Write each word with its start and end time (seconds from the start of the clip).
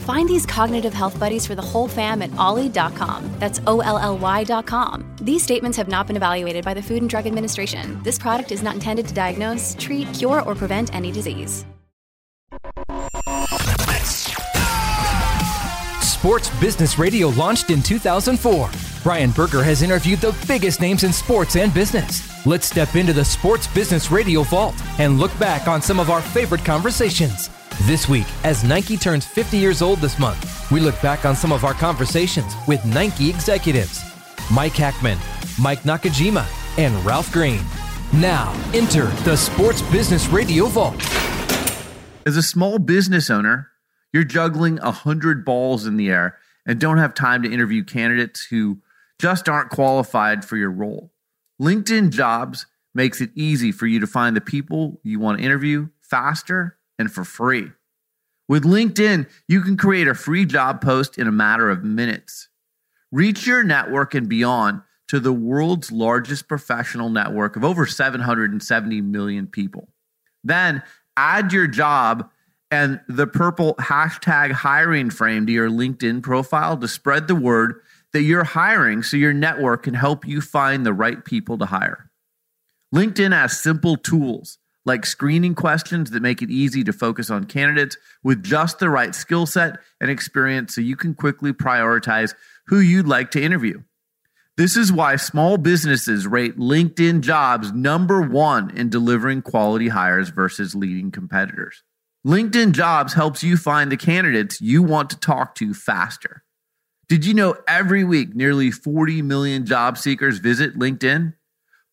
Find 0.00 0.28
these 0.28 0.46
cognitive 0.46 0.94
health 0.94 1.18
buddies 1.18 1.46
for 1.46 1.54
the 1.54 1.62
whole 1.62 1.88
fam 1.88 2.22
at 2.22 2.34
olly.com. 2.36 3.30
That's 3.38 3.60
O 3.66 3.80
L 3.80 3.98
L 3.98 4.16
Y.com. 4.16 5.04
These 5.20 5.42
statements 5.42 5.76
have 5.76 5.88
not 5.88 6.06
been 6.06 6.16
evaluated 6.16 6.64
by 6.64 6.74
the 6.74 6.82
Food 6.82 7.02
and 7.02 7.10
Drug 7.10 7.26
Administration. 7.26 8.02
This 8.02 8.18
product 8.18 8.50
is 8.52 8.62
not 8.62 8.74
intended 8.74 9.06
to 9.08 9.14
diagnose, 9.14 9.76
treat, 9.78 10.12
cure, 10.14 10.42
or 10.42 10.54
prevent 10.54 10.94
any 10.94 11.12
disease. 11.12 11.66
Sports 16.02 16.50
Business 16.60 16.98
Radio 16.98 17.28
launched 17.28 17.70
in 17.70 17.82
2004. 17.82 18.70
Brian 19.02 19.30
Berger 19.30 19.62
has 19.62 19.80
interviewed 19.80 20.20
the 20.20 20.36
biggest 20.46 20.80
names 20.80 21.02
in 21.04 21.12
sports 21.12 21.56
and 21.56 21.72
business. 21.72 22.44
Let's 22.44 22.66
step 22.66 22.94
into 22.94 23.14
the 23.14 23.24
Sports 23.24 23.66
Business 23.68 24.10
Radio 24.10 24.42
vault 24.42 24.74
and 24.98 25.18
look 25.18 25.36
back 25.38 25.66
on 25.66 25.80
some 25.80 25.98
of 25.98 26.10
our 26.10 26.20
favorite 26.20 26.64
conversations. 26.64 27.48
This 27.78 28.08
week, 28.08 28.26
as 28.44 28.62
Nike 28.62 28.96
turns 28.96 29.24
50 29.24 29.56
years 29.56 29.80
old 29.80 30.00
this 30.00 30.18
month, 30.18 30.70
we 30.70 30.80
look 30.80 31.00
back 31.00 31.24
on 31.24 31.34
some 31.34 31.50
of 31.50 31.64
our 31.64 31.74
conversations 31.74 32.54
with 32.68 32.84
Nike 32.84 33.30
executives 33.30 34.04
Mike 34.52 34.74
Hackman, 34.74 35.18
Mike 35.60 35.82
Nakajima, 35.82 36.44
and 36.78 36.94
Ralph 37.04 37.32
Green. 37.32 37.60
Now, 38.12 38.52
enter 38.74 39.06
the 39.24 39.36
Sports 39.36 39.80
Business 39.82 40.28
Radio 40.28 40.66
Vault. 40.66 41.00
As 42.26 42.36
a 42.36 42.42
small 42.42 42.78
business 42.78 43.30
owner, 43.30 43.68
you're 44.12 44.24
juggling 44.24 44.78
a 44.80 44.90
hundred 44.90 45.44
balls 45.44 45.86
in 45.86 45.96
the 45.96 46.10
air 46.10 46.36
and 46.66 46.80
don't 46.80 46.98
have 46.98 47.14
time 47.14 47.42
to 47.42 47.52
interview 47.52 47.84
candidates 47.84 48.44
who 48.44 48.80
just 49.18 49.48
aren't 49.48 49.70
qualified 49.70 50.44
for 50.44 50.56
your 50.56 50.70
role. 50.70 51.12
LinkedIn 51.60 52.10
Jobs 52.10 52.66
makes 52.94 53.20
it 53.20 53.30
easy 53.34 53.72
for 53.72 53.86
you 53.86 54.00
to 54.00 54.06
find 54.06 54.36
the 54.36 54.40
people 54.40 55.00
you 55.02 55.18
want 55.18 55.38
to 55.38 55.44
interview 55.44 55.88
faster 56.00 56.76
and 57.00 57.10
for 57.10 57.24
free. 57.24 57.70
With 58.46 58.64
LinkedIn, 58.64 59.28
you 59.48 59.62
can 59.62 59.76
create 59.76 60.06
a 60.06 60.14
free 60.14 60.44
job 60.44 60.82
post 60.82 61.18
in 61.18 61.26
a 61.26 61.32
matter 61.32 61.70
of 61.70 61.82
minutes. 61.82 62.48
Reach 63.10 63.46
your 63.46 63.64
network 63.64 64.14
and 64.14 64.28
beyond 64.28 64.82
to 65.08 65.18
the 65.18 65.32
world's 65.32 65.90
largest 65.90 66.46
professional 66.46 67.08
network 67.08 67.56
of 67.56 67.64
over 67.64 67.86
770 67.86 69.00
million 69.00 69.46
people. 69.46 69.88
Then 70.44 70.82
add 71.16 71.52
your 71.52 71.66
job 71.66 72.28
and 72.70 73.00
the 73.08 73.26
purple 73.26 73.74
hashtag 73.76 74.52
hiring 74.52 75.10
frame 75.10 75.46
to 75.46 75.52
your 75.52 75.70
LinkedIn 75.70 76.22
profile 76.22 76.76
to 76.76 76.86
spread 76.86 77.26
the 77.28 77.34
word 77.34 77.80
that 78.12 78.22
you're 78.22 78.44
hiring 78.44 79.02
so 79.02 79.16
your 79.16 79.32
network 79.32 79.84
can 79.84 79.94
help 79.94 80.26
you 80.26 80.40
find 80.40 80.84
the 80.84 80.92
right 80.92 81.24
people 81.24 81.58
to 81.58 81.66
hire. 81.66 82.10
LinkedIn 82.94 83.32
has 83.32 83.60
simple 83.60 83.96
tools 83.96 84.58
like 84.84 85.04
screening 85.04 85.54
questions 85.54 86.10
that 86.10 86.22
make 86.22 86.42
it 86.42 86.50
easy 86.50 86.82
to 86.84 86.92
focus 86.92 87.30
on 87.30 87.44
candidates 87.44 87.96
with 88.22 88.42
just 88.42 88.78
the 88.78 88.88
right 88.88 89.14
skill 89.14 89.46
set 89.46 89.78
and 90.00 90.10
experience 90.10 90.74
so 90.74 90.80
you 90.80 90.96
can 90.96 91.14
quickly 91.14 91.52
prioritize 91.52 92.34
who 92.66 92.80
you'd 92.80 93.08
like 93.08 93.30
to 93.32 93.42
interview. 93.42 93.82
This 94.56 94.76
is 94.76 94.92
why 94.92 95.16
small 95.16 95.56
businesses 95.56 96.26
rate 96.26 96.58
LinkedIn 96.58 97.20
jobs 97.20 97.72
number 97.72 98.20
one 98.20 98.76
in 98.76 98.90
delivering 98.90 99.42
quality 99.42 99.88
hires 99.88 100.28
versus 100.28 100.74
leading 100.74 101.10
competitors. 101.10 101.82
LinkedIn 102.26 102.72
Jobs 102.72 103.14
helps 103.14 103.42
you 103.42 103.56
find 103.56 103.90
the 103.90 103.96
candidates 103.96 104.60
you 104.60 104.82
want 104.82 105.08
to 105.08 105.18
talk 105.18 105.54
to 105.54 105.72
faster. 105.72 106.44
Did 107.08 107.24
you 107.24 107.32
know 107.32 107.56
every 107.66 108.04
week 108.04 108.34
nearly 108.34 108.70
40 108.70 109.22
million 109.22 109.64
job 109.64 109.96
seekers 109.96 110.38
visit 110.38 110.78
LinkedIn? 110.78 111.32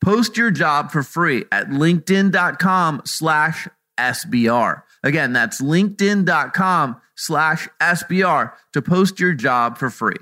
Post 0.08 0.38
your 0.38 0.52
job 0.52 0.90
for 0.90 1.04
free 1.04 1.44
at 1.52 1.68
linkedin.com 1.68 3.02
slash 3.04 3.68
SBR. 4.00 4.84
Again, 5.04 5.34
that's 5.34 5.62
linkedin.com 5.62 7.02
slash 7.18 7.68
SBR 7.82 8.54
to 8.72 8.82
post 8.82 9.20
your 9.20 9.34
job 9.34 9.78
for 9.78 9.90
free. 9.90 10.16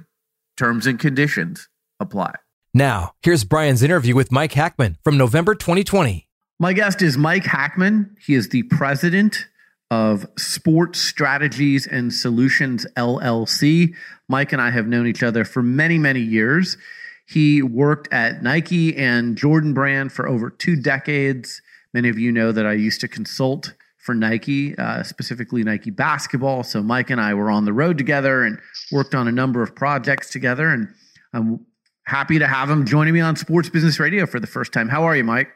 Terms 0.57 0.88
and 0.88 0.97
conditions 0.97 1.69
apply. 2.00 2.34
Now, 2.73 3.13
here's 3.22 3.44
Brian's 3.44 3.84
interview 3.84 4.16
with 4.16 4.31
Mike 4.31 4.53
Hackman 4.53 4.97
from 5.03 5.19
November 5.19 5.53
2020. 5.53 6.28
My 6.59 6.73
guest 6.73 7.03
is 7.03 7.16
Mike 7.16 7.46
Hackman. 7.46 8.17
He 8.19 8.34
is 8.34 8.50
the 8.50 8.63
president 8.63 9.46
of 9.91 10.25
Sports 10.35 11.00
Strategies 11.00 11.85
and 11.85 12.12
Solutions 12.12 12.88
LLC. 12.97 13.94
Mike 14.28 14.52
and 14.52 14.59
I 14.59 14.72
have 14.72 14.88
known 14.88 15.06
each 15.06 15.22
other 15.22 15.46
for 15.46 15.62
many, 15.62 16.00
many 16.00 16.22
years. 16.22 16.75
He 17.25 17.62
worked 17.62 18.12
at 18.13 18.44
Nike 18.44 18.96
and 18.96 19.36
Jordan 19.36 19.74
Brand 19.74 20.12
for 20.12 20.28
over 20.28 20.50
two 20.50 20.75
decades. 20.75 21.62
Many 21.94 22.09
of 22.09 22.19
you 22.19 22.31
know 22.31 22.52
that 22.52 22.66
I 22.66 22.74
used 22.74 23.02
to 23.02 23.08
consult 23.08 23.74
for 23.97 24.13
Nike, 24.13 24.78
uh, 24.78 25.02
specifically 25.02 25.64
Nike 25.64 25.90
basketball. 25.90 26.64
So 26.64 26.84
Mike 26.84 27.09
and 27.09 27.19
I 27.19 27.34
were 27.34 27.50
on 27.50 27.66
the 27.66 27.74
road 27.74 27.97
together 27.97 28.44
and 28.44 28.59
worked 28.91 29.16
on 29.16 29.28
a 29.28 29.31
number 29.31 29.64
of 29.64 29.75
projects 29.75 30.30
together. 30.30 30.69
And 30.69 30.88
I'm 31.34 31.66
happy 32.06 32.38
to 32.38 32.47
have 32.47 32.69
him 32.69 32.85
joining 32.85 33.16
me 33.16 33.22
on 33.22 33.35
Sports 33.35 33.69
Business 33.69 34.00
Radio 34.00 34.28
for 34.28 34.40
the 34.40 34.47
first 34.47 34.72
time. 34.72 34.90
How 34.90 35.03
are 35.03 35.16
you, 35.16 35.24
Mike? 35.24 35.50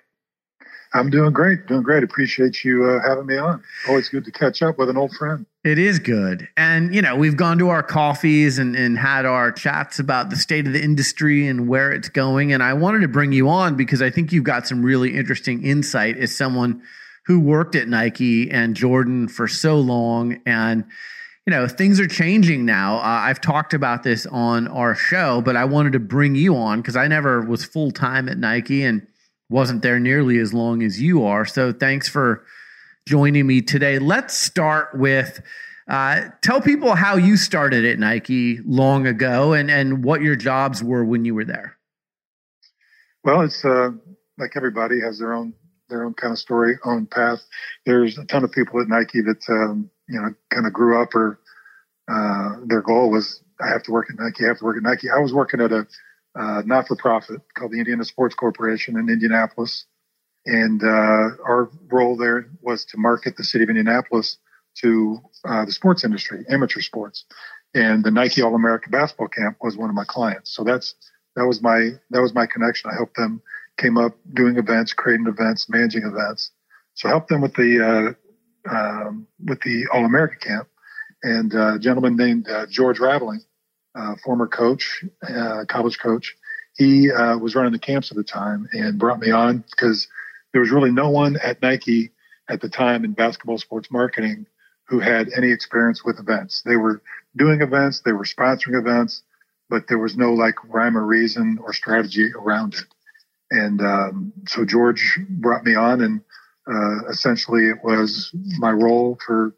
I'm 0.94 1.12
doing 1.12 1.31
great, 1.31 1.68
doing 1.68 1.84
great. 1.84 2.03
Appreciate 2.03 2.63
you 2.63 2.85
uh, 2.85 3.08
having 3.08 3.28
me 3.28 3.38
on. 3.38 3.63
Always 3.88 4.09
good 4.09 4.25
to 4.25 4.31
catch 4.31 4.63
up 4.63 4.79
with 4.79 4.90
an 4.90 4.97
old 4.97 5.13
friend. 5.16 5.46
It 5.64 5.78
is 5.78 6.00
good. 6.00 6.47
And, 6.56 6.96
you 6.96 7.02
know, 7.02 7.16
we've 7.18 7.36
gone 7.36 7.58
to 7.58 7.70
our 7.70 7.84
coffees 7.84 8.59
and, 8.59 8.75
and 8.78 8.97
had 8.97 9.25
our 9.25 9.52
chats 9.52 10.00
about 10.00 10.30
the 10.30 10.38
state 10.38 10.66
of 10.66 10.74
the 10.74 10.81
industry 10.81 11.47
and 11.47 11.68
where 11.68 11.92
it's 11.92 12.08
going. 12.08 12.53
And 12.53 12.64
I 12.64 12.74
wanted 12.74 13.02
to 13.02 13.09
bring 13.09 13.34
you 13.34 13.50
on 13.50 13.75
because 13.75 14.02
I 14.02 14.09
think 14.09 14.31
you've 14.31 14.46
got 14.46 14.68
some 14.68 14.84
really 14.84 15.16
interesting 15.18 15.66
insight 15.66 16.18
as 16.18 16.36
someone 16.36 16.81
who 17.25 17.42
worked 17.42 17.75
at 17.75 17.90
Nike 17.90 18.50
and 18.50 18.74
Jordan 18.74 19.28
for 19.28 19.50
so 19.50 19.78
long. 19.78 20.42
And, 20.46 20.86
you 21.46 21.52
know, 21.52 21.68
things 21.68 22.00
are 22.00 22.08
changing 22.08 22.66
now. 22.66 22.97
Uh, 22.97 23.02
I've 23.02 23.41
talked 23.41 23.74
about 23.74 24.03
this 24.03 24.26
on 24.28 24.70
our 24.70 24.96
show, 24.96 25.41
but 25.41 25.58
I 25.58 25.66
wanted 25.66 25.91
to 25.94 26.00
bring 26.00 26.36
you 26.36 26.56
on 26.56 26.80
because 26.80 26.96
I 26.96 27.08
never 27.08 27.41
was 27.41 27.66
full 27.66 27.91
time 27.91 28.30
at 28.30 28.38
Nike. 28.38 28.84
And, 28.84 29.06
wasn't 29.50 29.81
there 29.81 30.00
nearly 30.00 30.38
as 30.38 30.53
long 30.53 30.84
as 30.84 31.02
you 31.02 31.24
are. 31.26 31.46
So 31.46 31.74
thanks 31.74 32.08
for 32.08 32.46
joining 33.09 33.47
me 33.47 33.59
today. 33.59 33.97
Let's 33.97 34.36
start 34.36 34.94
with 34.94 35.42
uh, 35.90 36.30
tell 36.44 36.62
people 36.62 36.94
how 36.94 37.16
you 37.16 37.38
started 37.38 37.84
at 37.84 37.97
Nike 37.97 38.59
long 38.59 39.08
ago 39.08 39.53
and, 39.53 39.72
and 39.72 40.03
what 40.03 40.22
your 40.22 40.36
jobs 40.36 40.84
were 40.84 41.03
when 41.03 41.25
you 41.25 41.34
were 41.34 41.44
there. 41.44 41.75
Well, 43.24 43.42
it's 43.42 43.66
uh, 43.66 43.90
like 44.38 44.52
everybody 44.56 45.02
has 45.02 45.18
their 45.18 45.34
own 45.34 45.56
their 45.90 46.03
own 46.06 46.14
kind 46.14 46.31
of 46.31 46.38
story, 46.38 46.75
own 46.86 47.08
path. 47.08 47.40
There's 47.88 48.20
a 48.20 48.25
ton 48.25 48.44
of 48.44 48.52
people 48.52 48.80
at 48.80 48.88
Nike 48.88 49.22
that 49.22 49.41
um, 49.50 49.90
you 50.08 50.22
know 50.22 50.30
kind 50.52 50.67
of 50.67 50.73
grew 50.73 51.02
up 51.02 51.16
or 51.16 51.40
uh, 52.08 52.58
their 52.67 52.84
goal 52.84 53.09
was 53.09 53.41
I 53.59 53.70
have 53.70 53.82
to 53.84 53.91
work 53.91 54.11
at 54.11 54.20
Nike. 54.20 54.46
I 54.46 54.50
have 54.50 54.59
to 54.59 54.66
work 54.66 54.78
at 54.78 54.84
Nike. 54.84 55.09
I 55.09 55.17
was 55.17 55.34
working 55.34 55.61
at 55.61 55.72
a 55.72 55.88
uh, 56.35 56.61
not 56.64 56.88
for 56.88 56.96
profit 56.96 57.41
called 57.56 57.72
the 57.72 57.79
Indiana 57.79 58.06
Sports 58.06 58.35
Corporation 58.35 59.00
in 59.00 59.09
Indianapolis. 59.09 59.85
And 60.49 60.81
uh, 60.81 61.37
our 61.46 61.69
role 61.91 62.17
there 62.17 62.49
was 62.61 62.84
to 62.85 62.97
market 62.97 63.37
the 63.37 63.43
city 63.43 63.63
of 63.63 63.69
Indianapolis 63.69 64.37
to 64.81 65.19
uh, 65.46 65.66
the 65.66 65.72
sports 65.72 66.03
industry, 66.03 66.43
amateur 66.49 66.81
sports. 66.81 67.25
And 67.75 68.03
the 68.03 68.09
Nike 68.09 68.41
All 68.41 68.55
America 68.55 68.90
basketball 68.90 69.28
camp 69.28 69.57
was 69.61 69.78
one 69.78 69.90
of 69.90 69.96
my 69.96 70.05
clients. 70.05 70.55
So 70.55 70.63
that's 70.63 70.96
that 71.35 71.46
was 71.46 71.61
my 71.61 71.91
that 72.09 72.19
was 72.19 72.34
my 72.34 72.47
connection. 72.47 72.90
I 72.90 72.96
helped 72.96 73.16
them 73.16 73.43
came 73.78 73.96
up 73.97 74.17
doing 74.34 74.57
events, 74.57 74.91
creating 74.91 75.28
events, 75.28 75.69
managing 75.69 76.03
events. 76.03 76.49
So 76.96 77.07
I 77.07 77.11
helped 77.11 77.29
them 77.29 77.41
with 77.41 77.53
the 77.53 78.16
uh, 78.67 78.73
um, 78.75 79.28
with 79.46 79.61
the 79.61 79.85
All 79.93 80.03
America 80.03 80.35
camp. 80.37 80.67
And 81.22 81.53
uh, 81.53 81.75
a 81.75 81.79
gentleman 81.79 82.16
named 82.16 82.49
uh, 82.49 82.66
George 82.67 82.99
Raveling 82.99 83.41
uh, 83.93 84.16
former 84.23 84.47
coach, 84.47 85.03
college 85.67 85.99
coach. 85.99 86.35
He 86.75 87.09
was 87.09 87.55
running 87.55 87.73
the 87.73 87.79
camps 87.79 88.09
at 88.09 88.17
the 88.17 88.23
time 88.23 88.67
and 88.72 88.97
brought 88.97 89.19
me 89.19 89.29
on 89.29 89.63
because 89.69 90.07
there 90.51 90.61
was 90.61 90.72
really 90.72 90.91
no 90.91 91.09
one 91.09 91.37
at 91.43 91.61
Nike 91.61 92.11
at 92.49 92.61
the 92.61 92.69
time 92.69 93.03
in 93.05 93.13
basketball 93.13 93.57
sports 93.57 93.90
marketing 93.91 94.46
who 94.87 94.99
had 94.99 95.29
any 95.35 95.51
experience 95.51 96.03
with 96.03 96.19
events. 96.19 96.63
They 96.63 96.75
were 96.75 97.01
doing 97.35 97.61
events, 97.61 98.01
they 98.01 98.11
were 98.11 98.23
sponsoring 98.23 98.79
events, 98.79 99.22
but 99.69 99.87
there 99.87 99.99
was 99.99 100.17
no 100.17 100.34
like 100.34 100.55
rhyme 100.67 100.97
or 100.97 101.05
reason 101.05 101.59
or 101.61 101.73
strategy 101.73 102.31
around 102.34 102.73
it. 102.73 102.85
And 103.51 103.81
um, 103.81 104.34
so 104.47 104.66
George 104.66 105.19
brought 105.29 105.63
me 105.63 105.75
on, 105.75 106.01
and 106.01 106.22
uh, 106.67 107.07
essentially 107.09 107.69
it 107.69 107.78
was 107.84 108.31
my 108.57 108.72
role 108.72 109.17
for 109.25 109.55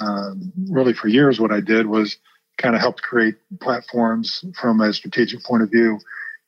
um, 0.00 0.52
really 0.68 0.92
for 0.92 1.08
years. 1.08 1.40
What 1.40 1.52
I 1.52 1.60
did 1.60 1.86
was 1.86 2.18
kind 2.58 2.74
of 2.74 2.80
helped 2.80 3.02
create 3.02 3.36
platforms 3.60 4.44
from 4.60 4.80
a 4.80 4.92
strategic 4.92 5.42
point 5.42 5.62
of 5.62 5.70
view. 5.70 5.98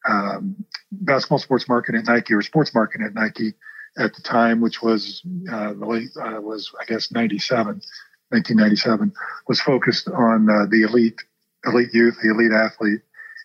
Um, 0.06 0.64
basketball 0.90 1.38
sports 1.38 1.68
marketing 1.68 2.00
at 2.00 2.06
Nike 2.06 2.34
or 2.34 2.42
sports 2.42 2.74
marketing 2.74 3.06
at 3.06 3.14
Nike 3.14 3.54
at 3.98 4.14
the 4.14 4.22
time, 4.22 4.60
which 4.60 4.82
was 4.82 5.22
uh, 5.50 5.72
the 5.74 5.86
late 5.86 6.10
uh, 6.16 6.40
was 6.40 6.70
I 6.80 6.84
guess 6.84 7.12
97, 7.12 7.66
1997, 8.30 9.12
was 9.48 9.60
focused 9.60 10.08
on 10.08 10.48
uh, 10.48 10.66
the 10.70 10.82
elite 10.82 11.20
elite 11.66 11.92
youth, 11.92 12.16
the 12.22 12.30
elite 12.30 12.52
athlete, 12.52 13.00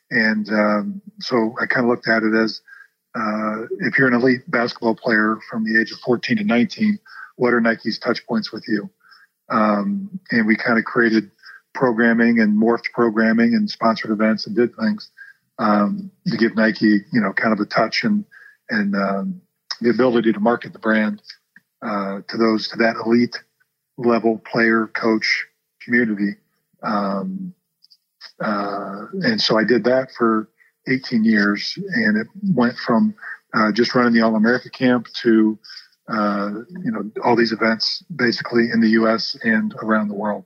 and 0.10 0.50
um, 0.50 1.02
so 1.20 1.54
I 1.62 1.66
kind 1.66 1.86
of 1.86 1.90
looked 1.90 2.08
at 2.08 2.24
it 2.24 2.34
as 2.34 2.62
uh, 3.16 3.64
if 3.80 3.98
you're 3.98 4.08
an 4.08 4.14
elite 4.14 4.50
basketball 4.50 4.96
player 4.96 5.38
from 5.50 5.64
the 5.64 5.80
age 5.80 5.92
of 5.92 6.00
14 6.00 6.38
to 6.38 6.44
19, 6.44 7.00
what 7.36 7.54
are 7.54 7.62
Nike's 7.62 7.98
touch 7.98 8.26
points 8.28 8.52
with 8.52 8.66
you? 8.68 8.90
Um, 9.50 10.20
and 10.32 10.46
we 10.46 10.56
kind 10.56 10.78
of 10.78 10.86
created 10.86 11.32
programming 11.74 12.40
and 12.40 12.56
morphed 12.56 12.92
programming 12.94 13.54
and 13.54 13.70
sponsored 13.70 14.12
events 14.12 14.46
and 14.46 14.56
did 14.56 14.76
things 14.76 15.10
um, 15.60 16.12
to 16.28 16.38
give 16.38 16.56
Nike, 16.56 17.02
you 17.12 17.22
know, 17.22 17.34
kind 17.34 17.54
of 17.54 17.60
a 17.60 17.66
touch 17.66 18.04
and 18.04 18.26
and 18.70 18.96
um, 18.96 19.42
the 19.82 19.90
ability 19.90 20.34
to 20.34 20.40
market 20.40 20.74
the 20.74 20.80
brand 20.80 21.22
uh, 21.82 22.22
to 22.28 22.38
those 22.38 22.68
to 22.70 22.78
that 22.78 22.96
elite 23.06 23.42
level 23.98 24.40
player 24.40 24.88
coach 24.88 25.46
community. 25.82 26.36
Um, 26.84 27.54
uh, 28.40 29.06
and 29.24 29.42
so 29.42 29.58
I 29.58 29.64
did 29.64 29.84
that 29.86 30.12
for 30.18 30.50
18 30.88 31.24
years, 31.24 31.78
and 31.94 32.18
it 32.18 32.28
went 32.44 32.78
from 32.78 33.16
uh, 33.54 33.72
just 33.72 33.96
running 33.96 34.14
the 34.14 34.22
All 34.22 34.36
America 34.36 34.70
camp 34.70 35.08
to 35.22 35.58
uh, 36.08 36.52
you 36.84 36.92
know 36.92 37.10
all 37.24 37.36
these 37.36 37.52
events 37.52 38.04
basically 38.16 38.70
in 38.72 38.80
the 38.80 38.90
U.S. 38.90 39.36
and 39.44 39.74
around 39.82 40.08
the 40.08 40.14
world. 40.14 40.46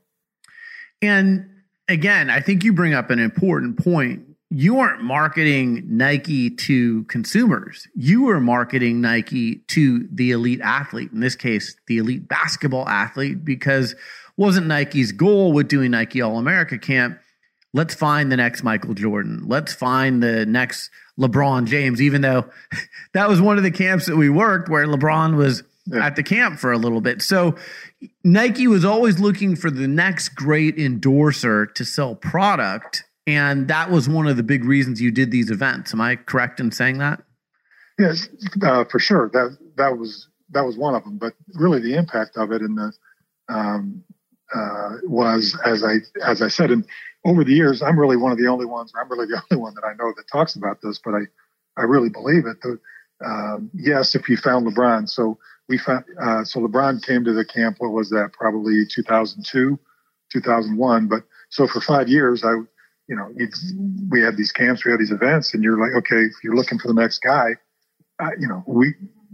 And 1.01 1.49
again, 1.87 2.29
I 2.29 2.39
think 2.39 2.63
you 2.63 2.73
bring 2.73 2.93
up 2.93 3.09
an 3.09 3.19
important 3.19 3.77
point. 3.77 4.23
You 4.53 4.79
aren't 4.79 5.01
marketing 5.01 5.83
Nike 5.87 6.49
to 6.49 7.03
consumers. 7.05 7.87
You 7.95 8.29
are 8.29 8.39
marketing 8.39 9.01
Nike 9.01 9.63
to 9.69 10.07
the 10.11 10.31
elite 10.31 10.61
athlete. 10.61 11.11
In 11.11 11.21
this 11.21 11.35
case, 11.35 11.75
the 11.87 11.97
elite 11.97 12.27
basketball 12.27 12.87
athlete, 12.87 13.43
because 13.43 13.95
wasn't 14.37 14.67
Nike's 14.67 15.11
goal 15.11 15.53
with 15.53 15.67
doing 15.67 15.91
Nike 15.91 16.21
All 16.21 16.37
America 16.37 16.77
Camp 16.77 17.19
let's 17.73 17.93
find 17.93 18.31
the 18.31 18.37
next 18.37 18.63
Michael 18.63 18.93
Jordan. 18.93 19.43
Let's 19.47 19.73
find 19.73 20.21
the 20.21 20.45
next 20.45 20.89
LeBron 21.19 21.67
James, 21.67 22.01
even 22.01 22.21
though 22.21 22.45
that 23.13 23.29
was 23.29 23.41
one 23.41 23.57
of 23.57 23.63
the 23.63 23.71
camps 23.71 24.05
that 24.05 24.17
we 24.17 24.29
worked 24.29 24.69
where 24.69 24.85
LeBron 24.85 25.35
was 25.35 25.63
yeah. 25.85 26.05
at 26.05 26.15
the 26.15 26.23
camp 26.23 26.59
for 26.59 26.71
a 26.71 26.77
little 26.77 27.01
bit. 27.01 27.21
So 27.21 27.55
Nike 28.23 28.67
was 28.67 28.85
always 28.85 29.19
looking 29.19 29.55
for 29.55 29.71
the 29.71 29.87
next 29.87 30.29
great 30.29 30.77
endorser 30.77 31.65
to 31.67 31.85
sell 31.85 32.15
product. 32.15 33.03
And 33.35 33.67
that 33.67 33.91
was 33.91 34.09
one 34.09 34.27
of 34.27 34.37
the 34.37 34.43
big 34.43 34.65
reasons 34.65 35.01
you 35.01 35.11
did 35.11 35.31
these 35.31 35.49
events. 35.49 35.93
Am 35.93 36.01
I 36.01 36.15
correct 36.15 36.59
in 36.59 36.71
saying 36.71 36.97
that? 36.99 37.21
Yes, 37.99 38.27
uh, 38.63 38.85
for 38.85 38.99
sure. 38.99 39.29
That 39.33 39.57
that 39.77 39.97
was 39.97 40.27
that 40.51 40.65
was 40.65 40.77
one 40.77 40.95
of 40.95 41.03
them. 41.03 41.17
But 41.17 41.33
really, 41.53 41.79
the 41.79 41.95
impact 41.95 42.37
of 42.37 42.51
it 42.51 42.61
and 42.61 42.77
the 42.77 42.91
um, 43.49 44.03
uh, 44.53 44.97
was 45.03 45.57
as 45.65 45.83
I 45.83 45.97
as 46.25 46.41
I 46.41 46.47
said, 46.47 46.71
and 46.71 46.85
over 47.25 47.43
the 47.43 47.53
years, 47.53 47.81
I'm 47.81 47.99
really 47.99 48.17
one 48.17 48.31
of 48.31 48.37
the 48.37 48.47
only 48.47 48.65
ones, 48.65 48.91
I'm 48.99 49.09
really 49.09 49.27
the 49.27 49.41
only 49.51 49.61
one 49.61 49.73
that 49.75 49.85
I 49.85 49.93
know 49.93 50.13
that 50.15 50.27
talks 50.31 50.55
about 50.55 50.81
this, 50.81 50.99
but 51.03 51.13
I, 51.13 51.21
I 51.77 51.83
really 51.83 52.09
believe 52.09 52.45
it. 52.45 52.61
The, 52.61 52.79
um, 53.23 53.69
yes, 53.73 54.15
if 54.15 54.27
you 54.27 54.37
found 54.37 54.65
LeBron. 54.65 55.07
So 55.07 55.37
we 55.69 55.77
found, 55.77 56.05
uh, 56.19 56.43
so 56.43 56.59
LeBron 56.59 57.05
came 57.05 57.23
to 57.23 57.33
the 57.33 57.45
camp, 57.45 57.77
what 57.79 57.91
was 57.91 58.09
that? 58.09 58.31
Probably 58.33 58.83
2002, 58.85 59.79
2001. 60.31 61.07
But 61.07 61.23
so 61.49 61.67
for 61.67 61.81
five 61.81 62.07
years, 62.07 62.43
I, 62.43 62.55
you 63.07 63.15
know, 63.15 63.29
we 64.09 64.21
have 64.21 64.37
these 64.37 64.51
camps, 64.51 64.85
we 64.85 64.91
have 64.91 64.99
these 64.99 65.11
events, 65.11 65.53
and 65.53 65.63
you're 65.63 65.79
like, 65.79 65.93
okay, 65.97 66.21
if 66.21 66.33
you're 66.43 66.55
looking 66.55 66.79
for 66.79 66.87
the 66.87 66.93
next 66.93 67.19
guy, 67.19 67.49
uh, 68.19 68.29
you 68.39 68.47
know, 68.47 68.63
we, 68.67 68.93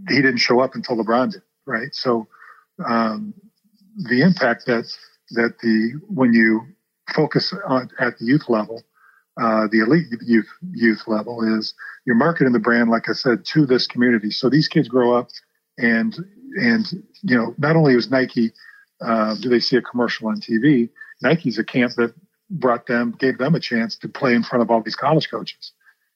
he 0.09 0.15
didn't 0.15 0.37
show 0.37 0.59
up 0.59 0.75
until 0.75 0.97
LeBron 0.97 1.31
did, 1.31 1.41
right? 1.65 1.93
So, 1.93 2.27
um, 2.85 3.33
the 4.09 4.21
impact 4.21 4.65
that, 4.67 4.85
that 5.31 5.55
the, 5.61 5.99
when 6.07 6.33
you 6.33 6.61
focus 7.13 7.53
on 7.67 7.89
at 7.99 8.17
the 8.19 8.25
youth 8.25 8.49
level, 8.49 8.83
uh, 9.39 9.67
the 9.71 9.79
elite 9.79 10.07
youth 10.21 10.47
youth 10.71 11.03
level 11.05 11.43
is 11.57 11.73
you're 12.05 12.15
marketing 12.15 12.53
the 12.53 12.59
brand, 12.59 12.89
like 12.89 13.07
I 13.07 13.13
said, 13.13 13.45
to 13.53 13.65
this 13.65 13.85
community. 13.85 14.31
So 14.31 14.49
these 14.49 14.67
kids 14.67 14.87
grow 14.87 15.15
up, 15.15 15.29
and 15.77 16.15
and 16.55 16.85
you 17.21 17.37
know 17.37 17.53
not 17.57 17.75
only 17.75 17.93
is 17.93 18.09
Nike, 18.09 18.51
uh, 18.99 19.35
do 19.35 19.49
they 19.49 19.59
see 19.59 19.77
a 19.77 19.81
commercial 19.81 20.27
on 20.27 20.41
TV? 20.41 20.89
Nike's 21.21 21.59
a 21.59 21.63
camp 21.63 21.93
that 21.97 22.13
brought 22.49 22.88
them, 22.88 23.15
gave 23.19 23.38
them 23.38 23.55
a 23.55 23.59
chance 23.59 23.95
to 23.97 24.07
play 24.07 24.33
in 24.33 24.44
front 24.44 24.61
of 24.61 24.71
all 24.71 24.81
these 24.81 24.95
college 24.95 25.29
coaches, 25.29 25.73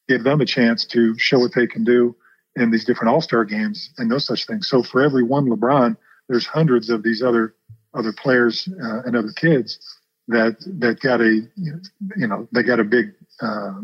gave 0.07 0.23
them 0.23 0.41
a 0.41 0.45
chance 0.45 0.85
to 0.85 1.17
show 1.17 1.39
what 1.39 1.53
they 1.53 1.67
can 1.67 1.83
do 1.83 2.15
in 2.55 2.71
these 2.71 2.85
different 2.85 3.13
All 3.13 3.21
Star 3.21 3.45
games 3.45 3.91
and 3.97 4.11
those 4.11 4.25
such 4.25 4.45
things. 4.45 4.67
So 4.67 4.83
for 4.83 5.01
every 5.01 5.23
one 5.23 5.47
LeBron, 5.47 5.95
there's 6.27 6.45
hundreds 6.45 6.89
of 6.89 7.03
these 7.03 7.21
other 7.21 7.55
other 7.93 8.13
players 8.13 8.69
uh, 8.81 9.01
and 9.03 9.15
other 9.15 9.33
kids 9.35 9.79
that 10.27 10.55
that 10.79 10.99
got 11.01 11.21
a 11.21 11.41
you 11.55 12.27
know 12.27 12.47
they 12.53 12.63
got 12.63 12.79
a 12.79 12.83
big 12.83 13.13
uh, 13.41 13.81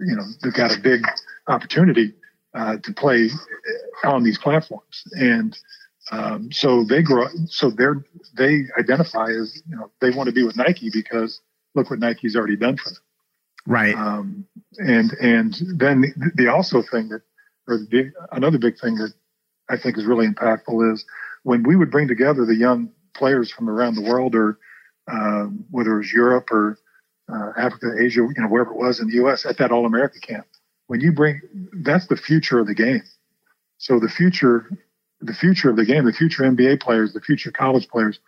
you 0.00 0.14
know 0.16 0.24
they 0.42 0.50
got 0.50 0.74
a 0.74 0.80
big 0.80 1.02
opportunity 1.48 2.14
uh, 2.54 2.76
to 2.78 2.92
play 2.92 3.28
on 4.04 4.22
these 4.22 4.38
platforms 4.38 5.02
and 5.12 5.58
um, 6.12 6.52
so 6.52 6.84
they 6.84 7.02
grow 7.02 7.26
so 7.46 7.70
they're 7.70 8.04
they 8.36 8.64
identify 8.78 9.26
as 9.28 9.60
you 9.68 9.76
know 9.76 9.90
they 10.00 10.10
want 10.10 10.28
to 10.28 10.32
be 10.32 10.44
with 10.44 10.56
Nike 10.56 10.90
because 10.92 11.40
look 11.76 11.90
what 11.90 12.00
Nike's 12.00 12.34
already 12.34 12.56
done 12.56 12.76
for 12.76 12.90
them 12.90 13.02
right 13.66 13.94
um, 13.94 14.46
and 14.78 15.12
and 15.20 15.54
then 15.76 16.00
the, 16.00 16.30
the 16.34 16.52
also 16.52 16.82
thing 16.82 17.08
that 17.10 17.22
or 17.68 17.78
the, 17.78 18.12
another 18.32 18.58
big 18.58 18.78
thing 18.78 18.94
that 18.96 19.12
I 19.68 19.76
think 19.76 19.98
is 19.98 20.04
really 20.04 20.26
impactful 20.26 20.92
is 20.92 21.04
when 21.42 21.62
we 21.62 21.76
would 21.76 21.90
bring 21.90 22.08
together 22.08 22.44
the 22.44 22.54
young 22.54 22.90
players 23.14 23.50
from 23.50 23.68
around 23.68 23.94
the 23.94 24.02
world 24.02 24.34
or 24.34 24.58
uh, 25.08 25.44
whether 25.70 25.94
it 25.94 25.98
was 25.98 26.12
Europe 26.12 26.50
or 26.50 26.78
uh, 27.32 27.52
Africa, 27.56 27.92
Asia, 27.98 28.20
you 28.20 28.34
know, 28.38 28.48
wherever 28.48 28.70
it 28.70 28.76
was 28.76 29.00
in 29.00 29.08
the 29.08 29.14
U.S. 29.14 29.46
at 29.46 29.58
that 29.58 29.72
All 29.72 29.86
America 29.86 30.20
camp. 30.20 30.46
When 30.86 31.00
you 31.00 31.12
bring, 31.12 31.40
that's 31.82 32.06
the 32.06 32.16
future 32.16 32.60
of 32.60 32.66
the 32.66 32.74
game. 32.74 33.02
So 33.78 33.98
the 33.98 34.08
future, 34.08 34.70
the 35.20 35.34
future 35.34 35.70
of 35.70 35.76
the 35.76 35.84
game, 35.84 36.04
the 36.04 36.12
future 36.12 36.44
NBA 36.44 36.80
players, 36.80 37.12
the 37.12 37.20
future 37.20 37.50
college 37.50 37.88
players, 37.88 38.20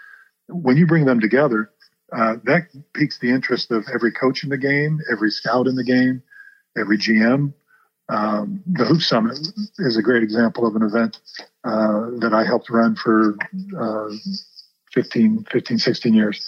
when 0.49 0.77
you 0.77 0.87
bring 0.87 1.05
them 1.05 1.21
together, 1.21 1.71
uh, 2.13 2.37
that 2.45 2.69
piques 2.95 3.19
the 3.19 3.31
interest 3.31 3.71
of 3.71 3.85
every 3.93 4.13
coach 4.13 4.43
in 4.43 4.51
the 4.51 4.59
game, 4.59 5.01
every 5.11 5.31
scout 5.31 5.67
in 5.67 5.75
the 5.75 5.85
game, 5.85 6.23
every 6.77 6.99
GM. 6.99 7.53
Um, 8.11 8.63
the 8.67 8.87
Hoop 8.87 9.03
Summit 9.03 9.39
is 9.79 9.99
a 9.99 10.03
great 10.03 10.23
example 10.23 10.67
of 10.67 10.75
an 10.75 10.83
event 10.83 11.19
uh, 11.65 12.11
that 12.21 12.33
I 12.33 12.45
helped 12.45 12.71
run 12.71 12.97
for 12.97 13.37
uh, 13.79 14.09
15, 14.95 15.45
15, 15.51 15.79
16 15.79 16.15
years. 16.15 16.47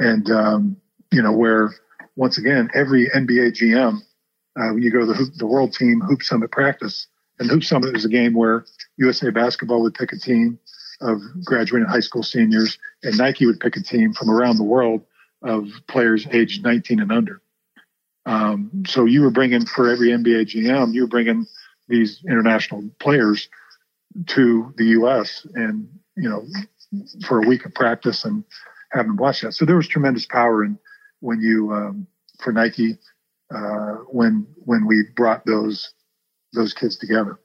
And, 0.00 0.28
um, 0.30 0.76
you 1.12 1.22
know, 1.22 1.32
where 1.32 1.70
once 2.16 2.38
again, 2.38 2.70
every 2.74 3.08
NBA 3.10 3.52
GM, 3.52 4.00
uh, 4.58 4.74
you 4.74 4.90
go 4.90 5.00
to 5.00 5.06
the, 5.06 5.14
hoop, 5.14 5.34
the 5.36 5.46
World 5.46 5.72
Team 5.72 6.00
Hoop 6.00 6.22
Summit 6.22 6.50
practice, 6.50 7.06
and 7.38 7.48
Hoop 7.50 7.62
Summit 7.62 7.94
is 7.94 8.04
a 8.04 8.08
game 8.08 8.34
where 8.34 8.64
USA 8.96 9.30
Basketball 9.30 9.82
would 9.82 9.94
pick 9.94 10.12
a 10.12 10.18
team 10.18 10.58
of 11.00 11.20
graduating 11.44 11.88
high 11.88 12.00
school 12.00 12.22
seniors, 12.22 12.78
and 13.02 13.18
Nike 13.18 13.46
would 13.46 13.60
pick 13.60 13.76
a 13.76 13.82
team 13.82 14.12
from 14.12 14.30
around 14.30 14.56
the 14.56 14.64
world 14.64 15.02
of 15.42 15.68
players 15.86 16.26
aged 16.30 16.64
19 16.64 17.00
and 17.00 17.12
under. 17.12 17.40
Um, 18.24 18.84
so 18.86 19.04
you 19.04 19.22
were 19.22 19.30
bringing 19.30 19.64
for 19.64 19.88
every 19.88 20.08
NBA 20.08 20.46
GM, 20.54 20.94
you 20.94 21.02
were 21.02 21.08
bringing 21.08 21.46
these 21.88 22.22
international 22.28 22.90
players 22.98 23.48
to 24.26 24.72
the 24.76 24.86
U.S. 24.86 25.46
and 25.54 25.88
you 26.16 26.28
know 26.28 26.44
for 27.26 27.42
a 27.42 27.46
week 27.46 27.64
of 27.64 27.74
practice 27.74 28.24
and 28.24 28.42
have 28.90 29.06
them 29.06 29.16
watch 29.16 29.42
that. 29.42 29.52
So 29.52 29.64
there 29.64 29.76
was 29.76 29.86
tremendous 29.86 30.26
power 30.26 30.64
in 30.64 30.78
when 31.20 31.40
you 31.40 31.72
um, 31.72 32.06
for 32.40 32.52
Nike 32.52 32.98
uh, 33.54 33.96
when 34.10 34.46
when 34.64 34.86
we 34.86 35.04
brought 35.14 35.46
those 35.46 35.92
those 36.52 36.72
kids 36.72 36.96
together. 36.96 37.38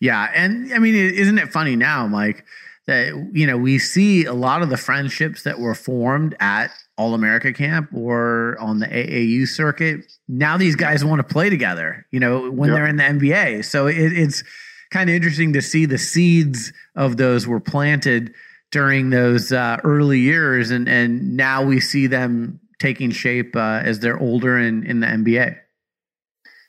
Yeah, 0.00 0.30
and 0.32 0.72
I 0.72 0.78
mean, 0.78 0.94
isn't 0.94 1.38
it 1.38 1.52
funny 1.52 1.74
now, 1.74 2.06
Mike? 2.06 2.44
That 2.88 3.30
you 3.32 3.46
know 3.46 3.56
we 3.56 3.78
see 3.78 4.24
a 4.24 4.32
lot 4.32 4.62
of 4.62 4.70
the 4.70 4.76
friendships 4.76 5.42
that 5.42 5.58
were 5.60 5.74
formed 5.74 6.34
at 6.40 6.72
All 6.96 7.14
America 7.14 7.52
Camp 7.52 7.90
or 7.94 8.56
on 8.58 8.80
the 8.80 8.86
AAU 8.86 9.46
circuit. 9.46 10.00
Now 10.26 10.56
these 10.56 10.74
guys 10.74 11.04
want 11.04 11.20
to 11.20 11.34
play 11.34 11.50
together. 11.50 12.06
You 12.10 12.18
know 12.18 12.50
when 12.50 12.70
yep. 12.70 12.76
they're 12.76 12.86
in 12.86 12.96
the 12.96 13.04
NBA, 13.04 13.64
so 13.64 13.86
it, 13.86 13.94
it's 13.94 14.42
kind 14.90 15.10
of 15.10 15.14
interesting 15.14 15.52
to 15.52 15.62
see 15.62 15.84
the 15.86 15.98
seeds 15.98 16.72
of 16.96 17.18
those 17.18 17.46
were 17.46 17.60
planted 17.60 18.32
during 18.70 19.10
those 19.10 19.52
uh, 19.52 19.78
early 19.84 20.20
years, 20.20 20.70
and 20.70 20.88
and 20.88 21.36
now 21.36 21.62
we 21.62 21.80
see 21.80 22.06
them 22.06 22.60
taking 22.78 23.10
shape 23.10 23.56
uh, 23.56 23.80
as 23.84 24.00
they're 24.00 24.18
older 24.18 24.58
in 24.58 24.84
in 24.84 25.00
the 25.00 25.06
NBA. 25.06 25.56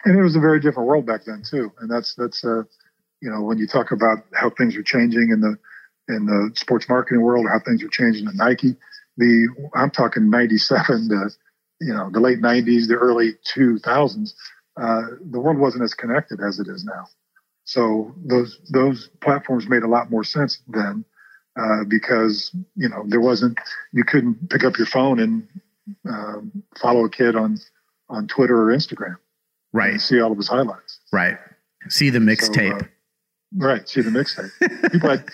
And 0.05 0.17
it 0.17 0.21
was 0.21 0.35
a 0.35 0.39
very 0.39 0.59
different 0.59 0.87
world 0.87 1.05
back 1.05 1.21
then 1.25 1.43
too, 1.49 1.71
and 1.79 1.89
that's 1.89 2.15
that's 2.15 2.43
uh, 2.43 2.63
you 3.21 3.29
know 3.29 3.41
when 3.41 3.57
you 3.57 3.67
talk 3.67 3.91
about 3.91 4.19
how 4.33 4.49
things 4.49 4.75
are 4.75 4.83
changing 4.83 5.29
in 5.31 5.41
the 5.41 5.57
in 6.09 6.25
the 6.25 6.51
sports 6.55 6.89
marketing 6.89 7.21
world, 7.21 7.47
how 7.49 7.59
things 7.59 7.83
are 7.83 7.87
changing 7.87 8.27
at 8.27 8.35
Nike. 8.35 8.75
The 9.17 9.47
I'm 9.73 9.91
talking 9.91 10.29
'97 10.29 11.09
to 11.09 11.29
you 11.79 11.93
know 11.93 12.09
the 12.11 12.19
late 12.19 12.41
'90s, 12.41 12.87
the 12.87 12.95
early 12.95 13.33
2000s. 13.55 14.33
Uh, 14.79 15.01
the 15.29 15.39
world 15.39 15.57
wasn't 15.57 15.83
as 15.83 15.93
connected 15.93 16.39
as 16.41 16.59
it 16.59 16.67
is 16.67 16.83
now. 16.83 17.07
So 17.65 18.15
those 18.17 18.59
those 18.71 19.09
platforms 19.21 19.67
made 19.67 19.83
a 19.83 19.87
lot 19.87 20.09
more 20.09 20.23
sense 20.23 20.59
then 20.67 21.05
uh, 21.59 21.83
because 21.87 22.51
you 22.75 22.89
know 22.89 23.03
there 23.07 23.21
wasn't 23.21 23.59
you 23.91 24.03
couldn't 24.03 24.49
pick 24.49 24.63
up 24.63 24.77
your 24.77 24.87
phone 24.87 25.19
and 25.19 25.47
um, 26.07 26.63
follow 26.79 27.05
a 27.05 27.09
kid 27.09 27.35
on 27.35 27.57
on 28.09 28.27
Twitter 28.27 28.59
or 28.59 28.75
Instagram, 28.75 29.17
right? 29.71 30.01
see 30.01 30.19
all 30.19 30.31
of 30.31 30.37
his 30.37 30.47
highlights, 30.47 30.99
right? 31.11 31.37
See 31.89 32.09
the 32.09 32.19
mixtape, 32.19 32.79
so, 32.79 32.85
uh, 32.85 32.87
right? 33.57 33.87
See 33.87 34.01
the 34.01 34.09
mixtape. 34.09 34.91
people 34.91 35.09
had 35.09 35.25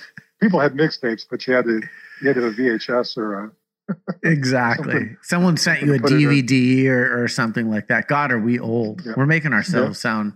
people 0.41 0.59
had 0.59 0.73
mixtapes, 0.73 1.25
but 1.29 1.45
you 1.47 1.53
had 1.53 1.65
to 1.65 1.81
you 2.21 2.27
had 2.27 2.35
to 2.35 2.43
have 2.43 2.53
a 2.53 2.55
VHS 2.55 3.17
or 3.17 3.45
a 3.45 3.51
exactly. 4.23 5.15
Someone 5.21 5.57
sent 5.57 5.81
you 5.83 5.93
a 5.93 5.99
DVD 5.99 6.87
or, 6.87 7.23
or 7.23 7.27
something 7.27 7.69
like 7.69 7.87
that. 7.87 8.07
God, 8.07 8.31
are 8.31 8.39
we 8.39 8.59
old? 8.59 9.05
Yeah. 9.05 9.13
We're 9.15 9.27
making 9.27 9.53
ourselves 9.53 9.99
yeah. 9.99 10.09
sound 10.09 10.33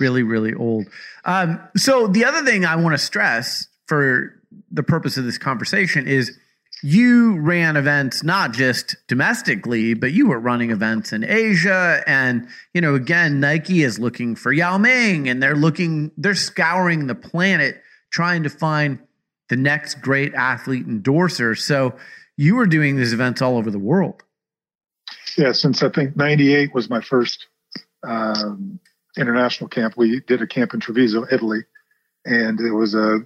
really, 0.00 0.22
really 0.22 0.52
old. 0.54 0.86
Um, 1.24 1.60
so 1.76 2.08
the 2.08 2.24
other 2.24 2.44
thing 2.44 2.64
I 2.64 2.76
want 2.76 2.94
to 2.94 2.98
stress 2.98 3.68
for 3.86 4.40
the 4.70 4.82
purpose 4.82 5.16
of 5.16 5.24
this 5.24 5.38
conversation 5.38 6.08
is 6.08 6.36
you 6.82 7.38
ran 7.38 7.76
events 7.76 8.24
not 8.24 8.52
just 8.52 8.96
domestically, 9.06 9.94
but 9.94 10.12
you 10.12 10.26
were 10.26 10.40
running 10.40 10.70
events 10.70 11.12
in 11.12 11.24
Asia. 11.24 12.02
And, 12.06 12.48
you 12.74 12.80
know, 12.80 12.96
again, 12.96 13.38
Nike 13.38 13.82
is 13.82 14.00
looking 14.00 14.34
for 14.34 14.52
Yao 14.52 14.78
Ming 14.78 15.28
and 15.28 15.40
they're 15.40 15.54
looking, 15.54 16.10
they're 16.16 16.34
scouring 16.34 17.06
the 17.06 17.14
planet 17.14 17.80
trying 18.10 18.42
to 18.42 18.50
find 18.50 18.98
the 19.52 19.56
next 19.56 20.00
great 20.00 20.32
athlete 20.32 20.86
endorser. 20.86 21.54
So 21.54 21.94
you 22.38 22.56
were 22.56 22.64
doing 22.64 22.96
these 22.96 23.12
events 23.12 23.42
all 23.42 23.58
over 23.58 23.70
the 23.70 23.78
world. 23.78 24.22
Yeah, 25.36 25.52
since 25.52 25.82
I 25.82 25.90
think 25.90 26.16
98 26.16 26.72
was 26.72 26.88
my 26.88 27.02
first 27.02 27.48
um, 28.02 28.80
international 29.18 29.68
camp. 29.68 29.92
We 29.94 30.20
did 30.20 30.40
a 30.40 30.46
camp 30.46 30.72
in 30.72 30.80
Treviso, 30.80 31.26
Italy, 31.30 31.64
and 32.24 32.58
it 32.60 32.70
was 32.70 32.94
a 32.94 33.18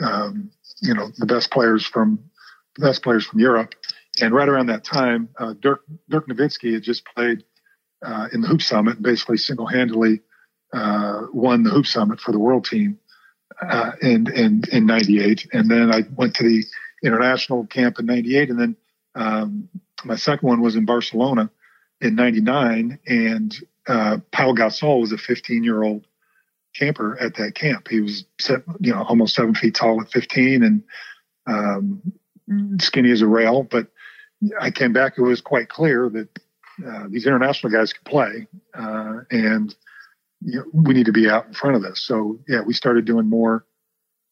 um, 0.00 0.52
you 0.82 0.94
know 0.94 1.10
the 1.18 1.26
best 1.26 1.50
players 1.50 1.84
from 1.84 2.30
the 2.76 2.86
best 2.86 3.02
players 3.02 3.26
from 3.26 3.40
Europe. 3.40 3.74
And 4.20 4.32
right 4.32 4.48
around 4.48 4.66
that 4.66 4.84
time, 4.84 5.30
uh, 5.36 5.54
Dirk 5.60 5.82
Dirk 6.08 6.28
Nowitzki 6.28 6.74
had 6.74 6.84
just 6.84 7.04
played 7.06 7.42
uh, 8.06 8.28
in 8.32 8.40
the 8.40 8.46
Hoop 8.46 8.62
Summit, 8.62 8.94
and 8.94 9.02
basically 9.02 9.36
single 9.36 9.66
handedly 9.66 10.20
uh, 10.72 11.22
won 11.32 11.64
the 11.64 11.70
Hoop 11.70 11.86
Summit 11.86 12.20
for 12.20 12.30
the 12.30 12.38
world 12.38 12.66
team 12.66 13.00
uh, 13.68 13.92
in 14.00 14.30
in 14.32 14.62
in 14.72 14.86
'98. 14.86 15.48
And 15.52 15.70
then 15.70 15.92
I 15.92 16.04
went 16.16 16.34
to 16.36 16.44
the 16.44 16.64
international 17.02 17.66
camp 17.66 17.98
in 17.98 18.06
'98, 18.06 18.50
and 18.50 18.60
then 18.60 18.76
um, 19.14 19.68
my 20.04 20.16
second 20.16 20.48
one 20.48 20.60
was 20.60 20.76
in 20.76 20.84
Barcelona 20.84 21.50
in 22.00 22.14
'99, 22.14 22.98
and 23.06 23.56
uh, 23.86 24.18
Pau 24.30 24.52
Gasol 24.52 25.00
was 25.00 25.12
a 25.12 25.18
15 25.18 25.64
year 25.64 25.82
old 25.82 26.06
camper 26.74 27.18
at 27.20 27.34
that 27.36 27.54
camp. 27.54 27.88
He 27.88 28.00
was 28.00 28.24
you 28.80 28.92
know, 28.92 29.02
almost 29.02 29.34
seven 29.34 29.54
feet 29.54 29.74
tall 29.74 30.00
at 30.00 30.10
15 30.10 30.62
and 30.62 30.82
um, 31.46 32.00
skinny 32.80 33.10
as 33.10 33.22
a 33.22 33.26
rail. 33.26 33.62
But 33.62 33.88
I 34.60 34.70
came 34.70 34.92
back, 34.92 35.18
it 35.18 35.22
was 35.22 35.40
quite 35.40 35.68
clear 35.68 36.08
that 36.10 36.28
uh, 36.86 37.06
these 37.08 37.26
international 37.26 37.72
guys 37.72 37.92
could 37.92 38.04
play 38.04 38.46
uh, 38.74 39.20
and 39.30 39.74
you 40.44 40.58
know, 40.58 40.64
we 40.72 40.94
need 40.94 41.06
to 41.06 41.12
be 41.12 41.28
out 41.28 41.46
in 41.46 41.54
front 41.54 41.76
of 41.76 41.82
this. 41.82 42.00
So, 42.00 42.38
yeah, 42.48 42.60
we 42.62 42.74
started 42.74 43.04
doing 43.04 43.28
more 43.28 43.66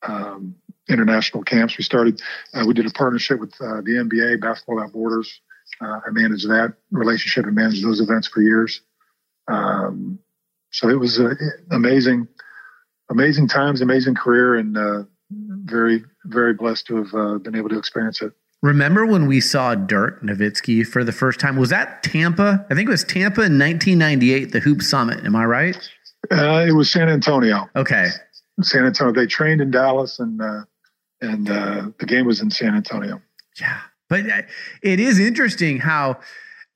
um, 0.02 0.54
international 0.88 1.42
camps. 1.42 1.76
We 1.78 1.84
started, 1.84 2.20
uh, 2.54 2.64
we 2.66 2.74
did 2.74 2.86
a 2.86 2.90
partnership 2.90 3.40
with 3.40 3.54
uh, 3.60 3.80
the 3.82 3.92
NBA, 3.92 4.40
Basketball 4.40 4.76
Without 4.76 4.92
Borders. 4.92 5.40
Uh, 5.80 6.00
I 6.06 6.10
managed 6.10 6.48
that 6.48 6.74
relationship 6.90 7.46
and 7.46 7.54
managed 7.54 7.84
those 7.84 8.00
events 8.00 8.28
for 8.28 8.42
years. 8.42 8.80
Um, 9.48 10.18
so 10.70 10.88
it 10.88 10.98
was 10.98 11.18
uh, 11.18 11.34
amazing, 11.70 12.28
amazing 13.10 13.48
times, 13.48 13.80
amazing 13.80 14.14
career, 14.14 14.56
and 14.56 14.76
uh, 14.76 15.02
very, 15.30 16.04
very 16.24 16.54
blessed 16.54 16.86
to 16.86 16.96
have 16.96 17.14
uh, 17.14 17.38
been 17.38 17.56
able 17.56 17.68
to 17.68 17.78
experience 17.78 18.22
it. 18.22 18.32
Remember 18.62 19.06
when 19.06 19.26
we 19.26 19.40
saw 19.40 19.74
Dirk 19.74 20.22
Nowitzki 20.22 20.86
for 20.86 21.02
the 21.02 21.12
first 21.12 21.40
time? 21.40 21.56
Was 21.56 21.70
that 21.70 22.02
Tampa? 22.02 22.66
I 22.68 22.74
think 22.74 22.88
it 22.88 22.90
was 22.90 23.04
Tampa 23.04 23.40
in 23.40 23.58
1998, 23.58 24.52
the 24.52 24.60
Hoop 24.60 24.82
Summit. 24.82 25.24
Am 25.24 25.34
I 25.34 25.46
right? 25.46 25.90
Uh, 26.30 26.64
it 26.66 26.72
was 26.72 26.90
San 26.90 27.08
Antonio. 27.08 27.68
Okay. 27.74 28.08
San 28.62 28.84
Antonio. 28.84 29.12
They 29.12 29.26
trained 29.26 29.60
in 29.60 29.70
Dallas, 29.70 30.18
and 30.18 30.40
uh, 30.40 30.64
and 31.20 31.50
uh, 31.50 31.90
the 31.98 32.06
game 32.06 32.26
was 32.26 32.40
in 32.40 32.50
San 32.50 32.74
Antonio. 32.74 33.20
Yeah, 33.58 33.78
but 34.08 34.24
it 34.82 35.00
is 35.00 35.18
interesting 35.18 35.78
how 35.78 36.20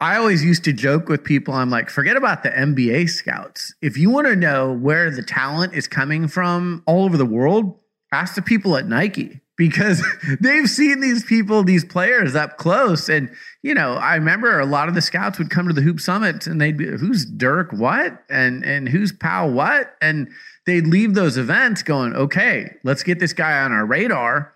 I 0.00 0.16
always 0.16 0.44
used 0.44 0.64
to 0.64 0.72
joke 0.72 1.08
with 1.08 1.22
people. 1.24 1.54
I'm 1.54 1.70
like, 1.70 1.88
forget 1.88 2.16
about 2.16 2.42
the 2.42 2.50
NBA 2.50 3.08
scouts. 3.10 3.74
If 3.80 3.96
you 3.96 4.10
want 4.10 4.26
to 4.26 4.36
know 4.36 4.72
where 4.72 5.10
the 5.10 5.22
talent 5.22 5.74
is 5.74 5.86
coming 5.86 6.26
from 6.26 6.82
all 6.86 7.04
over 7.04 7.16
the 7.16 7.26
world, 7.26 7.78
ask 8.12 8.34
the 8.34 8.42
people 8.42 8.76
at 8.76 8.88
Nike 8.88 9.40
because 9.56 10.04
they've 10.40 10.68
seen 10.68 11.00
these 11.00 11.24
people, 11.24 11.62
these 11.62 11.84
players 11.84 12.34
up 12.34 12.56
close. 12.56 13.08
And, 13.08 13.30
you 13.62 13.74
know, 13.74 13.94
I 13.94 14.14
remember 14.16 14.58
a 14.58 14.66
lot 14.66 14.88
of 14.88 14.94
the 14.94 15.02
scouts 15.02 15.38
would 15.38 15.50
come 15.50 15.68
to 15.68 15.74
the 15.74 15.82
Hoop 15.82 16.00
Summit 16.00 16.46
and 16.46 16.60
they'd 16.60 16.76
be, 16.76 16.86
who's 16.86 17.24
Dirk 17.24 17.72
what? 17.72 18.22
And, 18.28 18.64
and 18.64 18.88
who's 18.88 19.12
Powell 19.12 19.52
what? 19.52 19.94
And 20.00 20.28
they'd 20.66 20.86
leave 20.86 21.14
those 21.14 21.36
events 21.36 21.82
going, 21.82 22.14
okay, 22.14 22.74
let's 22.84 23.02
get 23.02 23.18
this 23.18 23.32
guy 23.32 23.62
on 23.62 23.72
our 23.72 23.86
radar. 23.86 24.52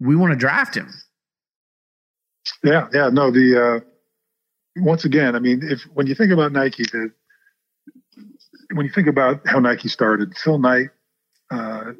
We 0.00 0.16
want 0.16 0.32
to 0.32 0.38
draft 0.38 0.76
him. 0.76 0.92
Yeah. 2.64 2.88
Yeah. 2.92 3.10
No, 3.10 3.30
the, 3.30 3.82
uh, 3.82 3.84
once 4.76 5.04
again, 5.04 5.34
I 5.34 5.40
mean, 5.40 5.60
if 5.62 5.82
when 5.94 6.06
you 6.06 6.14
think 6.14 6.32
about 6.32 6.52
Nike, 6.52 6.84
the, 6.84 7.10
when 8.74 8.86
you 8.86 8.92
think 8.92 9.08
about 9.08 9.40
how 9.46 9.58
Nike 9.58 9.88
started, 9.88 10.36
Phil 10.36 10.58
Knight 10.58 10.90
uh, 11.50 11.92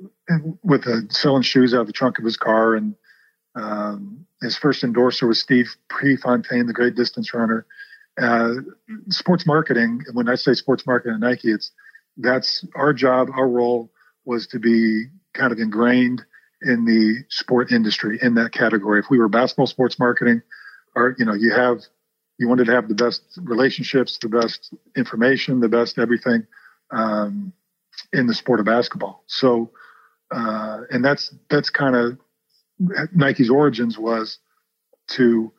with 0.62 0.86
a, 0.86 1.06
selling 1.10 1.42
shoes 1.42 1.74
out 1.74 1.82
of 1.82 1.86
the 1.86 1.92
trunk 1.92 2.18
of 2.18 2.24
his 2.24 2.36
car, 2.36 2.74
and 2.74 2.94
um, 3.54 4.26
his 4.42 4.56
first 4.56 4.84
endorser 4.84 5.26
was 5.26 5.40
Steve 5.40 5.68
Prefontaine, 5.88 6.66
the 6.66 6.72
great 6.72 6.94
distance 6.94 7.32
runner. 7.34 7.66
Uh, 8.20 8.54
sports 9.10 9.46
marketing. 9.46 10.02
And 10.06 10.16
when 10.16 10.28
I 10.28 10.34
say 10.34 10.52
sports 10.54 10.86
marketing 10.86 11.14
at 11.14 11.20
Nike, 11.20 11.52
it's 11.52 11.70
that's 12.16 12.66
our 12.74 12.92
job. 12.92 13.28
Our 13.32 13.48
role 13.48 13.92
was 14.24 14.46
to 14.48 14.58
be 14.58 15.06
kind 15.34 15.52
of 15.52 15.58
ingrained 15.58 16.22
in 16.62 16.84
the 16.84 17.24
sport 17.28 17.70
industry 17.70 18.18
in 18.20 18.34
that 18.34 18.52
category. 18.52 18.98
If 18.98 19.06
we 19.08 19.18
were 19.18 19.28
basketball 19.28 19.68
sports 19.68 20.00
marketing, 20.00 20.42
or 20.96 21.14
you 21.16 21.24
know, 21.24 21.34
you 21.34 21.52
have 21.52 21.78
you 22.38 22.48
wanted 22.48 22.66
to 22.66 22.72
have 22.72 22.88
the 22.88 22.94
best 22.94 23.22
relationships, 23.40 24.18
the 24.18 24.28
best 24.28 24.74
information, 24.96 25.60
the 25.60 25.68
best 25.68 25.98
everything 25.98 26.46
um, 26.90 27.52
in 28.12 28.26
the 28.26 28.34
sport 28.34 28.60
of 28.60 28.66
basketball. 28.66 29.24
So, 29.26 29.70
uh, 30.30 30.82
and 30.90 31.04
that's 31.04 31.34
that's 31.50 31.70
kind 31.70 31.96
of 31.96 32.18
Nike's 33.14 33.50
origins 33.50 33.98
was 33.98 34.38
to. 35.08 35.52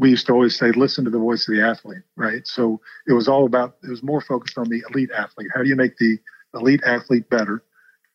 We 0.00 0.10
used 0.10 0.26
to 0.26 0.32
always 0.32 0.58
say, 0.58 0.72
"Listen 0.72 1.04
to 1.04 1.10
the 1.10 1.18
voice 1.18 1.48
of 1.48 1.54
the 1.54 1.62
athlete," 1.62 2.02
right? 2.16 2.46
So 2.46 2.80
it 3.06 3.12
was 3.12 3.28
all 3.28 3.46
about. 3.46 3.76
It 3.82 3.90
was 3.90 4.02
more 4.02 4.20
focused 4.20 4.58
on 4.58 4.68
the 4.68 4.82
elite 4.90 5.10
athlete. 5.16 5.48
How 5.54 5.62
do 5.62 5.68
you 5.68 5.76
make 5.76 5.96
the 5.96 6.18
elite 6.54 6.82
athlete 6.84 7.30
better, 7.30 7.62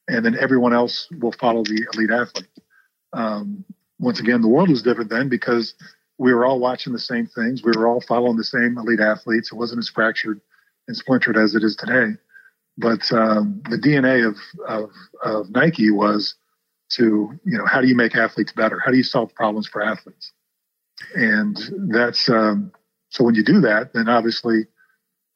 and 0.07 0.25
then 0.25 0.37
everyone 0.37 0.73
else 0.73 1.07
will 1.19 1.31
follow 1.31 1.63
the 1.63 1.85
elite 1.93 2.11
athlete. 2.11 2.49
Um, 3.13 3.63
once 3.99 4.19
again, 4.19 4.41
the 4.41 4.47
world 4.47 4.69
was 4.69 4.83
different 4.83 5.09
then 5.09 5.29
because 5.29 5.73
we 6.17 6.33
were 6.33 6.45
all 6.45 6.59
watching 6.59 6.93
the 6.93 6.99
same 6.99 7.27
things. 7.27 7.63
We 7.63 7.71
were 7.75 7.87
all 7.87 8.01
following 8.01 8.37
the 8.37 8.43
same 8.43 8.77
elite 8.77 8.99
athletes. 8.99 9.51
It 9.51 9.55
wasn't 9.55 9.79
as 9.79 9.89
fractured 9.89 10.41
and 10.87 10.95
splintered 10.95 11.37
as 11.37 11.55
it 11.55 11.63
is 11.63 11.75
today. 11.75 12.17
But 12.77 13.11
um, 13.11 13.61
the 13.69 13.77
DNA 13.77 14.27
of, 14.27 14.37
of, 14.67 14.91
of 15.23 15.49
Nike 15.49 15.89
was 15.91 16.35
to, 16.91 17.31
you 17.43 17.57
know, 17.57 17.65
how 17.65 17.81
do 17.81 17.87
you 17.87 17.95
make 17.95 18.15
athletes 18.15 18.51
better? 18.51 18.79
How 18.79 18.91
do 18.91 18.97
you 18.97 19.03
solve 19.03 19.33
problems 19.33 19.67
for 19.67 19.83
athletes? 19.83 20.31
And 21.15 21.57
that's 21.91 22.29
um, 22.29 22.71
so 23.09 23.23
when 23.23 23.35
you 23.35 23.43
do 23.43 23.61
that, 23.61 23.93
then 23.93 24.09
obviously, 24.09 24.67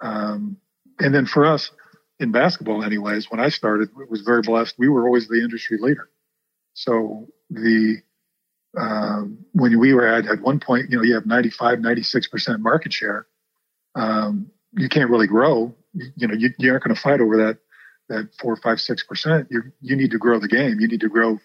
um, 0.02 0.58
and 1.00 1.14
then 1.14 1.26
for 1.26 1.46
us 1.46 1.72
in 2.20 2.32
basketball, 2.32 2.84
anyways, 2.84 3.30
when 3.30 3.40
I 3.40 3.50
started, 3.50 3.90
was 4.10 4.22
very 4.22 4.42
blessed. 4.42 4.76
We 4.78 4.90
were 4.90 5.06
always 5.06 5.28
the 5.28 5.42
industry 5.42 5.78
leader. 5.80 6.10
So 6.74 7.28
the 7.50 7.98
um, 8.78 9.40
when 9.52 9.78
we 9.80 9.94
were 9.94 10.08
at 10.08 10.28
at 10.28 10.42
one 10.42 10.60
point, 10.60 10.90
you 10.90 10.98
know, 10.98 11.04
you 11.04 11.14
have 11.16 11.26
95, 11.26 11.80
96% 11.80 12.60
market 12.60 12.94
share. 12.94 13.28
Um, 13.96 14.50
you 14.74 14.88
can't 14.88 15.10
really 15.10 15.28
grow. 15.28 15.76
You, 15.94 16.28
know, 16.28 16.34
you, 16.34 16.50
you 16.58 16.72
aren't 16.72 16.84
going 16.84 16.96
to 16.96 17.02
fight 17.02 17.22
over 17.22 17.38
that 17.38 17.58
that 18.10 18.30
four, 18.40 18.56
five, 18.58 18.80
six 18.82 19.04
percent. 19.04 19.48
You 19.50 19.64
you 19.82 19.96
need 19.96 20.12
to 20.12 20.18
grow 20.18 20.40
the 20.40 20.48
game. 20.48 20.80
You 20.80 20.88
need 20.88 21.02
to 21.02 21.10
grow 21.10 21.40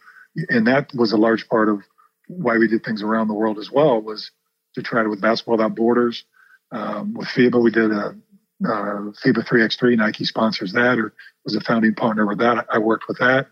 and 0.49 0.67
that 0.67 0.93
was 0.95 1.13
a 1.13 1.17
large 1.17 1.49
part 1.49 1.69
of 1.69 1.83
why 2.29 2.59
we 2.59 2.69
did 2.69 2.85
things 2.85 3.03
around 3.03 3.29
the 3.29 3.35
world 3.35 3.59
as 3.59 3.71
well 3.71 4.01
was 4.01 4.31
to 4.75 4.83
try 4.83 5.03
to 5.03 5.09
with 5.09 5.21
basketball 5.21 5.57
without 5.57 5.75
borders. 5.75 6.25
Um, 6.73 7.15
with 7.15 7.29
FIBA, 7.29 7.63
we 7.63 7.71
did 7.71 7.91
a, 7.93 8.17
uh, 8.65 9.13
FIBA 9.25 9.47
3x3. 9.47 9.97
Nike 9.97 10.25
sponsors 10.25 10.73
that, 10.73 10.99
or 10.99 11.15
was 11.45 11.55
a 11.55 11.61
founding 11.61 11.95
partner 11.95 12.27
with 12.27 12.39
that. 12.39 12.67
I 12.71 12.79
worked 12.79 13.05
with 13.09 13.19
that 13.19 13.47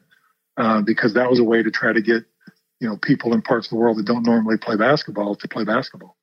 uh, 0.56 0.82
because 0.82 1.14
that 1.14 1.30
was 1.30 1.38
a 1.38 1.44
way 1.44 1.62
to 1.62 1.70
try 1.70 1.92
to 1.92 2.02
get 2.02 2.24
you 2.80 2.88
know 2.88 2.96
people 2.96 3.32
in 3.32 3.40
parts 3.40 3.66
of 3.66 3.70
the 3.70 3.76
world 3.76 3.98
that 3.98 4.06
don't 4.06 4.26
normally 4.26 4.58
play 4.58 4.76
basketball 4.76 5.36
to 5.36 5.48
play 5.48 5.64
basketball. 5.64 6.16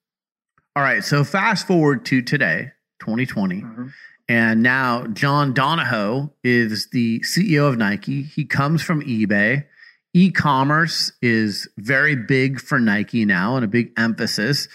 All 0.75 0.84
right, 0.84 1.04
so 1.04 1.24
fast 1.24 1.68
forward 1.68 2.06
to 2.06 2.22
today, 2.22 2.72
2020. 3.00 3.62
Mm-hmm. 3.62 3.88
And 4.28 4.63
now 4.63 5.08
John 5.08 5.54
Donahoe 5.54 6.34
is 6.44 6.90
the 6.92 7.20
CEO 7.22 7.68
of 7.68 7.78
Nike. 7.78 8.24
He 8.24 8.46
comes 8.46 8.82
from 8.82 9.01
eBay. 9.01 9.66
E 10.13 10.32
commerce 10.32 11.12
is 11.22 11.70
very 11.78 12.16
big 12.16 12.60
for 12.60 12.80
Nike 12.80 13.25
now 13.25 13.56
and 13.56 13.63
a 13.63 13.68
big 13.68 13.92
emphasis. 13.98 14.68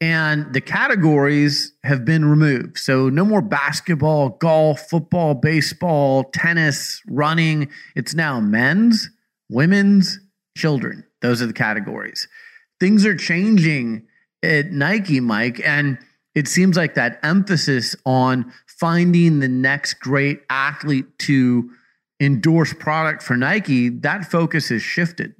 And 0.00 0.52
the 0.52 0.60
categories 0.60 1.72
have 1.82 2.04
been 2.04 2.24
removed. 2.24 2.78
So 2.78 3.08
no 3.08 3.24
more 3.24 3.42
basketball, 3.42 4.30
golf, 4.30 4.80
football, 4.90 5.34
baseball, 5.34 6.24
tennis, 6.24 7.00
running. 7.08 7.70
It's 7.96 8.14
now 8.14 8.40
men's, 8.40 9.08
women's, 9.48 10.18
children. 10.56 11.04
Those 11.20 11.42
are 11.42 11.46
the 11.46 11.52
categories. 11.52 12.28
Things 12.80 13.06
are 13.06 13.16
changing 13.16 14.06
at 14.42 14.72
Nike, 14.72 15.20
Mike. 15.20 15.60
And 15.64 15.98
it 16.34 16.48
seems 16.48 16.76
like 16.76 16.94
that 16.94 17.18
emphasis 17.22 17.94
on 18.04 18.52
finding 18.78 19.40
the 19.40 19.48
next 19.48 19.94
great 19.94 20.40
athlete 20.50 21.06
to 21.18 21.70
endorse 22.20 22.72
product 22.74 23.22
for 23.22 23.36
Nike, 23.36 23.88
that 23.88 24.30
focus 24.30 24.68
has 24.68 24.82
shifted. 24.82 25.34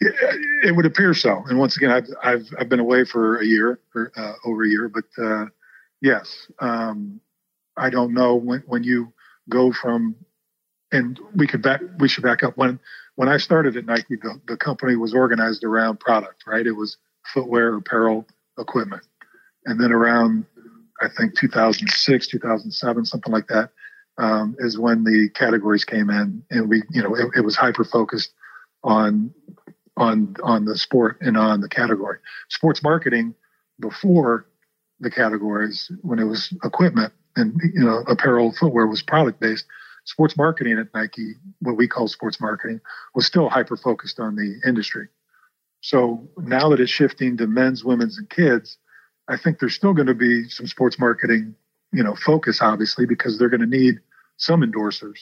It, 0.00 0.74
would 0.74 0.86
appear 0.86 1.12
so. 1.12 1.44
And 1.48 1.58
once 1.58 1.76
again, 1.76 1.90
I've 1.90 2.08
I've, 2.22 2.48
I've 2.58 2.68
been 2.70 2.80
away 2.80 3.04
for 3.04 3.38
a 3.38 3.44
year, 3.44 3.80
or 3.94 4.10
uh, 4.16 4.32
over 4.46 4.64
a 4.64 4.68
year, 4.68 4.88
but 4.88 5.04
uh, 5.22 5.46
yes, 6.00 6.50
um, 6.58 7.20
I 7.76 7.90
don't 7.90 8.14
know 8.14 8.34
when 8.34 8.60
when 8.66 8.82
you 8.82 9.12
go 9.50 9.72
from, 9.72 10.16
and 10.90 11.20
we 11.34 11.46
could 11.46 11.60
back 11.60 11.82
we 11.98 12.08
should 12.08 12.24
back 12.24 12.42
up 12.42 12.56
when 12.56 12.80
when 13.20 13.28
I 13.28 13.36
started 13.36 13.76
at 13.76 13.84
Nike, 13.84 14.16
the, 14.16 14.40
the 14.46 14.56
company 14.56 14.96
was 14.96 15.12
organized 15.12 15.62
around 15.62 16.00
product, 16.00 16.44
right? 16.46 16.66
It 16.66 16.72
was 16.72 16.96
footwear, 17.34 17.76
apparel, 17.76 18.26
equipment. 18.58 19.02
And 19.66 19.78
then 19.78 19.92
around, 19.92 20.46
I 21.00 21.08
think 21.08 21.38
2006, 21.38 22.26
2007, 22.26 23.04
something 23.04 23.32
like 23.32 23.46
that, 23.48 23.70
um, 24.18 24.56
is 24.58 24.78
when 24.78 25.04
the 25.04 25.30
categories 25.34 25.84
came 25.84 26.10
in, 26.10 26.42
and 26.50 26.68
we, 26.68 26.82
you 26.90 27.02
know, 27.02 27.14
it, 27.14 27.28
it 27.36 27.40
was 27.44 27.56
hyper 27.56 27.84
focused 27.84 28.32
on 28.82 29.32
on 29.96 30.34
on 30.42 30.64
the 30.64 30.76
sport 30.76 31.18
and 31.20 31.36
on 31.36 31.60
the 31.60 31.68
category. 31.68 32.18
Sports 32.48 32.82
marketing 32.82 33.34
before 33.78 34.46
the 35.00 35.10
categories, 35.10 35.90
when 36.02 36.18
it 36.18 36.24
was 36.24 36.52
equipment 36.64 37.12
and 37.36 37.58
you 37.74 37.84
know 37.84 38.02
apparel, 38.08 38.52
footwear 38.52 38.86
was 38.86 39.02
product 39.02 39.40
based. 39.40 39.64
Sports 40.04 40.36
marketing 40.36 40.78
at 40.78 40.88
Nike, 40.94 41.34
what 41.60 41.76
we 41.76 41.86
call 41.86 42.08
sports 42.08 42.40
marketing, 42.40 42.80
was 43.14 43.26
still 43.26 43.48
hyper 43.48 43.76
focused 43.76 44.18
on 44.18 44.34
the 44.34 44.60
industry. 44.66 45.08
So 45.82 46.28
now 46.38 46.70
that 46.70 46.80
it's 46.80 46.90
shifting 46.90 47.36
to 47.36 47.46
men's, 47.46 47.84
women's, 47.84 48.18
and 48.18 48.28
kids, 48.28 48.78
I 49.30 49.36
think 49.36 49.58
there's 49.58 49.74
still 49.74 49.94
going 49.94 50.08
to 50.08 50.14
be 50.14 50.48
some 50.48 50.66
sports 50.66 50.98
marketing, 50.98 51.54
you 51.92 52.02
know, 52.02 52.16
focus 52.16 52.60
obviously 52.60 53.06
because 53.06 53.38
they're 53.38 53.48
going 53.48 53.60
to 53.60 53.66
need 53.66 54.00
some 54.36 54.62
endorsers. 54.62 55.20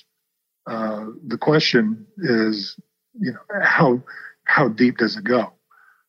Uh, 0.66 1.06
the 1.26 1.38
question 1.38 2.06
is, 2.18 2.78
you 3.18 3.32
know, 3.32 3.40
how 3.62 4.02
how 4.44 4.68
deep 4.68 4.96
does 4.96 5.16
it 5.16 5.24
go? 5.24 5.52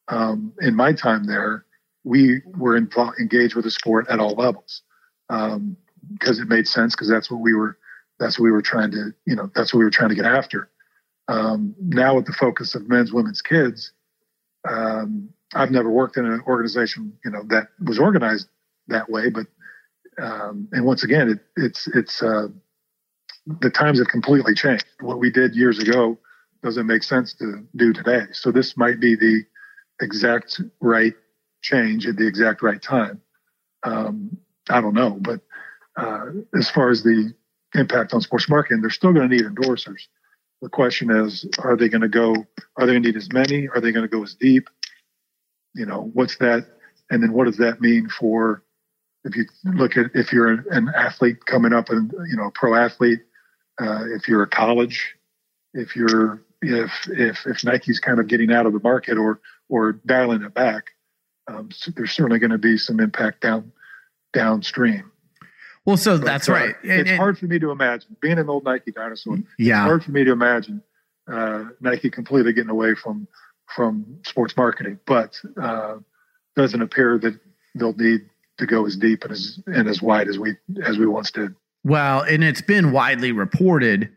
Um, 0.07 0.53
in 0.61 0.75
my 0.75 0.93
time 0.93 1.25
there, 1.25 1.65
we 2.03 2.41
were 2.45 2.77
involved, 2.77 3.19
engaged 3.19 3.55
with 3.55 3.65
the 3.65 3.71
sport 3.71 4.07
at 4.09 4.19
all 4.19 4.33
levels 4.33 4.81
um, 5.29 5.75
because 6.13 6.39
it 6.39 6.47
made 6.47 6.67
sense 6.67 6.95
because 6.95 7.09
that's 7.09 7.29
what 7.29 7.41
we 7.41 7.53
were 7.53 7.77
that's 8.17 8.39
what 8.39 8.45
we 8.45 8.51
were 8.51 8.61
trying 8.61 8.91
to 8.91 9.11
you 9.25 9.35
know 9.35 9.51
that's 9.55 9.73
what 9.73 9.79
we 9.79 9.85
were 9.85 9.91
trying 9.91 10.09
to 10.09 10.15
get 10.15 10.25
after. 10.25 10.69
Um, 11.27 11.75
now 11.79 12.15
with 12.15 12.25
the 12.25 12.33
focus 12.33 12.73
of 12.75 12.87
men's, 12.87 13.13
women's, 13.13 13.41
kids, 13.41 13.91
um, 14.67 15.29
I've 15.53 15.71
never 15.71 15.89
worked 15.89 16.17
in 16.17 16.25
an 16.25 16.41
organization, 16.47 17.13
you 17.25 17.31
know, 17.31 17.43
that 17.47 17.69
was 17.83 17.99
organized 17.99 18.47
that 18.87 19.09
way. 19.09 19.29
But 19.29 19.47
um, 20.21 20.67
and 20.71 20.85
once 20.85 21.03
again, 21.03 21.29
it, 21.29 21.39
it's 21.55 21.87
it's 21.95 22.21
uh, 22.21 22.47
the 23.61 23.69
times 23.69 23.99
have 23.99 24.07
completely 24.07 24.53
changed. 24.53 24.85
What 24.99 25.19
we 25.19 25.31
did 25.31 25.55
years 25.55 25.79
ago 25.79 26.17
doesn't 26.61 26.87
make 26.87 27.03
sense 27.03 27.33
to 27.35 27.65
do 27.75 27.93
today. 27.93 28.25
So 28.33 28.51
this 28.51 28.75
might 28.75 28.99
be 28.99 29.15
the 29.15 29.43
exact 30.01 30.61
right 30.81 31.13
change 31.61 32.05
at 32.05 32.17
the 32.17 32.27
exact 32.27 32.61
right 32.61 32.81
time. 32.81 33.21
Um, 33.83 34.37
I 34.69 34.81
don't 34.81 34.93
know, 34.93 35.17
but 35.19 35.41
uh, 35.95 36.25
as 36.57 36.69
far 36.69 36.89
as 36.89 37.03
the 37.03 37.33
impact 37.75 38.13
on 38.13 38.21
sports 38.21 38.49
marketing, 38.49 38.81
they're 38.81 38.89
still 38.89 39.13
going 39.13 39.29
to 39.29 39.35
need 39.35 39.45
endorsers. 39.45 40.01
The 40.61 40.69
question 40.69 41.09
is, 41.09 41.45
are 41.59 41.77
they 41.77 41.87
going 41.87 42.01
to 42.01 42.09
go? 42.09 42.35
Are 42.75 42.85
they 42.85 42.93
going 42.93 43.03
to 43.03 43.09
need 43.09 43.15
as 43.17 43.31
many? 43.31 43.69
Are 43.69 43.79
they 43.79 43.91
going 43.91 44.07
to 44.07 44.09
go 44.09 44.23
as 44.23 44.35
deep? 44.35 44.69
You 45.75 45.85
know, 45.85 46.09
what's 46.13 46.37
that? 46.37 46.65
And 47.09 47.23
then 47.23 47.33
what 47.33 47.45
does 47.45 47.57
that 47.57 47.81
mean 47.81 48.09
for 48.09 48.63
if 49.23 49.35
you 49.35 49.45
look 49.63 49.97
at 49.97 50.07
if 50.13 50.31
you're 50.31 50.47
an 50.47 50.89
athlete 50.95 51.45
coming 51.45 51.73
up 51.73 51.89
and 51.89 52.11
you 52.29 52.37
know 52.37 52.47
a 52.47 52.51
pro 52.51 52.75
athlete, 52.75 53.21
uh, 53.81 54.05
if 54.07 54.27
you're 54.27 54.43
a 54.43 54.47
college, 54.47 55.15
if 55.73 55.95
you're 55.95 56.41
if 56.61 56.91
if 57.09 57.45
if 57.45 57.63
Nike's 57.63 57.99
kind 57.99 58.19
of 58.19 58.27
getting 58.27 58.51
out 58.51 58.65
of 58.65 58.73
the 58.73 58.79
market 58.79 59.17
or 59.17 59.41
or 59.67 59.93
dialing 59.93 60.41
it 60.43 60.53
back, 60.53 60.85
um, 61.47 61.69
so 61.71 61.91
there's 61.95 62.11
certainly 62.11 62.39
going 62.39 62.51
to 62.51 62.57
be 62.57 62.77
some 62.77 62.99
impact 62.99 63.41
down 63.41 63.71
downstream. 64.33 65.11
Well, 65.85 65.97
so 65.97 66.17
but, 66.17 66.25
that's 66.25 66.49
uh, 66.49 66.53
right. 66.53 66.75
it's 66.83 67.11
hard 67.11 67.37
for 67.37 67.45
me 67.45 67.59
to 67.59 67.71
imagine 67.71 68.15
being 68.21 68.37
an 68.37 68.49
old 68.49 68.63
Nike 68.63 68.91
dinosaur. 68.91 69.37
Yeah, 69.57 69.83
it's 69.83 69.87
hard 69.87 70.03
for 70.03 70.11
me 70.11 70.23
to 70.23 70.31
imagine 70.31 70.81
uh, 71.31 71.65
Nike 71.81 72.09
completely 72.09 72.53
getting 72.53 72.69
away 72.69 72.95
from 72.95 73.27
from 73.75 74.19
sports 74.25 74.55
marketing, 74.57 74.99
but 75.05 75.39
uh, 75.61 75.97
doesn't 76.55 76.81
appear 76.81 77.17
that 77.19 77.39
they'll 77.75 77.93
need 77.93 78.21
to 78.57 78.65
go 78.65 78.85
as 78.85 78.95
deep 78.95 79.23
and 79.23 79.31
as 79.31 79.59
and 79.67 79.87
as 79.87 80.01
wide 80.01 80.27
as 80.27 80.37
we 80.37 80.55
as 80.83 80.97
we 80.97 81.07
once 81.07 81.31
did. 81.31 81.55
Well, 81.83 82.21
and 82.21 82.43
it's 82.43 82.61
been 82.61 82.91
widely 82.91 83.31
reported 83.31 84.09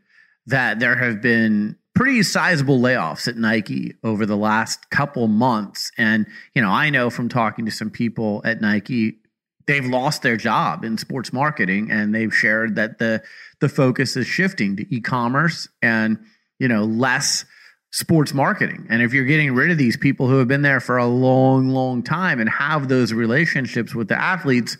that 0.46 0.80
there 0.80 0.96
have 0.96 1.22
been 1.22 1.76
pretty 1.94 2.22
sizable 2.22 2.80
layoffs 2.80 3.28
at 3.28 3.36
Nike 3.36 3.94
over 4.02 4.26
the 4.26 4.36
last 4.36 4.90
couple 4.90 5.28
months. 5.28 5.92
And, 5.96 6.26
you 6.54 6.62
know, 6.62 6.70
I 6.70 6.90
know 6.90 7.10
from 7.10 7.28
talking 7.28 7.66
to 7.66 7.70
some 7.70 7.90
people 7.90 8.42
at 8.44 8.60
Nike 8.60 9.18
they've 9.66 9.86
lost 9.86 10.22
their 10.22 10.36
job 10.36 10.84
in 10.84 10.98
sports 10.98 11.32
marketing 11.32 11.90
and 11.90 12.14
they've 12.14 12.34
shared 12.34 12.76
that 12.76 12.98
the 12.98 13.22
the 13.60 13.68
focus 13.68 14.16
is 14.16 14.26
shifting 14.26 14.76
to 14.76 14.94
e-commerce 14.94 15.68
and 15.80 16.18
you 16.58 16.68
know 16.68 16.84
less 16.84 17.44
sports 17.92 18.32
marketing. 18.32 18.86
And 18.88 19.02
if 19.02 19.12
you're 19.12 19.26
getting 19.26 19.54
rid 19.54 19.70
of 19.70 19.76
these 19.76 19.98
people 19.98 20.26
who 20.26 20.38
have 20.38 20.48
been 20.48 20.62
there 20.62 20.80
for 20.80 20.96
a 20.96 21.06
long 21.06 21.68
long 21.68 22.02
time 22.02 22.40
and 22.40 22.48
have 22.48 22.88
those 22.88 23.12
relationships 23.12 23.94
with 23.94 24.08
the 24.08 24.20
athletes 24.20 24.76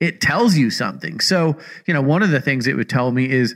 it 0.00 0.22
tells 0.22 0.56
you 0.56 0.70
something. 0.70 1.20
So 1.20 1.56
you 1.86 1.94
know 1.94 2.02
one 2.02 2.22
of 2.22 2.30
the 2.30 2.40
things 2.40 2.66
it 2.66 2.76
would 2.76 2.88
tell 2.88 3.12
me 3.12 3.30
is 3.30 3.54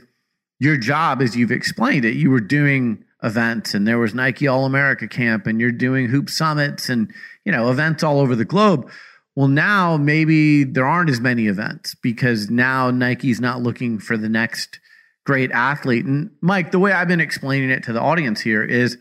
your 0.59 0.77
job 0.77 1.21
as 1.21 1.35
you've 1.35 1.51
explained 1.51 2.05
it 2.05 2.15
you 2.15 2.31
were 2.31 2.39
doing 2.39 3.03
events 3.21 3.73
and 3.73 3.85
there 3.85 3.97
was 3.97 4.13
Nike 4.13 4.47
All 4.47 4.65
America 4.65 5.07
camp 5.07 5.45
and 5.45 5.59
you're 5.59 5.71
doing 5.71 6.07
hoop 6.07 6.29
summits 6.29 6.87
and 6.87 7.11
you 7.43 7.51
know 7.51 7.69
events 7.69 8.01
all 8.01 8.19
over 8.19 8.35
the 8.35 8.45
globe. 8.45 8.89
Well, 9.35 9.49
now 9.49 9.97
maybe 9.97 10.63
there 10.63 10.85
aren't 10.85 11.09
as 11.09 11.19
many 11.19 11.47
events 11.47 11.95
because 11.95 12.49
now 12.49 12.91
Nike's 12.91 13.41
not 13.41 13.61
looking 13.61 13.99
for 13.99 14.15
the 14.15 14.29
next 14.29 14.79
great 15.25 15.51
athlete. 15.51 16.05
And 16.05 16.31
Mike, 16.41 16.71
the 16.71 16.79
way 16.79 16.91
I've 16.91 17.07
been 17.07 17.19
explaining 17.19 17.71
it 17.71 17.83
to 17.83 17.93
the 17.93 18.01
audience 18.01 18.39
here 18.39 18.63
is 18.63 18.97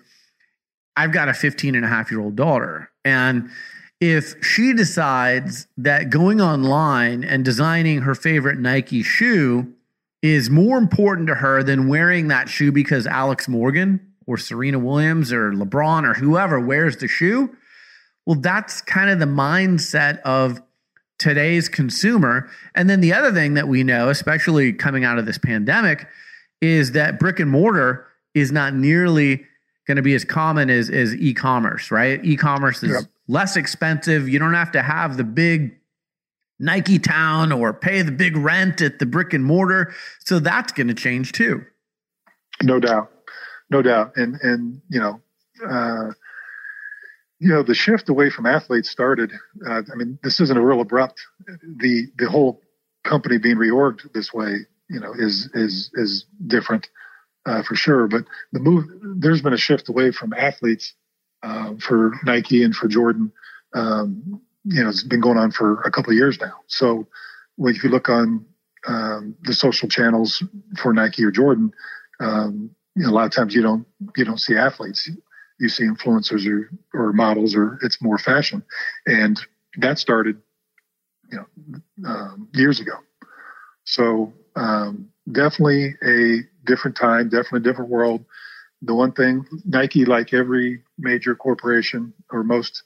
I've 0.96 1.12
got 1.12 1.28
a 1.28 1.34
15 1.34 1.74
and 1.74 1.84
a 1.84 1.88
half 1.88 2.10
year 2.10 2.20
old 2.20 2.36
daughter. 2.36 2.90
And 3.04 3.50
if 4.00 4.34
she 4.44 4.72
decides 4.72 5.66
that 5.76 6.10
going 6.10 6.40
online 6.40 7.24
and 7.24 7.44
designing 7.44 8.02
her 8.02 8.14
favorite 8.14 8.58
Nike 8.58 9.02
shoe 9.02 9.72
is 10.22 10.48
more 10.48 10.78
important 10.78 11.28
to 11.28 11.34
her 11.34 11.62
than 11.62 11.88
wearing 11.88 12.28
that 12.28 12.48
shoe 12.48 12.72
because 12.72 13.06
Alex 13.06 13.46
Morgan 13.46 14.00
or 14.26 14.38
Serena 14.38 14.78
Williams 14.78 15.32
or 15.32 15.52
LeBron 15.52 16.08
or 16.08 16.14
whoever 16.14 16.58
wears 16.58 16.96
the 16.96 17.08
shoe, 17.08 17.54
well, 18.24 18.40
that's 18.40 18.80
kind 18.80 19.10
of 19.10 19.18
the 19.18 19.26
mindset 19.26 20.20
of 20.22 20.62
today's 21.24 21.68
consumer. 21.68 22.48
And 22.74 22.88
then 22.88 23.00
the 23.00 23.12
other 23.12 23.32
thing 23.32 23.54
that 23.54 23.66
we 23.66 23.82
know, 23.82 24.10
especially 24.10 24.72
coming 24.72 25.04
out 25.04 25.18
of 25.18 25.26
this 25.26 25.38
pandemic, 25.38 26.06
is 26.60 26.92
that 26.92 27.18
brick 27.18 27.40
and 27.40 27.50
mortar 27.50 28.06
is 28.34 28.52
not 28.52 28.74
nearly 28.74 29.44
going 29.86 29.96
to 29.96 30.02
be 30.02 30.14
as 30.14 30.24
common 30.24 30.70
as, 30.70 30.90
as 30.90 31.14
e-commerce, 31.14 31.90
right? 31.90 32.24
E-commerce 32.24 32.82
is 32.82 32.90
yep. 32.90 33.02
less 33.26 33.56
expensive. 33.56 34.28
You 34.28 34.38
don't 34.38 34.54
have 34.54 34.72
to 34.72 34.82
have 34.82 35.16
the 35.16 35.24
big 35.24 35.76
Nike 36.58 36.98
town 36.98 37.52
or 37.52 37.72
pay 37.72 38.02
the 38.02 38.12
big 38.12 38.36
rent 38.36 38.80
at 38.80 38.98
the 38.98 39.06
brick 39.06 39.32
and 39.32 39.44
mortar. 39.44 39.94
So 40.20 40.38
that's 40.38 40.72
going 40.72 40.88
to 40.88 40.94
change 40.94 41.32
too. 41.32 41.64
No 42.62 42.78
doubt 42.78 43.10
no 43.70 43.82
doubt. 43.82 44.12
And 44.16 44.38
and 44.42 44.80
you 44.88 45.00
know, 45.00 45.20
uh, 45.68 46.12
you 47.44 47.50
know, 47.50 47.62
the 47.62 47.74
shift 47.74 48.08
away 48.08 48.30
from 48.30 48.46
athletes 48.46 48.88
started. 48.88 49.30
Uh, 49.68 49.82
I 49.92 49.94
mean, 49.96 50.18
this 50.22 50.40
isn't 50.40 50.56
a 50.56 50.64
real 50.64 50.80
abrupt. 50.80 51.20
The 51.76 52.06
the 52.16 52.30
whole 52.30 52.62
company 53.04 53.36
being 53.36 53.56
reorged 53.56 54.10
this 54.14 54.32
way, 54.32 54.60
you 54.88 54.98
know, 54.98 55.12
is 55.12 55.50
is 55.52 55.90
is 55.92 56.24
different 56.46 56.88
uh, 57.44 57.62
for 57.62 57.74
sure. 57.74 58.08
But 58.08 58.24
the 58.52 58.60
move, 58.60 58.86
there's 59.18 59.42
been 59.42 59.52
a 59.52 59.58
shift 59.58 59.90
away 59.90 60.10
from 60.10 60.32
athletes 60.32 60.94
uh, 61.42 61.74
for 61.86 62.12
Nike 62.24 62.64
and 62.64 62.74
for 62.74 62.88
Jordan. 62.88 63.30
Um, 63.74 64.40
you 64.64 64.82
know, 64.82 64.88
it's 64.88 65.04
been 65.04 65.20
going 65.20 65.36
on 65.36 65.50
for 65.50 65.82
a 65.82 65.90
couple 65.90 66.12
of 66.12 66.16
years 66.16 66.40
now. 66.40 66.54
So, 66.68 67.06
if 67.58 67.84
you 67.84 67.90
look 67.90 68.08
on 68.08 68.46
um, 68.86 69.36
the 69.42 69.52
social 69.52 69.90
channels 69.90 70.42
for 70.78 70.94
Nike 70.94 71.22
or 71.22 71.30
Jordan, 71.30 71.74
um, 72.20 72.70
you 72.96 73.02
know, 73.02 73.10
a 73.10 73.14
lot 73.14 73.26
of 73.26 73.32
times 73.32 73.54
you 73.54 73.60
don't 73.60 73.86
you 74.16 74.24
don't 74.24 74.40
see 74.40 74.56
athletes. 74.56 75.10
You 75.64 75.70
see 75.70 75.84
influencers 75.84 76.46
or 76.46 76.70
or 76.92 77.12
models, 77.12 77.54
or 77.56 77.78
it's 77.82 78.02
more 78.02 78.18
fashion, 78.18 78.62
and 79.06 79.40
that 79.78 79.98
started, 79.98 80.36
you 81.32 81.38
know, 81.38 81.80
um, 82.08 82.48
years 82.52 82.80
ago. 82.80 82.98
So 83.84 84.32
um, 84.56 85.08
definitely 85.30 85.94
a 86.06 86.40
different 86.66 86.96
time, 86.96 87.28
definitely 87.28 87.60
a 87.60 87.72
different 87.72 87.90
world. 87.90 88.24
The 88.82 88.94
one 88.94 89.12
thing 89.12 89.46
Nike, 89.64 90.04
like 90.04 90.34
every 90.34 90.82
major 90.98 91.34
corporation 91.34 92.12
or 92.30 92.44
most 92.44 92.82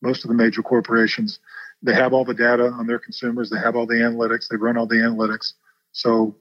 most 0.00 0.24
of 0.24 0.28
the 0.28 0.34
major 0.34 0.62
corporations, 0.62 1.38
they 1.82 1.94
have 1.94 2.12
all 2.12 2.24
the 2.24 2.34
data 2.34 2.66
on 2.66 2.86
their 2.86 2.98
consumers. 2.98 3.50
They 3.50 3.58
have 3.58 3.76
all 3.76 3.86
the 3.86 3.94
analytics. 3.94 4.48
They 4.48 4.56
run 4.56 4.76
all 4.76 4.86
the 4.86 4.96
analytics. 4.96 5.54
So 5.92 6.36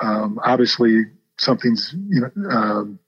um, 0.00 0.38
obviously, 0.44 1.04
something's 1.38 1.94
you 2.08 2.20
know 2.20 2.50
um, 2.50 2.98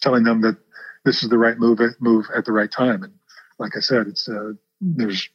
telling 0.00 0.24
them 0.24 0.40
that 0.42 0.56
this 1.04 1.22
is 1.22 1.28
the 1.28 1.38
right 1.38 1.58
move 1.58 1.80
at, 1.80 2.00
move 2.00 2.26
at 2.34 2.44
the 2.44 2.52
right 2.52 2.70
time. 2.70 3.02
And 3.02 3.14
like 3.58 3.76
I 3.76 3.80
said, 3.80 4.06
it's 4.06 4.28
uh, 4.28 4.52
there's 4.80 5.28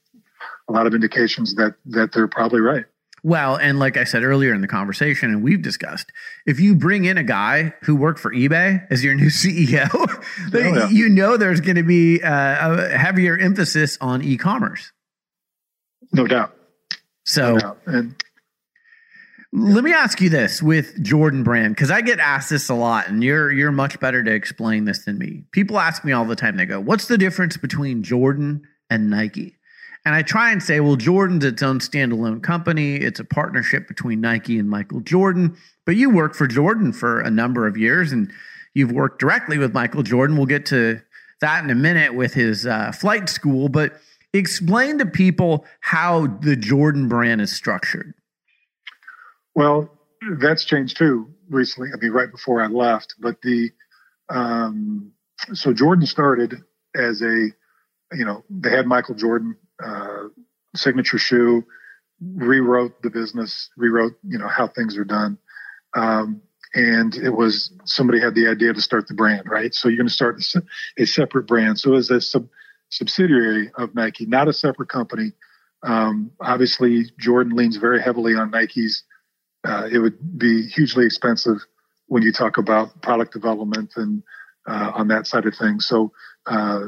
a 0.68 0.74
lot 0.74 0.88
of 0.88 0.94
indications 0.94 1.56
that 1.56 1.76
that 1.86 2.12
they're 2.12 2.28
probably 2.28 2.62
right. 2.62 2.86
Well, 3.22 3.58
and 3.58 3.80
like 3.80 3.98
I 3.98 4.06
said 4.06 4.24
earlier 4.24 4.54
in 4.54 4.62
the 4.62 4.68
conversation, 4.68 5.30
and 5.30 5.44
we've 5.44 5.62
discussed, 5.62 6.12
if 6.46 6.60
you 6.60 6.74
bring 6.74 7.04
in 7.04 7.18
a 7.18 7.24
guy 7.24 7.74
who 7.82 7.96
worked 7.96 8.20
for 8.20 8.34
eBay 8.34 8.88
as 8.90 9.04
your 9.04 9.14
new 9.14 9.28
CEO, 9.30 9.90
oh, 9.94 10.24
yeah. 10.54 10.90
you 10.90 11.10
know 11.10 11.38
there's 11.38 11.62
going 11.62 11.76
to 11.76 11.84
be 11.84 12.22
uh, 12.24 12.94
a 12.94 12.98
heavier 12.98 13.38
emphasis 13.38 13.98
on 14.00 14.22
e-commerce. 14.22 14.92
No 16.14 16.28
doubt. 16.28 16.56
So, 17.26 17.54
no 17.54 17.60
doubt. 17.60 17.78
and 17.86 18.24
let 19.52 19.84
me 19.84 19.92
ask 19.92 20.22
you 20.22 20.30
this 20.30 20.62
with 20.62 21.02
Jordan 21.04 21.44
Brand 21.44 21.76
because 21.76 21.90
I 21.90 22.02
get 22.02 22.20
asked 22.20 22.50
this 22.52 22.70
a 22.70 22.76
lot, 22.76 23.08
and 23.08 23.24
you're 23.24 23.52
you're 23.52 23.72
much 23.72 24.00
better 24.00 24.24
to 24.24 24.32
explain 24.32 24.86
this 24.86 25.06
than 25.06 25.18
me. 25.18 25.44
People 25.52 25.80
ask 25.80 26.06
me 26.06 26.12
all 26.12 26.26
the 26.26 26.36
time. 26.36 26.58
They 26.58 26.66
go, 26.66 26.80
"What's 26.80 27.08
the 27.08 27.18
difference 27.18 27.58
between 27.58 28.04
Jordan 28.04 28.62
and 28.90 29.10
Nike?" 29.10 29.56
And 30.06 30.14
I 30.14 30.22
try 30.22 30.52
and 30.52 30.62
say, 30.62 30.80
"Well, 30.80 30.96
Jordan's 30.96 31.44
its 31.44 31.64
own 31.64 31.80
standalone 31.80 32.44
company. 32.44 32.98
It's 32.98 33.20
a 33.20 33.26
partnership 33.26 33.88
between 33.88 34.22
Nike 34.22 34.60
and 34.60 34.70
Michael 34.70 35.02
Jordan." 35.02 35.58
But 35.86 35.96
you 35.96 36.12
worked 36.12 36.36
for 36.36 36.46
Jordan 36.46 36.94
for 36.94 37.20
a 37.20 37.32
number 37.32 37.66
of 37.66 37.76
years, 37.76 38.12
and 38.12 38.32
you've 38.76 38.92
worked 38.92 39.20
directly 39.20 39.58
with 39.58 39.74
Michael 39.74 40.04
Jordan. 40.04 40.38
We'll 40.38 40.46
get 40.46 40.68
to 40.68 41.02
that 41.42 41.64
in 41.64 41.72
a 41.72 41.76
minute 41.76 42.14
with 42.14 42.36
his 42.36 42.68
uh, 42.68 42.92
flight 42.92 43.30
school, 43.30 43.68
but 43.68 44.00
Explain 44.34 45.00
to 45.00 45.08
people 45.08 45.66
how 45.80 46.28
the 46.28 46.56
Jordan 46.56 47.08
brand 47.08 47.42
is 47.42 47.52
structured. 47.52 48.14
Well, 49.60 49.90
that's 50.40 50.64
changed 50.64 50.96
too 50.96 51.34
recently. 51.50 51.90
I 51.94 51.98
mean, 52.00 52.14
right 52.14 52.32
before 52.32 52.64
I 52.64 52.68
left, 52.68 53.16
but 53.20 53.42
the 53.42 53.72
um, 54.30 55.12
so 55.52 55.74
Jordan 55.74 56.06
started 56.06 56.64
as 56.96 57.22
a 57.22 57.50
you 58.14 58.24
know 58.24 58.46
they 58.50 58.70
had 58.70 58.88
Michael 58.88 59.16
Jordan 59.16 59.58
uh, 59.84 60.30
signature 60.78 61.18
shoe, 61.18 61.66
rewrote 62.22 63.02
the 63.02 63.10
business, 63.10 63.70
rewrote 63.76 64.14
you 64.24 64.38
know 64.38 64.48
how 64.48 64.70
things 64.70 64.96
are 64.96 65.04
done. 65.04 65.38
Um, 65.94 66.42
and 66.74 67.14
it 67.16 67.32
was 67.32 67.74
somebody 67.84 68.22
had 68.22 68.36
the 68.36 68.48
idea 68.48 68.72
to 68.72 68.82
start 68.82 69.10
the 69.10 69.14
brand, 69.14 69.50
right? 69.50 69.74
So 69.74 69.90
you're 69.90 69.98
going 69.98 70.08
to 70.08 70.14
start 70.14 70.42
a 70.98 71.06
separate 71.06 71.48
brand. 71.48 71.78
So 71.82 71.96
as 71.96 72.10
a 72.12 72.22
sub, 72.22 72.48
subsidiary 72.88 73.72
of 73.76 73.94
Nike, 73.94 74.26
not 74.26 74.48
a 74.48 74.54
separate 74.54 74.88
company. 74.88 75.34
Um, 75.84 76.32
obviously, 76.40 77.12
Jordan 77.20 77.58
leans 77.58 77.76
very 77.76 78.02
heavily 78.02 78.36
on 78.36 78.52
Nike's. 78.52 79.04
Uh, 79.68 79.88
it 79.92 80.00
would 80.00 80.38
be 80.38 80.68
hugely 80.68 81.06
expensive 81.06 81.66
when 82.08 82.24
you 82.24 82.32
talk 82.32 82.58
about 82.58 83.02
product 83.02 83.34
development 83.34 83.94
and 83.96 84.24
uh, 84.68 84.92
on 84.96 85.08
that 85.08 85.28
side 85.28 85.46
of 85.46 85.56
things. 85.56 85.86
So, 85.88 86.12
uh, 86.48 86.82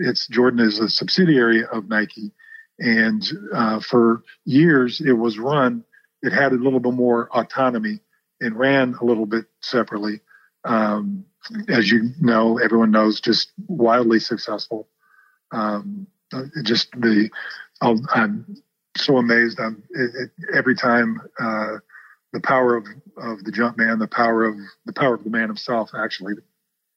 it's 0.00 0.26
Jordan 0.28 0.60
is 0.60 0.80
a 0.80 0.88
subsidiary 0.88 1.64
of 1.64 1.88
Nike, 1.88 2.32
and 2.78 3.22
uh, 3.54 3.80
for 3.80 4.22
years 4.44 5.00
it 5.00 5.12
was 5.12 5.38
run. 5.38 5.84
It 6.22 6.32
had 6.32 6.52
a 6.52 6.56
little 6.56 6.80
bit 6.80 6.94
more 6.94 7.28
autonomy 7.36 8.00
and 8.40 8.56
ran 8.58 8.94
a 9.00 9.04
little 9.04 9.26
bit 9.26 9.46
separately. 9.60 10.20
Um, 10.64 11.24
as 11.68 11.90
you 11.90 12.10
know, 12.20 12.58
everyone 12.58 12.90
knows, 12.90 13.20
just 13.20 13.52
wildly 13.68 14.18
successful 14.20 14.88
um, 15.52 16.06
just 16.62 16.90
the 16.92 17.30
i 17.80 17.90
am 18.14 18.56
so 18.96 19.18
amazed. 19.18 19.60
I'm 19.60 19.82
it, 19.90 20.10
it, 20.14 20.30
every 20.54 20.74
time 20.74 21.20
uh, 21.40 21.76
the 22.32 22.40
power 22.40 22.76
of 22.76 22.86
of 23.16 23.44
the 23.44 23.52
Jumpman, 23.52 23.98
the 23.98 24.08
power 24.08 24.44
of 24.44 24.56
the 24.86 24.92
power 24.92 25.14
of 25.14 25.24
the 25.24 25.30
man 25.30 25.48
himself. 25.48 25.90
Actually, 25.94 26.34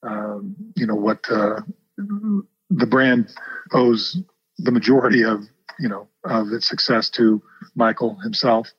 um, 0.03 0.55
you 0.75 0.85
know 0.85 0.95
what 0.95 1.19
uh, 1.29 1.61
the 1.97 2.87
brand 2.87 3.33
owes 3.73 4.17
the 4.57 4.71
majority 4.71 5.23
of 5.23 5.41
you 5.79 5.89
know 5.89 6.07
of 6.23 6.51
its 6.51 6.67
success 6.67 7.09
to 7.11 7.41
Michael 7.75 8.19
himself. 8.19 8.69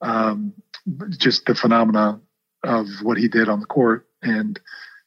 Um, 0.00 0.52
just 1.10 1.46
the 1.46 1.54
phenomena 1.54 2.20
of 2.62 2.86
what 3.02 3.16
he 3.16 3.28
did 3.28 3.48
on 3.48 3.60
the 3.60 3.66
court 3.66 4.06
and 4.22 4.58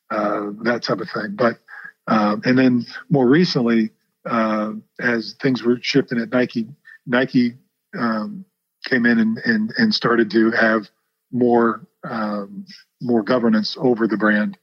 uh, 0.10 0.48
that 0.64 0.84
type 0.84 1.00
of 1.00 1.10
thing. 1.10 1.36
But 1.36 1.60
uh, 2.08 2.38
and 2.44 2.58
then 2.58 2.86
more 3.10 3.28
recently, 3.28 3.92
uh, 4.26 4.72
as 5.00 5.36
things 5.42 5.64
were 5.64 5.78
shifting 5.82 6.20
at 6.20 6.32
Nike, 6.32 6.68
Nike 7.06 7.56
um, 7.98 8.46
came 8.88 9.06
in 9.06 9.19
and, 9.19 9.38
and, 9.39 9.73
and 9.78 9.93
started 9.93 10.32
to 10.32 10.52
have 10.52 10.89
more 11.32 11.86
um, 12.04 12.65
more 13.02 13.21
governance 13.21 13.76
over 13.80 14.08
the 14.08 14.17
brand 14.17 14.58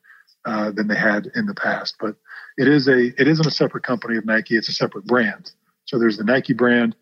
uh, 0.44 0.70
than 0.70 0.88
they 0.88 0.96
had 0.96 1.30
in 1.34 1.46
the 1.46 1.54
past. 1.54 1.96
But 2.00 2.16
it 2.56 2.68
is 2.68 2.88
a 2.88 3.20
it 3.20 3.28
isn't 3.28 3.46
a 3.46 3.50
separate 3.50 3.84
company 3.84 4.16
of 4.16 4.24
Nike; 4.24 4.56
it's 4.56 4.68
a 4.68 4.72
separate 4.72 5.04
brand. 5.04 5.52
So 5.84 5.98
there's 5.98 6.16
the 6.16 6.24
Nike 6.24 6.54
brand, 6.54 6.96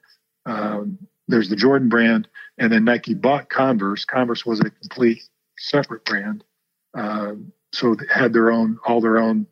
um, 0.46 0.98
there's 1.28 1.48
the 1.48 1.56
Jordan 1.56 1.88
brand, 1.88 2.28
and 2.58 2.72
then 2.72 2.84
Nike 2.84 3.14
bought 3.14 3.48
Converse. 3.48 4.04
Converse 4.04 4.44
was 4.44 4.60
a 4.60 4.70
complete 4.70 5.22
separate 5.58 6.04
brand, 6.04 6.44
uh, 6.96 7.34
so 7.72 7.94
they 7.94 8.06
had 8.12 8.32
their 8.32 8.50
own 8.50 8.78
all 8.86 9.00
their 9.00 9.18
own 9.18 9.46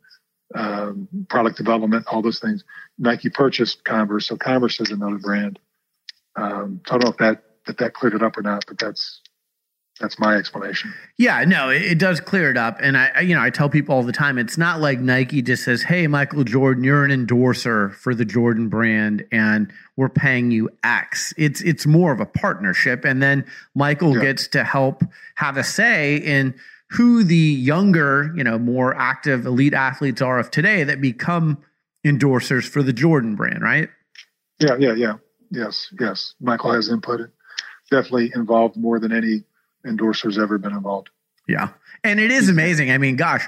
um, 0.54 1.09
product 1.28 1.56
development, 1.56 2.06
all 2.09 2.22
those 2.22 2.40
things. 2.40 2.64
Nike 2.98 3.30
purchased 3.30 3.85
Converse, 3.85 4.26
so 4.26 4.37
Converse 4.37 4.80
is 4.80 4.90
another 4.90 5.18
brand. 5.18 5.59
Um, 6.37 6.80
so 6.87 6.94
I 6.94 6.98
don't 6.98 7.04
know 7.04 7.11
if 7.11 7.16
that 7.18 7.44
if 7.66 7.77
that 7.79 7.94
cleared 7.94 8.14
it 8.14 8.23
up 8.23 8.37
or 8.37 8.42
not, 8.42 8.64
but 8.66 8.79
that's 8.79 9.20
that's 10.01 10.18
my 10.18 10.37
explanation. 10.37 10.94
Yeah, 11.18 11.44
no, 11.44 11.68
it, 11.68 11.83
it, 11.83 11.99
does 11.99 12.20
clear 12.20 12.51
it 12.51 12.57
up, 12.57 12.79
and 12.81 12.96
I, 12.96 13.20
you 13.20 13.35
know, 13.35 13.42
I 13.42 13.51
tell 13.51 13.68
people 13.68 13.94
all 13.94 14.03
the 14.03 14.12
time, 14.12 14.38
it's 14.38 14.57
not 14.57 14.81
like 14.81 14.99
Nike 14.99 15.42
just 15.42 15.64
says, 15.64 15.83
"Hey, 15.83 16.07
Michael 16.07 16.42
Jordan, 16.42 16.85
you're 16.85 17.05
an 17.05 17.11
endorser 17.11 17.90
for 17.90 18.14
the 18.14 18.25
Jordan 18.25 18.68
brand, 18.68 19.27
and 19.31 19.70
we're 19.96 20.09
paying 20.09 20.51
you 20.51 20.70
X." 20.83 21.35
It's 21.37 21.61
it's 21.61 21.87
more 21.87 22.12
of 22.12 22.20
a 22.20 22.27
partnership, 22.27 23.05
and 23.05 23.23
then 23.23 23.44
Michael 23.75 24.16
yeah. 24.16 24.23
gets 24.23 24.49
to 24.49 24.64
help 24.64 25.03
have 25.37 25.59
a 25.59 25.64
say 25.64 26.16
in 26.16 26.55
who 26.90 27.23
the 27.23 27.37
younger, 27.37 28.33
you 28.35 28.42
know, 28.42 28.59
more 28.59 28.96
active 28.96 29.46
elite 29.46 29.75
athletes 29.75 30.23
are 30.23 30.38
of 30.38 30.51
today 30.51 30.83
that 30.83 31.01
become 31.01 31.59
endorsers 32.05 32.66
for 32.66 32.83
the 32.83 32.92
Jordan 32.92 33.37
brand, 33.37 33.62
right? 33.62 33.90
Yeah, 34.59 34.77
yeah, 34.79 34.94
yeah. 34.94 35.14
Yes, 35.51 35.92
yes. 35.99 36.35
Michael 36.40 36.73
has 36.73 36.88
input. 36.88 37.31
Definitely 37.90 38.33
involved 38.35 38.76
more 38.76 38.98
than 39.00 39.12
any 39.12 39.42
endorser's 39.85 40.38
ever 40.38 40.59
been 40.59 40.72
involved. 40.72 41.11
Yeah. 41.48 41.70
And 42.05 42.20
it 42.20 42.31
is 42.31 42.48
amazing. 42.48 42.90
I 42.90 42.98
mean, 42.98 43.16
gosh, 43.16 43.46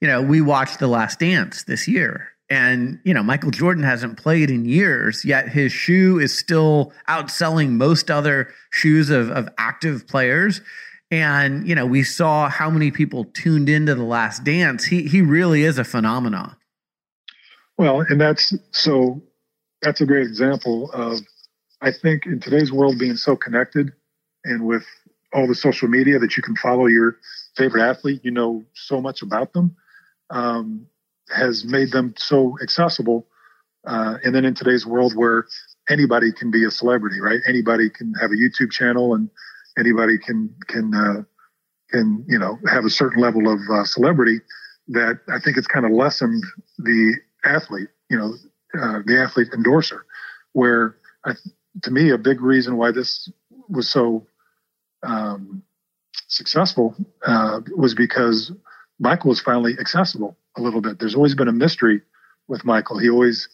you 0.00 0.08
know, 0.08 0.22
we 0.22 0.40
watched 0.40 0.78
The 0.78 0.86
Last 0.86 1.20
Dance 1.20 1.64
this 1.64 1.88
year. 1.88 2.28
And, 2.50 2.98
you 3.04 3.12
know, 3.12 3.22
Michael 3.22 3.50
Jordan 3.50 3.84
hasn't 3.84 4.16
played 4.16 4.50
in 4.50 4.64
years, 4.64 5.24
yet 5.24 5.48
his 5.48 5.70
shoe 5.70 6.18
is 6.18 6.36
still 6.36 6.92
outselling 7.08 7.72
most 7.72 8.10
other 8.10 8.48
shoes 8.70 9.10
of, 9.10 9.30
of 9.30 9.48
active 9.58 10.06
players. 10.06 10.62
And, 11.10 11.66
you 11.68 11.74
know, 11.74 11.86
we 11.86 12.02
saw 12.02 12.48
how 12.48 12.70
many 12.70 12.90
people 12.90 13.24
tuned 13.24 13.68
into 13.68 13.94
The 13.94 14.02
Last 14.02 14.44
Dance. 14.44 14.84
He, 14.84 15.08
he 15.08 15.20
really 15.20 15.62
is 15.62 15.78
a 15.78 15.84
phenomenon. 15.84 16.56
Well, 17.76 18.00
and 18.00 18.20
that's 18.20 18.54
so 18.72 19.22
that's 19.82 20.00
a 20.00 20.06
great 20.06 20.26
example 20.26 20.90
of, 20.92 21.20
I 21.82 21.92
think, 21.92 22.26
in 22.26 22.40
today's 22.40 22.72
world 22.72 22.98
being 22.98 23.16
so 23.16 23.36
connected 23.36 23.92
and 24.44 24.66
with 24.66 24.84
all 25.34 25.46
the 25.48 25.54
social 25.54 25.88
media 25.88 26.18
that 26.18 26.36
you 26.36 26.42
can 26.42 26.56
follow 26.56 26.86
your 26.86 27.18
favorite 27.56 27.82
athlete, 27.88 28.20
you 28.24 28.30
know 28.32 28.64
so 28.74 29.00
much 29.00 29.22
about 29.22 29.52
them. 29.52 29.76
um, 30.30 30.86
has 31.30 31.64
made 31.64 31.92
them 31.92 32.14
so 32.18 32.56
accessible. 32.62 33.26
Uh, 33.86 34.16
and 34.24 34.34
then 34.34 34.44
in 34.44 34.54
today's 34.54 34.86
world 34.86 35.14
where 35.16 35.46
anybody 35.90 36.32
can 36.32 36.50
be 36.50 36.64
a 36.64 36.70
celebrity, 36.70 37.20
right? 37.20 37.40
Anybody 37.48 37.90
can 37.90 38.14
have 38.20 38.30
a 38.30 38.34
YouTube 38.34 38.72
channel 38.72 39.14
and 39.14 39.30
anybody 39.78 40.18
can 40.18 40.54
can 40.68 40.94
uh, 40.94 41.22
can 41.90 42.24
you 42.28 42.38
know 42.38 42.58
have 42.70 42.84
a 42.84 42.90
certain 42.90 43.22
level 43.22 43.52
of 43.52 43.60
uh, 43.72 43.84
celebrity. 43.84 44.40
That 44.88 45.20
I 45.30 45.38
think 45.40 45.56
it's 45.58 45.66
kind 45.68 45.86
of 45.86 45.92
lessened 45.92 46.44
the 46.78 47.16
athlete, 47.44 47.88
you 48.10 48.18
know, 48.18 48.34
uh, 48.80 49.00
the 49.06 49.20
athlete 49.22 49.48
endorser. 49.54 50.04
Where 50.52 50.96
I, 51.24 51.32
to 51.82 51.90
me, 51.90 52.10
a 52.10 52.18
big 52.18 52.40
reason 52.40 52.76
why 52.76 52.90
this 52.90 53.30
was 53.68 53.88
so 53.88 54.26
um, 55.02 55.62
successful 56.28 56.94
uh, 57.26 57.60
was 57.76 57.94
because 57.94 58.52
Michael 58.98 59.30
was 59.30 59.40
finally 59.40 59.76
accessible 59.78 60.36
a 60.56 60.62
little 60.62 60.80
bit. 60.80 60.98
There's 60.98 61.14
always 61.14 61.34
been 61.34 61.48
a 61.48 61.52
mystery 61.52 62.02
with 62.48 62.64
Michael. 62.64 62.98
He 62.98 63.08
always, 63.10 63.48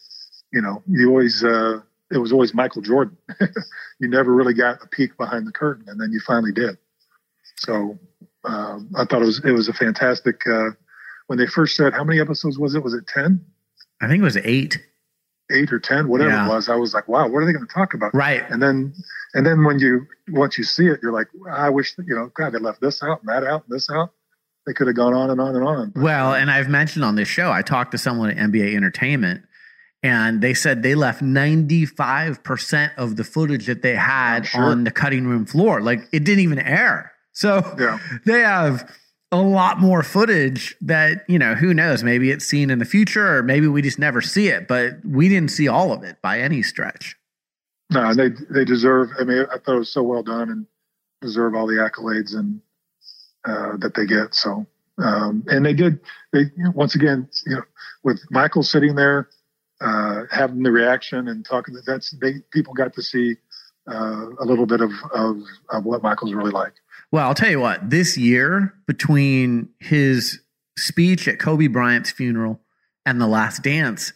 you 0.51 0.61
know, 0.61 0.81
he 0.87 1.05
always 1.05 1.43
uh, 1.43 1.81
it 2.11 2.17
was 2.17 2.31
always 2.31 2.53
Michael 2.53 2.81
Jordan. 2.81 3.17
you 3.99 4.07
never 4.07 4.33
really 4.33 4.53
got 4.53 4.81
a 4.83 4.87
peek 4.87 5.17
behind 5.17 5.47
the 5.47 5.51
curtain, 5.51 5.85
and 5.87 5.99
then 5.99 6.11
you 6.11 6.19
finally 6.25 6.51
did. 6.51 6.77
So 7.57 7.97
um, 8.43 8.89
I 8.95 9.05
thought 9.05 9.21
it 9.21 9.25
was 9.25 9.43
it 9.43 9.51
was 9.51 9.67
a 9.67 9.73
fantastic. 9.73 10.45
Uh, 10.47 10.71
when 11.27 11.39
they 11.39 11.47
first 11.47 11.75
said 11.75 11.93
how 11.93 12.03
many 12.03 12.19
episodes 12.19 12.59
was 12.59 12.75
it? 12.75 12.83
Was 12.83 12.93
it 12.93 13.07
ten? 13.07 13.43
I 14.01 14.07
think 14.07 14.21
it 14.21 14.23
was 14.23 14.37
eight. 14.37 14.79
Eight 15.51 15.71
or 15.71 15.79
ten, 15.79 16.07
whatever 16.07 16.31
yeah. 16.31 16.45
it 16.45 16.49
was. 16.49 16.69
I 16.69 16.75
was 16.75 16.93
like, 16.93 17.07
wow, 17.07 17.27
what 17.27 17.39
are 17.39 17.45
they 17.45 17.53
going 17.53 17.67
to 17.67 17.73
talk 17.73 17.93
about? 17.93 18.15
Right. 18.15 18.43
And 18.49 18.61
then 18.61 18.93
and 19.35 19.45
then 19.45 19.63
when 19.63 19.79
you 19.79 20.07
once 20.29 20.57
you 20.57 20.63
see 20.63 20.87
it, 20.87 20.99
you're 21.03 21.11
like, 21.11 21.27
I 21.51 21.69
wish 21.69 21.95
that, 21.95 22.07
you 22.07 22.15
know, 22.15 22.31
God, 22.33 22.53
they 22.53 22.59
left 22.59 22.81
this 22.81 23.03
out 23.03 23.21
and 23.21 23.29
that 23.29 23.43
out 23.43 23.63
and 23.67 23.75
this 23.75 23.89
out. 23.89 24.11
They 24.65 24.73
could 24.73 24.87
have 24.87 24.95
gone 24.95 25.13
on 25.13 25.29
and 25.29 25.39
on 25.39 25.55
and 25.55 25.63
on. 25.63 25.93
Well, 25.95 26.33
and 26.33 26.49
I've 26.49 26.69
mentioned 26.69 27.05
on 27.05 27.15
this 27.15 27.27
show, 27.27 27.51
I 27.51 27.61
talked 27.61 27.91
to 27.91 27.99
someone 27.99 28.31
at 28.31 28.37
NBA 28.37 28.75
Entertainment 28.75 29.43
and 30.01 30.41
they 30.41 30.53
said 30.53 30.83
they 30.83 30.95
left 30.95 31.23
95% 31.23 32.91
of 32.95 33.15
the 33.15 33.23
footage 33.23 33.65
that 33.65 33.81
they 33.81 33.95
had 33.95 34.45
sure. 34.45 34.63
on 34.63 34.83
the 34.83 34.91
cutting 34.91 35.25
room 35.25 35.45
floor. 35.45 35.81
Like 35.81 36.07
it 36.11 36.23
didn't 36.23 36.41
even 36.41 36.59
air. 36.59 37.11
So 37.31 37.75
yeah. 37.79 37.99
they 38.25 38.41
have 38.41 38.91
a 39.31 39.37
lot 39.37 39.79
more 39.79 40.03
footage 40.03 40.75
that, 40.81 41.25
you 41.27 41.39
know, 41.39 41.55
who 41.55 41.73
knows, 41.73 42.03
maybe 42.03 42.31
it's 42.31 42.45
seen 42.45 42.69
in 42.69 42.79
the 42.79 42.85
future 42.85 43.37
or 43.37 43.43
maybe 43.43 43.67
we 43.67 43.81
just 43.81 43.99
never 43.99 44.21
see 44.21 44.47
it, 44.47 44.67
but 44.67 44.93
we 45.03 45.27
didn't 45.27 45.51
see 45.51 45.67
all 45.67 45.91
of 45.91 46.03
it 46.03 46.21
by 46.21 46.39
any 46.39 46.61
stretch. 46.61 47.15
No, 47.91 48.13
they 48.13 48.29
they 48.49 48.65
deserve 48.65 49.09
I 49.19 49.23
mean, 49.23 49.45
I 49.51 49.57
thought 49.57 49.75
it 49.75 49.79
was 49.79 49.91
so 49.91 50.03
well 50.03 50.23
done 50.23 50.49
and 50.49 50.65
deserve 51.21 51.53
all 51.53 51.67
the 51.67 51.75
accolades 51.75 52.35
and 52.35 52.61
uh, 53.45 53.77
that 53.77 53.93
they 53.95 54.05
get. 54.05 54.33
So 54.33 54.65
um, 54.97 55.43
and 55.47 55.65
they 55.65 55.73
did 55.73 55.99
they 56.31 56.45
once 56.73 56.95
again, 56.95 57.29
you 57.45 57.55
know, 57.55 57.63
with 58.03 58.21
Michael 58.31 58.63
sitting 58.63 58.95
there 58.95 59.29
uh, 59.81 60.23
having 60.31 60.63
the 60.63 60.71
reaction 60.71 61.27
and 61.27 61.45
talking. 61.45 61.75
That's 61.85 62.11
they 62.11 62.35
people 62.51 62.73
got 62.73 62.93
to 62.93 63.01
see 63.01 63.35
uh, 63.87 64.27
a 64.39 64.45
little 64.45 64.65
bit 64.65 64.81
of, 64.81 64.91
of 65.13 65.41
of 65.69 65.85
what 65.85 66.01
Michael's 66.01 66.33
really 66.33 66.51
like. 66.51 66.73
Well, 67.11 67.27
I'll 67.27 67.35
tell 67.35 67.49
you 67.49 67.59
what. 67.59 67.89
This 67.89 68.17
year, 68.17 68.73
between 68.87 69.69
his 69.79 70.39
speech 70.77 71.27
at 71.27 71.39
Kobe 71.39 71.67
Bryant's 71.67 72.11
funeral 72.11 72.59
and 73.05 73.21
The 73.21 73.27
Last 73.27 73.63
Dance, 73.63 74.13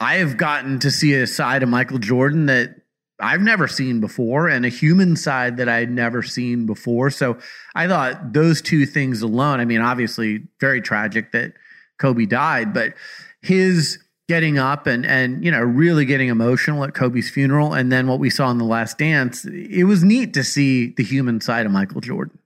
I 0.00 0.16
have 0.16 0.36
gotten 0.36 0.78
to 0.80 0.90
see 0.90 1.14
a 1.14 1.26
side 1.26 1.62
of 1.62 1.68
Michael 1.68 1.98
Jordan 1.98 2.46
that 2.46 2.74
I've 3.20 3.40
never 3.40 3.68
seen 3.68 4.00
before 4.00 4.48
and 4.48 4.66
a 4.66 4.68
human 4.68 5.14
side 5.14 5.58
that 5.58 5.68
I'd 5.68 5.90
never 5.90 6.22
seen 6.22 6.66
before. 6.66 7.10
So 7.10 7.38
I 7.74 7.86
thought 7.86 8.32
those 8.32 8.60
two 8.60 8.84
things 8.84 9.22
alone, 9.22 9.60
I 9.60 9.64
mean, 9.64 9.80
obviously 9.80 10.48
very 10.60 10.82
tragic 10.82 11.30
that 11.32 11.52
Kobe 11.98 12.26
died, 12.26 12.74
but 12.74 12.94
his 13.40 14.01
getting 14.28 14.58
up 14.58 14.86
and 14.86 15.04
and 15.04 15.44
you 15.44 15.50
know 15.50 15.60
really 15.60 16.04
getting 16.04 16.28
emotional 16.28 16.84
at 16.84 16.94
Kobe's 16.94 17.28
funeral 17.28 17.74
and 17.74 17.90
then 17.90 18.06
what 18.06 18.18
we 18.18 18.30
saw 18.30 18.50
in 18.50 18.58
the 18.58 18.64
last 18.64 18.98
dance 18.98 19.44
it 19.44 19.84
was 19.84 20.04
neat 20.04 20.32
to 20.34 20.44
see 20.44 20.88
the 20.88 21.02
human 21.02 21.40
side 21.40 21.66
of 21.66 21.72
Michael 21.72 22.00
Jordan. 22.00 22.38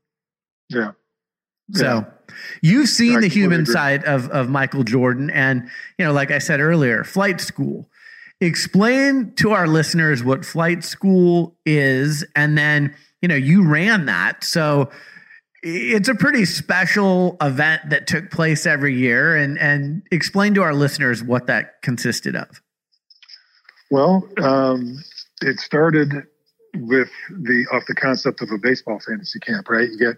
Yeah. 0.68 0.92
So 1.72 2.06
you've 2.62 2.88
seen 2.88 3.18
I 3.18 3.20
the 3.20 3.28
human 3.28 3.62
agree. 3.62 3.72
side 3.72 4.04
of 4.04 4.28
of 4.30 4.48
Michael 4.48 4.84
Jordan 4.84 5.30
and 5.30 5.68
you 5.98 6.04
know 6.04 6.12
like 6.12 6.30
I 6.30 6.38
said 6.38 6.60
earlier 6.60 7.04
flight 7.04 7.40
school 7.40 7.88
explain 8.40 9.32
to 9.36 9.52
our 9.52 9.66
listeners 9.66 10.24
what 10.24 10.44
flight 10.44 10.84
school 10.84 11.56
is 11.64 12.24
and 12.34 12.56
then 12.56 12.94
you 13.20 13.28
know 13.28 13.36
you 13.36 13.68
ran 13.68 14.06
that 14.06 14.44
so 14.44 14.90
it's 15.62 16.08
a 16.08 16.14
pretty 16.14 16.44
special 16.44 17.36
event 17.40 17.82
that 17.90 18.06
took 18.06 18.30
place 18.30 18.66
every 18.66 18.96
year 18.96 19.36
and 19.36 19.58
and 19.58 20.02
explain 20.10 20.54
to 20.54 20.62
our 20.62 20.74
listeners 20.74 21.22
what 21.22 21.46
that 21.46 21.82
consisted 21.82 22.36
of. 22.36 22.60
Well 23.90 24.28
um, 24.42 25.02
it 25.42 25.58
started 25.58 26.12
with 26.74 27.08
the 27.30 27.66
off 27.72 27.84
the 27.88 27.94
concept 27.94 28.42
of 28.42 28.50
a 28.50 28.58
baseball 28.58 29.00
fantasy 29.00 29.40
camp 29.40 29.68
right? 29.68 29.88
You 29.88 29.98
get 29.98 30.16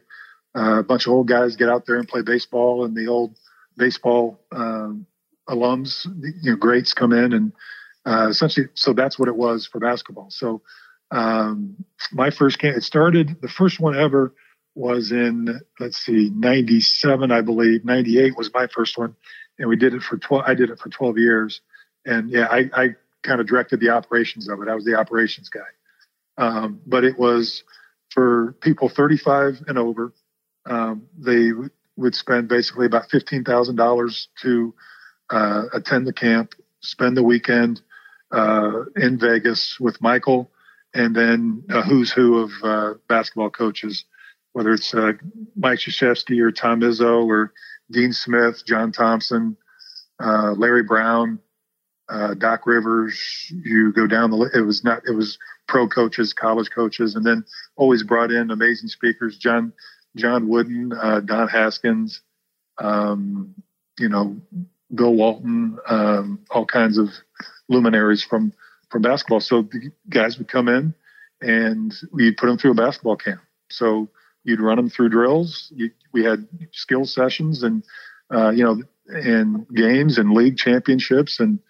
uh, 0.57 0.81
a 0.81 0.83
bunch 0.83 1.07
of 1.07 1.13
old 1.13 1.29
guys 1.29 1.57
get 1.57 1.69
out 1.69 1.87
there 1.87 1.97
and 1.97 2.09
play 2.09 2.23
baseball 2.23 2.85
and 2.85 2.97
the 2.97 3.07
old 3.07 3.37
baseball 3.77 4.41
um, 4.53 5.07
alums 5.49 6.05
you 6.43 6.51
know 6.51 6.57
greats 6.57 6.93
come 6.93 7.13
in 7.13 7.33
and 7.33 7.53
uh, 8.07 8.29
essentially 8.29 8.69
so 8.75 8.93
that's 8.93 9.19
what 9.19 9.29
it 9.29 9.37
was 9.37 9.67
for 9.67 9.79
basketball. 9.79 10.31
So 10.31 10.63
um, 11.11 11.77
my 12.13 12.31
first 12.31 12.59
camp 12.59 12.77
it 12.77 12.83
started 12.83 13.41
the 13.41 13.49
first 13.49 13.81
one 13.81 13.97
ever 13.97 14.35
was 14.79 15.11
in 15.11 15.61
let's 15.81 15.99
see 15.99 16.31
97 16.35 17.33
i 17.33 17.41
believe. 17.41 17.85
98 17.85 18.37
was 18.37 18.51
my 18.55 18.69
first 18.69 18.97
one 18.97 19.17
and 19.59 19.69
we 19.69 19.77
did 19.77 19.93
it 19.93 20.03
for 20.03 20.17
12 20.17 20.45
i 20.47 20.55
did 20.55 20.71
it 20.71 20.79
for 20.79 20.89
12 20.89 21.19
years. 21.19 21.61
And 22.07 22.31
yeah 22.31 22.47
i, 22.51 22.71
I 22.73 22.89
kind 23.23 23.41
of 23.41 23.47
directed 23.49 23.81
the 23.81 23.91
operations 23.91 24.49
of 24.49 24.63
it. 24.63 24.69
I 24.69 24.75
was 24.75 24.85
the 24.85 24.95
operations 24.95 25.49
guy. 25.49 25.61
Um, 26.39 26.81
but 26.87 27.05
it 27.05 27.19
was 27.19 27.65
for 28.11 28.55
people 28.61 28.89
35 28.89 29.65
and 29.67 29.77
over 29.77 30.13
um, 30.67 31.09
they 31.19 31.51
w- 31.51 31.71
would 31.97 32.15
spend 32.15 32.49
basically 32.49 32.87
about 32.87 33.09
$15000 33.11 34.27
to 34.43 34.75
uh, 35.31 35.63
attend 35.73 36.07
the 36.07 36.13
camp 36.13 36.55
spend 36.81 37.17
the 37.17 37.25
weekend 37.25 37.81
uh, 38.31 38.85
in 38.95 39.19
vegas 39.19 39.79
with 39.81 40.01
michael 40.01 40.51
and 40.95 41.17
then 41.17 41.65
a 41.71 41.83
who's 41.83 42.13
who 42.13 42.39
of 42.39 42.51
uh, 42.63 42.95
basketball 43.09 43.51
coaches 43.51 44.05
whether 44.59 44.73
it's 44.73 44.93
uh, 44.93 45.13
Mike 45.55 45.79
Krzyzewski 45.79 46.43
or 46.43 46.51
Tom 46.51 46.81
Izzo 46.81 47.25
or 47.25 47.53
Dean 47.93 48.13
Smith, 48.13 48.65
John 48.67 48.91
Thompson, 48.91 49.57
uh, 50.19 50.51
Larry 50.57 50.83
Brown, 50.83 51.39
uh, 52.09 52.35
Doc 52.35 52.67
Rivers. 52.67 53.17
You 53.51 53.93
go 53.93 54.09
down 54.09 54.33
the 54.33 54.37
list. 54.37 54.57
it 54.57 54.63
was 54.63 54.83
not 54.83 55.03
it 55.07 55.13
was 55.13 55.39
pro 55.69 55.87
coaches, 55.87 56.33
college 56.33 56.71
coaches, 56.75 57.15
and 57.15 57.25
then 57.25 57.45
always 57.77 58.03
brought 58.03 58.33
in 58.33 58.51
amazing 58.51 58.89
speakers. 58.89 59.39
John 59.39 59.73
John 60.17 60.49
Wooden, 60.49 60.93
uh, 60.93 61.21
Don 61.21 61.47
Haskins, 61.47 62.21
um, 62.79 63.55
you 63.97 64.09
know, 64.09 64.37
Bill 64.93 65.15
Walton, 65.15 65.79
um, 65.87 66.41
all 66.51 66.67
kinds 66.67 66.99
of 66.99 67.11
luminaries 67.69 68.25
from 68.25 68.53
from 68.91 69.03
basketball. 69.03 69.39
So 69.39 69.63
the 69.63 69.93
guys 70.11 70.37
would 70.37 70.49
come 70.49 70.67
in 70.67 70.95
and 71.41 71.95
we'd 72.11 72.37
put 72.37 72.49
them 72.49 72.59
through 72.59 72.73
a 72.73 72.75
basketball 72.75 73.15
camp. 73.15 73.41
So 73.71 74.09
you'd 74.49 74.61
run 74.61 74.77
them 74.77 74.89
through 74.89 75.11
drills. 75.11 75.71
You, 75.77 75.91
we 76.13 76.25
had 76.25 76.49
skill 76.73 77.05
sessions 77.05 77.63
and, 77.63 77.85
uh, 78.35 78.51
you 78.51 78.65
know, 78.65 78.83
and 79.07 79.69
games 79.69 80.19
and 80.19 80.33
league 80.33 80.57
championships. 80.57 81.39
And, 81.39 81.61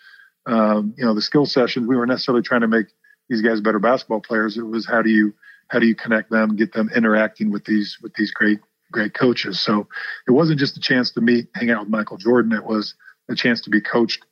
um, 0.47 0.95
you 0.97 1.05
know, 1.05 1.15
the 1.15 1.21
skill 1.21 1.45
sessions, 1.45 1.87
we 1.87 1.97
weren't 1.97 2.09
necessarily 2.09 2.43
trying 2.43 2.63
to 2.63 2.69
make 2.69 2.87
these 3.29 3.43
guys 3.43 3.61
better 3.61 3.81
basketball 3.81 4.21
players. 4.21 4.57
It 4.57 4.63
was 4.63 4.87
how 4.87 5.03
do 5.03 5.11
you, 5.11 5.35
how 5.69 5.81
do 5.81 5.87
you 5.87 5.95
connect 5.95 6.31
them, 6.31 6.57
get 6.57 6.73
them 6.73 6.89
interacting 6.95 7.51
with 7.51 7.65
these, 7.65 7.99
with 8.01 8.15
these 8.15 8.31
great, 8.31 8.61
great 8.91 9.13
coaches. 9.13 9.61
So 9.61 9.87
it 10.27 10.31
wasn't 10.31 10.61
just 10.61 10.77
a 10.77 10.81
chance 10.81 11.11
to 11.13 11.21
meet, 11.21 11.49
hang 11.55 11.71
out 11.71 11.81
with 11.81 11.91
Michael 11.91 12.17
Jordan. 12.17 12.53
It 12.53 12.65
was 12.65 12.95
a 13.29 13.35
chance 13.35 13.61
to 13.63 13.71
be 13.71 13.81
coached 13.81 14.25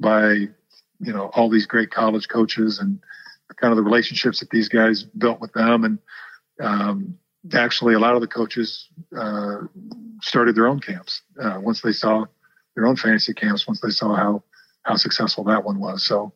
by, 0.00 0.32
you 0.32 1.12
know, 1.12 1.30
all 1.34 1.48
these 1.48 1.66
great 1.66 1.90
college 1.90 2.28
coaches 2.28 2.78
and 2.80 2.98
kind 3.60 3.72
of 3.72 3.76
the 3.76 3.82
relationships 3.82 4.40
that 4.40 4.50
these 4.50 4.68
guys 4.68 5.02
built 5.02 5.40
with 5.40 5.52
them. 5.52 5.84
And, 5.84 5.98
um, 6.60 7.18
actually 7.54 7.94
a 7.94 7.98
lot 7.98 8.14
of 8.14 8.20
the 8.20 8.26
coaches 8.26 8.88
uh, 9.16 9.58
started 10.22 10.54
their 10.54 10.66
own 10.66 10.80
camps 10.80 11.22
uh, 11.40 11.58
once 11.60 11.80
they 11.80 11.92
saw 11.92 12.24
their 12.74 12.86
own 12.86 12.96
fantasy 12.96 13.34
camps 13.34 13.66
once 13.66 13.80
they 13.80 13.90
saw 13.90 14.14
how 14.14 14.42
how 14.82 14.96
successful 14.96 15.44
that 15.44 15.64
one 15.64 15.78
was. 15.78 16.04
So 16.04 16.32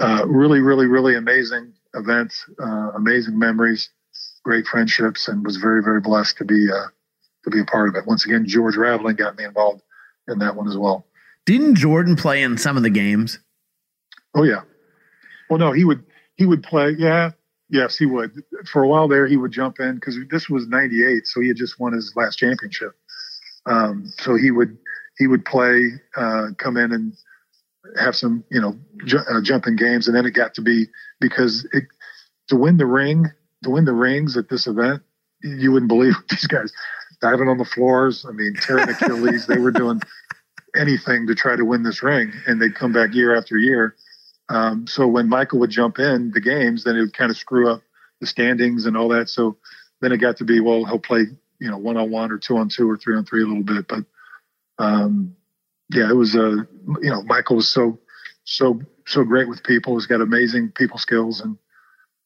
uh, 0.00 0.24
really 0.26 0.60
really 0.60 0.86
really 0.86 1.16
amazing 1.16 1.72
event 1.94 2.32
uh, 2.62 2.92
amazing 2.94 3.38
memories 3.38 3.90
great 4.44 4.66
friendships 4.66 5.28
and 5.28 5.44
was 5.44 5.56
very 5.56 5.82
very 5.82 6.00
blessed 6.00 6.36
to 6.38 6.44
be 6.44 6.70
uh, 6.70 6.86
to 7.44 7.50
be 7.50 7.60
a 7.60 7.64
part 7.64 7.88
of 7.88 7.94
it. 7.96 8.06
Once 8.06 8.24
again 8.24 8.46
george 8.46 8.76
raveling 8.76 9.16
got 9.16 9.36
me 9.36 9.44
involved 9.44 9.82
in 10.28 10.38
that 10.38 10.54
one 10.54 10.68
as 10.68 10.76
well. 10.76 11.06
Didn't 11.46 11.76
jordan 11.76 12.16
play 12.16 12.42
in 12.42 12.58
some 12.58 12.76
of 12.76 12.82
the 12.82 12.90
games? 12.90 13.38
Oh 14.34 14.42
yeah. 14.42 14.62
Well 15.48 15.58
no 15.58 15.72
he 15.72 15.84
would 15.84 16.04
he 16.36 16.44
would 16.44 16.62
play 16.62 16.90
yeah 16.90 17.30
Yes, 17.70 17.98
he 17.98 18.06
would. 18.06 18.32
For 18.70 18.82
a 18.82 18.88
while 18.88 19.08
there, 19.08 19.26
he 19.26 19.36
would 19.36 19.52
jump 19.52 19.78
in 19.78 19.96
because 19.96 20.16
this 20.30 20.48
was 20.48 20.66
'98, 20.66 21.26
so 21.26 21.40
he 21.40 21.48
had 21.48 21.56
just 21.56 21.78
won 21.78 21.92
his 21.92 22.14
last 22.16 22.36
championship. 22.36 22.96
Um, 23.66 24.10
so 24.18 24.36
he 24.36 24.50
would 24.50 24.78
he 25.18 25.26
would 25.26 25.44
play, 25.44 25.90
uh, 26.16 26.48
come 26.56 26.76
in 26.76 26.92
and 26.92 27.12
have 27.98 28.14
some, 28.14 28.44
you 28.50 28.60
know, 28.60 28.78
ju- 29.04 29.18
uh, 29.18 29.40
jumping 29.42 29.76
games. 29.76 30.06
And 30.06 30.16
then 30.16 30.24
it 30.24 30.30
got 30.30 30.54
to 30.54 30.62
be 30.62 30.86
because 31.20 31.66
it, 31.72 31.84
to 32.48 32.56
win 32.56 32.76
the 32.76 32.86
ring, 32.86 33.26
to 33.64 33.70
win 33.70 33.84
the 33.84 33.92
rings 33.92 34.36
at 34.36 34.48
this 34.48 34.66
event, 34.66 35.02
you 35.42 35.72
wouldn't 35.72 35.88
believe 35.88 36.14
these 36.30 36.46
guys 36.46 36.72
diving 37.20 37.48
on 37.48 37.58
the 37.58 37.64
floors. 37.64 38.24
I 38.28 38.32
mean, 38.32 38.54
tearing 38.54 38.88
Achilles. 38.88 39.46
they 39.46 39.58
were 39.58 39.72
doing 39.72 40.00
anything 40.76 41.26
to 41.26 41.34
try 41.34 41.56
to 41.56 41.64
win 41.64 41.82
this 41.82 42.02
ring, 42.02 42.32
and 42.46 42.62
they'd 42.62 42.74
come 42.74 42.92
back 42.92 43.14
year 43.14 43.36
after 43.36 43.56
year. 43.58 43.96
Um, 44.48 44.86
so 44.86 45.06
when 45.06 45.28
Michael 45.28 45.58
would 45.60 45.70
jump 45.70 45.98
in 45.98 46.30
the 46.32 46.40
games, 46.40 46.84
then 46.84 46.96
it 46.96 47.00
would 47.00 47.16
kind 47.16 47.30
of 47.30 47.36
screw 47.36 47.70
up 47.70 47.82
the 48.20 48.26
standings 48.26 48.86
and 48.86 48.96
all 48.96 49.08
that. 49.08 49.28
So 49.28 49.56
then 50.00 50.12
it 50.12 50.18
got 50.18 50.38
to 50.38 50.44
be, 50.44 50.60
well, 50.60 50.84
he'll 50.84 50.98
play, 50.98 51.26
you 51.60 51.70
know, 51.70 51.78
one 51.78 51.96
on 51.96 52.10
one 52.10 52.32
or 52.32 52.38
two 52.38 52.56
on 52.56 52.68
two 52.68 52.88
or 52.88 52.96
three 52.96 53.16
on 53.16 53.24
three 53.24 53.42
a 53.42 53.46
little 53.46 53.62
bit. 53.62 53.86
But 53.88 54.04
um, 54.82 55.36
yeah, 55.92 56.08
it 56.10 56.14
was 56.16 56.34
a, 56.34 56.46
uh, 56.46 56.64
you 57.00 57.10
know, 57.10 57.22
Michael 57.22 57.56
was 57.56 57.68
so, 57.68 57.98
so, 58.44 58.80
so 59.06 59.24
great 59.24 59.48
with 59.48 59.62
people. 59.64 59.94
He's 59.94 60.06
got 60.06 60.20
amazing 60.20 60.72
people 60.74 60.98
skills 60.98 61.40
and 61.40 61.58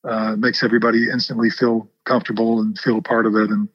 uh, 0.05 0.37
makes 0.37 0.63
everybody 0.63 1.11
instantly 1.11 1.51
feel 1.51 1.89
comfortable 2.05 2.61
and 2.61 2.79
feel 2.79 2.99
a 2.99 3.03
part 3.03 3.27
of 3.27 3.35
it. 3.35 3.51
And 3.51 3.69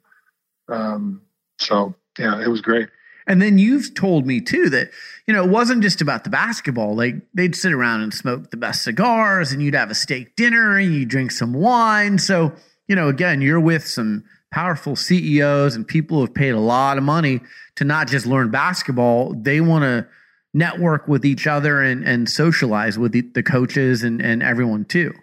um, 0.69 1.21
so, 1.59 1.95
yeah, 2.17 2.41
it 2.41 2.47
was 2.47 2.61
great. 2.61 2.89
And 3.27 3.41
then 3.41 3.57
you've 3.57 3.93
told 3.93 4.25
me 4.25 4.39
too 4.39 4.69
that, 4.69 4.89
you 5.27 5.33
know, 5.33 5.43
it 5.43 5.49
wasn't 5.49 5.83
just 5.83 6.01
about 6.01 6.23
the 6.23 6.29
basketball. 6.29 6.95
Like 6.95 7.15
they'd 7.33 7.55
sit 7.55 7.73
around 7.73 8.01
and 8.01 8.13
smoke 8.13 8.51
the 8.51 8.57
best 8.57 8.83
cigars 8.83 9.51
and 9.51 9.61
you'd 9.61 9.75
have 9.75 9.91
a 9.91 9.95
steak 9.95 10.35
dinner 10.37 10.77
and 10.77 10.93
you 10.93 11.05
drink 11.05 11.31
some 11.31 11.53
wine. 11.53 12.17
So, 12.17 12.53
you 12.87 12.95
know, 12.95 13.09
again, 13.09 13.41
you're 13.41 13.59
with 13.59 13.85
some 13.85 14.23
powerful 14.51 14.95
CEOs 14.95 15.75
and 15.75 15.85
people 15.85 16.17
who 16.17 16.25
have 16.25 16.33
paid 16.33 16.51
a 16.51 16.59
lot 16.59 16.97
of 16.97 17.03
money 17.03 17.41
to 17.75 17.83
not 17.83 18.07
just 18.07 18.25
learn 18.25 18.49
basketball. 18.49 19.33
They 19.33 19.59
want 19.59 19.83
to 19.83 20.07
network 20.53 21.09
with 21.09 21.25
each 21.25 21.45
other 21.45 21.81
and, 21.81 22.07
and 22.07 22.29
socialize 22.29 22.97
with 22.97 23.11
the, 23.11 23.21
the 23.21 23.43
coaches 23.43 24.03
and, 24.03 24.21
and 24.21 24.41
everyone 24.41 24.85
too. 24.85 25.13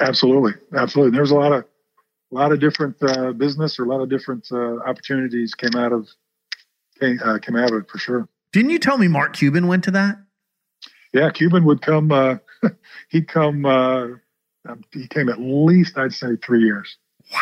Absolutely. 0.00 0.52
Absolutely. 0.74 1.14
There's 1.14 1.30
a 1.30 1.36
lot 1.36 1.52
of, 1.52 1.64
a 2.32 2.34
lot 2.34 2.52
of 2.52 2.60
different 2.60 2.96
uh, 3.02 3.32
business 3.32 3.78
or 3.78 3.84
a 3.84 3.88
lot 3.88 4.00
of 4.00 4.08
different 4.08 4.48
uh, 4.50 4.78
opportunities 4.78 5.54
came 5.54 5.76
out 5.76 5.92
of 5.92 6.08
came, 7.02 7.20
uh, 7.24 7.38
came 7.38 7.56
out 7.56 7.72
of 7.72 7.82
it 7.82 7.90
for 7.90 7.98
sure. 7.98 8.28
Didn't 8.52 8.70
you 8.70 8.78
tell 8.78 8.98
me 8.98 9.08
Mark 9.08 9.34
Cuban 9.34 9.66
went 9.66 9.84
to 9.84 9.90
that? 9.92 10.18
Yeah, 11.12 11.30
Cuban 11.30 11.64
would 11.64 11.82
come. 11.82 12.12
Uh, 12.12 12.36
he'd 13.08 13.28
come. 13.28 13.64
Uh, 13.66 14.08
um, 14.68 14.82
he 14.92 15.08
came 15.08 15.28
at 15.28 15.40
least, 15.40 15.98
I'd 15.98 16.12
say, 16.12 16.36
three 16.36 16.62
years. 16.62 16.96
Wow! 17.32 17.40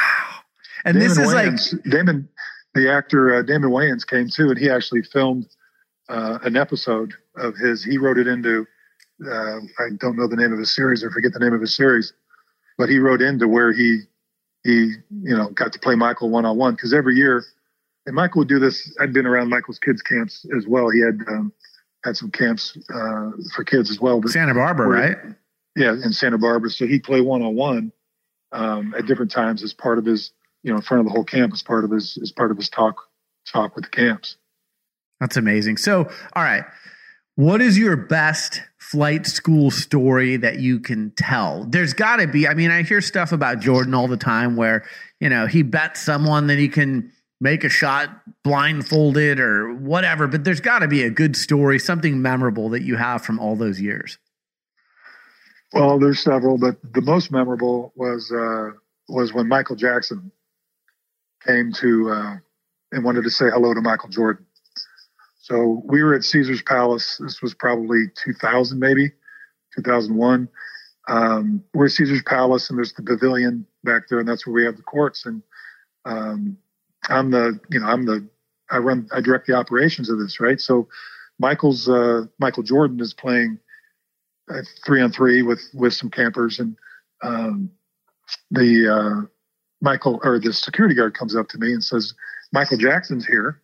And 0.85 0.95
Damon 0.95 1.09
this 1.09 1.19
is 1.19 1.29
Wayans, 1.33 1.73
like 1.73 1.93
Damon, 1.93 2.29
the 2.75 2.91
actor 2.91 3.35
uh, 3.35 3.43
Damon 3.43 3.71
Wayans 3.71 4.07
came 4.07 4.29
too, 4.29 4.51
and 4.51 4.59
he 4.59 4.71
actually 4.71 5.03
filmed 5.03 5.47
uh, 6.09 6.39
an 6.43 6.57
episode 6.57 7.13
of 7.37 7.57
his. 7.57 7.85
He 7.85 7.99
wrote 7.99 8.19
it 8.19 8.27
into. 8.27 8.67
Uh, 9.25 9.61
I 9.79 9.91
don't 9.99 10.17
know 10.17 10.27
the 10.27 10.37
name 10.37 10.51
of 10.51 10.59
the 10.59 10.65
series 10.65 11.05
or 11.05 11.11
forget 11.11 11.35
the 11.35 11.41
name 11.41 11.53
of 11.53 11.61
his 11.61 11.77
series, 11.77 12.15
but 12.79 12.89
he 12.89 12.99
wrote 12.99 13.21
into 13.21 13.47
where 13.47 13.71
he 13.71 14.01
he 14.65 14.95
you 15.23 15.37
know 15.37 15.51
got 15.51 15.75
to 15.75 15.79
play 15.79 15.95
Michael 15.95 16.31
one 16.31 16.47
on 16.47 16.57
one 16.57 16.75
because 16.75 16.95
every 16.95 17.17
year 17.17 17.45
and 18.11 18.17
Michael 18.17 18.41
would 18.41 18.49
do 18.49 18.59
this. 18.59 18.93
I'd 18.99 19.13
been 19.13 19.25
around 19.25 19.51
Michael's 19.51 19.79
kids 19.79 20.03
camps 20.03 20.45
as 20.57 20.67
well. 20.67 20.91
He 20.91 21.01
had 21.01 21.21
um, 21.29 21.53
had 22.05 22.17
some 22.17 22.33
camps 22.33 22.77
uh, 22.93 23.31
for 23.55 23.63
kids 23.65 23.89
as 23.89 24.01
well. 24.01 24.21
But 24.21 24.33
Santa 24.33 24.53
Barbara, 24.53 24.89
right? 24.89 25.17
Yeah, 25.77 25.93
in 25.93 26.13
Santa 26.13 26.39
Barbara. 26.39 26.71
So 26.71 26.89
he'd 26.89 27.05
play 27.05 27.21
one 27.21 27.43
on 27.43 27.55
one 27.55 27.93
at 28.53 29.07
different 29.07 29.31
times 29.31 29.63
as 29.63 29.73
part 29.73 29.99
of 29.99 30.05
his, 30.05 30.33
you 30.65 30.73
know, 30.73 30.77
in 30.77 30.83
front 30.83 31.03
of 31.03 31.07
the 31.07 31.13
whole 31.13 31.23
camp 31.25 31.53
as 31.53 31.63
part 31.63 31.85
of 31.85 31.93
his 31.93 32.19
as 32.21 32.33
part 32.33 32.51
of 32.51 32.57
his 32.57 32.69
talk 32.69 32.97
talk 33.47 33.77
with 33.77 33.85
the 33.85 33.91
camps. 33.91 34.37
That's 35.21 35.37
amazing. 35.37 35.77
So, 35.77 36.11
all 36.35 36.43
right, 36.43 36.65
what 37.37 37.61
is 37.61 37.79
your 37.79 37.97
best 37.97 38.61
flight 38.79 39.25
school 39.27 39.71
story 39.71 40.37
that 40.39 40.59
you 40.59 40.81
can 40.81 41.13
tell? 41.13 41.65
There's 41.65 41.93
got 41.93 42.17
to 42.17 42.27
be. 42.27 42.49
I 42.49 42.55
mean, 42.55 42.73
I 42.73 42.83
hear 42.83 43.01
stuff 43.01 43.31
about 43.31 43.61
Jordan 43.61 43.95
all 43.95 44.09
the 44.09 44.17
time 44.17 44.57
where 44.57 44.85
you 45.21 45.29
know 45.29 45.47
he 45.47 45.63
bets 45.63 46.01
someone 46.01 46.49
that 46.49 46.59
he 46.59 46.69
can 46.69 47.13
make 47.41 47.65
a 47.65 47.69
shot 47.69 48.11
blindfolded 48.45 49.41
or 49.41 49.75
whatever, 49.75 50.27
but 50.27 50.45
there's 50.45 50.61
got 50.61 50.81
to 50.81 50.89
be 50.89 51.03
a 51.03 51.11
good 51.11 51.37
story, 51.37 51.79
something 51.79 52.21
memorable 52.21 52.69
that 52.71 52.83
you 52.83 52.97
have 52.97 53.23
from 53.23 53.39
all 53.39 53.57
those 53.57 53.81
years. 53.81 54.19
Well, 55.73 55.99
there's 55.99 56.21
several, 56.21 56.59
but 56.59 56.77
the 56.93 57.01
most 57.01 57.31
memorable 57.31 57.93
was 57.95 58.33
uh, 58.33 58.71
was 59.09 59.33
when 59.33 59.49
Michael 59.49 59.77
Jackson 59.77 60.33
came 61.47 61.73
to 61.75 62.11
uh, 62.11 62.37
and 62.93 63.05
wanted 63.05 63.23
to 63.25 63.31
say 63.31 63.47
hello 63.51 63.73
to 63.73 63.81
Michael 63.81 64.09
Jordan. 64.09 64.45
So 65.39 65.83
we 65.85 66.03
were 66.03 66.15
at 66.15 66.25
Caesar's 66.25 66.63
Palace. 66.63 67.19
This 67.19 67.41
was 67.41 67.55
probably 67.55 68.07
2000, 68.23 68.79
maybe 68.79 69.11
2001. 69.75 70.49
Um, 71.09 71.65
we're 71.73 71.87
at 71.87 71.93
Caesar's 71.93 72.23
Palace, 72.23 72.69
and 72.71 72.79
there's 72.79 72.93
the 72.93 73.03
pavilion 73.03 73.67
back 73.83 74.03
there, 74.09 74.19
and 74.19 74.29
that's 74.29 74.47
where 74.47 74.55
we 74.55 74.65
have 74.65 74.77
the 74.77 74.83
courts. 74.83 75.27
And 75.27 75.43
um, 76.05 76.57
I'm 77.11 77.31
the, 77.31 77.59
you 77.71 77.81
know, 77.81 77.87
I'm 77.87 78.07
the, 78.07 78.27
I 78.71 78.79
run, 78.79 79.09
I 79.13 79.21
direct 79.21 79.47
the 79.47 79.55
operations 79.55 80.09
of 80.09 80.19
this, 80.19 80.41
right? 80.41 80.61
So 80.61 80.89
Michael's, 81.39 81.89
uh, 81.89 82.27
Michael 82.39 82.63
Jordan 82.63 83.01
is 83.01 83.13
playing 83.13 83.59
uh, 84.49 84.63
three 84.87 85.03
on 85.03 85.11
three 85.11 85.43
with, 85.43 85.61
with 85.75 85.93
some 85.93 86.11
campers 86.11 86.61
and, 86.61 86.77
um, 87.23 87.71
the, 88.51 88.89
uh, 88.89 89.27
Michael 89.83 90.21
or 90.23 90.39
the 90.39 90.53
security 90.53 90.95
guard 90.95 91.15
comes 91.15 91.35
up 91.35 91.49
to 91.49 91.59
me 91.59 91.73
and 91.73 91.83
says, 91.83 92.15
Michael 92.53 92.77
Jackson's 92.77 93.27
here 93.27 93.61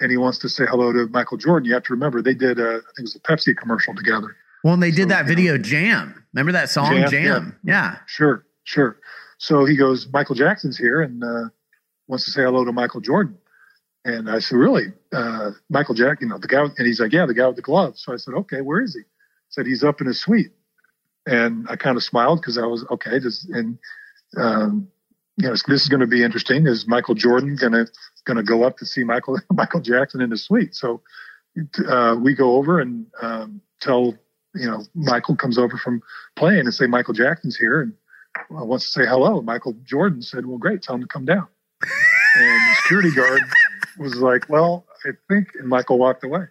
and 0.00 0.10
he 0.10 0.16
wants 0.16 0.38
to 0.38 0.48
say 0.48 0.64
hello 0.66 0.92
to 0.92 1.08
Michael 1.08 1.36
Jordan. 1.36 1.66
You 1.66 1.74
have 1.74 1.82
to 1.84 1.92
remember 1.92 2.22
they 2.22 2.34
did, 2.34 2.58
a, 2.58 2.68
I 2.68 2.92
think 2.96 2.98
it 2.98 3.02
was 3.02 3.16
a 3.16 3.20
Pepsi 3.20 3.56
commercial 3.56 3.94
together. 3.94 4.36
Well, 4.64 4.74
and 4.74 4.82
they 4.82 4.90
did 4.90 5.08
that 5.10 5.26
video 5.26 5.56
know, 5.56 5.62
Jam. 5.62 6.24
Remember 6.32 6.52
that 6.52 6.70
song 6.70 6.92
Jam? 6.92 7.10
Jam? 7.10 7.58
Yeah. 7.64 7.72
yeah. 7.72 7.98
Sure, 8.06 8.46
sure. 8.64 8.98
So 9.38 9.64
he 9.64 9.76
goes, 9.76 10.08
Michael 10.12 10.34
Jackson's 10.34 10.76
here, 10.76 11.02
and 11.02 11.22
uh, 11.22 11.44
wants 12.08 12.24
to 12.24 12.30
say 12.30 12.42
hello 12.42 12.64
to 12.64 12.72
Michael 12.72 13.00
Jordan. 13.00 13.38
And 14.04 14.30
I 14.30 14.38
said, 14.38 14.56
really? 14.56 14.86
Uh, 15.12 15.50
Michael 15.68 15.94
Jack, 15.94 16.20
you 16.20 16.28
know, 16.28 16.38
the 16.38 16.48
guy, 16.48 16.62
and 16.62 16.86
he's 16.86 16.98
like, 16.98 17.12
yeah, 17.12 17.26
the 17.26 17.34
guy 17.34 17.46
with 17.46 17.56
the 17.56 17.62
gloves. 17.62 18.02
So 18.02 18.12
I 18.12 18.16
said, 18.16 18.34
okay, 18.34 18.62
where 18.62 18.80
is 18.80 18.94
he? 18.94 19.02
said, 19.50 19.66
he's 19.66 19.84
up 19.84 20.00
in 20.00 20.06
his 20.06 20.20
suite. 20.20 20.52
And 21.26 21.66
I 21.68 21.76
kind 21.76 21.96
of 21.96 22.02
smiled 22.02 22.40
because 22.40 22.58
I 22.58 22.66
was, 22.66 22.84
okay, 22.90 23.18
just, 23.18 23.48
and, 23.50 23.78
um, 24.36 24.88
you 25.36 25.46
know, 25.46 25.54
this 25.66 25.82
is 25.82 25.88
going 25.88 26.00
to 26.00 26.06
be 26.06 26.22
interesting. 26.22 26.66
Is 26.66 26.86
Michael 26.86 27.14
Jordan 27.14 27.56
going 27.56 27.72
to, 27.72 27.86
going 28.24 28.36
to 28.36 28.42
go 28.42 28.62
up 28.62 28.78
to 28.78 28.86
see 28.86 29.04
Michael, 29.04 29.38
Michael 29.52 29.80
Jackson 29.80 30.20
in 30.20 30.30
his 30.30 30.44
suite? 30.44 30.74
So, 30.74 31.02
uh, 31.88 32.16
we 32.22 32.34
go 32.34 32.56
over 32.56 32.80
and, 32.80 33.06
um, 33.20 33.60
tell, 33.80 34.14
you 34.54 34.70
know, 34.70 34.84
Michael 34.94 35.36
comes 35.36 35.58
over 35.58 35.76
from 35.76 36.02
playing 36.36 36.60
and 36.60 36.74
say, 36.74 36.86
Michael 36.86 37.14
Jackson's 37.14 37.56
here 37.56 37.80
and 37.82 37.92
uh, 38.50 38.64
wants 38.64 38.84
to 38.84 38.90
say 38.90 39.06
hello. 39.06 39.42
Michael 39.42 39.74
Jordan 39.84 40.22
said, 40.22 40.46
well, 40.46 40.58
great. 40.58 40.82
Tell 40.82 40.94
him 40.94 41.02
to 41.02 41.08
come 41.08 41.24
down 41.24 41.48
and 41.82 42.70
the 42.70 42.74
security 42.82 43.10
guard 43.10 43.42
was 43.98 44.16
like, 44.16 44.48
"Well, 44.48 44.86
I 45.04 45.10
think," 45.28 45.48
and 45.58 45.68
Michael 45.68 45.98
walked 45.98 46.24
away. 46.24 46.46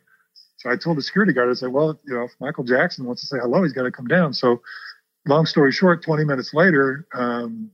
So 0.57 0.69
I 0.69 0.75
told 0.75 0.97
the 0.97 1.01
security 1.01 1.33
guard, 1.33 1.49
I 1.49 1.53
said, 1.53 1.71
"Well, 1.71 1.99
you 2.05 2.13
know, 2.13 2.23
if 2.23 2.31
Michael 2.39 2.63
Jackson 2.63 3.05
wants 3.05 3.21
to 3.21 3.27
say 3.27 3.37
hello, 3.39 3.63
he's 3.63 3.73
got 3.73 3.83
to 3.83 3.91
come 3.91 4.07
down." 4.07 4.33
So, 4.33 4.61
long 5.27 5.45
story 5.45 5.71
short, 5.71 6.03
20 6.03 6.25
minutes 6.25 6.53
later, 6.53 7.07
um, 7.13 7.71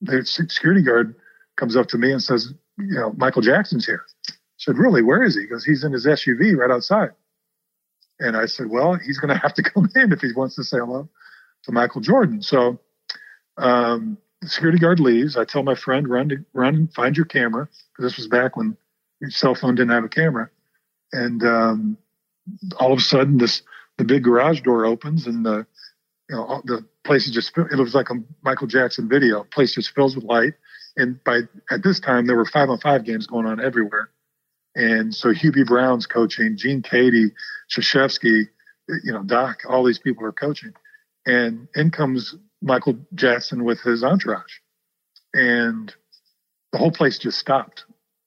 the 0.00 0.24
security 0.24 0.82
guard 0.82 1.14
comes 1.56 1.76
up 1.76 1.88
to 1.88 1.98
me 1.98 2.12
and 2.12 2.22
says, 2.22 2.52
"You 2.78 2.94
know, 2.94 3.12
Michael 3.16 3.42
Jackson's 3.42 3.86
here." 3.86 4.04
I 4.28 4.32
said, 4.58 4.78
"Really? 4.78 5.02
Where 5.02 5.22
is 5.22 5.34
he?" 5.34 5.42
Because 5.42 5.64
he's 5.64 5.84
in 5.84 5.92
his 5.92 6.06
SUV 6.06 6.56
right 6.56 6.70
outside. 6.70 7.10
And 8.20 8.36
I 8.36 8.46
said, 8.46 8.68
"Well, 8.70 8.94
he's 8.94 9.18
going 9.18 9.34
to 9.34 9.40
have 9.40 9.54
to 9.54 9.62
come 9.70 9.88
in 9.94 10.12
if 10.12 10.20
he 10.20 10.32
wants 10.32 10.54
to 10.56 10.64
say 10.64 10.78
hello 10.78 11.08
to 11.64 11.72
Michael 11.72 12.00
Jordan." 12.00 12.42
So. 12.42 12.80
Um, 13.56 14.18
the 14.44 14.50
security 14.50 14.78
guard 14.78 15.00
leaves. 15.00 15.36
I 15.36 15.44
tell 15.44 15.62
my 15.62 15.74
friend, 15.74 16.08
run 16.08 16.28
to 16.28 16.44
run 16.52 16.88
find 16.88 17.16
your 17.16 17.26
camera. 17.26 17.68
This 17.98 18.16
was 18.16 18.28
back 18.28 18.56
when 18.56 18.76
your 19.20 19.30
cell 19.30 19.54
phone 19.54 19.74
didn't 19.74 19.92
have 19.92 20.04
a 20.04 20.08
camera. 20.08 20.50
And 21.12 21.42
um, 21.42 21.98
all 22.78 22.92
of 22.92 22.98
a 22.98 23.02
sudden, 23.02 23.38
this 23.38 23.62
the 23.96 24.04
big 24.04 24.24
garage 24.24 24.60
door 24.60 24.84
opens, 24.84 25.26
and 25.26 25.44
the 25.44 25.66
you 26.28 26.36
know 26.36 26.62
the 26.64 26.84
place 27.04 27.26
is 27.26 27.32
just 27.32 27.56
it 27.56 27.78
was 27.78 27.94
like 27.94 28.10
a 28.10 28.14
Michael 28.42 28.66
Jackson 28.66 29.08
video. 29.08 29.44
Place 29.44 29.74
just 29.74 29.94
fills 29.94 30.14
with 30.14 30.24
light. 30.24 30.54
And 30.96 31.22
by 31.24 31.40
at 31.70 31.82
this 31.82 31.98
time, 31.98 32.26
there 32.26 32.36
were 32.36 32.44
five 32.44 32.68
on 32.68 32.78
five 32.78 33.04
games 33.04 33.26
going 33.26 33.46
on 33.46 33.64
everywhere. 33.64 34.10
And 34.76 35.14
so 35.14 35.32
Hubie 35.32 35.66
Brown's 35.66 36.06
coaching, 36.06 36.56
Gene 36.56 36.82
Keady, 36.82 37.32
Krzyzewski, 37.72 38.48
you 39.04 39.12
know, 39.12 39.22
Doc, 39.22 39.62
all 39.68 39.84
these 39.84 39.98
people 39.98 40.24
are 40.26 40.32
coaching. 40.32 40.74
And 41.26 41.68
in 41.74 41.90
comes 41.90 42.34
Michael 42.62 42.98
Jackson 43.14 43.64
with 43.64 43.80
his 43.80 44.02
entourage, 44.02 44.58
and 45.32 45.94
the 46.72 46.78
whole 46.78 46.90
place 46.90 47.18
just 47.18 47.38
stopped. 47.38 47.84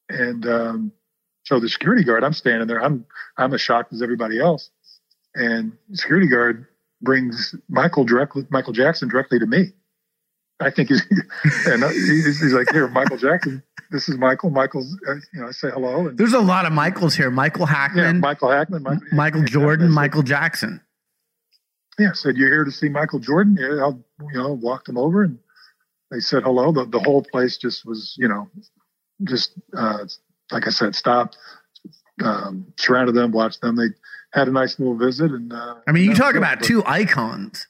And 0.09 0.45
um, 0.47 0.91
so 1.43 1.59
the 1.59 1.69
security 1.69 2.03
guard, 2.03 2.23
I'm 2.23 2.33
standing 2.33 2.67
there, 2.67 2.83
I'm 2.83 3.05
I'm 3.37 3.53
as 3.53 3.61
shocked 3.61 3.93
as 3.93 4.01
everybody 4.01 4.39
else, 4.39 4.69
and 5.35 5.73
security 5.93 6.27
guard 6.27 6.67
brings 7.01 7.55
Michael 7.69 8.05
directly, 8.05 8.45
Michael 8.49 8.73
Jackson 8.73 9.09
directly 9.09 9.39
to 9.39 9.45
me. 9.45 9.73
I 10.59 10.71
think 10.71 10.89
he's 10.89 11.01
and 11.67 11.83
he's, 11.83 12.39
he's 12.39 12.53
like, 12.53 12.71
here, 12.71 12.87
Michael 12.87 13.17
Jackson 13.17 13.63
this 13.91 14.09
is 14.09 14.17
Michael. 14.17 14.49
Michael's, 14.49 14.97
uh, 15.07 15.15
you 15.33 15.41
know, 15.41 15.47
I 15.47 15.51
say 15.51 15.69
hello. 15.69 16.07
And, 16.07 16.17
There's 16.17 16.33
a 16.33 16.39
lot 16.39 16.65
of 16.65 16.73
Michaels 16.73 17.15
here. 17.15 17.31
Michael 17.31 17.65
Hackman, 17.65 18.15
yeah, 18.15 18.21
Michael 18.21 18.49
Hackman, 18.49 18.83
Michael, 18.83 19.07
Michael 19.11 19.43
Jordan, 19.43 19.91
Michael 19.91 20.23
Jackson. 20.23 20.81
Yeah, 21.99 22.13
said 22.13 22.37
you're 22.37 22.49
here 22.49 22.63
to 22.63 22.71
see 22.71 22.89
Michael 22.89 23.19
Jordan. 23.19 23.57
Yeah, 23.59 23.81
I'll, 23.81 24.03
you 24.31 24.37
know, 24.37 24.53
walked 24.53 24.85
them 24.85 24.97
over 24.97 25.23
and 25.23 25.39
they 26.11 26.19
said 26.19 26.43
hello. 26.43 26.71
The 26.71 26.85
the 26.85 26.99
whole 26.99 27.23
place 27.23 27.57
just 27.57 27.85
was, 27.85 28.15
you 28.17 28.27
know, 28.27 28.49
just 29.23 29.53
uh, 29.75 30.05
like 30.51 30.67
I 30.67 30.69
said, 30.69 30.95
stopped, 30.95 31.37
um, 32.23 32.71
surrounded 32.77 33.13
them, 33.13 33.31
watched 33.31 33.61
them. 33.61 33.75
They 33.75 33.87
had 34.31 34.47
a 34.47 34.51
nice 34.51 34.79
little 34.79 34.95
visit, 34.97 35.31
and 35.31 35.51
uh, 35.51 35.75
I 35.87 35.91
mean, 35.91 36.03
you 36.03 36.15
talk 36.15 36.35
it. 36.35 36.37
about 36.37 36.61
two 36.61 36.83
icons. 36.85 37.67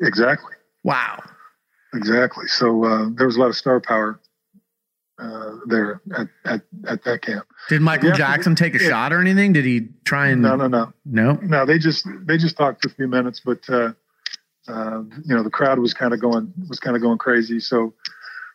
exactly. 0.00 0.52
Wow. 0.84 1.22
Exactly. 1.94 2.46
So 2.48 2.84
uh, 2.84 3.08
there 3.14 3.26
was 3.26 3.36
a 3.36 3.40
lot 3.40 3.48
of 3.48 3.56
star 3.56 3.80
power 3.80 4.20
uh, 5.18 5.56
there 5.66 6.00
at, 6.16 6.28
at, 6.44 6.60
at 6.88 7.04
that 7.04 7.22
camp. 7.22 7.46
Did 7.68 7.82
Michael 7.82 8.10
Yeah, 8.10 8.16
Jackson 8.16 8.54
take 8.54 8.74
a 8.74 8.82
yeah. 8.82 8.88
shot 8.88 9.12
or 9.12 9.20
anything? 9.20 9.52
Did 9.52 9.64
he 9.64 9.88
try 10.04 10.28
and 10.28 10.42
No, 10.42 10.56
no, 10.56 10.66
no, 10.66 10.92
no? 11.04 11.34
no. 11.42 11.66
They 11.66 11.78
just 11.78 12.06
they 12.26 12.36
just 12.36 12.56
talked 12.56 12.82
for 12.82 12.88
a 12.88 12.92
few 12.94 13.06
minutes, 13.08 13.40
but 13.44 13.60
uh, 13.68 13.92
uh, 14.68 15.02
you 15.24 15.34
know 15.34 15.42
the 15.42 15.50
crowd 15.50 15.78
was 15.78 15.94
kind 15.94 16.12
of 16.14 16.20
going 16.20 16.52
was 16.68 16.80
kind 16.80 16.96
of 16.96 17.02
going 17.02 17.18
crazy. 17.18 17.60
So, 17.60 17.94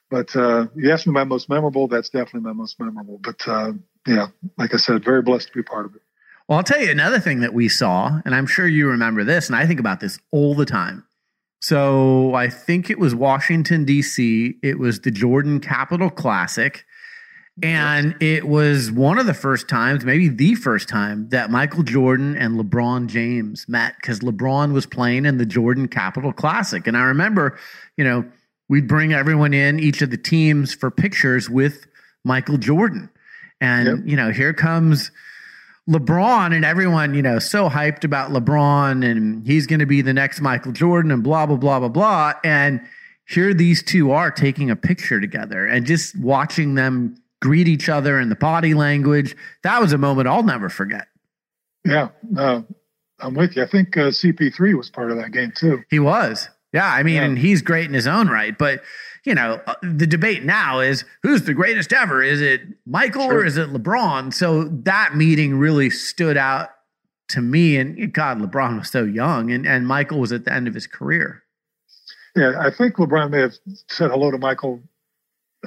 but 0.10 0.36
uh, 0.36 0.68
you 0.76 0.92
asked 0.92 1.08
me 1.08 1.14
my 1.14 1.24
most 1.24 1.50
memorable. 1.50 1.88
That's 1.88 2.10
definitely 2.10 2.42
my 2.42 2.54
most 2.54 2.80
memorable. 2.80 3.20
But 3.24 3.48
uh, 3.48 3.74
yeah, 4.08 4.28
like 4.58 4.74
I 4.74 4.78
said, 4.78 5.04
very 5.04 5.22
blessed 5.22 5.48
to 5.50 5.54
be 5.54 5.64
part 5.64 5.86
of 5.86 5.96
it. 5.96 6.02
Well, 6.48 6.58
I'll 6.58 6.64
tell 6.64 6.82
you 6.82 6.90
another 6.90 7.20
thing 7.20 7.42
that 7.42 7.54
we 7.54 7.70
saw, 7.70 8.20
and 8.26 8.34
I'm 8.34 8.48
sure 8.48 8.66
you 8.68 8.88
remember 8.90 9.24
this, 9.24 9.48
and 9.48 9.56
I 9.56 9.68
think 9.68 9.80
about 9.80 10.00
this 10.00 10.18
all 10.32 10.56
the 10.56 10.66
time. 10.66 11.06
So 11.60 12.34
I 12.34 12.50
think 12.50 12.90
it 12.90 13.00
was 13.00 13.14
Washington, 13.14 13.86
D.C., 13.86 14.56
it 14.64 14.80
was 14.80 15.02
the 15.02 15.12
Jordan 15.12 15.60
Capital 15.60 16.10
Classic. 16.10 16.86
And 17.62 18.16
it 18.22 18.48
was 18.48 18.90
one 18.90 19.20
of 19.20 19.26
the 19.26 19.34
first 19.34 19.68
times, 19.68 20.06
maybe 20.06 20.30
the 20.30 20.56
first 20.56 20.88
time, 20.88 21.28
that 21.30 21.52
Michael 21.52 21.84
Jordan 21.84 22.38
and 22.38 22.58
LeBron 22.58 23.08
James 23.08 23.68
met 23.68 23.96
because 24.00 24.20
LeBron 24.22 24.72
was 24.72 24.86
playing 24.86 25.26
in 25.26 25.38
the 25.38 25.46
Jordan 25.46 25.90
Capital 25.90 26.32
Classic. 26.32 26.88
And 26.88 26.96
I 26.96 27.02
remember, 27.02 27.60
you 27.98 28.06
know, 28.06 28.24
we'd 28.70 28.88
bring 28.88 29.12
everyone 29.14 29.54
in, 29.54 29.78
each 29.78 30.02
of 30.02 30.10
the 30.10 30.18
teams, 30.18 30.74
for 30.74 30.90
pictures 30.90 31.50
with 31.50 31.86
Michael 32.24 32.58
Jordan. 32.58 33.10
And, 33.60 33.88
Yep. 33.88 33.98
you 34.06 34.16
know, 34.16 34.32
here 34.32 34.54
comes 34.54 35.12
LeBron 35.90 36.54
and 36.56 36.64
everyone, 36.64 37.14
you 37.16 37.22
know, 37.22 37.40
so 37.40 37.68
hyped 37.70 38.04
about 38.04 38.32
LeBron 38.32 39.04
and 39.04 39.46
he's 39.46 39.66
going 39.68 39.80
to 39.80 39.86
be 39.86 40.02
the 40.02 40.14
next 40.14 40.40
Michael 40.40 40.72
Jordan 40.72 41.12
and 41.12 41.24
blah, 41.24 41.46
blah, 41.46 41.58
blah, 41.58 41.80
blah, 41.80 41.90
blah. 41.90 42.34
And 42.44 42.80
here 43.28 43.54
these 43.54 43.82
two 43.84 44.12
are 44.12 44.30
taking 44.32 44.70
a 44.70 44.76
picture 44.76 45.20
together 45.20 45.66
and 45.66 45.86
just 45.86 46.18
watching 46.20 46.76
them 46.76 47.16
greet 47.42 47.68
each 47.68 47.90
other 47.90 48.20
in 48.20 48.30
the 48.30 48.36
body 48.36 48.74
language. 48.74 49.36
That 49.64 49.82
was 49.82 49.92
a 49.94 49.98
moment 49.98 50.28
I'll 50.28 50.44
never 50.44 50.70
forget. 50.70 51.08
Yeah, 51.86 52.10
uh, 52.38 52.62
I'm 53.20 53.34
with 53.34 53.56
you. 53.56 53.64
I 53.64 53.68
think 53.68 53.98
uh, 53.98 54.10
CP3 54.10 54.78
was 54.78 54.90
part 54.90 55.12
of 55.12 55.18
that 55.18 55.32
game 55.32 55.52
too. 55.56 55.82
He 55.90 56.00
was. 56.00 56.50
Yeah. 56.72 56.86
I 56.88 57.02
mean, 57.04 57.16
Yeah. 57.16 57.24
and 57.24 57.38
he's 57.40 57.62
great 57.62 57.86
in 57.88 57.94
his 57.94 58.06
own 58.08 58.28
right. 58.28 58.56
But, 58.58 58.84
you 59.26 59.36
know, 59.36 59.62
uh, 59.68 59.76
the 59.82 60.08
debate 60.08 60.44
now 60.44 60.80
is 60.80 61.06
who's 61.24 61.44
the 61.44 61.54
greatest 61.54 61.94
ever? 61.94 62.24
Is 62.24 62.42
it 62.42 62.62
Michael 62.86 63.24
or 63.24 63.46
is 63.46 63.58
it 63.58 63.70
LeBron? 63.70 64.34
So 64.34 64.66
that 64.66 65.16
meeting 65.16 65.58
really 65.58 65.90
stood 65.90 66.38
out 66.38 66.70
to 67.30 67.42
me. 67.42 67.78
And 67.78 68.12
God, 68.14 68.40
LeBron 68.40 68.80
was 68.80 68.90
so 68.90 69.04
young 69.04 69.52
and, 69.52 69.68
and 69.68 69.88
Michael 69.88 70.20
was 70.20 70.32
at 70.32 70.46
the 70.46 70.54
end 70.54 70.68
of 70.68 70.74
his 70.74 70.88
career. 70.88 71.44
Yeah, 72.36 72.54
I 72.60 72.72
think 72.72 72.96
LeBron 72.96 73.32
may 73.32 73.42
have 73.42 73.56
said 73.88 74.12
hello 74.12 74.32
to 74.32 74.38
Michael 74.38 74.82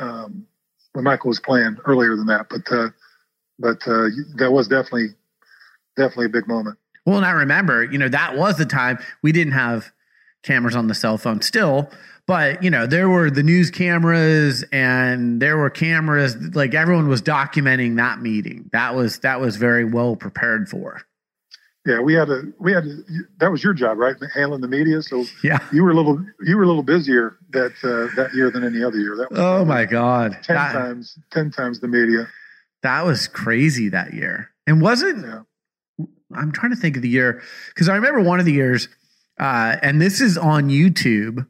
um, 0.01 0.47
when 0.93 1.05
Michael 1.05 1.29
was 1.29 1.41
playing 1.41 1.77
earlier 1.85 2.17
than 2.17 2.27
that, 2.27 2.49
but 2.49 2.71
uh, 2.71 2.89
but 3.59 3.87
uh, 3.87 4.09
that 4.37 4.51
was 4.53 4.69
definitely 4.69 5.09
definitely 5.97 6.27
a 6.27 6.31
big 6.31 6.47
moment. 6.47 6.79
Well, 7.05 7.17
and 7.17 7.27
I 7.27 7.33
remember, 7.33 7.85
you 7.85 7.99
know, 7.99 8.09
that 8.09 8.37
was 8.37 8.59
the 8.59 8.65
time 8.65 8.99
we 9.23 9.33
didn't 9.33 9.55
have 9.55 9.93
cameras 10.43 10.77
on 10.77 10.87
the 10.87 10.95
cell 10.95 11.19
phone 11.19 11.41
still, 11.43 11.91
but 12.27 12.63
you 12.63 12.71
know, 12.71 12.87
there 12.87 13.09
were 13.09 13.31
the 13.31 13.43
news 13.43 13.71
cameras 13.71 14.65
and 14.73 15.41
there 15.43 15.57
were 15.57 15.71
cameras 15.71 16.37
like 16.55 16.75
everyone 16.75 17.09
was 17.09 17.23
documenting 17.23 17.97
that 17.97 18.21
meeting. 18.21 18.71
That 18.73 18.95
was 18.95 19.19
that 19.21 19.41
was 19.41 19.57
very 19.57 19.85
well 19.85 20.17
prepared 20.17 20.69
for. 20.69 21.03
Yeah, 21.85 21.99
we 22.01 22.15
had 22.15 22.31
a 22.31 22.43
we 22.61 22.73
had 22.73 22.85
a, 22.85 22.97
that 23.41 23.51
was 23.51 23.65
your 23.65 23.73
job, 23.75 23.99
right? 23.99 24.15
Handling 24.35 24.61
the 24.61 24.69
media. 24.69 25.03
So 25.03 25.25
Yeah. 25.43 25.59
you 25.73 25.83
were 25.83 25.91
a 25.91 25.95
little 25.95 26.25
you 26.41 26.57
were 26.57 26.63
a 26.63 26.67
little 26.67 26.85
busier 26.85 27.37
that 27.51 27.73
uh, 27.83 28.15
that 28.15 28.31
year 28.35 28.51
than 28.53 28.63
any 28.65 28.85
other 28.85 28.99
year. 28.99 29.17
That 29.17 29.31
was 29.33 29.41
Oh 29.41 29.65
my 29.65 29.85
god. 29.85 30.39
ten 30.45 30.55
That, 30.55 30.73
times 30.73 31.19
ten 31.33 31.51
times 31.51 31.81
the 31.81 31.89
media. 31.89 32.29
that 32.85 33.05
was 33.05 33.27
crazy 33.27 33.89
that 33.89 34.15
year. 34.15 34.51
And 34.67 34.81
wasn't 34.81 35.27
Yeah. 35.27 36.07
I'm 36.35 36.53
trying 36.53 36.71
to 36.71 36.77
think 36.81 36.95
of 36.97 37.03
the 37.03 37.09
year 37.09 37.43
because 37.75 37.89
I 37.89 37.97
remember 37.97 38.21
one 38.23 38.39
of 38.39 38.47
the 38.47 38.53
years, 38.53 38.89
uh, 39.41 39.77
and 39.83 40.01
this 40.01 40.21
is 40.21 40.39
on 40.39 40.69
YouTube, 40.71 41.47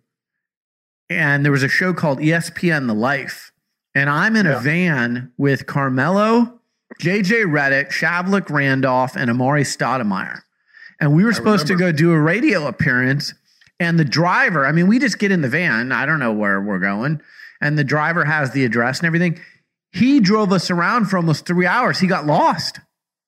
and 1.16 1.44
there 1.44 1.52
was 1.52 1.62
a 1.62 1.68
show 1.68 1.92
called 1.92 2.18
ESPN 2.18 2.86
The 2.86 2.94
Life, 2.94 3.52
and 3.94 4.08
I'm 4.08 4.36
in 4.36 4.46
a 4.46 4.58
van 4.58 5.32
with 5.36 5.66
Carmelo, 5.66 6.60
JJ 7.00 7.44
Redick, 7.46 7.90
Shavlik 7.90 8.50
Randolph, 8.50 9.16
and 9.16 9.30
Amar'e 9.30 9.62
Stoudemire, 9.62 10.40
and 11.00 11.14
we 11.14 11.24
were 11.24 11.32
supposed 11.32 11.66
to 11.66 11.76
go 11.76 11.92
do 11.92 12.12
a 12.12 12.20
radio 12.20 12.66
appearance, 12.66 13.34
and 13.80 13.98
the 13.98 14.04
driver, 14.04 14.66
I 14.66 14.72
mean, 14.72 14.86
we 14.86 14.98
just 14.98 15.18
get 15.18 15.32
in 15.32 15.42
the 15.42 15.48
van, 15.48 15.92
I 15.92 16.06
don't 16.06 16.20
know 16.20 16.32
where 16.32 16.60
we're 16.60 16.78
going, 16.78 17.20
and 17.60 17.78
the 17.78 17.84
driver 17.84 18.24
has 18.24 18.50
the 18.52 18.64
address 18.64 18.98
and 18.98 19.06
everything. 19.06 19.40
He 19.92 20.20
drove 20.20 20.52
us 20.52 20.70
around 20.70 21.06
for 21.06 21.16
almost 21.16 21.46
three 21.46 21.66
hours. 21.66 21.98
He 21.98 22.06
got 22.06 22.26
lost. 22.26 22.80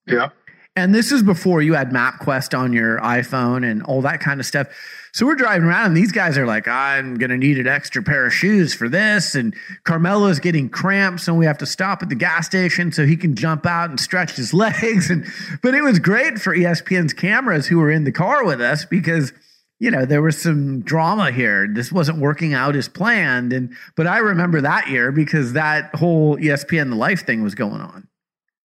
Yeah, 0.07 0.31
And 0.77 0.95
this 0.95 1.13
is 1.13 1.23
before 1.23 1.63
you 1.63 1.75
had 1.75 1.91
MapQuest 1.91 2.59
on 2.59 2.73
your 2.73 2.99
iPhone 3.01 3.69
and 3.71 3.83
all 3.83 4.03
that 4.03 4.21
kind 4.21 4.41
of 4.41 4.47
stuff. 4.47 4.69
So 5.15 5.27
we're 5.27 5.37
driving 5.37 5.69
around, 5.69 5.87
and 5.87 5.97
these 5.97 6.11
guys 6.11 6.37
are 6.37 6.45
like, 6.45 6.67
I'm 6.67 7.15
going 7.15 7.31
to 7.31 7.37
need 7.37 7.57
an 7.57 7.69
extra 7.69 8.03
pair 8.03 8.27
of 8.27 8.35
shoes 8.35 8.75
for 8.75 8.89
this. 8.89 9.37
And 9.37 9.55
Carmelo's 9.85 10.41
getting 10.41 10.69
cramps, 10.69 11.29
and 11.29 11.39
we 11.39 11.47
have 11.47 11.59
to 11.59 11.67
stop 11.67 12.03
at 12.03 12.09
the 12.09 12.17
gas 12.17 12.47
station 12.47 12.91
so 12.91 13.07
he 13.07 13.17
can 13.17 13.37
jump 13.37 13.65
out 13.65 13.91
and 13.91 14.01
stretch 14.01 14.33
his 14.33 14.53
legs. 14.55 15.11
And 15.11 15.25
But 15.63 15.77
it 15.77 15.83
was 15.83 16.01
great 16.01 16.41
for 16.41 16.53
ESPN's 16.53 17.13
cameras 17.13 17.69
who 17.69 17.79
were 17.79 17.93
in 17.93 18.03
the 18.03 18.13
car 18.13 18.45
with 18.45 18.61
us 18.61 18.85
because. 18.85 19.33
You 19.81 19.91
know, 19.91 20.07
there 20.07 20.23
was 20.23 20.41
some 20.41 20.83
drama 20.83 21.33
here. 21.33 21.69
This 21.71 21.91
wasn't 21.91 22.19
working 22.19 22.55
out 22.55 22.77
as 22.77 22.89
planned. 22.89 23.53
And 23.53 23.75
but 23.97 24.07
I 24.07 24.19
remember 24.19 24.61
that 24.61 24.89
year 24.89 25.11
because 25.11 25.53
that 25.55 25.93
whole 25.97 26.39
ESPN 26.39 26.91
the 26.91 26.97
life 26.97 27.27
thing 27.27 27.43
was 27.43 27.57
going 27.57 27.81
on. 27.81 28.07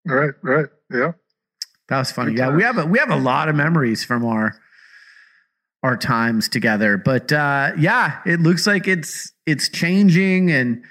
right, 0.06 0.36
right. 0.44 0.68
Yeah, 0.90 1.14
That 1.90 1.98
was 1.98 2.12
funny. 2.12 2.36
Yeah, 2.36 2.56
we 2.56 2.62
have 2.62 2.78
a, 2.78 2.86
we 2.86 3.00
have 3.00 3.10
a 3.10 3.18
lot 3.18 3.50
of 3.50 3.56
memories 3.56 4.04
from 4.04 4.24
our 4.24 4.56
our 5.84 5.98
times 5.98 6.50
together. 6.50 6.98
But 6.98 7.32
uh, 7.32 7.72
yeah, 7.78 8.20
it 8.26 8.40
looks 8.40 8.68
like 8.68 8.88
it's 8.88 9.32
it's 9.46 9.70
changing, 9.70 10.52
and 10.52 10.84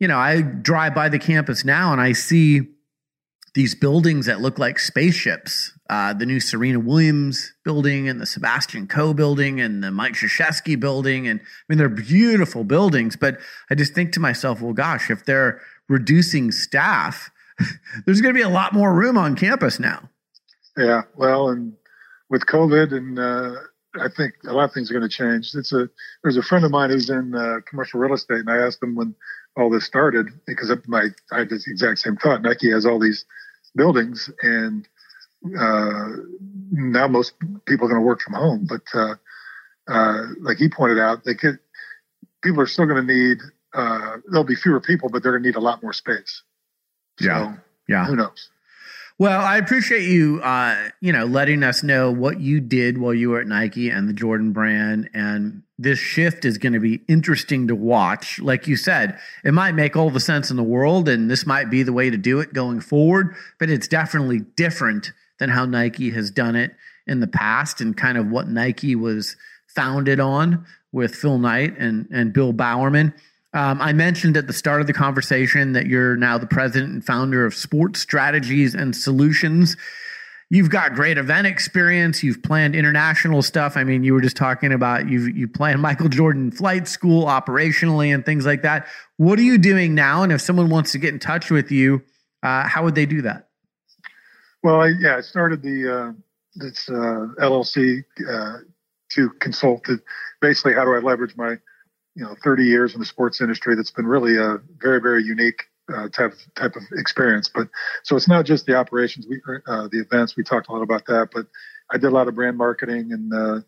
you 0.00 0.08
know, 0.08 0.18
I 0.18 0.42
drive 0.42 0.94
by 0.94 1.08
the 1.08 1.18
campus 1.18 1.64
now 1.64 1.92
and 1.92 2.00
I 2.00 2.12
see 2.12 2.62
these 3.54 3.74
buildings 3.74 4.26
that 4.26 4.40
look 4.40 4.58
like 4.58 4.78
spaceships. 4.78 5.72
Uh, 5.90 6.12
the 6.12 6.26
new 6.26 6.40
Serena 6.40 6.80
Williams 6.80 7.52
building 7.64 8.08
and 8.08 8.20
the 8.20 8.26
Sebastian 8.26 8.86
Coe 8.86 9.12
building 9.12 9.60
and 9.60 9.84
the 9.84 9.90
Mike 9.90 10.14
Krzyzewski 10.14 10.80
building, 10.80 11.28
and 11.28 11.40
I 11.40 11.44
mean 11.68 11.78
they're 11.78 11.88
beautiful 11.88 12.64
buildings. 12.64 13.16
But 13.16 13.38
I 13.70 13.74
just 13.74 13.94
think 13.94 14.12
to 14.12 14.20
myself, 14.20 14.60
well, 14.60 14.72
gosh, 14.72 15.10
if 15.10 15.24
they're 15.24 15.60
reducing 15.88 16.52
staff, 16.52 17.30
there's 18.06 18.20
going 18.20 18.34
to 18.34 18.38
be 18.38 18.42
a 18.42 18.48
lot 18.48 18.72
more 18.72 18.94
room 18.94 19.18
on 19.18 19.36
campus 19.36 19.78
now. 19.78 20.08
yeah. 20.76 21.02
Well, 21.16 21.50
and 21.50 21.74
with 22.30 22.46
COVID, 22.46 22.92
and 22.92 23.18
uh, 23.18 23.60
I 24.00 24.08
think 24.08 24.34
a 24.46 24.52
lot 24.52 24.64
of 24.64 24.72
things 24.72 24.90
are 24.90 24.94
going 24.94 25.08
to 25.08 25.14
change. 25.14 25.52
It's 25.54 25.72
a 25.72 25.88
there's 26.22 26.36
a 26.36 26.42
friend 26.42 26.64
of 26.64 26.70
mine 26.70 26.90
who's 26.90 27.10
in 27.10 27.34
uh, 27.34 27.60
commercial 27.68 28.00
real 28.00 28.14
estate, 28.14 28.40
and 28.40 28.50
I 28.50 28.56
asked 28.56 28.82
him 28.82 28.94
when 28.94 29.14
all 29.56 29.70
this 29.70 29.84
started 29.84 30.28
because 30.46 30.72
my 30.86 31.08
I 31.32 31.40
had 31.40 31.50
this 31.50 31.66
exact 31.68 32.00
same 32.00 32.16
thought. 32.16 32.42
Nike 32.42 32.70
has 32.70 32.86
all 32.86 32.98
these 32.98 33.24
buildings, 33.76 34.30
and 34.42 34.86
uh, 35.58 36.08
now 36.72 37.06
most 37.06 37.34
people 37.66 37.86
are 37.86 37.90
going 37.90 38.00
to 38.00 38.06
work 38.06 38.20
from 38.20 38.34
home. 38.34 38.66
But 38.68 38.82
uh, 38.92 39.14
uh, 39.88 40.22
like 40.40 40.58
he 40.58 40.68
pointed 40.68 40.98
out, 40.98 41.24
they 41.24 41.34
could 41.34 41.58
people 42.42 42.60
are 42.60 42.66
still 42.66 42.86
going 42.86 43.06
to 43.06 43.12
need. 43.14 43.38
Uh, 43.72 44.18
there'll 44.30 44.44
be 44.44 44.54
fewer 44.54 44.80
people, 44.80 45.08
but 45.08 45.22
they're 45.22 45.32
going 45.32 45.42
to 45.42 45.48
need 45.48 45.56
a 45.56 45.60
lot 45.60 45.82
more 45.82 45.92
space. 45.92 46.42
Yeah. 47.20 47.54
So, 47.54 47.60
Yeah. 47.88 48.06
who 48.06 48.16
knows? 48.16 48.50
Well, 49.16 49.40
I 49.40 49.58
appreciate 49.58 50.08
you, 50.08 50.40
uh, 50.42 50.88
you 51.00 51.12
know, 51.12 51.24
letting 51.24 51.62
us 51.62 51.84
know 51.84 52.10
what 52.10 52.40
you 52.40 52.58
did 52.60 52.98
while 52.98 53.14
you 53.14 53.30
were 53.30 53.40
at 53.40 53.46
Nike 53.46 53.88
and 53.88 54.08
the 54.08 54.12
Jordan 54.12 54.52
brand. 54.52 55.08
And 55.14 55.62
this 55.78 56.00
shift 56.00 56.44
is 56.44 56.58
going 56.58 56.72
to 56.72 56.80
be 56.80 57.00
interesting 57.06 57.68
to 57.68 57.76
watch. 57.76 58.40
Like 58.40 58.66
you 58.66 58.74
said, 58.76 59.16
it 59.44 59.54
might 59.54 59.76
make 59.76 59.94
all 59.94 60.10
the 60.10 60.18
sense 60.18 60.50
in 60.50 60.56
the 60.56 60.64
world, 60.64 61.08
and 61.08 61.30
this 61.30 61.46
might 61.46 61.70
be 61.70 61.84
the 61.84 61.92
way 61.92 62.10
to 62.10 62.16
do 62.16 62.40
it 62.40 62.52
going 62.52 62.80
forward. 62.80 63.36
But 63.60 63.70
it's 63.70 63.86
definitely 63.86 64.40
different 64.56 65.12
than 65.38 65.50
how 65.50 65.64
Nike 65.64 66.10
has 66.10 66.32
done 66.32 66.56
it 66.56 66.74
in 67.06 67.20
the 67.20 67.28
past, 67.28 67.80
and 67.80 67.96
kind 67.96 68.18
of 68.18 68.26
what 68.26 68.48
Nike 68.48 68.96
was 68.96 69.36
founded 69.68 70.18
on 70.18 70.66
with 70.90 71.14
Phil 71.14 71.38
Knight 71.38 71.78
and 71.78 72.08
and 72.10 72.32
Bill 72.32 72.52
Bowerman. 72.52 73.14
Um, 73.54 73.80
I 73.80 73.92
mentioned 73.92 74.36
at 74.36 74.48
the 74.48 74.52
start 74.52 74.80
of 74.80 74.88
the 74.88 74.92
conversation 74.92 75.72
that 75.72 75.86
you're 75.86 76.16
now 76.16 76.38
the 76.38 76.46
president 76.46 76.92
and 76.92 77.06
founder 77.06 77.46
of 77.46 77.54
Sports 77.54 78.00
Strategies 78.00 78.74
and 78.74 78.94
Solutions. 78.96 79.76
You've 80.50 80.70
got 80.70 80.94
great 80.94 81.18
event 81.18 81.46
experience. 81.46 82.22
You've 82.22 82.42
planned 82.42 82.74
international 82.74 83.42
stuff. 83.42 83.76
I 83.76 83.84
mean, 83.84 84.02
you 84.02 84.12
were 84.12 84.20
just 84.20 84.36
talking 84.36 84.72
about 84.72 85.08
you 85.08 85.26
you 85.26 85.46
planned 85.46 85.80
Michael 85.80 86.08
Jordan 86.08 86.50
flight 86.50 86.88
school 86.88 87.26
operationally 87.26 88.12
and 88.12 88.26
things 88.26 88.44
like 88.44 88.62
that. 88.62 88.88
What 89.18 89.38
are 89.38 89.42
you 89.42 89.56
doing 89.56 89.94
now? 89.94 90.24
And 90.24 90.32
if 90.32 90.40
someone 90.40 90.68
wants 90.68 90.90
to 90.92 90.98
get 90.98 91.14
in 91.14 91.20
touch 91.20 91.48
with 91.50 91.70
you, 91.70 92.02
uh, 92.42 92.66
how 92.66 92.82
would 92.82 92.96
they 92.96 93.06
do 93.06 93.22
that? 93.22 93.48
Well, 94.64 94.80
I, 94.80 94.92
yeah, 94.98 95.16
I 95.16 95.20
started 95.20 95.62
the 95.62 95.94
uh, 95.94 96.12
this 96.56 96.88
uh, 96.88 97.28
LLC 97.40 98.02
uh, 98.28 98.58
to 99.12 99.30
consult. 99.40 99.84
To 99.84 100.00
basically, 100.40 100.74
how 100.74 100.84
do 100.84 100.94
I 100.94 100.98
leverage 100.98 101.36
my 101.36 101.56
you 102.14 102.24
know 102.24 102.34
30 102.42 102.64
years 102.64 102.94
in 102.94 103.00
the 103.00 103.06
sports 103.06 103.40
industry? 103.40 103.74
That's 103.74 103.90
been 103.90 104.06
really 104.06 104.36
a 104.36 104.58
very 104.80 105.00
very 105.00 105.22
unique 105.22 105.64
uh, 105.92 106.08
type 106.08 106.34
type 106.56 106.76
of 106.76 106.82
experience. 106.92 107.50
But 107.52 107.68
so 108.02 108.16
it's 108.16 108.28
not 108.28 108.44
just 108.46 108.66
the 108.66 108.74
operations, 108.74 109.26
we 109.28 109.40
uh, 109.66 109.88
the 109.90 110.00
events. 110.00 110.36
We 110.36 110.44
talked 110.44 110.68
a 110.68 110.72
lot 110.72 110.82
about 110.82 111.06
that, 111.06 111.28
but 111.32 111.46
I 111.90 111.98
did 111.98 112.06
a 112.06 112.10
lot 112.10 112.28
of 112.28 112.34
brand 112.34 112.56
marketing 112.56 113.12
and 113.12 113.32
uh, 113.32 113.60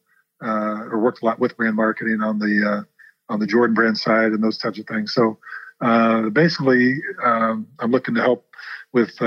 uh, 0.43 0.85
or 0.91 0.99
worked 0.99 1.23
a 1.23 1.25
lot 1.25 1.39
with 1.39 1.57
brand 1.57 1.77
marketing 1.77 2.21
on 2.23 2.39
the 2.39 2.67
uh, 2.67 3.33
on 3.33 3.41
the 3.41 3.47
Jordan 3.47 3.75
brand 3.75 3.99
side 3.99 4.33
and 4.33 4.43
those 4.43 4.59
types 4.59 4.79
of 4.79 4.87
things. 4.87 5.13
So 5.13 5.39
uh, 5.81 6.31
basically, 6.31 6.95
um, 7.25 7.67
I'm 7.79 7.91
looking 7.91 8.15
to 8.15 8.23
help 8.23 8.47
with 8.93 9.19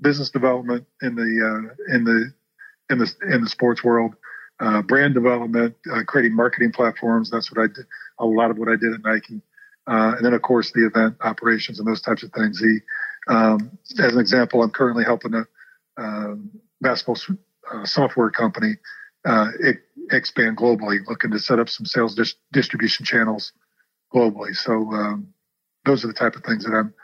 business 0.00 0.30
development 0.30 0.86
in 1.02 1.16
the 1.16 1.74
in 1.92 2.04
the 2.04 2.32
in 2.90 2.98
the 2.98 3.12
in 3.28 3.42
the 3.42 3.48
sports 3.48 3.82
world, 3.82 4.14
brand 4.86 5.14
development, 5.14 5.74
creating 6.06 6.36
marketing 6.36 6.70
platforms. 6.72 7.30
That's 7.30 7.50
what 7.50 7.62
I 7.62 7.66
did. 7.66 7.86
A 8.20 8.26
lot 8.26 8.50
of 8.50 8.58
what 8.58 8.68
I 8.68 8.76
did 8.76 8.92
at 8.94 9.04
Nike, 9.04 9.40
uh, 9.86 10.14
and 10.16 10.24
then 10.24 10.34
of 10.34 10.42
course 10.42 10.72
the 10.72 10.86
event 10.86 11.16
operations 11.20 11.78
and 11.78 11.88
those 11.88 12.00
types 12.02 12.22
of 12.22 12.32
things. 12.32 12.60
The 12.60 12.80
um, 13.28 13.78
as 13.98 14.14
an 14.14 14.20
example, 14.20 14.62
I'm 14.62 14.70
currently 14.70 15.04
helping 15.04 15.34
a 15.34 15.46
um, 15.96 16.50
basketball 16.80 17.18
software 17.84 18.30
company 18.30 18.76
expand 20.10 20.56
globally, 20.56 21.06
looking 21.06 21.30
to 21.30 21.38
set 21.38 21.58
up 21.58 21.68
some 21.68 21.86
sales 21.86 22.14
dis- 22.14 22.34
distribution 22.52 23.04
channels 23.04 23.52
globally. 24.14 24.54
So 24.54 24.72
um, 24.92 25.28
those 25.84 26.04
are 26.04 26.08
the 26.08 26.14
type 26.14 26.36
of 26.36 26.44
things 26.44 26.64
that 26.64 26.72
I'm 26.72 26.94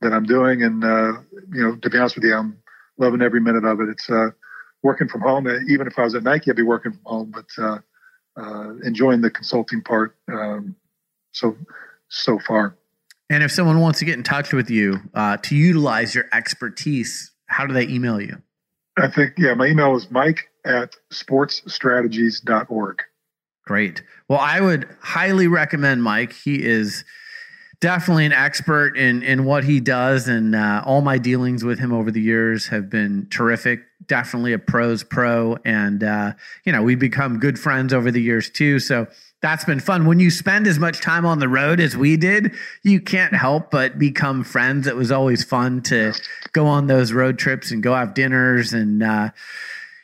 that 0.00 0.12
I'm 0.12 0.24
doing. 0.24 0.62
And 0.62 0.84
uh, 0.84 1.12
you 1.52 1.62
know, 1.62 1.76
to 1.76 1.90
be 1.90 1.98
honest 1.98 2.16
with 2.16 2.24
you, 2.24 2.34
I'm 2.34 2.58
loving 2.98 3.22
every 3.22 3.40
minute 3.40 3.64
of 3.64 3.80
it. 3.80 3.88
It's 3.88 4.08
uh, 4.10 4.30
working 4.82 5.08
from 5.08 5.22
home. 5.22 5.48
Even 5.68 5.86
if 5.86 5.98
I 5.98 6.04
was 6.04 6.14
at 6.14 6.22
Nike, 6.22 6.50
I'd 6.50 6.56
be 6.56 6.62
working 6.62 6.92
from 6.92 7.02
home, 7.04 7.34
but 7.34 7.62
uh, 8.38 8.74
enjoying 8.84 9.20
the 9.20 9.30
consulting 9.30 9.82
part. 9.82 10.16
Um, 10.30 10.76
so 11.32 11.56
so 12.08 12.38
far. 12.38 12.76
And 13.30 13.42
if 13.42 13.50
someone 13.50 13.80
wants 13.80 13.98
to 13.98 14.04
get 14.04 14.14
in 14.14 14.22
touch 14.22 14.52
with 14.52 14.70
you 14.70 15.00
uh, 15.12 15.36
to 15.38 15.54
utilize 15.54 16.14
your 16.14 16.24
expertise, 16.32 17.30
how 17.46 17.66
do 17.66 17.74
they 17.74 17.86
email 17.86 18.20
you? 18.20 18.40
I 18.96 19.08
think, 19.08 19.34
yeah, 19.36 19.54
my 19.54 19.66
email 19.66 19.94
is 19.94 20.10
mike 20.10 20.48
at 20.64 20.96
sportsstrategies.org. 21.12 23.02
Great. 23.66 24.02
Well, 24.28 24.40
I 24.40 24.60
would 24.60 24.88
highly 25.02 25.46
recommend 25.46 26.02
Mike. 26.02 26.32
He 26.32 26.64
is 26.64 27.04
definitely 27.80 28.26
an 28.26 28.32
expert 28.32 28.96
in 28.96 29.22
in 29.22 29.44
what 29.44 29.64
he 29.64 29.80
does, 29.80 30.28
and 30.28 30.54
uh, 30.54 30.82
all 30.84 31.00
my 31.00 31.18
dealings 31.18 31.64
with 31.64 31.78
him 31.78 31.92
over 31.92 32.10
the 32.10 32.20
years 32.20 32.68
have 32.68 32.90
been 32.90 33.26
terrific. 33.30 33.80
Definitely 34.06 34.52
a 34.52 34.58
pros 34.58 35.04
pro, 35.04 35.58
and 35.64 36.02
uh, 36.02 36.32
you 36.64 36.72
know 36.72 36.82
we've 36.82 36.98
become 36.98 37.38
good 37.38 37.58
friends 37.58 37.92
over 37.92 38.10
the 38.10 38.22
years 38.22 38.50
too. 38.50 38.78
So 38.78 39.06
that's 39.40 39.64
been 39.64 39.80
fun. 39.80 40.06
When 40.06 40.18
you 40.18 40.30
spend 40.30 40.66
as 40.66 40.78
much 40.78 41.00
time 41.00 41.24
on 41.24 41.38
the 41.38 41.48
road 41.48 41.78
as 41.80 41.96
we 41.96 42.16
did, 42.16 42.54
you 42.82 43.00
can't 43.00 43.34
help 43.34 43.70
but 43.70 43.98
become 43.98 44.42
friends. 44.44 44.86
It 44.86 44.96
was 44.96 45.12
always 45.12 45.44
fun 45.44 45.82
to 45.82 46.12
go 46.52 46.66
on 46.66 46.86
those 46.86 47.12
road 47.12 47.38
trips 47.38 47.70
and 47.70 47.82
go 47.82 47.94
have 47.94 48.14
dinners, 48.14 48.72
and 48.72 49.02
uh, 49.02 49.30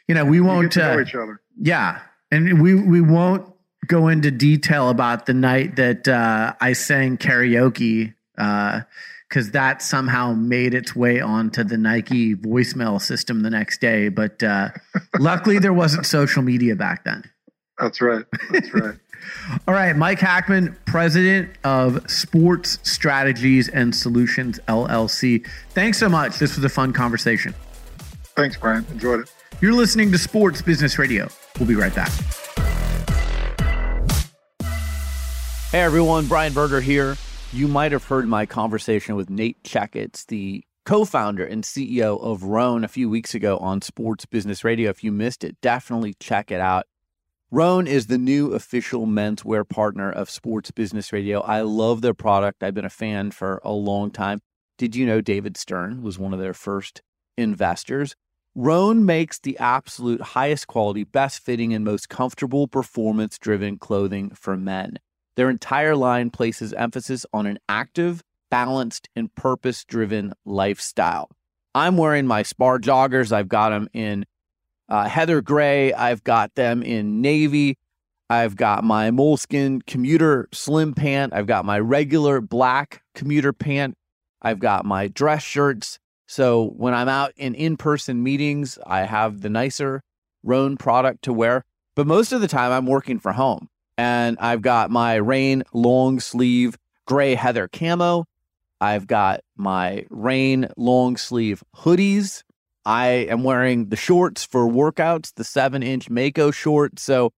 you 0.07 0.15
know 0.15 0.25
we 0.25 0.41
won't 0.41 0.77
uh, 0.77 0.99
each 1.01 1.15
other. 1.15 1.41
Yeah, 1.61 2.01
and 2.31 2.61
we 2.61 2.75
we 2.75 3.01
won't 3.01 3.54
go 3.87 4.09
into 4.09 4.31
detail 4.31 4.89
about 4.89 5.27
the 5.27 5.35
night 5.35 5.77
that 5.77 6.09
uh, 6.09 6.55
I 6.61 6.73
sang 6.73 7.17
karaoke 7.17 8.15
because 8.35 9.49
uh, 9.49 9.53
that 9.53 9.83
somehow 9.83 10.33
made 10.33 10.75
its 10.75 10.95
way 10.95 11.21
onto 11.21 11.65
the 11.65 11.77
Nike 11.77 12.35
voicemail 12.35 13.01
system 13.01 13.41
the 13.41 13.51
next 13.51 13.81
day. 13.81 14.09
But 14.09 14.43
uh, 14.43 14.71
luckily, 15.19 15.59
there 15.59 15.73
wasn't 15.73 16.07
social 16.07 16.43
media 16.43 16.77
back 16.77 17.05
then. 17.05 17.25
That's 17.79 18.01
right. 18.01 18.25
That's 18.51 18.73
right. 18.75 18.95
All 19.67 19.75
right, 19.75 19.97
Mike 19.97 20.21
Hackman, 20.21 20.77
president 20.85 21.51
of 21.65 22.11
Sports 22.11 22.79
Strategies 22.83 23.69
and 23.69 23.95
Solutions 23.95 24.61
LLC. 24.69 25.47
Thanks 25.71 25.99
so 25.99 26.09
much. 26.09 26.39
This 26.39 26.57
was 26.57 26.65
a 26.65 26.69
fun 26.69 26.93
conversation. 26.93 27.55
Thanks, 28.37 28.57
Brian. 28.57 28.85
Enjoyed 28.91 29.21
it. 29.21 29.33
You're 29.61 29.73
listening 29.73 30.13
to 30.13 30.19
Sports 30.19 30.61
Business 30.61 30.99
Radio. 30.99 31.29
We'll 31.59 31.69
be 31.69 31.75
right 31.75 31.95
back. 31.95 32.11
Hey 35.75 35.81
everyone, 35.81 36.29
Brian 36.29 36.53
Berger 36.53 36.81
here. 36.81 37.17
You 37.53 37.67
might 37.67 37.91
have 37.91 38.05
heard 38.05 38.29
my 38.29 38.47
conversation 38.47 39.17
with 39.17 39.29
Nate 39.29 39.61
Checketts, 39.65 40.25
the 40.25 40.63
co 40.87 41.05
founder 41.05 41.45
and 41.45 41.65
CEO 41.65 42.23
of 42.23 42.45
Rhone 42.45 42.85
a 42.85 42.89
few 42.89 43.11
weeks 43.11 43.35
ago 43.35 43.59
on 43.59 43.83
Sports 43.83 44.25
Business 44.25 44.63
Radio. 44.63 44.89
If 44.89 45.03
you 45.03 45.11
missed 45.11 45.43
it, 45.43 45.61
definitely 45.61 46.15
check 46.21 46.53
it 46.53 46.61
out. 46.61 46.87
Rhone 47.51 47.89
is 47.89 48.07
the 48.07 48.19
new 48.19 48.53
official 48.53 49.09
menswear 49.09 49.69
partner 49.69 50.13
of 50.13 50.31
Sports 50.31 50.71
Business 50.71 51.13
Radio. 51.13 51.41
I 51.41 51.63
love 51.63 52.03
their 52.03 52.15
product. 52.15 52.63
I've 52.63 52.75
been 52.75 52.85
a 52.85 52.89
fan 52.89 53.33
for 53.33 53.61
a 53.65 53.73
long 53.73 54.13
time. 54.13 54.43
Did 54.79 54.95
you 54.95 55.05
know 55.05 55.21
David 55.21 55.57
Stern 55.57 56.03
was 56.05 56.21
one 56.21 56.33
of 56.33 56.39
their 56.39 56.55
first 56.55 57.03
investors? 57.37 58.15
Roan 58.55 59.05
makes 59.05 59.41
the 59.41 59.59
absolute 59.59 60.21
highest 60.21 60.69
quality, 60.69 61.03
best 61.03 61.41
fitting, 61.41 61.75
and 61.75 61.85
most 61.85 62.09
comfortable 62.09 62.69
performance 62.69 63.41
driven 63.41 63.77
clothing 63.77 64.31
for 64.37 64.57
men. 64.57 65.01
Their 65.37 65.51
entire 65.51 65.97
line 65.97 66.31
places 66.31 66.73
emphasis 66.73 67.27
on 67.33 67.47
an 67.47 67.59
active, 67.69 68.23
balanced, 68.51 69.09
and 69.17 69.35
purpose 69.35 69.85
driven 69.85 70.33
lifestyle. 70.45 71.31
I'm 71.75 71.97
wearing 71.97 72.27
my 72.27 72.43
Spar 72.43 72.79
joggers. 72.79 73.33
I've 73.33 73.49
got 73.49 73.71
them 73.71 73.89
in 73.93 74.27
uh, 74.89 75.09
heather 75.09 75.41
gray. 75.41 75.93
I've 75.93 76.23
got 76.23 76.55
them 76.55 76.83
in 76.83 77.21
navy. 77.21 77.79
I've 78.31 78.57
got 78.57 78.85
my 78.85 79.11
moleskin 79.11 79.83
commuter 79.83 80.49
slim 80.53 80.95
pant. 80.95 81.33
I've 81.35 81.47
got 81.47 81.65
my 81.65 81.79
regular 81.79 82.41
black 82.41 83.03
commuter 83.15 83.53
pant. 83.53 83.97
I've 84.41 84.61
got 84.61 84.85
my 84.85 85.09
dress 85.09 85.43
shirts. 85.43 85.99
So 86.27 86.73
when 86.77 86.95
I'm 86.95 87.09
out 87.09 87.33
in 87.37 87.55
in 87.55 87.77
person 87.77 88.23
meetings, 88.23 88.79
I 88.87 89.01
have 89.01 89.41
the 89.41 89.51
nicer 89.51 90.03
Rhone 90.43 90.77
product 90.77 91.23
to 91.23 91.33
wear. 91.33 91.65
But 91.97 92.07
most 92.07 92.33
of 92.33 92.41
the 92.41 92.49
time, 92.49 92.71
I'm 92.71 92.87
working 92.87 93.19
from 93.19 93.35
home 93.35 93.69
and 93.97 94.37
I've 94.41 94.63
got 94.63 94.91
my 94.91 95.15
Reign 95.15 95.63
long 95.73 96.21
sleeve 96.21 96.77
gray 97.07 97.35
heather 97.35 97.69
camo. 97.69 98.25
I've 98.81 99.07
got 99.07 99.41
my 99.57 100.07
Reign 100.11 100.69
long 100.77 101.17
sleeve 101.17 101.63
hoodies. 101.77 102.43
I 102.85 103.07
am 103.07 103.45
wearing 103.45 103.89
the 103.89 103.97
shorts 103.97 104.45
for 104.45 104.69
workouts, 104.69 105.33
the 105.35 105.45
seven 105.45 105.83
inch 105.83 106.11
Mako 106.11 106.51
short. 106.51 106.99
So 106.99 107.33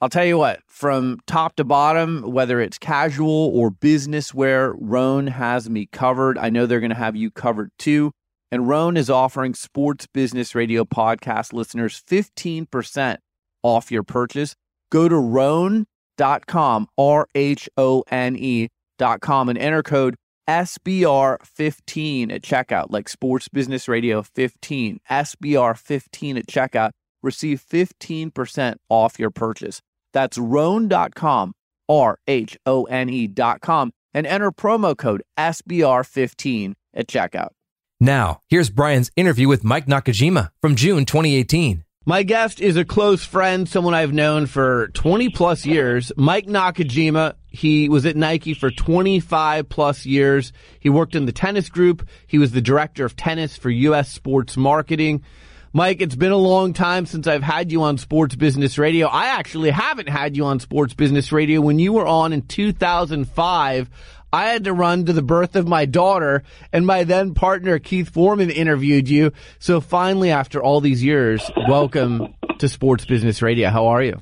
I'll 0.00 0.08
tell 0.08 0.24
you 0.24 0.38
what, 0.38 0.60
from 0.66 1.18
top 1.26 1.56
to 1.56 1.64
bottom, 1.64 2.22
whether 2.22 2.60
it's 2.60 2.78
casual 2.78 3.50
or 3.52 3.70
business 3.70 4.32
wear, 4.32 4.72
Rhone 4.78 5.26
has 5.26 5.68
me 5.68 5.88
covered. 5.90 6.38
I 6.38 6.50
know 6.50 6.66
they're 6.66 6.80
going 6.80 6.90
to 6.90 6.96
have 6.96 7.16
you 7.16 7.30
covered 7.30 7.70
too. 7.78 8.12
And 8.50 8.66
Rhone 8.66 8.96
is 8.96 9.10
offering 9.10 9.54
Sports 9.54 10.06
Business 10.06 10.54
Radio 10.54 10.84
podcast 10.84 11.52
listeners 11.52 12.02
15% 12.08 13.18
off 13.62 13.90
your 13.90 14.04
purchase 14.04 14.54
go 14.90 15.08
to 15.08 15.16
rhone.com, 15.16 16.88
R 16.96 17.26
H 17.34 17.68
O 17.76 18.04
N 18.10 18.36
E.com, 18.36 19.48
and 19.48 19.58
enter 19.58 19.82
code 19.82 20.16
SBR15 20.48 22.32
at 22.32 22.42
checkout, 22.42 22.86
like 22.90 23.08
Sports 23.08 23.48
Business 23.48 23.86
Radio 23.86 24.22
15, 24.22 25.00
SBR15 25.10 26.38
at 26.38 26.46
checkout. 26.46 26.90
Receive 27.22 27.62
15% 27.62 28.76
off 28.88 29.18
your 29.18 29.30
purchase. 29.30 29.80
That's 30.12 30.38
rhone.com, 30.38 31.52
R 31.88 32.18
H 32.26 32.56
O 32.64 32.84
N 32.84 33.10
E.com, 33.10 33.92
and 34.14 34.26
enter 34.26 34.50
promo 34.50 34.96
code 34.96 35.22
SBR15 35.38 36.74
at 36.94 37.06
checkout. 37.08 37.50
Now, 38.00 38.40
here's 38.48 38.70
Brian's 38.70 39.10
interview 39.16 39.48
with 39.48 39.64
Mike 39.64 39.86
Nakajima 39.86 40.50
from 40.62 40.76
June 40.76 41.04
2018. 41.04 41.84
My 42.08 42.22
guest 42.22 42.58
is 42.62 42.78
a 42.78 42.86
close 42.86 43.22
friend, 43.22 43.68
someone 43.68 43.92
I've 43.92 44.14
known 44.14 44.46
for 44.46 44.88
20 44.94 45.28
plus 45.28 45.66
years, 45.66 46.10
Mike 46.16 46.46
Nakajima. 46.46 47.34
He 47.48 47.90
was 47.90 48.06
at 48.06 48.16
Nike 48.16 48.54
for 48.54 48.70
25 48.70 49.68
plus 49.68 50.06
years. 50.06 50.54
He 50.80 50.88
worked 50.88 51.14
in 51.14 51.26
the 51.26 51.32
tennis 51.32 51.68
group. 51.68 52.08
He 52.26 52.38
was 52.38 52.52
the 52.52 52.62
director 52.62 53.04
of 53.04 53.14
tennis 53.14 53.58
for 53.58 53.68
U.S. 53.68 54.10
sports 54.10 54.56
marketing. 54.56 55.22
Mike, 55.74 56.00
it's 56.00 56.16
been 56.16 56.32
a 56.32 56.36
long 56.38 56.72
time 56.72 57.04
since 57.04 57.26
I've 57.26 57.42
had 57.42 57.70
you 57.70 57.82
on 57.82 57.98
Sports 57.98 58.34
Business 58.34 58.78
Radio. 58.78 59.06
I 59.06 59.26
actually 59.26 59.68
haven't 59.68 60.08
had 60.08 60.34
you 60.34 60.46
on 60.46 60.60
Sports 60.60 60.94
Business 60.94 61.30
Radio 61.30 61.60
when 61.60 61.78
you 61.78 61.92
were 61.92 62.06
on 62.06 62.32
in 62.32 62.40
2005 62.40 63.90
I 64.32 64.48
had 64.48 64.64
to 64.64 64.72
run 64.72 65.06
to 65.06 65.12
the 65.12 65.22
birth 65.22 65.56
of 65.56 65.66
my 65.66 65.86
daughter, 65.86 66.42
and 66.72 66.86
my 66.86 67.04
then 67.04 67.34
partner 67.34 67.78
Keith 67.78 68.10
Foreman 68.10 68.50
interviewed 68.50 69.08
you. 69.08 69.32
So 69.58 69.80
finally, 69.80 70.30
after 70.30 70.62
all 70.62 70.80
these 70.80 71.02
years, 71.02 71.50
welcome 71.68 72.34
to 72.58 72.68
Sports 72.68 73.06
Business 73.06 73.40
Radio. 73.40 73.70
How 73.70 73.86
are 73.86 74.02
you? 74.02 74.20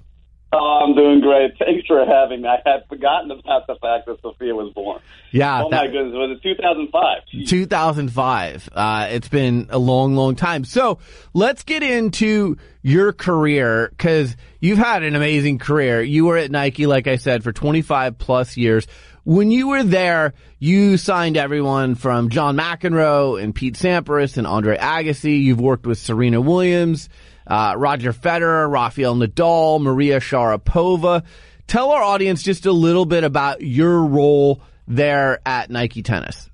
Oh, 0.53 0.81
I'm 0.85 0.95
doing 0.95 1.21
great. 1.21 1.59
Thanks 1.59 1.87
for 1.89 2.05
having 2.07 2.43
me. 2.43 2.49
I 2.49 2.59
had 2.65 2.87
forgotten 2.89 3.33
about 3.33 3.67
the 3.67 3.75
fact 3.75 4.07
that 4.07 4.19
Sophia 4.23 4.55
was 4.55 4.73
born. 4.73 5.01
Yeah. 5.33 5.65
Oh 5.65 5.71
that, 5.71 5.87
my 5.87 5.91
goodness, 5.91 6.15
was 6.15 6.39
it 6.39 6.43
2005? 6.43 7.49
2005. 7.49 8.69
Uh, 8.73 9.09
it's 9.11 9.29
been 9.29 9.67
a 9.71 9.79
long, 9.79 10.15
long 10.15 10.37
time. 10.37 10.65
So 10.65 10.99
let's 11.35 11.65
get 11.65 11.83
into 11.83 12.59
your 12.81 13.13
career 13.13 13.89
because 13.91 14.37
you've 14.61 14.79
had 14.79 15.03
an 15.03 15.17
amazing 15.17 15.59
career. 15.59 16.01
You 16.01 16.27
were 16.27 16.37
at 16.37 16.51
Nike, 16.53 16.87
like 16.87 17.09
I 17.09 17.17
said, 17.17 17.43
for 17.43 17.53
25 17.53 18.17
plus 18.17 18.57
years. 18.57 18.87
When 19.27 19.51
you 19.51 19.67
were 19.67 19.83
there, 19.83 20.35
you 20.61 20.97
signed 20.97 21.37
everyone 21.37 21.97
from 21.97 22.29
John 22.29 22.57
McEnroe 22.57 23.43
and 23.43 23.53
Pete 23.53 23.75
Sampras 23.75 24.39
and 24.39 24.47
Andre 24.47 24.79
Agassi. 24.79 25.43
You've 25.43 25.61
worked 25.61 25.85
with 25.85 25.99
Serena 25.99 26.41
Williams 26.41 27.09
uh, 27.45 27.75
Roger 27.77 28.13
Federer, 28.13 28.71
Rafael 28.71 29.17
Nadal, 29.17 29.81
Maria 29.81 30.21
Sharapova. 30.21 31.25
Tell 31.67 31.91
our 31.91 32.05
audience 32.05 32.41
just 32.41 32.67
a 32.67 32.73
little 32.73 33.05
bit 33.05 33.25
about 33.25 33.63
your 33.63 34.05
role 34.05 34.61
there 34.87 35.41
at 35.45 35.71
Nike 35.71 36.05
Tennis. 36.05 36.49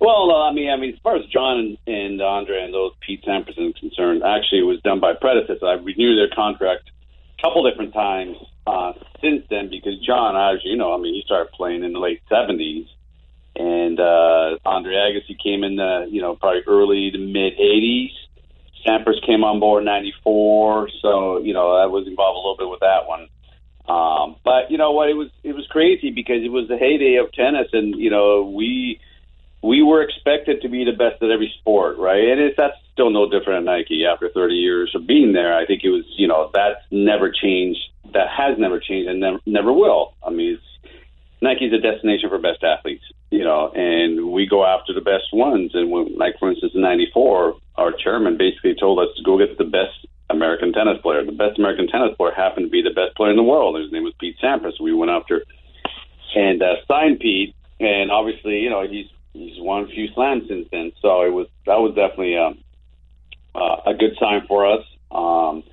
Well, 0.00 0.32
uh, 0.32 0.50
I 0.50 0.52
mean, 0.52 0.68
I 0.68 0.76
mean, 0.80 0.94
as 0.94 0.98
far 1.04 1.14
as 1.14 1.26
John 1.26 1.78
and, 1.86 1.94
and 1.94 2.20
Andre 2.20 2.64
and 2.64 2.74
those 2.74 2.90
Pete 3.06 3.22
Sampras 3.24 3.56
is 3.56 3.74
concerned, 3.78 4.24
actually, 4.26 4.58
it 4.58 4.66
was 4.66 4.80
done 4.82 4.98
by 4.98 5.12
predecessors. 5.12 5.62
I 5.62 5.74
renewed 5.74 6.18
their 6.18 6.34
contract 6.34 6.90
a 7.38 7.40
couple 7.40 7.70
different 7.70 7.94
times 7.94 8.36
uh, 8.66 8.92
since 9.20 9.44
then 9.50 9.70
because 9.70 9.98
John, 10.04 10.36
as 10.36 10.64
you 10.64 10.76
know, 10.76 10.94
I 10.94 10.98
mean, 10.98 11.14
he 11.14 11.22
started 11.24 11.52
playing 11.52 11.84
in 11.84 11.92
the 11.92 11.98
late 11.98 12.22
seventies, 12.28 12.86
and 13.56 13.98
uh, 13.98 14.58
Andre 14.64 14.94
Agassi 14.94 15.36
came 15.42 15.64
in 15.64 15.76
the 15.76 16.06
you 16.10 16.20
know 16.20 16.36
probably 16.36 16.62
early 16.66 17.10
to 17.10 17.18
mid 17.18 17.54
eighties, 17.54 18.12
Sampras 18.86 19.24
came 19.24 19.44
on 19.44 19.60
board 19.60 19.82
in 19.82 19.86
'94, 19.86 20.88
so 21.02 21.38
you 21.38 21.52
know 21.52 21.74
I 21.76 21.86
was 21.86 22.06
involved 22.06 22.36
a 22.36 22.40
little 22.40 22.56
bit 22.56 22.70
with 22.70 22.80
that 22.80 23.06
one. 23.06 23.28
Um, 23.88 24.36
but 24.44 24.70
you 24.70 24.78
know 24.78 24.92
what? 24.92 25.08
It 25.08 25.14
was 25.14 25.28
it 25.42 25.54
was 25.54 25.66
crazy 25.66 26.10
because 26.10 26.42
it 26.44 26.52
was 26.52 26.68
the 26.68 26.78
heyday 26.78 27.16
of 27.16 27.32
tennis, 27.32 27.68
and 27.72 27.94
you 27.96 28.10
know 28.10 28.42
we 28.44 29.00
we 29.62 29.82
were 29.82 30.02
expected 30.02 30.62
to 30.62 30.68
be 30.68 30.84
the 30.84 30.92
best 30.92 31.22
at 31.22 31.30
every 31.30 31.52
sport, 31.60 31.98
right? 31.98 32.28
And 32.28 32.40
it's 32.40 32.56
that's 32.56 32.76
still 32.92 33.10
no 33.10 33.28
different 33.28 33.58
at 33.58 33.64
Nike 33.64 34.04
after 34.06 34.28
30 34.28 34.54
years 34.54 34.92
of 34.94 35.06
being 35.06 35.32
there. 35.32 35.54
I 35.56 35.66
think 35.66 35.82
it 35.84 35.90
was 35.90 36.04
you 36.16 36.28
know 36.28 36.50
that's 36.54 36.80
never 36.90 37.30
changed. 37.30 37.80
That 38.12 38.28
has 38.28 38.58
never 38.58 38.80
changed 38.80 39.08
and 39.08 39.20
never 39.20 39.38
never 39.46 39.72
will. 39.72 40.14
I 40.26 40.30
mean, 40.30 40.54
it's, 40.54 40.92
Nike's 41.42 41.72
a 41.72 41.78
destination 41.78 42.28
for 42.28 42.38
best 42.38 42.62
athletes, 42.62 43.04
you 43.30 43.44
know, 43.44 43.70
and 43.74 44.30
we 44.32 44.46
go 44.46 44.64
after 44.64 44.92
the 44.92 45.00
best 45.00 45.32
ones. 45.32 45.72
And 45.74 45.90
when, 45.90 46.16
like 46.16 46.38
for 46.38 46.50
instance, 46.50 46.72
in 46.74 46.82
'94, 46.82 47.56
our 47.76 47.92
chairman 47.92 48.36
basically 48.36 48.74
told 48.78 48.98
us 48.98 49.08
to 49.16 49.22
go 49.22 49.38
get 49.38 49.56
the 49.56 49.64
best 49.64 50.06
American 50.30 50.72
tennis 50.72 50.98
player. 51.02 51.24
The 51.24 51.32
best 51.32 51.58
American 51.58 51.88
tennis 51.88 52.14
player 52.16 52.32
happened 52.34 52.66
to 52.66 52.70
be 52.70 52.82
the 52.82 52.94
best 52.94 53.16
player 53.16 53.30
in 53.30 53.36
the 53.36 53.42
world. 53.42 53.80
His 53.80 53.92
name 53.92 54.04
was 54.04 54.14
Pete 54.18 54.36
Sampras. 54.42 54.80
We 54.80 54.94
went 54.94 55.10
after 55.10 55.44
and 56.34 56.62
uh, 56.62 56.74
signed 56.86 57.20
Pete, 57.20 57.54
and 57.80 58.10
obviously, 58.10 58.60
you 58.60 58.70
know, 58.70 58.86
he's 58.86 59.06
he's 59.32 59.58
won 59.58 59.84
a 59.84 59.88
few 59.88 60.08
slams 60.14 60.48
since 60.48 60.68
then. 60.70 60.92
So 61.02 61.22
it 61.22 61.30
was 61.30 61.48
that 61.66 61.80
was 61.80 61.94
definitely 61.94 62.36
um, 62.36 62.58
uh, 63.54 63.76
a 63.86 63.94
good 63.94 64.16
sign 64.18 64.46
for 64.46 64.66
us. 64.66 64.84
Um, 65.10 65.64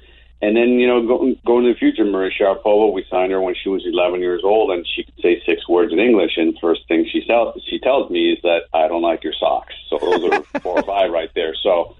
and 0.42 0.56
then, 0.56 0.80
you 0.80 0.86
know, 0.86 1.06
go, 1.06 1.36
going 1.46 1.66
to 1.66 1.74
the 1.74 1.80
future, 1.80 2.06
Maria 2.06 2.30
Sharapova, 2.30 2.94
we 2.94 3.04
signed 3.10 3.32
her 3.32 3.42
when 3.42 3.56
she 3.56 3.70
was 3.70 3.84
11 3.86 4.20
years 4.22 4.42
old, 4.44 4.70
and 4.70 4.86
she 4.96 5.04
could 5.04 5.20
say 5.22 5.42
six 5.46 5.68
words 5.68 5.92
in 5.92 6.00
English. 6.00 6.38
And 6.38 6.56
first 6.62 6.88
thing 6.88 7.08
she 7.12 7.26
tells 7.26 7.60
she 7.68 7.80
tells 7.80 8.12
me 8.12 8.34
is 8.34 8.40
that 8.44 8.64
I 8.72 8.88
don't 8.88 9.02
like 9.02 9.24
your 9.24 9.34
socks. 9.34 9.74
So 9.90 9.98
those 9.98 10.24
are 10.32 10.44
four 10.62 10.80
or 10.80 10.84
five 10.84 11.12
right 11.12 11.32
there. 11.34 11.56
So, 11.64 11.96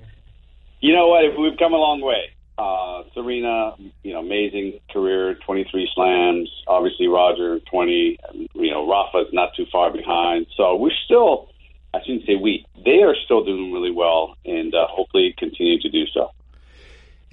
you 0.82 0.94
know 0.94 1.08
what? 1.08 1.24
We've 1.40 1.58
come 1.58 1.74
a 1.74 1.78
long 1.78 2.02
way. 2.02 2.30
Uh, 2.60 3.04
Serena, 3.16 3.76
you 4.04 4.14
know, 4.14 4.20
amazing 4.20 4.82
career, 4.92 5.36
23 5.46 5.90
slams. 5.96 6.50
Obviously, 6.68 7.08
Roger, 7.08 7.60
20. 7.72 8.20
You 8.54 8.72
know, 8.72 8.88
Rafa's 8.88 9.34
not 9.34 9.56
too 9.56 9.66
far 9.72 9.92
behind. 9.92 10.46
So 10.56 10.76
we're 10.76 10.92
still, 11.06 11.50
I 11.96 12.02
shouldn't 12.02 12.28
say 12.28 12.36
we, 12.36 12.68
they 12.86 13.02
are 13.02 13.16
still 13.26 13.44
doing 13.44 13.74
really 13.74 13.92
well, 13.92 14.36
and 14.46 14.76
uh, 14.76 14.86
hopefully 14.90 15.34
continue 15.40 15.80
to 15.82 15.90
do 15.90 16.06
so. 16.14 16.32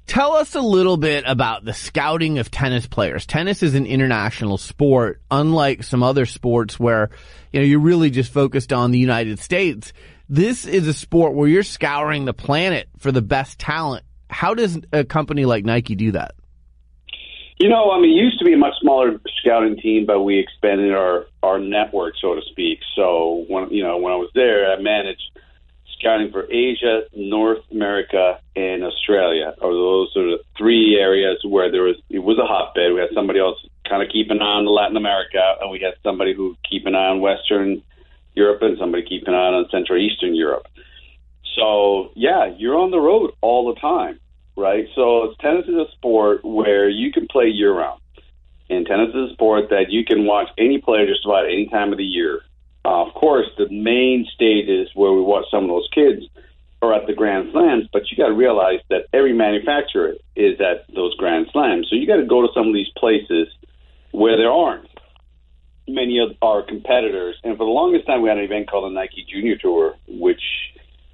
Tell 0.07 0.32
us 0.34 0.55
a 0.55 0.61
little 0.61 0.98
bit 0.98 1.24
about 1.26 1.64
the 1.64 1.72
scouting 1.72 2.38
of 2.38 2.50
tennis 2.50 2.86
players. 2.86 3.24
Tennis 3.24 3.62
is 3.62 3.74
an 3.74 3.86
international 3.86 4.59
sport, 4.59 5.22
unlike 5.30 5.82
some 5.82 6.02
other 6.02 6.26
sports 6.26 6.78
where, 6.78 7.11
you 7.52 7.61
know, 7.61 7.66
you're 7.66 7.80
really 7.80 8.11
just 8.11 8.30
focused 8.30 8.72
on 8.72 8.90
the 8.90 8.98
United 8.98 9.38
States. 9.38 9.94
This 10.28 10.66
is 10.66 10.86
a 10.88 10.94
sport 10.94 11.34
where 11.34 11.48
you're 11.48 11.62
scouring 11.62 12.26
the 12.26 12.34
planet 12.34 12.88
for 12.98 13.12
the 13.12 13.22
best 13.22 13.59
talent. 13.59 14.05
How 14.28 14.55
does 14.55 14.78
a 14.92 15.05
company 15.05 15.46
like 15.46 15.64
Nike 15.64 15.94
do 15.94 16.12
that? 16.12 16.34
You 17.59 17.68
know, 17.68 17.90
I 17.90 18.00
mean, 18.00 18.11
it 18.11 18.22
used 18.22 18.38
to 18.40 18.44
be 18.44 18.52
a 18.52 18.59
much 18.59 18.74
smaller 18.80 19.20
scouting 19.40 19.76
team, 19.76 20.07
but 20.07 20.22
we 20.22 20.38
expanded 20.38 20.92
our 20.92 21.26
our 21.42 21.59
network, 21.59 22.14
so 22.20 22.34
to 22.34 22.42
speak. 22.50 22.80
So 22.96 23.44
when 23.48 23.70
you 23.70 23.82
know 23.82 23.96
when 23.98 24.12
I 24.12 24.16
was 24.16 24.30
there, 24.34 24.72
I 24.72 24.80
managed 24.80 25.38
scouting 26.05 26.30
for 26.30 26.44
Asia, 26.52 27.02
North 27.14 27.64
America, 27.70 28.38
and 28.55 28.84
Australia. 28.84 29.55
Or 29.61 29.72
those 29.72 30.12
are 30.16 30.36
the 30.36 30.38
three 30.57 30.98
areas 31.00 31.38
where 31.44 31.70
there 31.70 31.82
was 31.82 31.96
it 32.11 32.18
was 32.18 32.38
a 32.38 32.46
hotbed. 32.46 32.92
We 32.92 33.00
had 33.00 33.14
somebody 33.14 33.40
else 33.40 33.57
kind 33.88 34.02
of 34.02 34.11
keep 34.11 34.30
an 34.30 34.42
eye 34.42 34.59
on 34.61 34.66
Latin 34.66 34.96
America, 34.96 35.42
and 35.61 35.70
we 35.70 35.80
had 35.80 35.94
somebody 36.02 36.34
who 36.34 36.57
keep 36.68 36.86
an 36.86 36.94
eye 36.94 37.09
on 37.09 37.20
Western 37.20 37.82
Europe, 38.34 38.62
and 38.62 38.76
somebody 38.78 39.05
keep 39.05 39.26
an 39.26 39.34
eye 39.34 39.52
on 39.55 39.66
Central 39.70 39.98
Eastern 39.98 40.34
Europe. 40.34 40.66
So 41.57 42.11
yeah, 42.14 42.52
you're 42.57 42.78
on 42.78 42.90
the 42.90 43.00
road 43.00 43.32
all 43.40 43.72
the 43.72 43.80
time, 43.80 44.20
right? 44.57 44.86
So 44.94 45.34
tennis 45.40 45.66
is 45.66 45.74
a 45.74 45.90
sport 45.92 46.44
where 46.44 46.88
you 46.88 47.12
can 47.12 47.26
play 47.28 47.46
year 47.46 47.72
round. 47.72 48.00
And 48.70 48.86
tennis 48.86 49.11
is 49.11 49.30
a 49.30 49.32
sport 49.34 49.68
that 49.70 49.90
you 49.90 50.05
can 50.05 50.24
watch 50.24 50.48
any 50.57 50.78
player 50.78 51.07
just 51.07 51.24
about 51.24 51.44
any 51.44 51.68
time 51.68 51.92
of 51.92 51.98
the 51.98 52.05
year. 52.05 52.40
Uh, 52.85 53.07
of 53.07 53.14
course, 53.14 53.47
the 53.57 53.68
main 53.70 54.26
stages 54.35 54.89
where 54.95 55.12
we 55.12 55.22
watch 55.22 55.47
some 55.51 55.64
of 55.64 55.70
those 55.70 55.89
kids 55.95 56.26
are 56.82 56.93
at 56.93 57.07
the 57.07 57.14
Grand 57.14 57.51
Slams, 57.51 57.89
but 57.93 58.11
you 58.11 58.16
got 58.16 58.28
to 58.28 58.35
realize 58.35 58.80
that 58.91 59.07
every 59.12 59.32
manufacturer 59.32 60.14
is 60.37 60.61
at 60.61 60.85
those 60.95 61.14
Grand 61.16 61.47
Slams. 61.51 61.89
So 61.89 61.97
you 61.97 62.07
got 62.07 62.16
to 62.16 62.26
go 62.26 62.43
to 62.43 62.49
some 62.55 62.68
of 62.68 62.74
these 62.74 62.91
places 62.97 63.49
where 64.11 64.37
there 64.37 64.51
aren't 64.51 64.89
many 65.89 66.18
of 66.18 66.37
our 66.43 66.62
competitors. 66.62 67.37
And 67.43 67.57
for 67.57 67.64
the 67.64 67.72
longest 67.72 68.07
time, 68.07 68.20
we 68.20 68.28
had 68.28 68.39
an 68.39 68.45
event 68.45 68.70
called 68.70 68.91
the 68.91 68.95
Nike 68.95 69.26
Junior 69.28 69.57
Tour, 69.57 69.95
which 70.07 70.43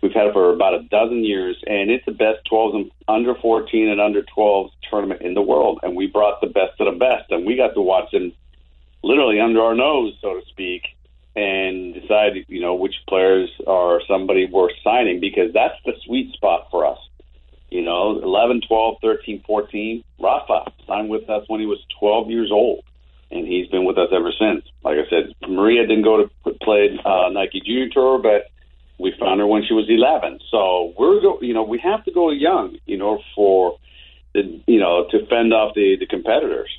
we've 0.02 0.12
had 0.12 0.32
for 0.32 0.52
about 0.52 0.74
a 0.74 0.82
dozen 0.84 1.24
years, 1.24 1.56
and 1.66 1.90
it's 1.90 2.04
the 2.04 2.12
best 2.12 2.38
12s 2.50 2.74
and 2.74 2.90
under 3.06 3.34
14 3.36 3.88
and 3.88 4.00
under 4.00 4.22
12s 4.22 4.70
tournament 4.88 5.22
in 5.22 5.34
the 5.34 5.42
world. 5.42 5.80
And 5.84 5.94
we 5.94 6.08
brought 6.08 6.40
the 6.40 6.48
best 6.48 6.80
of 6.80 6.92
the 6.92 6.98
best, 6.98 7.30
and 7.30 7.46
we 7.46 7.56
got 7.56 7.74
to 7.74 7.80
watch 7.80 8.10
them 8.10 8.32
literally 9.04 9.40
under 9.40 9.62
our 9.62 9.74
nose, 9.74 10.14
so 10.20 10.34
to 10.34 10.46
speak 10.46 10.82
and 11.36 11.94
decide, 11.94 12.32
you 12.48 12.60
know, 12.60 12.74
which 12.74 12.94
players 13.08 13.50
are 13.66 14.00
somebody 14.08 14.46
worth 14.46 14.72
signing 14.82 15.20
because 15.20 15.52
that's 15.52 15.76
the 15.84 15.92
sweet 16.04 16.32
spot 16.34 16.68
for 16.70 16.86
us. 16.86 16.98
You 17.70 17.82
know, 17.82 18.20
11, 18.20 18.62
12, 18.66 18.96
13, 19.00 19.44
14. 19.46 20.04
Rafa 20.20 20.72
signed 20.88 21.08
with 21.08 21.30
us 21.30 21.44
when 21.46 21.60
he 21.60 21.66
was 21.66 21.78
12 22.00 22.30
years 22.30 22.50
old, 22.50 22.82
and 23.30 23.46
he's 23.46 23.68
been 23.68 23.84
with 23.84 23.96
us 23.96 24.08
ever 24.12 24.32
since. 24.32 24.64
Like 24.82 24.98
I 24.98 25.08
said, 25.08 25.34
Maria 25.48 25.86
didn't 25.86 26.02
go 26.02 26.26
to 26.26 26.50
play 26.60 26.98
uh, 27.04 27.28
Nike 27.30 27.60
Junior 27.64 27.88
Tour, 27.90 28.18
but 28.18 28.50
we 28.98 29.14
found 29.18 29.38
her 29.40 29.46
when 29.46 29.64
she 29.64 29.72
was 29.72 29.86
11. 29.88 30.40
So 30.50 30.92
we're, 30.98 31.20
go, 31.20 31.38
you 31.40 31.54
know, 31.54 31.62
we 31.62 31.78
have 31.78 32.04
to 32.04 32.12
go 32.12 32.30
young, 32.30 32.76
you 32.86 32.98
know, 32.98 33.22
for 33.36 33.78
the, 34.34 34.60
you 34.66 34.80
know, 34.80 35.06
to 35.10 35.26
fend 35.26 35.52
off 35.52 35.74
the 35.74 35.96
the 35.98 36.06
competitors. 36.06 36.70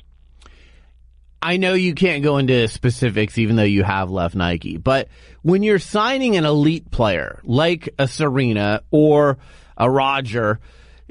I 1.42 1.56
know 1.56 1.74
you 1.74 1.94
can't 1.94 2.22
go 2.22 2.38
into 2.38 2.68
specifics 2.68 3.36
even 3.36 3.56
though 3.56 3.64
you 3.64 3.82
have 3.82 4.10
left 4.10 4.36
Nike, 4.36 4.76
but 4.76 5.08
when 5.42 5.64
you're 5.64 5.80
signing 5.80 6.36
an 6.36 6.44
elite 6.44 6.92
player 6.92 7.40
like 7.42 7.88
a 7.98 8.06
Serena 8.06 8.82
or 8.92 9.38
a 9.76 9.90
Roger, 9.90 10.60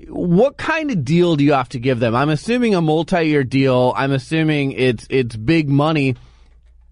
what 0.08 0.56
kind 0.56 0.90
of 0.90 1.04
deal 1.04 1.36
do 1.36 1.44
you 1.44 1.52
have 1.52 1.68
to 1.70 1.80
give 1.80 2.00
them? 2.00 2.16
I'm 2.16 2.30
assuming 2.30 2.76
a 2.76 2.82
multi-year 2.82 3.44
deal. 3.44 3.94
I'm 3.96 4.14
assuming 4.14 4.72
it's 4.72 5.06
it's 5.10 5.36
big 5.36 5.68
money. 5.68 6.16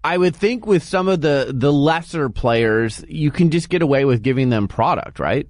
I 0.04 0.18
would 0.18 0.36
think 0.36 0.66
with 0.66 0.82
some 0.82 1.08
of 1.08 1.22
the 1.22 1.50
the 1.54 1.72
lesser 1.72 2.28
players, 2.28 3.02
you 3.08 3.30
can 3.30 3.50
just 3.50 3.70
get 3.70 3.80
away 3.80 4.04
with 4.04 4.22
giving 4.22 4.50
them 4.50 4.68
product, 4.68 5.18
right? 5.18 5.48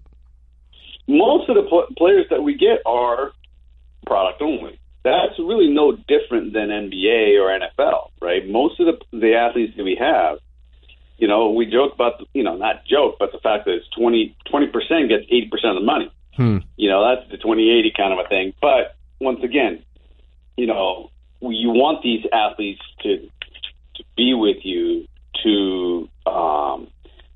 Most 1.08 1.48
of 1.48 1.56
the 1.56 1.62
pl- 1.68 1.88
players 1.98 2.26
that 2.30 2.40
we 2.40 2.56
get 2.56 2.82
are 2.86 3.32
product 4.06 4.42
only 4.42 4.78
that's 5.02 5.38
really 5.38 5.68
no 5.68 5.92
different 5.92 6.52
than 6.52 6.68
NBA 6.68 7.40
or 7.40 7.48
NFL, 7.48 8.10
right? 8.20 8.46
Most 8.46 8.80
of 8.80 8.86
the 8.86 9.18
the 9.18 9.34
athletes 9.34 9.76
that 9.76 9.84
we 9.84 9.96
have, 10.00 10.38
you 11.18 11.28
know, 11.28 11.50
we 11.50 11.66
joke 11.66 11.94
about, 11.94 12.18
the, 12.18 12.26
you 12.32 12.42
know, 12.42 12.56
not 12.56 12.84
joke, 12.86 13.16
but 13.18 13.32
the 13.32 13.38
fact 13.38 13.64
that 13.64 13.72
it's 13.72 13.88
20 13.96 14.36
percent 14.72 15.08
gets 15.08 15.24
eighty 15.30 15.48
percent 15.50 15.76
of 15.76 15.82
the 15.82 15.86
money. 15.86 16.12
Hmm. 16.36 16.58
You 16.76 16.88
know, 16.88 17.02
that's 17.04 17.30
the 17.30 17.38
twenty 17.38 17.70
eighty 17.70 17.92
kind 17.96 18.12
of 18.12 18.24
a 18.24 18.28
thing. 18.28 18.52
But 18.60 18.96
once 19.20 19.42
again, 19.42 19.82
you 20.56 20.66
know, 20.66 21.10
you 21.40 21.70
want 21.70 22.02
these 22.02 22.24
athletes 22.32 22.82
to 23.02 23.28
to 23.96 24.04
be 24.16 24.34
with 24.34 24.58
you, 24.64 25.06
to 25.42 26.08
uh, 26.26 26.78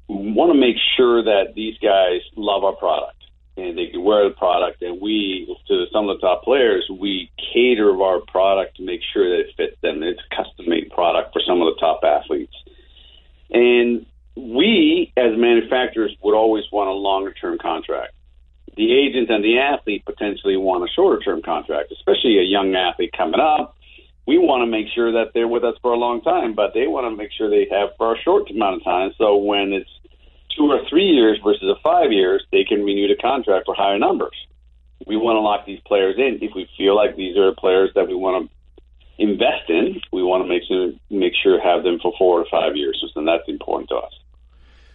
want 0.09 0.53
to 0.53 0.59
make 0.59 0.77
sure 0.97 1.25
that 1.25 1.55
these 1.55 1.77
guys 1.79 2.21
love 2.37 2.65
our 2.65 2.75
product 2.77 3.24
and 3.57 3.79
they 3.79 3.87
can 3.87 4.03
wear 4.03 4.29
the 4.29 4.35
product. 4.35 4.83
And 4.83 5.01
we, 5.01 5.47
to 5.69 5.85
some 5.93 6.09
of 6.09 6.17
the 6.17 6.27
top 6.27 6.43
players, 6.43 6.89
we 6.91 7.31
cater 7.53 7.91
our 8.03 8.21
product 8.21 8.77
to 8.77 8.85
make 8.85 9.01
sure 9.13 9.29
that 9.31 9.49
it 9.49 9.55
fits 9.57 9.77
them. 9.81 10.03
It's 10.03 10.21
a 10.21 10.35
custom 10.35 10.69
made 10.69 10.91
product 10.91 11.33
for 11.33 11.41
some 11.47 11.63
of 11.63 11.73
the 11.75 11.81
top 11.81 12.01
athletes. 12.03 12.55
And 13.51 14.07
we, 14.37 15.13
as 15.17 15.37
manufacturers, 15.37 16.17
would 16.23 16.35
always 16.35 16.65
want 16.73 16.91
a 16.91 16.93
longer 16.93 17.33
term 17.33 17.59
contract. 17.59 18.15
The 18.77 18.93
agent 18.93 19.31
and 19.31 19.45
the 19.45 19.59
athlete 19.59 20.05
potentially 20.05 20.57
want 20.57 20.83
a 20.83 20.93
shorter 20.93 21.23
term 21.23 21.43
contract, 21.43 21.93
especially 21.93 22.39
a 22.39 22.43
young 22.43 22.75
athlete 22.75 23.15
coming 23.17 23.39
up. 23.39 23.77
We 24.27 24.39
want 24.39 24.63
to 24.63 24.67
make 24.67 24.87
sure 24.93 25.13
that 25.13 25.33
they're 25.35 25.47
with 25.47 25.65
us 25.65 25.77
for 25.83 25.93
a 25.93 25.99
long 25.99 26.23
time, 26.23 26.55
but 26.55 26.73
they 26.75 26.89
want 26.89 27.07
to 27.07 27.17
make 27.17 27.31
sure 27.31 27.49
they 27.49 27.69
have 27.71 27.91
for 27.99 28.15
a 28.15 28.21
short 28.23 28.51
amount 28.51 28.77
of 28.77 28.85
time. 28.85 29.13
So 29.19 29.37
when 29.37 29.73
it's 29.73 29.91
two 30.57 30.71
or 30.71 30.81
three 30.89 31.07
years 31.07 31.39
versus 31.45 31.63
a 31.63 31.81
five 31.83 32.13
years, 32.13 32.45
they 32.53 32.65
can 32.65 32.85
renew 32.85 33.09
the 33.09 33.17
contract 33.17 33.67
for 33.67 33.75
higher 33.75 33.99
numbers. 33.99 34.37
We 35.07 35.17
want 35.17 35.37
to 35.37 35.41
lock 35.41 35.67
these 35.67 35.81
players 35.87 36.17
in. 36.17 36.39
If 36.41 36.55
we 36.55 36.69
feel 36.77 36.97
like 36.97 37.17
these 37.17 37.37
are 37.37 37.53
players 37.53 37.91
that 37.95 38.09
we 38.09 38.15
want 38.15 38.49
to 38.49 39.23
invest 39.23 39.69
in, 39.69 40.01
we 40.13 40.23
want 40.23 40.45
to 40.45 40.49
make 40.49 40.63
sure 40.67 40.93
make 41.11 41.33
sure 41.43 41.61
have 41.61 41.85
them 41.85 41.99
for 42.01 42.13
four 42.19 42.41
or 42.41 42.47
five 42.51 42.77
years, 42.77 43.03
and 43.15 43.29
that's 43.29 43.49
important 43.49 43.89
to 43.91 43.97
us. 43.97 44.13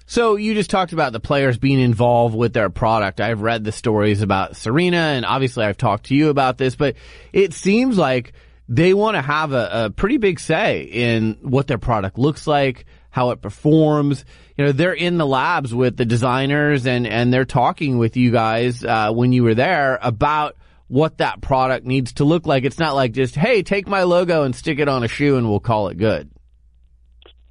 So 0.06 0.38
you 0.38 0.56
just 0.56 0.72
talked 0.72 0.92
about 0.92 1.14
the 1.14 1.20
players 1.20 1.60
being 1.60 1.80
involved 1.80 2.36
with 2.36 2.52
their 2.52 2.72
product. 2.72 3.22
I've 3.22 3.42
read 3.42 3.64
the 3.64 3.72
stories 3.72 4.24
about 4.24 4.56
Serena, 4.56 4.98
and 4.98 5.24
obviously 5.24 5.64
I've 5.64 5.78
talked 5.78 6.08
to 6.08 6.16
you 6.16 6.30
about 6.30 6.58
this, 6.58 6.76
but 6.76 6.96
it 7.32 7.54
seems 7.54 7.96
like 7.96 8.34
they 8.68 8.96
want 8.96 9.16
to 9.16 9.22
have 9.22 9.54
a, 9.54 9.70
a 9.86 9.90
pretty 9.92 10.18
big 10.18 10.40
say 10.40 10.82
in 10.82 11.38
what 11.42 11.68
their 11.68 11.78
product 11.78 12.18
looks 12.18 12.48
like, 12.48 12.86
how 13.10 13.32
it 13.32 13.42
performs. 13.42 14.26
You 14.58 14.66
know, 14.66 14.72
they're 14.72 14.94
in 14.94 15.18
the 15.18 15.26
labs 15.26 15.74
with 15.74 15.98
the 15.98 16.06
designers 16.06 16.86
and, 16.86 17.08
and 17.08 17.34
they're 17.34 17.46
talking 17.46 17.98
with 17.98 18.18
you 18.18 18.32
guys, 18.32 18.84
uh, 18.84 19.12
when 19.12 19.32
you 19.32 19.44
were 19.44 19.56
there 19.56 20.00
about 20.02 20.56
what 20.88 21.18
that 21.20 21.42
product 21.42 21.86
needs 21.86 22.14
to 22.14 22.24
look 22.24 22.46
like. 22.46 22.64
It's 22.64 22.80
not 22.80 22.96
like 22.96 23.12
just, 23.12 23.36
hey, 23.36 23.64
take 23.64 23.88
my 23.88 24.04
logo 24.04 24.44
and 24.44 24.56
stick 24.56 24.80
it 24.80 24.88
on 24.88 25.04
a 25.04 25.08
shoe 25.08 25.38
and 25.38 25.50
we'll 25.50 25.60
call 25.60 25.90
it 25.90 25.98
good. 25.98 26.30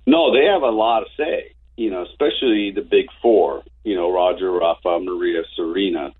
No, 0.07 0.33
they 0.33 0.47
have 0.47 0.63
a 0.63 0.71
lot 0.71 1.03
of 1.03 1.09
say 1.17 1.55
you 1.79 1.91
know, 1.91 2.03
especially 2.03 2.73
the 2.75 2.83
big 2.83 3.07
four, 3.23 3.63
you 3.85 3.95
know, 3.95 4.13
Roger, 4.13 4.51
Rafa, 4.51 4.99
Maria, 5.01 5.43
Serena, 5.55 6.13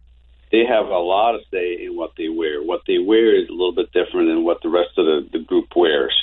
they 0.53 0.63
have 0.65 0.87
a 0.87 0.99
lot 0.99 1.35
of 1.35 1.41
say 1.51 1.85
in 1.85 1.97
what 1.97 2.13
they 2.17 2.29
wear. 2.29 2.63
What 2.63 2.83
they 2.87 2.99
wear 2.99 3.37
is 3.37 3.49
a 3.49 3.53
little 3.53 3.75
bit 3.75 3.93
different 3.93 4.29
than 4.29 4.45
what 4.45 4.63
the 4.63 4.69
rest 4.69 4.97
of 4.97 5.05
the, 5.05 5.29
the 5.33 5.45
group 5.45 5.67
wears. 5.75 6.15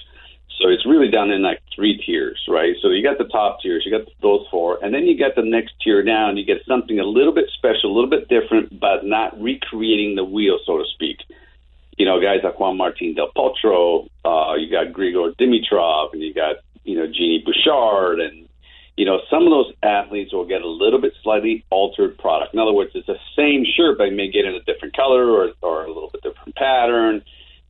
So 0.60 0.70
it's 0.70 0.86
really 0.86 1.10
done 1.10 1.32
in 1.32 1.42
like 1.42 1.62
three 1.76 2.02
tiers, 2.06 2.40
right? 2.48 2.76
So 2.82 2.90
you 2.90 3.04
got 3.04 3.18
the 3.18 3.26
top 3.26 3.62
tiers, 3.62 3.84
you 3.86 3.92
got 3.92 4.08
those 4.22 4.46
four, 4.50 4.80
and 4.82 4.94
then 4.94 5.04
you 5.04 5.18
get 5.18 5.36
the 5.36 5.44
next 5.44 5.74
tier 5.84 6.02
down. 6.02 6.38
You 6.38 6.46
get 6.46 6.66
something 6.68 7.00
a 7.00 7.04
little 7.04 7.34
bit 7.34 7.46
special, 7.58 7.92
a 7.92 7.94
little 7.94 8.10
bit 8.10 8.30
different, 8.30 8.80
but 8.80 9.06
not 9.06 9.40
recreating 9.42 10.16
the 10.16 10.24
wheel, 10.24 10.60
so 10.66 10.78
to 10.78 10.86
speak. 10.94 11.18
You 11.98 12.06
know, 12.06 12.22
guys 12.22 12.40
like 12.44 12.60
Juan 12.60 12.78
Martin 12.78 13.16
Del 13.16 13.32
Potro, 13.36 14.08
uh, 14.24 14.56
you 14.56 14.72
got 14.72 14.94
Grigor 14.94 15.36
Dimitrov, 15.36 16.14
and 16.14 16.22
you 16.22 16.34
got 16.34 16.58
you 16.84 16.98
know 16.98 17.08
Genie 17.08 17.44
Bouchard, 17.46 18.20
and 18.20 18.48
you 18.98 19.06
know, 19.06 19.20
some 19.30 19.44
of 19.44 19.50
those 19.50 19.74
athletes 19.84 20.32
will 20.32 20.46
get 20.46 20.62
a 20.62 20.68
little 20.68 21.02
bit 21.02 21.14
slightly 21.22 21.66
altered 21.70 22.18
product. 22.18 22.54
In 22.54 22.60
other 22.60 22.72
words, 22.72 22.92
it's 22.96 23.08
the 23.08 23.20
same 23.36 23.66
shirt, 23.66 23.98
but 23.98 24.06
you 24.06 24.16
may 24.16 24.32
get 24.32 24.46
in 24.46 24.54
a 24.54 24.64
different 24.64 24.96
color 24.96 25.30
or, 25.30 25.52
or 25.62 25.84
a 25.84 25.88
little 25.88 26.10
bit 26.10 26.24
different 26.24 26.56
pattern. 26.56 27.22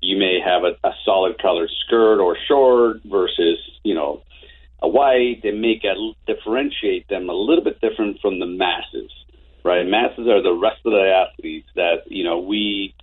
You 0.05 0.17
may 0.17 0.39
have 0.39 0.63
a, 0.63 0.87
a 0.87 0.93
solid 1.03 1.41
colored 1.41 1.71
skirt 1.85 2.19
or 2.19 2.37
short 2.47 2.97
versus, 3.05 3.57
you 3.83 3.95
know, 3.95 4.21
a 4.81 4.87
white. 4.87 5.41
They 5.41 5.51
make 5.51 5.83
a, 5.83 5.95
differentiate 6.27 7.07
them 7.07 7.29
a 7.29 7.33
little 7.33 7.63
bit 7.63 7.81
different 7.81 8.19
from 8.21 8.39
the 8.39 8.45
masses, 8.45 9.11
right? 9.63 9.85
Masses 9.85 10.27
are 10.27 10.43
the 10.43 10.53
rest 10.53 10.81
of 10.85 10.91
the 10.91 11.25
athletes 11.25 11.69
that, 11.75 12.03
you 12.05 12.23
know, 12.23 12.39
we 12.39 12.93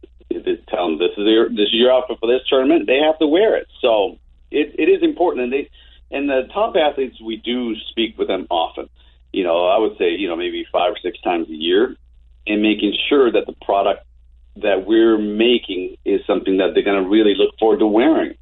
tell 0.69 0.87
them 0.89 0.99
this 0.99 1.13
is 1.19 1.27
your, 1.27 1.49
this 1.49 1.69
is 1.69 1.75
your 1.75 1.93
outfit 1.93 2.19
for 2.21 2.29
this 2.29 2.47
tournament. 2.49 2.87
They 2.87 3.01
have 3.05 3.19
to 3.19 3.27
wear 3.27 3.57
it. 3.57 3.67
So 3.81 4.19
it, 4.51 4.75
it 4.79 4.89
is 4.89 5.03
important. 5.03 5.45
And 5.45 5.53
they, 5.53 5.71
and 6.11 6.29
the 6.29 6.49
top 6.55 6.77
athletes, 6.77 7.21
we 7.21 7.37
do 7.37 7.75
speak 7.91 8.17
with 8.17 8.29
them 8.29 8.47
often. 8.49 8.89
You 9.33 9.45
know, 9.45 9.67
I 9.67 9.79
would 9.79 9.97
say, 9.99 10.11
you 10.11 10.29
know, 10.29 10.37
maybe 10.37 10.65
five 10.71 10.93
or 10.93 10.99
six 11.03 11.21
times 11.23 11.49
a 11.49 11.55
year, 11.55 11.97
and 12.47 12.61
making 12.61 12.95
sure 13.09 13.31
that 13.33 13.47
the 13.47 13.55
product 13.65 14.05
that 14.57 14.87
we're 14.87 15.19
making 15.19 15.97
is 16.05 16.21
something 16.27 16.59
that 16.59 16.75
they're 16.75 16.85
going 16.85 17.03
to 17.03 17.09
really 17.09 17.35
look 17.35 17.59
forward 17.59 17.79
to 17.79 17.87
wearing. 17.87 18.35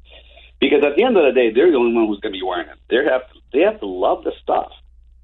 Because 0.59 0.83
at 0.83 0.95
the 0.95 1.03
end 1.03 1.17
of 1.17 1.23
the 1.23 1.31
day, 1.31 1.51
they're 1.51 1.71
the 1.71 1.77
only 1.77 1.95
one 1.95 2.07
who's 2.07 2.19
going 2.19 2.33
to 2.33 2.39
be 2.39 2.45
wearing 2.45 2.67
it. 2.67 2.77
They 2.89 2.97
have 2.97 3.27
to, 3.33 3.39
they 3.51 3.59
have 3.61 3.79
to 3.79 3.87
love 3.87 4.23
the 4.23 4.31
stuff. 4.41 4.71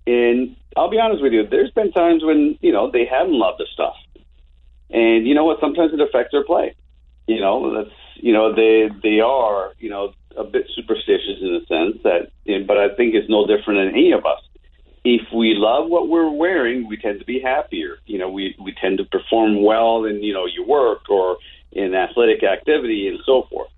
And 0.07 0.55
I'll 0.75 0.89
be 0.89 0.99
honest 0.99 1.21
with 1.21 1.33
you, 1.33 1.45
there's 1.45 1.71
been 1.71 1.91
times 1.91 2.23
when 2.23 2.57
you 2.61 2.71
know 2.71 2.89
they 2.89 3.05
haven't 3.05 3.38
loved 3.38 3.59
the 3.59 3.67
stuff, 3.73 3.95
and 4.89 5.27
you 5.27 5.35
know 5.35 5.43
what? 5.43 5.59
Sometimes 5.59 5.93
it 5.93 5.99
affects 5.99 6.31
their 6.31 6.45
play. 6.45 6.75
You 7.27 7.41
know, 7.41 7.75
that's 7.75 7.95
you 8.15 8.31
know 8.31 8.55
they 8.55 8.89
they 9.03 9.19
are 9.19 9.73
you 9.79 9.89
know 9.89 10.13
a 10.38 10.45
bit 10.45 10.69
superstitious 10.75 11.41
in 11.41 11.55
a 11.55 11.65
sense 11.65 12.01
that, 12.03 12.31
but 12.65 12.77
I 12.77 12.95
think 12.95 13.15
it's 13.15 13.29
no 13.29 13.45
different 13.45 13.79
than 13.79 13.89
any 13.89 14.13
of 14.13 14.25
us. 14.25 14.39
If 15.09 15.31
we 15.33 15.53
love 15.55 15.89
what 15.89 16.09
we're 16.09 16.29
wearing, 16.29 16.85
we 16.89 16.97
tend 16.97 17.19
to 17.19 17.25
be 17.25 17.39
happier. 17.39 17.99
You 18.05 18.19
know, 18.19 18.29
we 18.29 18.57
we 18.61 18.73
tend 18.73 18.97
to 18.97 19.05
perform 19.05 19.63
well 19.63 20.03
in 20.03 20.21
you 20.21 20.33
know 20.33 20.45
your 20.47 20.65
work 20.65 21.09
or 21.09 21.37
in 21.71 21.95
athletic 21.95 22.43
activity 22.43 23.07
and 23.07 23.17
so 23.25 23.47
forth. 23.49 23.69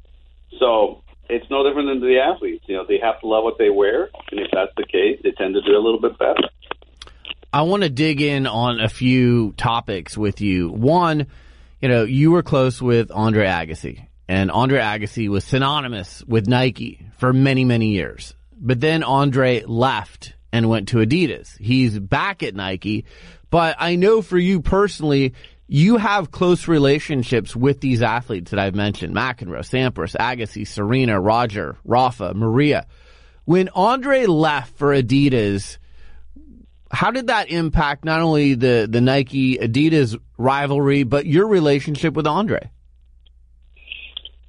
So 0.59 1.03
it's 1.29 1.45
no 1.51 1.63
different 1.63 1.87
than 1.89 1.99
the 1.99 2.17
athletes. 2.17 2.63
You 2.67 2.77
know, 2.77 2.85
they 2.87 2.97
have 3.03 3.19
to 3.19 3.27
love 3.27 3.43
what 3.43 3.59
they 3.59 3.69
wear, 3.69 4.09
and 4.31 4.39
if 4.39 4.47
that's 4.51 4.71
the 4.75 4.85
case, 4.85 5.19
they 5.23 5.29
tend 5.29 5.53
to 5.53 5.61
do 5.61 5.77
a 5.77 5.83
little 5.83 6.01
bit 6.01 6.17
better. 6.17 6.49
I 7.53 7.61
want 7.61 7.83
to 7.83 7.89
dig 7.89 8.21
in 8.21 8.47
on 8.47 8.79
a 8.79 8.89
few 8.89 9.53
topics 9.53 10.17
with 10.17 10.41
you. 10.41 10.71
One, 10.71 11.27
you 11.79 11.89
know, 11.89 12.05
you 12.05 12.31
were 12.31 12.41
close 12.41 12.81
with 12.81 13.11
Andre 13.11 13.45
Agassi, 13.45 14.07
and 14.27 14.49
Andre 14.49 14.79
Agassi 14.79 15.29
was 15.29 15.43
synonymous 15.43 16.23
with 16.25 16.47
Nike 16.47 17.05
for 17.19 17.33
many, 17.33 17.65
many 17.65 17.89
years. 17.89 18.33
But 18.59 18.79
then 18.79 19.03
Andre 19.03 19.61
left 19.61 20.33
and 20.51 20.69
went 20.69 20.89
to 20.89 20.97
Adidas. 20.97 21.57
He's 21.59 21.97
back 21.97 22.43
at 22.43 22.55
Nike, 22.55 23.05
but 23.49 23.75
I 23.79 23.95
know 23.95 24.21
for 24.21 24.37
you 24.37 24.61
personally, 24.61 25.33
you 25.67 25.97
have 25.97 26.31
close 26.31 26.67
relationships 26.67 27.55
with 27.55 27.79
these 27.79 28.01
athletes 28.01 28.51
that 28.51 28.59
I've 28.59 28.73
mentioned, 28.73 29.15
McEnroe, 29.15 29.59
Sampras, 29.59 30.15
Agassi, 30.15 30.67
Serena, 30.67 31.21
Roger, 31.21 31.77
Rafa, 31.85 32.33
Maria. 32.33 32.87
When 33.45 33.69
Andre 33.69 34.25
left 34.25 34.75
for 34.77 34.95
Adidas, 34.95 35.77
how 36.91 37.11
did 37.11 37.27
that 37.27 37.49
impact 37.49 38.03
not 38.03 38.21
only 38.21 38.55
the, 38.55 38.87
the 38.89 38.99
Nike 38.99 39.57
Adidas 39.57 40.19
rivalry, 40.37 41.03
but 41.03 41.27
your 41.27 41.47
relationship 41.47 42.15
with 42.15 42.25
Andre? 42.25 42.71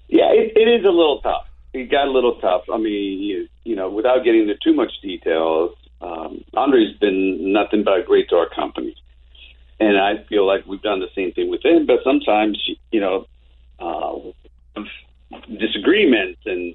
Yeah, 0.08 0.32
it, 0.32 0.56
it 0.56 0.68
is 0.68 0.84
a 0.84 0.88
little 0.88 1.20
tough. 1.22 1.46
It 1.74 1.90
got 1.90 2.08
a 2.08 2.10
little 2.10 2.40
tough. 2.40 2.62
I 2.72 2.78
mean, 2.78 3.20
you, 3.22 3.48
you 3.62 3.76
know, 3.76 3.90
without 3.90 4.24
getting 4.24 4.42
into 4.42 4.56
too 4.64 4.72
much 4.72 4.90
details, 5.02 5.76
um, 6.00 6.44
Andre's 6.54 6.96
been 6.98 7.52
nothing 7.52 7.84
but 7.84 8.06
great 8.06 8.28
to 8.30 8.36
our 8.36 8.48
company, 8.48 8.94
and 9.78 9.98
I 9.98 10.24
feel 10.28 10.46
like 10.46 10.66
we've 10.66 10.82
done 10.82 11.00
the 11.00 11.08
same 11.14 11.32
thing 11.32 11.50
with 11.50 11.64
him. 11.64 11.86
But 11.86 12.00
sometimes, 12.04 12.58
you 12.90 13.00
know, 13.00 13.26
uh, 13.78 14.80
disagreements 15.58 16.40
and 16.46 16.74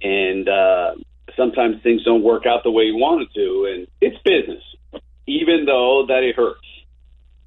and 0.00 0.48
uh, 0.48 0.94
sometimes 1.36 1.82
things 1.82 2.04
don't 2.04 2.22
work 2.22 2.46
out 2.46 2.62
the 2.64 2.70
way 2.70 2.84
you 2.84 2.96
wanted 2.96 3.28
to, 3.34 3.72
and 3.72 3.86
it's 4.00 4.18
business, 4.22 4.62
even 5.26 5.64
though 5.66 6.06
that 6.08 6.22
it 6.22 6.36
hurts. 6.36 6.60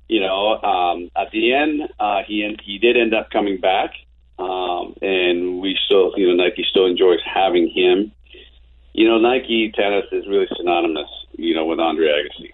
You 0.07 0.19
know, 0.19 0.61
um, 0.61 1.09
at 1.15 1.31
the 1.31 1.53
end, 1.53 1.89
uh, 1.99 2.23
he 2.27 2.57
he 2.63 2.77
did 2.79 2.97
end 2.97 3.13
up 3.13 3.29
coming 3.29 3.59
back 3.59 3.91
um, 4.41 4.95
and 5.01 5.61
we 5.61 5.77
still, 5.85 6.13
you 6.17 6.27
know, 6.27 6.43
Nike 6.43 6.65
still 6.69 6.87
enjoys 6.87 7.19
having 7.23 7.69
him. 7.69 8.11
You 8.93 9.07
know, 9.07 9.19
Nike 9.19 9.71
tennis 9.73 10.05
is 10.11 10.27
really 10.27 10.47
synonymous, 10.57 11.09
you 11.33 11.55
know, 11.55 11.65
with 11.65 11.79
Andre 11.79 12.07
Agassi. 12.07 12.49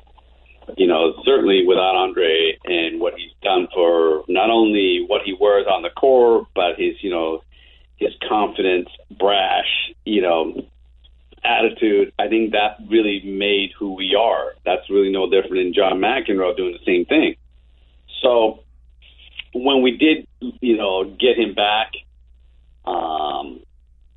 You 0.77 0.87
know, 0.87 1.13
certainly 1.23 1.65
without 1.65 1.95
Andre 1.95 2.57
and 2.65 2.99
what 2.99 3.13
he's 3.15 3.31
done 3.41 3.67
for 3.73 4.23
not 4.27 4.49
only 4.49 5.05
what 5.07 5.21
he 5.23 5.35
wears 5.39 5.65
on 5.65 5.81
the 5.81 5.89
court, 5.89 6.47
but 6.53 6.77
his, 6.77 6.95
you 7.01 7.09
know, 7.09 7.41
his 7.95 8.11
confidence, 8.27 8.89
brash, 9.17 9.93
you 10.05 10.21
know, 10.21 10.67
attitude. 11.43 12.13
I 12.19 12.27
think 12.27 12.51
that 12.51 12.77
really 12.89 13.21
made 13.23 13.71
who 13.79 13.93
we 13.93 14.15
are. 14.15 14.53
That's 14.65 14.89
really 14.89 15.11
no 15.11 15.29
different 15.29 15.55
than 15.55 15.73
John 15.73 15.99
McEnroe 15.99 16.55
doing 16.55 16.73
the 16.73 16.85
same 16.85 17.05
thing. 17.05 17.35
So 18.21 18.63
when 19.53 19.81
we 19.81 19.97
did, 19.97 20.27
you 20.61 20.77
know, 20.77 21.05
get 21.05 21.37
him 21.37 21.53
back, 21.53 21.91
um, 22.85 23.61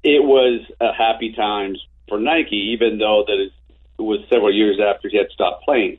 it 0.02 0.22
was 0.22 0.62
a 0.80 0.92
happy 0.92 1.32
times 1.32 1.84
for 2.11 2.20
Nike, 2.20 2.74
even 2.76 2.98
though 2.98 3.24
that 3.26 3.40
it 3.40 4.02
was 4.02 4.20
several 4.28 4.52
years 4.52 4.78
after 4.78 5.08
he 5.08 5.16
had 5.16 5.30
stopped 5.32 5.64
playing. 5.64 5.98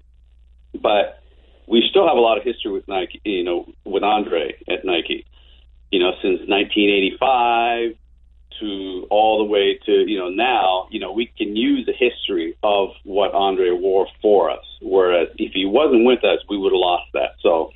But 0.80 1.24
we 1.68 1.84
still 1.90 2.08
have 2.08 2.18
a 2.18 2.22
lot 2.22 2.38
of 2.38 2.44
history 2.44 2.72
with 2.72 2.88
Nike, 2.88 3.22
you 3.24 3.44
know, 3.44 3.74
with 3.84 4.04
Andre 4.04 4.56
at 4.70 4.86
Nike. 4.86 5.26
You 5.92 6.00
know, 6.00 6.12
since 6.22 6.40
1985 6.48 7.98
to 8.60 9.08
all 9.10 9.40
the 9.40 9.46
way 9.46 9.80
to 9.86 9.92
you 9.92 10.18
know 10.20 10.30
now, 10.30 10.88
you 10.92 11.00
know, 11.00 11.12
we 11.12 11.26
can 11.38 11.56
use 11.56 11.86
the 11.86 11.94
history 11.94 12.56
of 12.64 12.90
what 13.04 13.34
Andre 13.34 13.72
wore 13.72 14.08
for 14.22 14.52
us. 14.52 14.66
Whereas 14.82 15.30
if 15.38 15.54
he 15.54 15.66
wasn't 15.66 16.06
with 16.06 16.24
us, 16.24 16.40
we 16.50 16.58
would 16.58 16.72
have 16.72 16.80
lost 16.80 17.12
that. 17.14 17.36
So, 17.42 17.72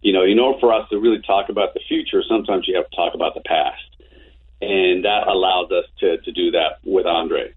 you 0.00 0.12
know, 0.12 0.24
in 0.24 0.38
order 0.38 0.58
for 0.58 0.72
us 0.72 0.88
to 0.90 0.98
really 0.98 1.22
talk 1.22 1.48
about 1.48 1.74
the 1.74 1.80
future, 1.88 2.22
sometimes 2.28 2.66
you 2.66 2.76
have 2.76 2.88
to 2.90 2.96
talk 2.96 3.14
about 3.14 3.34
the 3.34 3.42
past. 3.42 3.82
And 4.60 5.04
that 5.04 5.26
allows 5.26 5.70
us 5.70 5.84
to, 6.00 6.18
to 6.18 6.32
do 6.32 6.50
that 6.52 6.78
with 6.84 7.06
Andre. 7.06 7.52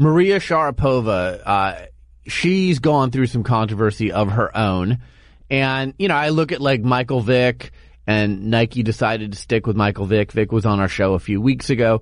Maria 0.00 0.40
Sharapova, 0.40 1.42
uh, 1.44 1.86
she's 2.26 2.78
gone 2.78 3.10
through 3.10 3.26
some 3.26 3.42
controversy 3.42 4.10
of 4.10 4.30
her 4.30 4.56
own. 4.56 5.02
And, 5.50 5.92
you 5.98 6.08
know, 6.08 6.16
I 6.16 6.30
look 6.30 6.52
at 6.52 6.62
like 6.62 6.80
Michael 6.80 7.20
Vick 7.20 7.70
and 8.06 8.46
Nike 8.50 8.82
decided 8.82 9.32
to 9.32 9.38
stick 9.38 9.66
with 9.66 9.76
Michael 9.76 10.06
Vick. 10.06 10.32
Vick 10.32 10.52
was 10.52 10.64
on 10.64 10.80
our 10.80 10.88
show 10.88 11.12
a 11.12 11.18
few 11.18 11.38
weeks 11.38 11.68
ago. 11.68 12.00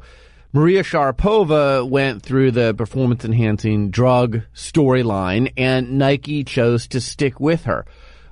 Maria 0.53 0.85
Sharapova 0.85 1.91
went 1.91 2.23
through 2.23 2.53
the 2.53 2.73
performance 2.73 3.25
enhancing 3.25 3.91
drug 3.91 4.43
storyline 4.55 5.53
and 5.57 5.99
Nike 5.99 6.45
chose 6.45 6.87
to 6.89 7.01
stick 7.01 7.41
with 7.41 7.65
her. 7.65 7.85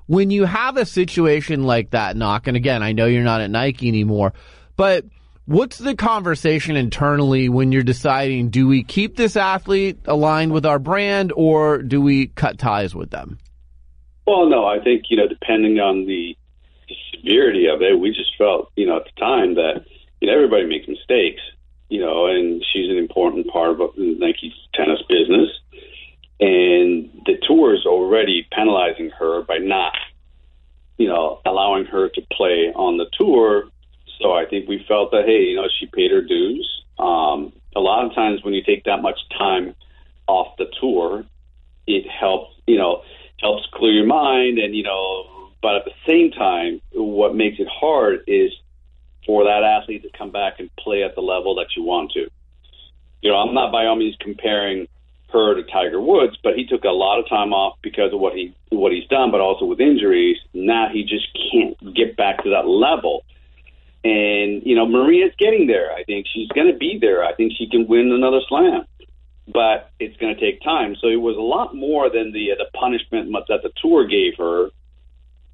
When 0.07 0.31
you 0.31 0.45
have 0.45 0.77
a 0.77 0.87
situation 0.87 1.65
like 1.65 1.91
that, 1.91 2.17
knock, 2.17 2.47
and 2.47 2.57
again, 2.57 2.85
I 2.85 2.93
know 2.93 3.07
you're 3.07 3.25
not 3.25 3.41
at 3.41 3.51
Nike 3.51 3.89
anymore, 3.89 4.33
but 4.77 5.07
what's 5.47 5.79
the 5.79 5.95
conversation 5.95 6.77
internally 6.77 7.49
when 7.49 7.73
you're 7.73 7.83
deciding 7.83 8.51
do 8.51 8.69
we 8.69 8.85
keep 8.85 9.17
this 9.17 9.37
athlete 9.37 9.99
aligned 10.05 10.53
with 10.53 10.67
our 10.67 10.79
brand 10.79 11.33
or 11.35 11.83
do 11.83 12.01
we 12.01 12.29
cut 12.29 12.59
ties 12.59 12.95
with 12.95 13.11
them? 13.11 13.39
Well, 14.27 14.49
no, 14.49 14.67
I 14.67 14.81
think, 14.83 15.05
you 15.09 15.17
know, 15.17 15.29
depending 15.29 15.79
on 15.79 16.07
the, 16.07 16.37
severity 17.15 17.67
of 17.67 17.83
it, 17.83 17.99
we 17.99 18.11
just 18.11 18.31
felt, 18.39 18.71
you 18.77 18.87
know, 18.87 18.99
at 18.99 19.05
the 19.05 19.21
time 19.21 19.55
that, 19.55 19.85
you 20.21 20.29
know, 20.29 20.35
everybody 20.35 20.67
makes 20.67 20.87
mistakes 20.87 21.41
you 21.89 22.01
know, 22.01 22.27
and 22.27 22.65
she's 22.73 22.91
an 22.91 22.99
important 22.99 23.47
part 23.49 23.81
of 23.81 23.91
Nike's 23.97 24.53
tennis 24.75 25.01
business. 25.09 25.49
And 26.39 27.23
the 27.25 27.39
tour 27.47 27.75
is 27.75 27.87
already 27.87 28.47
penalizing 28.53 29.11
her 29.19 29.43
by 29.43 29.59
not, 29.59 29.95
you 30.99 31.09
know, 31.09 31.41
allowing 31.47 31.87
her 31.87 32.09
to 32.09 32.23
play 32.33 32.73
on 32.75 32.99
the 32.99 33.07
tour. 33.17 33.65
So 34.21 34.33
I 34.33 34.47
think 34.47 34.69
we 34.69 34.85
felt 34.89 35.11
that, 35.11 35.25
hey, 35.27 35.43
you 35.51 35.57
know, 35.57 35.69
she 35.79 35.87
paid 35.87 36.11
her 36.11 36.23
dues. 36.23 36.83
Um, 36.99 37.53
a 37.75 37.81
lot 37.81 38.07
of 38.07 38.15
times 38.15 38.43
when 38.43 38.55
you 38.55 38.63
take 38.63 38.85
that 38.85 39.03
much 39.03 39.19
time 39.37 39.75
off 40.27 40.57
the 40.57 40.67
tour, 40.81 41.25
it 41.87 42.09
helps, 42.09 42.55
you 42.67 42.79
know, 42.79 43.03
helps 43.41 43.67
clear 43.73 43.93
your 43.93 44.07
mind 44.07 44.59
and, 44.59 44.75
you 44.75 44.83
know, 44.83 45.51
but 45.63 45.77
at 45.77 45.85
the 45.85 45.93
same 46.07 46.31
time, 46.31 46.81
what 46.93 47.35
makes 47.35 47.59
it 47.59 47.69
hard 47.69 48.21
is 48.27 48.53
for 49.27 49.45
that 49.45 49.63
athlete 49.63 50.03
to 50.03 50.17
come 50.17 50.31
back 50.31 50.61
and 50.61 50.71
play 50.77 51.03
at 51.03 51.15
the 51.15 51.21
level 51.21 51.57
that 51.57 51.77
you 51.77 51.83
want 51.83 52.13
to. 52.13 52.31
You 53.21 53.31
know, 53.31 53.37
I'm 53.37 53.55
not 53.55 53.73
by 53.73 53.87
all 53.87 53.97
means 53.97 54.17
comparing 54.21 54.87
her 55.33 55.55
to 55.55 55.63
Tiger 55.65 56.01
Woods, 56.01 56.39
but 56.43 56.55
he 56.55 56.67
took 56.67 56.85
a 56.85 56.91
lot 56.91 57.19
of 57.19 57.29
time 57.29 57.53
off 57.53 57.79
because 57.83 58.13
of 58.13 58.21
what 58.21 58.35
he 58.35 58.55
what 58.71 58.93
he's 58.93 59.07
done, 59.09 59.31
but 59.31 59.41
also 59.41 59.65
with 59.65 59.81
injuries. 59.81 60.37
Now 60.55 60.89
he 60.93 61.03
just 61.03 61.27
can't 61.51 61.95
get 61.95 62.17
back 62.17 62.45
to 62.45 62.51
that 62.51 62.69
level. 62.69 63.25
And 64.07 64.63
you 64.65 64.77
know, 64.77 64.87
Maria's 64.87 65.35
getting 65.39 65.67
there. 65.67 65.93
I 65.93 66.05
think 66.05 66.27
she's 66.33 66.49
going 66.49 66.71
to 66.71 66.79
be 66.79 66.99
there. 67.01 67.25
I 67.25 67.35
think 67.35 67.53
she 67.59 67.69
can 67.69 67.89
win 67.89 68.13
another 68.13 68.41
slam, 68.49 68.85
but 69.49 69.91
it's 69.99 70.17
going 70.19 70.35
to 70.35 70.41
take 70.41 70.63
time. 70.63 70.95
So 71.01 71.09
it 71.09 71.21
was 71.21 71.37
a 71.37 71.41
lot 71.41 71.75
more 71.75 72.09
than 72.09 72.33
the 72.33 72.53
uh, 72.53 72.55
the 72.57 72.71
punishment 72.79 73.33
that 73.49 73.63
the 73.63 73.73
tour 73.83 74.07
gave 74.07 74.35
her. 74.39 74.71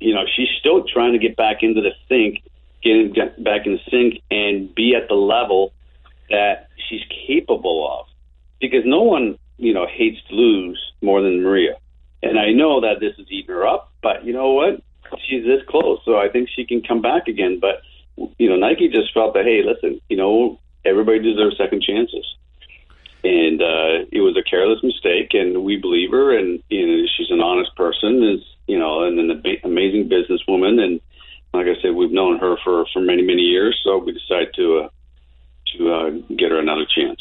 You 0.00 0.14
know, 0.14 0.24
she's 0.36 0.48
still 0.58 0.84
trying 0.84 1.12
to 1.12 1.18
get 1.18 1.36
back 1.36 1.62
into 1.62 1.80
the 1.80 1.92
sync 2.08 2.42
getting 2.82 3.14
back 3.38 3.66
in 3.66 3.78
sync 3.90 4.22
and 4.30 4.74
be 4.74 4.94
at 4.94 5.08
the 5.08 5.14
level 5.14 5.72
that 6.30 6.68
she's 6.88 7.02
capable 7.26 7.88
of. 8.00 8.06
Because 8.60 8.82
no 8.84 9.02
one, 9.02 9.38
you 9.56 9.72
know, 9.72 9.86
hates 9.86 10.18
to 10.28 10.34
lose 10.34 10.80
more 11.00 11.22
than 11.22 11.42
Maria. 11.42 11.76
And 12.22 12.38
I 12.38 12.52
know 12.52 12.80
that 12.80 13.00
this 13.00 13.14
is 13.18 13.26
eating 13.30 13.54
her 13.54 13.66
up, 13.66 13.92
but 14.02 14.24
you 14.24 14.32
know 14.32 14.52
what? 14.52 14.82
She's 15.28 15.44
this 15.44 15.60
close, 15.68 16.00
so 16.04 16.16
I 16.16 16.28
think 16.28 16.48
she 16.54 16.64
can 16.64 16.82
come 16.82 17.02
back 17.02 17.28
again. 17.28 17.58
But 17.60 17.82
you 18.16 18.48
know, 18.48 18.56
Nike 18.56 18.88
just 18.88 19.12
felt 19.14 19.34
that 19.34 19.44
hey, 19.44 19.62
listen, 19.64 20.00
you 20.08 20.16
know, 20.16 20.58
everybody 20.84 21.20
deserves 21.20 21.56
second 21.56 21.82
chances, 21.82 22.26
and 23.24 23.60
uh, 23.60 24.06
it 24.10 24.20
was 24.20 24.36
a 24.36 24.48
careless 24.48 24.82
mistake, 24.82 25.30
and 25.32 25.64
we 25.64 25.76
believe 25.76 26.10
her, 26.10 26.36
and 26.36 26.62
you 26.68 26.86
know, 26.86 27.06
she's 27.16 27.30
an 27.30 27.40
honest 27.40 27.74
person, 27.76 28.22
is 28.22 28.44
you 28.66 28.78
know, 28.78 29.04
and 29.04 29.18
an 29.18 29.42
amazing 29.64 30.08
businesswoman, 30.08 30.80
and 30.80 31.00
like 31.52 31.66
I 31.66 31.80
said, 31.82 31.94
we've 31.94 32.12
known 32.12 32.38
her 32.38 32.56
for, 32.64 32.86
for 32.92 33.00
many, 33.00 33.22
many 33.22 33.42
years, 33.42 33.78
so 33.84 33.98
we 33.98 34.12
decided 34.12 34.54
to 34.54 34.84
uh, 34.84 34.88
to 35.76 35.92
uh, 35.92 36.10
get 36.34 36.50
her 36.50 36.58
another 36.58 36.86
chance. 36.86 37.20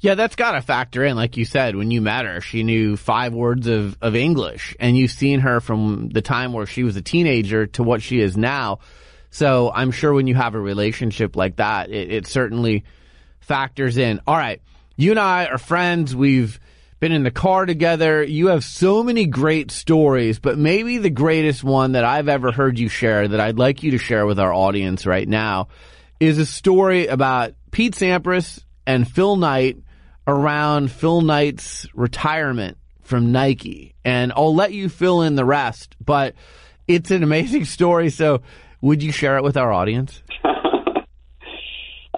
Yeah, 0.00 0.14
that's 0.14 0.34
got 0.36 0.52
to 0.52 0.62
factor 0.62 1.04
in. 1.04 1.16
Like 1.16 1.36
you 1.36 1.44
said, 1.44 1.76
when 1.76 1.90
you 1.90 2.00
met 2.00 2.24
her, 2.24 2.40
she 2.40 2.62
knew 2.62 2.96
five 2.96 3.34
words 3.34 3.66
of, 3.66 3.98
of 4.00 4.16
English, 4.16 4.74
and 4.80 4.96
you've 4.96 5.10
seen 5.10 5.40
her 5.40 5.60
from 5.60 6.08
the 6.08 6.22
time 6.22 6.54
where 6.54 6.64
she 6.64 6.84
was 6.84 6.96
a 6.96 7.02
teenager 7.02 7.66
to 7.68 7.82
what 7.82 8.00
she 8.00 8.20
is 8.20 8.36
now. 8.36 8.78
So 9.30 9.70
I'm 9.72 9.90
sure 9.90 10.12
when 10.12 10.26
you 10.26 10.34
have 10.34 10.54
a 10.54 10.60
relationship 10.60 11.36
like 11.36 11.56
that, 11.56 11.90
it, 11.90 12.12
it 12.12 12.26
certainly 12.26 12.84
factors 13.40 13.96
in. 13.96 14.20
All 14.26 14.36
right, 14.36 14.60
you 14.96 15.12
and 15.12 15.20
I 15.20 15.46
are 15.46 15.58
friends. 15.58 16.14
We've 16.14 16.58
been 16.98 17.12
in 17.12 17.22
the 17.22 17.30
car 17.30 17.64
together. 17.64 18.22
You 18.22 18.48
have 18.48 18.62
so 18.62 19.02
many 19.02 19.26
great 19.26 19.70
stories, 19.70 20.38
but 20.38 20.58
maybe 20.58 20.98
the 20.98 21.10
greatest 21.10 21.64
one 21.64 21.92
that 21.92 22.04
I've 22.04 22.28
ever 22.28 22.52
heard 22.52 22.78
you 22.78 22.88
share 22.88 23.26
that 23.26 23.40
I'd 23.40 23.58
like 23.58 23.82
you 23.82 23.92
to 23.92 23.98
share 23.98 24.26
with 24.26 24.38
our 24.38 24.52
audience 24.52 25.06
right 25.06 25.26
now 25.26 25.68
is 26.20 26.36
a 26.36 26.44
story 26.44 27.06
about 27.06 27.54
Pete 27.70 27.94
Sampras 27.94 28.62
and 28.86 29.10
Phil 29.10 29.36
Knight 29.36 29.78
around 30.26 30.92
Phil 30.92 31.22
Knight's 31.22 31.86
retirement 31.94 32.76
from 33.02 33.32
Nike. 33.32 33.94
And 34.04 34.32
I'll 34.36 34.54
let 34.54 34.72
you 34.72 34.90
fill 34.90 35.22
in 35.22 35.34
the 35.34 35.44
rest, 35.44 35.96
but 36.04 36.34
it's 36.86 37.10
an 37.10 37.22
amazing 37.22 37.64
story. 37.64 38.10
So 38.10 38.42
would 38.80 39.02
you 39.02 39.12
share 39.12 39.36
it 39.36 39.42
with 39.42 39.56
our 39.56 39.72
audience? 39.72 40.22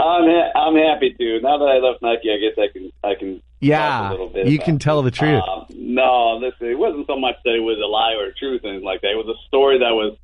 I'm 0.03 0.25
ha- 0.25 0.53
I'm 0.57 0.77
happy 0.77 1.15
to. 1.19 1.41
Now 1.41 1.59
that 1.59 1.65
I 1.65 1.79
left 1.79 2.03
Nike, 2.03 2.33
I 2.33 2.39
guess 2.39 2.59
I 2.59 2.73
can 2.73 2.93
I 3.05 3.15
can 3.15 3.43
yeah 3.61 4.13
you 4.45 4.59
can 4.59 4.79
tell 4.79 5.03
the 5.03 5.11
truth. 5.11 5.43
Uh, 5.47 5.65
no, 5.71 6.37
listen, 6.37 6.67
it 6.69 6.79
wasn't 6.79 7.07
so 7.07 7.19
much 7.19 7.37
that 7.45 7.55
it 7.55 7.61
was 7.61 7.79
a 7.79 7.87
lie 7.87 8.15
or 8.15 8.27
a 8.27 8.35
truth 8.35 8.63
and 8.65 8.83
like 8.83 9.03
that. 9.03 9.13
It 9.13 9.17
was 9.17 9.29
a 9.29 9.39
story 9.47 9.79
that 9.79 9.93
was 9.93 10.17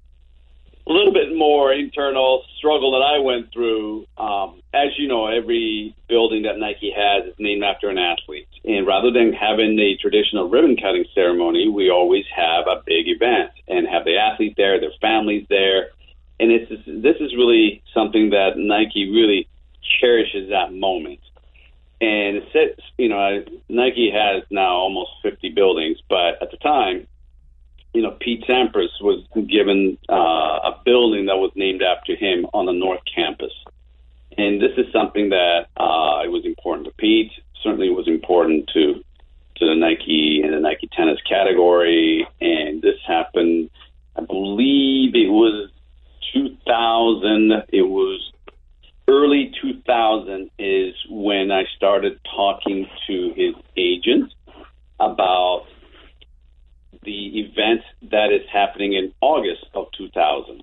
a 0.88 0.92
little 0.92 1.12
bit 1.12 1.36
more 1.36 1.72
internal 1.72 2.44
struggle 2.56 2.92
that 2.92 3.04
I 3.04 3.18
went 3.18 3.52
through. 3.52 4.06
Um, 4.16 4.62
as 4.72 4.88
you 4.96 5.06
know, 5.06 5.26
every 5.26 5.94
building 6.08 6.42
that 6.44 6.58
Nike 6.58 6.90
has 6.96 7.26
is 7.26 7.34
named 7.38 7.62
after 7.62 7.90
an 7.90 7.98
athlete, 7.98 8.48
and 8.64 8.86
rather 8.86 9.10
than 9.10 9.32
having 9.32 9.76
the 9.76 9.96
traditional 10.00 10.48
ribbon 10.48 10.76
cutting 10.76 11.04
ceremony, 11.14 11.68
we 11.68 11.90
always 11.90 12.24
have 12.34 12.66
a 12.66 12.82
big 12.86 13.06
event 13.06 13.50
and 13.68 13.86
have 13.86 14.04
the 14.04 14.16
athlete 14.16 14.54
there, 14.56 14.80
their 14.80 14.96
families 15.00 15.46
there, 15.50 15.90
and 16.40 16.52
it's 16.52 16.70
this 16.86 17.16
is 17.20 17.34
really 17.36 17.82
something 17.92 18.30
that 18.30 18.56
Nike 18.56 19.10
really 19.10 19.48
cherishes 20.00 20.50
that 20.50 20.72
moment. 20.72 21.20
And 22.00 22.36
it 22.54 22.80
you 22.96 23.08
know, 23.08 23.44
Nike 23.68 24.10
has 24.10 24.44
now 24.50 24.76
almost 24.76 25.10
50 25.22 25.50
buildings, 25.50 25.98
but 26.08 26.40
at 26.40 26.50
the 26.50 26.56
time, 26.58 27.06
you 27.92 28.02
know, 28.02 28.16
Pete 28.20 28.44
Sampras 28.48 29.00
was 29.00 29.24
given 29.34 29.98
uh, 30.08 30.14
a 30.14 30.80
building 30.84 31.26
that 31.26 31.36
was 31.36 31.50
named 31.56 31.82
after 31.82 32.14
him 32.14 32.46
on 32.52 32.66
the 32.66 32.72
North 32.72 33.00
Campus. 33.12 33.52
And 34.36 34.60
this 34.60 34.72
is 34.76 34.92
something 34.92 35.30
that 35.30 35.66
uh, 35.76 36.22
it 36.24 36.30
was 36.30 36.44
important 36.44 36.86
to 36.86 36.92
Pete. 36.92 37.32
Certainly, 37.62 37.90
was 37.90 38.06
important 38.06 38.70
to 38.74 39.02
to 39.56 39.66
the 39.66 39.74
Nike 39.74 40.40
and 40.44 40.52
the 40.52 40.60
Nike 40.60 40.88
tennis 40.92 41.18
category. 41.28 42.28
And 42.40 42.80
this 42.80 42.94
happened, 43.04 43.70
I 44.16 44.20
believe 44.20 45.16
it 45.16 45.30
was 45.30 45.70
2000. 46.32 47.52
It 47.68 47.82
was 47.82 48.32
early 49.08 49.52
2000 49.60 50.50
is 50.58 50.94
when 51.08 51.50
I 51.50 51.64
started 51.76 52.20
talking 52.24 52.86
to 53.06 53.32
his 53.34 53.54
agent 53.76 54.32
about 55.00 55.66
the 57.02 57.40
event 57.40 57.80
that 58.10 58.32
is 58.32 58.46
happening 58.52 58.92
in 58.92 59.12
August 59.20 59.64
of 59.74 59.86
2000. 59.96 60.62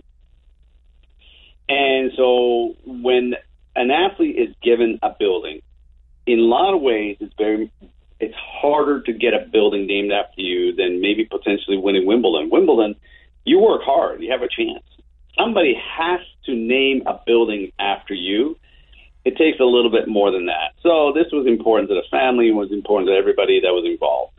And 1.68 2.11
so 2.16 2.76
when 2.86 3.34
an 3.76 3.89
athlete 3.89 4.38
is 4.38 4.55
given 4.61 4.99
a 5.01 5.09
building, 5.18 5.61
in 6.28 6.39
a 6.39 6.43
lot 6.43 6.74
of 6.74 6.82
ways, 6.82 7.18
it's 7.20 7.34
very 7.38 7.72
it's 8.20 8.36
harder 8.36 9.01
to 9.01 9.13
get 9.13 9.34
a 9.34 9.45
building 9.51 9.88
named 9.88 10.11
after 10.11 10.41
you 10.41 10.74
than 10.74 11.01
maybe 11.01 11.26
potentially 11.26 11.78
winning 11.78 12.05
Wimbledon. 12.05 12.49
Wimbledon, 12.49 12.95
you 13.43 13.59
work 13.59 13.82
hard, 13.84 14.22
you 14.22 14.32
have 14.32 14.41
a 14.41 14.47
chance 14.47 14.84
somebody 15.38 15.75
has 15.97 16.19
to 16.45 16.55
name 16.55 17.03
a 17.05 17.19
building 17.25 17.71
after 17.79 18.13
you, 18.13 18.57
it 19.23 19.38
takes 19.38 19.59
a 19.59 19.63
little 19.63 19.91
bit 19.91 20.07
more 20.07 20.31
than 20.31 20.45
that. 20.45 20.73
So 20.81 21.11
this 21.13 21.31
was 21.31 21.47
important 21.47 21.89
to 21.89 21.95
the 21.95 22.03
family, 22.11 22.51
was 22.51 22.71
important 22.71 23.09
to 23.09 23.15
everybody 23.15 23.59
that 23.61 23.71
was 23.71 23.86
involved. 23.86 24.33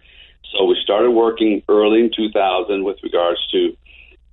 So 0.52 0.64
we 0.64 0.76
started 0.82 1.10
working 1.10 1.62
early 1.68 2.00
in 2.00 2.10
2000 2.14 2.84
with 2.84 2.96
regards 3.02 3.40
to 3.50 3.76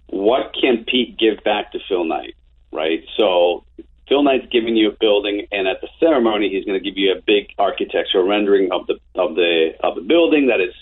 what 0.07 0.53
can 0.59 0.85
Pete 0.85 1.17
give 1.17 1.43
back 1.43 1.71
to 1.71 1.79
Phil 1.89 2.05
Knight, 2.05 2.35
right? 2.71 3.03
So 3.17 3.65
Phil 4.07 4.21
Knight's 4.21 4.45
giving 4.51 4.75
you 4.75 4.89
a 4.89 4.95
building, 4.99 5.47
and 5.51 5.67
at 5.67 5.81
the 5.81 5.87
ceremony, 5.99 6.49
he's 6.49 6.65
going 6.65 6.81
to 6.81 6.83
give 6.83 6.97
you 6.97 7.13
a 7.13 7.21
big 7.21 7.47
architectural 7.57 8.27
rendering 8.27 8.71
of 8.71 8.85
the 8.85 8.99
of 9.15 9.35
the 9.35 9.71
of 9.81 9.95
the 9.95 10.01
building 10.01 10.47
that 10.47 10.61
is 10.61 10.73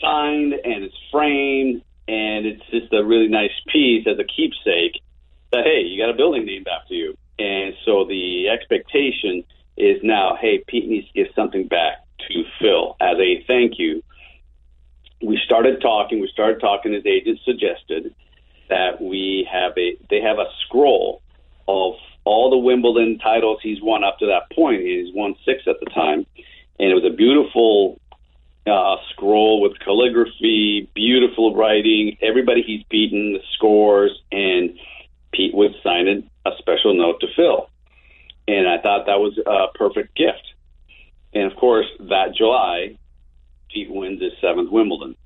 signed 0.00 0.52
and 0.52 0.84
it's 0.84 0.94
framed 1.10 1.82
and 2.08 2.46
it's 2.46 2.64
just 2.70 2.92
a 2.92 3.04
really 3.04 3.28
nice 3.28 3.52
piece 3.68 4.06
as 4.06 4.18
a 4.18 4.24
keepsake 4.24 5.00
that 5.52 5.64
hey, 5.64 5.82
you 5.82 6.00
got 6.02 6.10
a 6.10 6.16
building 6.16 6.46
named 6.46 6.66
after 6.66 6.94
you. 6.94 7.16
And 7.38 7.74
so 7.84 8.04
the 8.04 8.48
expectation 8.48 9.44
is 9.76 10.00
now, 10.02 10.36
hey, 10.40 10.64
Pete 10.66 10.88
needs 10.88 11.06
to 11.08 11.12
give 11.12 11.26
something 11.36 11.68
back 11.68 12.04
to 12.28 12.44
Phil 12.60 12.96
as 13.00 13.16
a 13.18 13.44
thank 13.46 13.78
you. 13.78 14.02
We 15.22 15.38
started 15.44 15.80
talking. 15.80 16.20
We 16.20 16.28
started 16.32 16.60
talking. 16.60 16.92
His 16.92 17.06
agent 17.06 17.40
suggested 17.44 18.14
that 18.68 19.00
we 19.00 19.48
have 19.50 19.72
a 19.76 19.96
they 20.10 20.20
have 20.20 20.38
a 20.38 20.46
scroll 20.64 21.22
of 21.66 21.94
all 22.24 22.50
the 22.50 22.58
Wimbledon 22.58 23.18
titles 23.18 23.58
he's 23.62 23.82
won 23.82 24.04
up 24.04 24.18
to 24.18 24.26
that 24.26 24.54
point. 24.54 24.82
He's 24.82 25.14
won 25.14 25.34
six 25.44 25.62
at 25.66 25.76
the 25.80 25.90
time, 25.90 26.26
and 26.78 26.90
it 26.90 26.94
was 26.94 27.04
a 27.04 27.14
beautiful 27.14 28.00
uh, 28.68 28.96
scroll 29.10 29.60
with 29.60 29.78
calligraphy, 29.80 30.88
beautiful 30.94 31.54
writing, 31.54 32.16
everybody 32.22 32.62
he's 32.62 32.82
beaten, 32.90 33.34
the 33.34 33.40
scores, 33.54 34.10
and 34.32 34.78
Pete 35.32 35.54
would 35.54 35.74
sign 35.82 36.28
a 36.44 36.50
special 36.58 36.94
note 36.94 37.20
to 37.20 37.26
Phil. 37.36 37.68
And 38.46 38.68
I 38.68 38.78
thought 38.78 39.06
that 39.06 39.20
was 39.20 39.38
a 39.38 39.76
perfect 39.76 40.16
gift. 40.16 40.54
And 41.34 41.50
of 41.50 41.56
course, 41.58 41.86
that 42.00 42.34
July, 42.34 42.96
Pete 43.70 43.90
wins 43.90 44.22
his 44.22 44.32
seventh 44.40 44.70
Wimbledon. 44.70 45.16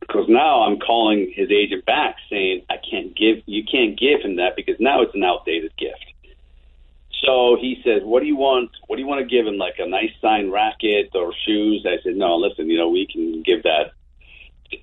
Because 0.00 0.26
now 0.28 0.62
I'm 0.62 0.78
calling 0.78 1.32
his 1.34 1.50
agent 1.50 1.84
back 1.84 2.16
saying 2.28 2.62
I 2.68 2.76
can't 2.78 3.16
give 3.16 3.42
you 3.46 3.62
can't 3.64 3.98
give 3.98 4.20
him 4.22 4.36
that 4.36 4.56
because 4.56 4.74
now 4.80 5.02
it's 5.02 5.14
an 5.14 5.22
outdated 5.22 5.76
gift. 5.76 6.11
So 7.24 7.56
he 7.60 7.80
says, 7.84 8.02
"What 8.02 8.20
do 8.20 8.26
you 8.26 8.36
want? 8.36 8.70
What 8.86 8.96
do 8.96 9.02
you 9.02 9.08
want 9.08 9.20
to 9.20 9.26
give 9.26 9.46
him? 9.46 9.56
Like 9.56 9.78
a 9.78 9.86
nice 9.86 10.10
signed 10.20 10.52
racket 10.52 11.10
or 11.14 11.32
shoes?" 11.46 11.86
I 11.86 12.02
said, 12.02 12.16
"No, 12.16 12.36
listen. 12.36 12.68
You 12.68 12.78
know, 12.78 12.88
we 12.88 13.06
can 13.06 13.42
give 13.42 13.62
that. 13.62 13.92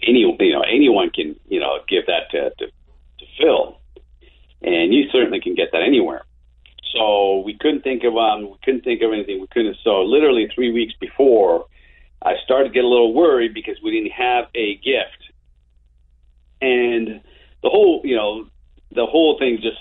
Any 0.03 0.19
you 0.19 0.53
know, 0.53 0.61
anyone 0.61 1.09
can 1.09 1.35
you 1.49 1.59
know 1.59 1.79
give 1.87 2.05
that 2.05 2.31
to 2.31 2.49
to, 2.57 2.67
to 2.67 3.25
Phil, 3.37 3.77
and 4.61 4.93
you 4.93 5.09
certainly 5.11 5.41
can 5.41 5.55
get 5.55 5.71
that 5.73 5.83
anywhere." 5.83 6.23
So 6.93 7.39
we 7.39 7.57
couldn't 7.57 7.81
think 7.83 8.03
of 8.03 8.15
um, 8.17 8.49
we 8.49 8.57
couldn't 8.63 8.83
think 8.83 9.01
of 9.01 9.11
anything. 9.11 9.41
We 9.41 9.47
couldn't. 9.47 9.77
So 9.83 10.01
literally 10.03 10.49
three 10.55 10.71
weeks 10.71 10.93
before, 10.99 11.65
I 12.21 12.35
started 12.45 12.69
to 12.69 12.73
get 12.73 12.85
a 12.85 12.87
little 12.87 13.13
worried 13.13 13.53
because 13.53 13.77
we 13.83 13.91
didn't 13.91 14.13
have 14.13 14.45
a 14.55 14.75
gift, 14.75 15.33
and 16.61 17.21
the 17.63 17.69
whole 17.69 18.01
you 18.05 18.15
know 18.15 18.47
the 18.91 19.05
whole 19.05 19.37
thing 19.37 19.59
just 19.61 19.77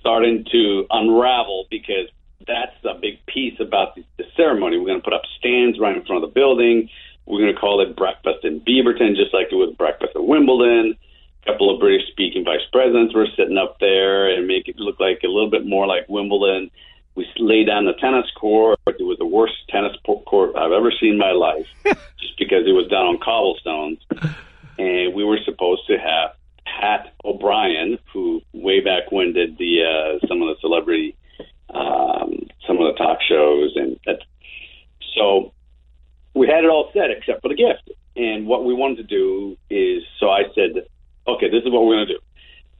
starting 0.00 0.44
to 0.50 0.86
unravel 0.90 1.66
because 1.70 2.08
that's 2.46 2.76
a 2.84 2.98
big 2.98 3.24
piece 3.26 3.58
about 3.60 3.94
the, 3.94 4.04
the 4.16 4.24
ceremony. 4.36 4.78
We're 4.78 4.86
going 4.86 5.00
to 5.00 5.04
put 5.04 5.12
up 5.12 5.22
stands 5.38 5.78
right 5.78 5.96
in 5.96 6.04
front 6.04 6.24
of 6.24 6.30
the 6.30 6.34
building. 6.34 6.88
We're 7.26 7.40
going 7.40 7.54
to 7.54 7.60
call 7.60 7.80
it 7.80 7.96
Breakfast 7.96 8.44
in 8.44 8.60
Beaverton, 8.60 9.14
just 9.14 9.32
like 9.32 9.48
it 9.52 9.56
was 9.56 9.74
Breakfast 9.76 10.12
at 10.16 10.24
Wimbledon. 10.24 10.96
A 11.42 11.52
couple 11.52 11.72
of 11.72 11.80
British 11.80 12.08
speaking 12.10 12.44
vice 12.44 12.64
presidents 12.72 13.14
were 13.14 13.28
sitting 13.36 13.58
up 13.58 13.78
there 13.78 14.28
and 14.28 14.46
make 14.46 14.68
it 14.68 14.76
look 14.76 14.98
like 14.98 15.20
a 15.22 15.28
little 15.28 15.50
bit 15.50 15.66
more 15.66 15.86
like 15.86 16.08
Wimbledon. 16.08 16.70
We 17.14 17.26
laid 17.38 17.66
down 17.66 17.84
the 17.84 17.92
tennis 17.94 18.30
court. 18.38 18.78
It 18.86 19.02
was 19.02 19.18
the 19.18 19.26
worst 19.26 19.54
tennis 19.68 19.96
court 20.04 20.56
I've 20.56 20.72
ever 20.72 20.92
seen 20.98 21.12
in 21.12 21.18
my 21.18 21.32
life, 21.32 21.66
just 21.84 22.38
because 22.38 22.66
it 22.66 22.72
was 22.72 22.88
done 22.88 23.06
on 23.06 23.18
cobblestones. 23.18 23.98
And 24.78 25.14
we 25.14 25.24
were 25.24 25.38
supposed 25.44 25.86
to 25.88 25.98
have 25.98 26.32
Pat 26.78 27.12
O'Brien, 27.24 27.98
who 28.12 28.42
way 28.52 28.80
back 28.80 29.10
when 29.10 29.32
did 29.32 29.58
the 29.58 29.82
uh, 29.84 30.26
some 30.26 30.42
of 30.42 30.48
the 30.48 30.56
celebrity, 30.60 31.16
um, 31.70 32.46
some 32.66 32.78
of 32.78 32.92
the 32.92 32.94
talk 32.96 33.18
shows, 33.28 33.72
and 33.76 33.98
that, 34.06 34.20
so 35.16 35.52
we 36.34 36.46
had 36.46 36.64
it 36.64 36.70
all 36.70 36.90
set 36.92 37.10
except 37.10 37.42
for 37.42 37.48
the 37.48 37.54
gift. 37.54 37.90
And 38.16 38.46
what 38.46 38.64
we 38.64 38.74
wanted 38.74 38.96
to 38.96 39.02
do 39.04 39.56
is, 39.68 40.02
so 40.18 40.30
I 40.30 40.42
said, 40.54 40.86
okay, 41.26 41.48
this 41.48 41.62
is 41.64 41.70
what 41.70 41.86
we're 41.86 41.96
going 41.96 42.08
to 42.08 42.14
do. 42.14 42.20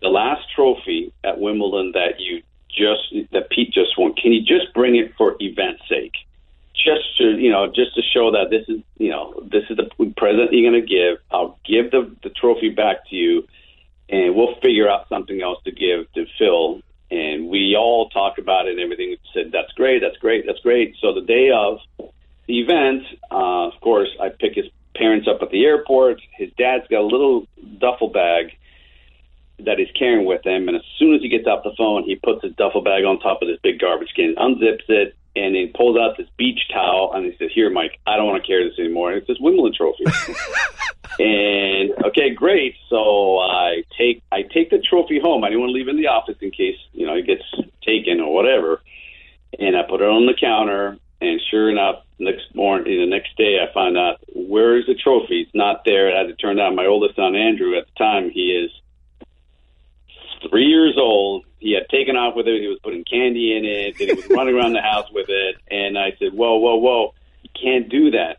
The 0.03 0.09
last 0.09 0.43
trophy 0.55 1.12
at 1.24 1.38
Wimbledon 1.38 1.93
that 1.93 2.18
you 2.18 2.43
just 2.68 3.32
that 3.32 3.51
Pete 3.51 3.72
just 3.72 3.99
won, 3.99 4.14
can 4.14 4.32
you 4.32 4.41
just 4.41 4.72
bring 4.74 4.97
it 4.97 5.12
for 5.16 5.36
event's 5.41 5.82
sake? 5.88 6.14
Just 6.74 7.18
to 7.18 7.36
you 7.36 7.51
know, 7.51 7.66
just 7.66 7.95
to 7.97 8.03
show 8.03 8.30
that 8.30 8.49
this 8.51 8.64
is 8.68 8.80
you 8.97 9.11
know 9.11 9.43
this 9.51 9.64
is 9.68 9.76
the 9.76 10.12
present 10.16 10.53
you're 10.53 10.70
going 10.70 10.80
to 10.80 10.86
give. 10.86 11.18
I'll 11.30 11.59
give 11.66 11.91
the 11.91 12.14
the 12.22 12.30
trophy 12.30 12.70
back 12.70 13.09
to 13.11 13.16
you 13.16 13.47
and 14.11 14.35
we'll 14.35 14.57
figure 14.57 14.89
out 14.89 15.09
something 15.09 15.41
else 15.41 15.63
to 15.65 15.71
give 15.71 16.13
to 16.15 16.27
Phil. 16.39 16.83
And 17.11 17.49
we 17.49 17.77
all 17.77 18.09
talked 18.09 18.39
about 18.39 18.67
it 18.67 18.73
and 18.73 18.81
everything. 18.81 19.17
Said 19.33 19.51
that's 19.53 19.73
great, 19.73 20.01
that's 20.03 20.17
great, 20.19 20.45
that's 20.47 20.61
great. 20.61 20.97
So 21.01 21.15
the 21.15 21.23
day 21.23 21.51
of 21.51 21.79
the 22.47 22.61
event, 22.61 23.05
uh, 23.31 23.69
of 23.69 23.81
course, 23.81 24.09
I 24.21 24.29
pick 24.29 24.55
his 24.55 24.67
parents 24.95 25.29
up 25.29 25.43
at 25.43 25.51
the 25.51 25.65
airport. 25.65 26.21
His 26.37 26.51
dad's 26.59 26.87
got 26.89 27.01
a 27.01 27.07
little 27.07 27.47
duffel 27.79 28.09
bag 28.09 28.57
that 29.65 29.79
he's 29.79 29.91
carrying 29.99 30.27
with 30.27 30.45
him, 30.45 30.69
and 30.69 30.77
as 30.77 30.83
soon 30.99 31.15
as 31.15 31.21
he 31.21 31.29
gets 31.29 31.47
off 31.47 31.63
the 31.63 31.75
phone, 31.77 32.05
he 32.05 32.17
puts 32.17 32.43
his 32.43 32.55
duffel 32.55 32.81
bag 32.81 33.05
on 33.05 33.21
top 33.21 33.43
of 33.43 33.49
this 33.49 33.59
big 33.63 33.79
garbage 33.79 34.09
can, 34.17 34.35
unzips 34.37 34.89
it, 34.89 35.15
and 35.37 35.55
he 35.55 35.72
pulls 35.74 35.97
out 35.97 36.16
this 36.16 36.28
beach 36.37 36.61
towel, 36.72 37.12
and 37.14 37.24
he 37.24 37.37
says, 37.39 37.51
"Here, 37.55 37.70
Mike, 37.70 37.99
I 38.07 38.16
don't 38.16 38.26
want 38.26 38.43
to 38.43 38.47
carry 38.47 38.68
this 38.68 38.78
anymore." 38.78 39.11
And 39.11 39.18
it's 39.18 39.26
this 39.26 39.39
Wimbledon 39.41 39.76
trophy. 39.76 40.05
and 41.18 41.93
okay, 42.07 42.31
great. 42.31 42.74
So 42.89 43.39
I 43.39 43.85
take 43.97 44.22
I 44.33 44.43
take 44.43 44.70
the 44.70 44.78
trophy 44.78 45.20
home. 45.20 45.45
I 45.45 45.49
didn't 45.49 45.61
want 45.61 45.70
to 45.70 45.74
leave 45.74 45.89
it 45.89 45.93
in 45.93 45.97
the 45.97 46.09
office 46.09 46.37
in 46.41 46.51
case 46.51 46.76
you 46.93 47.07
know 47.07 47.14
it 47.14 47.26
gets 47.26 47.45
taken 47.85 48.20
or 48.20 48.35
whatever. 48.35 48.83
And 49.59 49.76
I 49.76 49.83
put 49.83 50.01
it 50.01 50.09
on 50.09 50.26
the 50.26 50.35
counter. 50.39 50.99
And 51.22 51.39
sure 51.51 51.68
enough, 51.68 52.03
next 52.18 52.55
morning, 52.55 52.99
the 52.99 53.07
next 53.07 53.37
day, 53.37 53.59
I 53.61 53.70
find 53.74 53.99
out 53.99 54.20
where 54.33 54.78
is 54.78 54.87
the 54.87 54.95
trophy? 54.95 55.43
It's 55.43 55.55
not 55.55 55.83
there. 55.85 56.09
As 56.09 56.31
it 56.31 56.37
turned 56.37 56.59
out, 56.59 56.74
my 56.74 56.87
oldest 56.87 57.16
son 57.16 57.37
Andrew, 57.37 57.76
at 57.76 57.85
the 57.87 57.93
time, 57.99 58.31
he 58.31 58.53
is 58.53 58.70
three 60.49 60.64
years 60.64 60.97
old. 60.97 61.45
He 61.61 61.75
had 61.75 61.89
taken 61.89 62.17
off 62.17 62.35
with 62.35 62.49
it. 62.49 62.61
He 62.61 62.67
was 62.67 62.79
putting 62.83 63.05
candy 63.05 63.57
in 63.57 63.65
it. 63.65 64.01
And 64.01 64.09
he 64.09 64.15
was 64.15 64.29
running 64.31 64.55
around 64.55 64.73
the 64.73 64.83
house 64.83 65.11
with 65.13 65.29
it. 65.29 65.57
And 65.71 65.99
I 65.99 66.13
said, 66.19 66.33
"Whoa, 66.33 66.57
whoa, 66.57 66.77
whoa! 66.77 67.15
You 67.43 67.51
can't 67.55 67.89
do 67.89 68.11
that." 68.13 68.39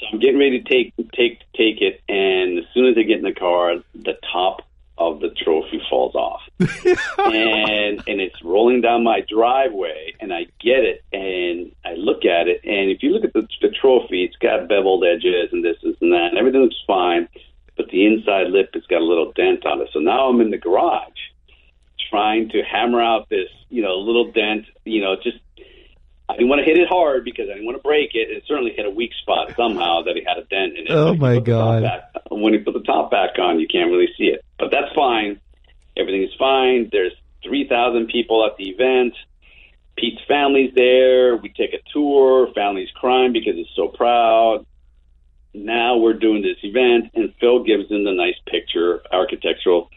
So 0.00 0.06
I'm 0.12 0.18
getting 0.18 0.38
ready 0.38 0.60
to 0.60 0.68
take 0.68 0.94
take 1.12 1.40
take 1.56 1.80
it, 1.80 2.02
and 2.08 2.58
as 2.58 2.64
soon 2.74 2.86
as 2.86 2.98
I 2.98 3.02
get 3.02 3.18
in 3.18 3.24
the 3.24 3.32
car, 3.32 3.76
the 3.94 4.18
top 4.30 4.60
of 4.98 5.20
the 5.20 5.30
trophy 5.30 5.80
falls 5.88 6.14
off, 6.14 6.42
and 6.58 8.02
and 8.06 8.20
it's 8.20 8.42
rolling 8.42 8.82
down 8.82 9.04
my 9.04 9.20
driveway, 9.26 10.14
and 10.20 10.34
I 10.34 10.46
get 10.60 10.84
it, 10.84 11.02
and 11.12 11.72
I 11.84 11.94
look 11.94 12.26
at 12.26 12.46
it, 12.46 12.60
and 12.64 12.90
if 12.90 13.02
you 13.02 13.10
look 13.10 13.24
at 13.24 13.32
the, 13.32 13.48
the 13.62 13.70
trophy, 13.70 14.24
it's 14.24 14.36
got 14.36 14.68
beveled 14.68 15.04
edges 15.04 15.50
and 15.52 15.64
this, 15.64 15.76
this, 15.82 15.96
and 16.02 16.12
that, 16.12 16.28
and 16.28 16.38
everything 16.38 16.60
looks 16.60 16.82
fine, 16.86 17.28
but 17.76 17.88
the 17.88 18.04
inside 18.04 18.48
lip 18.48 18.70
has 18.74 18.84
got 18.86 19.00
a 19.00 19.04
little 19.04 19.32
dent 19.32 19.64
on 19.64 19.80
it. 19.80 19.88
So 19.94 19.98
now 19.98 20.28
I'm 20.28 20.40
in 20.42 20.50
the 20.50 20.58
garage 20.58 21.32
trying 22.10 22.50
to 22.50 22.62
hammer 22.62 23.02
out 23.02 23.28
this, 23.28 23.48
you 23.68 23.82
know, 23.82 23.96
little 23.96 24.32
dent, 24.32 24.66
you 24.84 25.00
know, 25.00 25.16
just 25.16 25.38
I 26.28 26.34
didn't 26.34 26.48
want 26.48 26.60
to 26.60 26.64
hit 26.64 26.76
it 26.76 26.88
hard 26.88 27.24
because 27.24 27.48
I 27.48 27.54
didn't 27.54 27.66
want 27.66 27.78
to 27.78 27.82
break 27.82 28.14
it. 28.14 28.30
It 28.30 28.42
certainly 28.46 28.72
hit 28.74 28.84
a 28.84 28.90
weak 28.90 29.12
spot 29.22 29.54
somehow 29.56 30.02
that 30.02 30.16
he 30.16 30.24
had 30.26 30.38
a 30.38 30.44
dent 30.44 30.76
in 30.76 30.86
it. 30.86 30.90
Oh 30.90 31.14
my 31.14 31.38
god! 31.38 31.82
Back, 31.82 32.10
when 32.30 32.52
he 32.52 32.58
put 32.58 32.74
the 32.74 32.82
top 32.82 33.10
back 33.10 33.38
on, 33.38 33.60
you 33.60 33.68
can't 33.68 33.90
really 33.90 34.08
see 34.18 34.24
it, 34.24 34.44
but 34.58 34.70
that's 34.72 34.92
fine. 34.94 35.40
Everything's 35.96 36.34
fine. 36.38 36.88
There's 36.90 37.12
three 37.44 37.68
thousand 37.68 38.08
people 38.08 38.44
at 38.44 38.56
the 38.56 38.70
event. 38.70 39.14
Pete's 39.96 40.20
family's 40.26 40.74
there. 40.74 41.36
We 41.36 41.48
take 41.48 41.72
a 41.72 41.80
tour. 41.92 42.48
Family's 42.54 42.90
crying 42.90 43.32
because 43.32 43.54
he's 43.54 43.70
so 43.74 43.88
proud. 43.88 44.66
Now 45.54 45.96
we're 45.96 46.18
doing 46.18 46.42
this 46.42 46.58
event, 46.62 47.12
and 47.14 47.32
Phil 47.40 47.62
gives 47.62 47.90
him 47.90 48.04
the 48.04 48.12
nice 48.12 48.38
picture, 48.46 49.00
architectural 49.10 49.90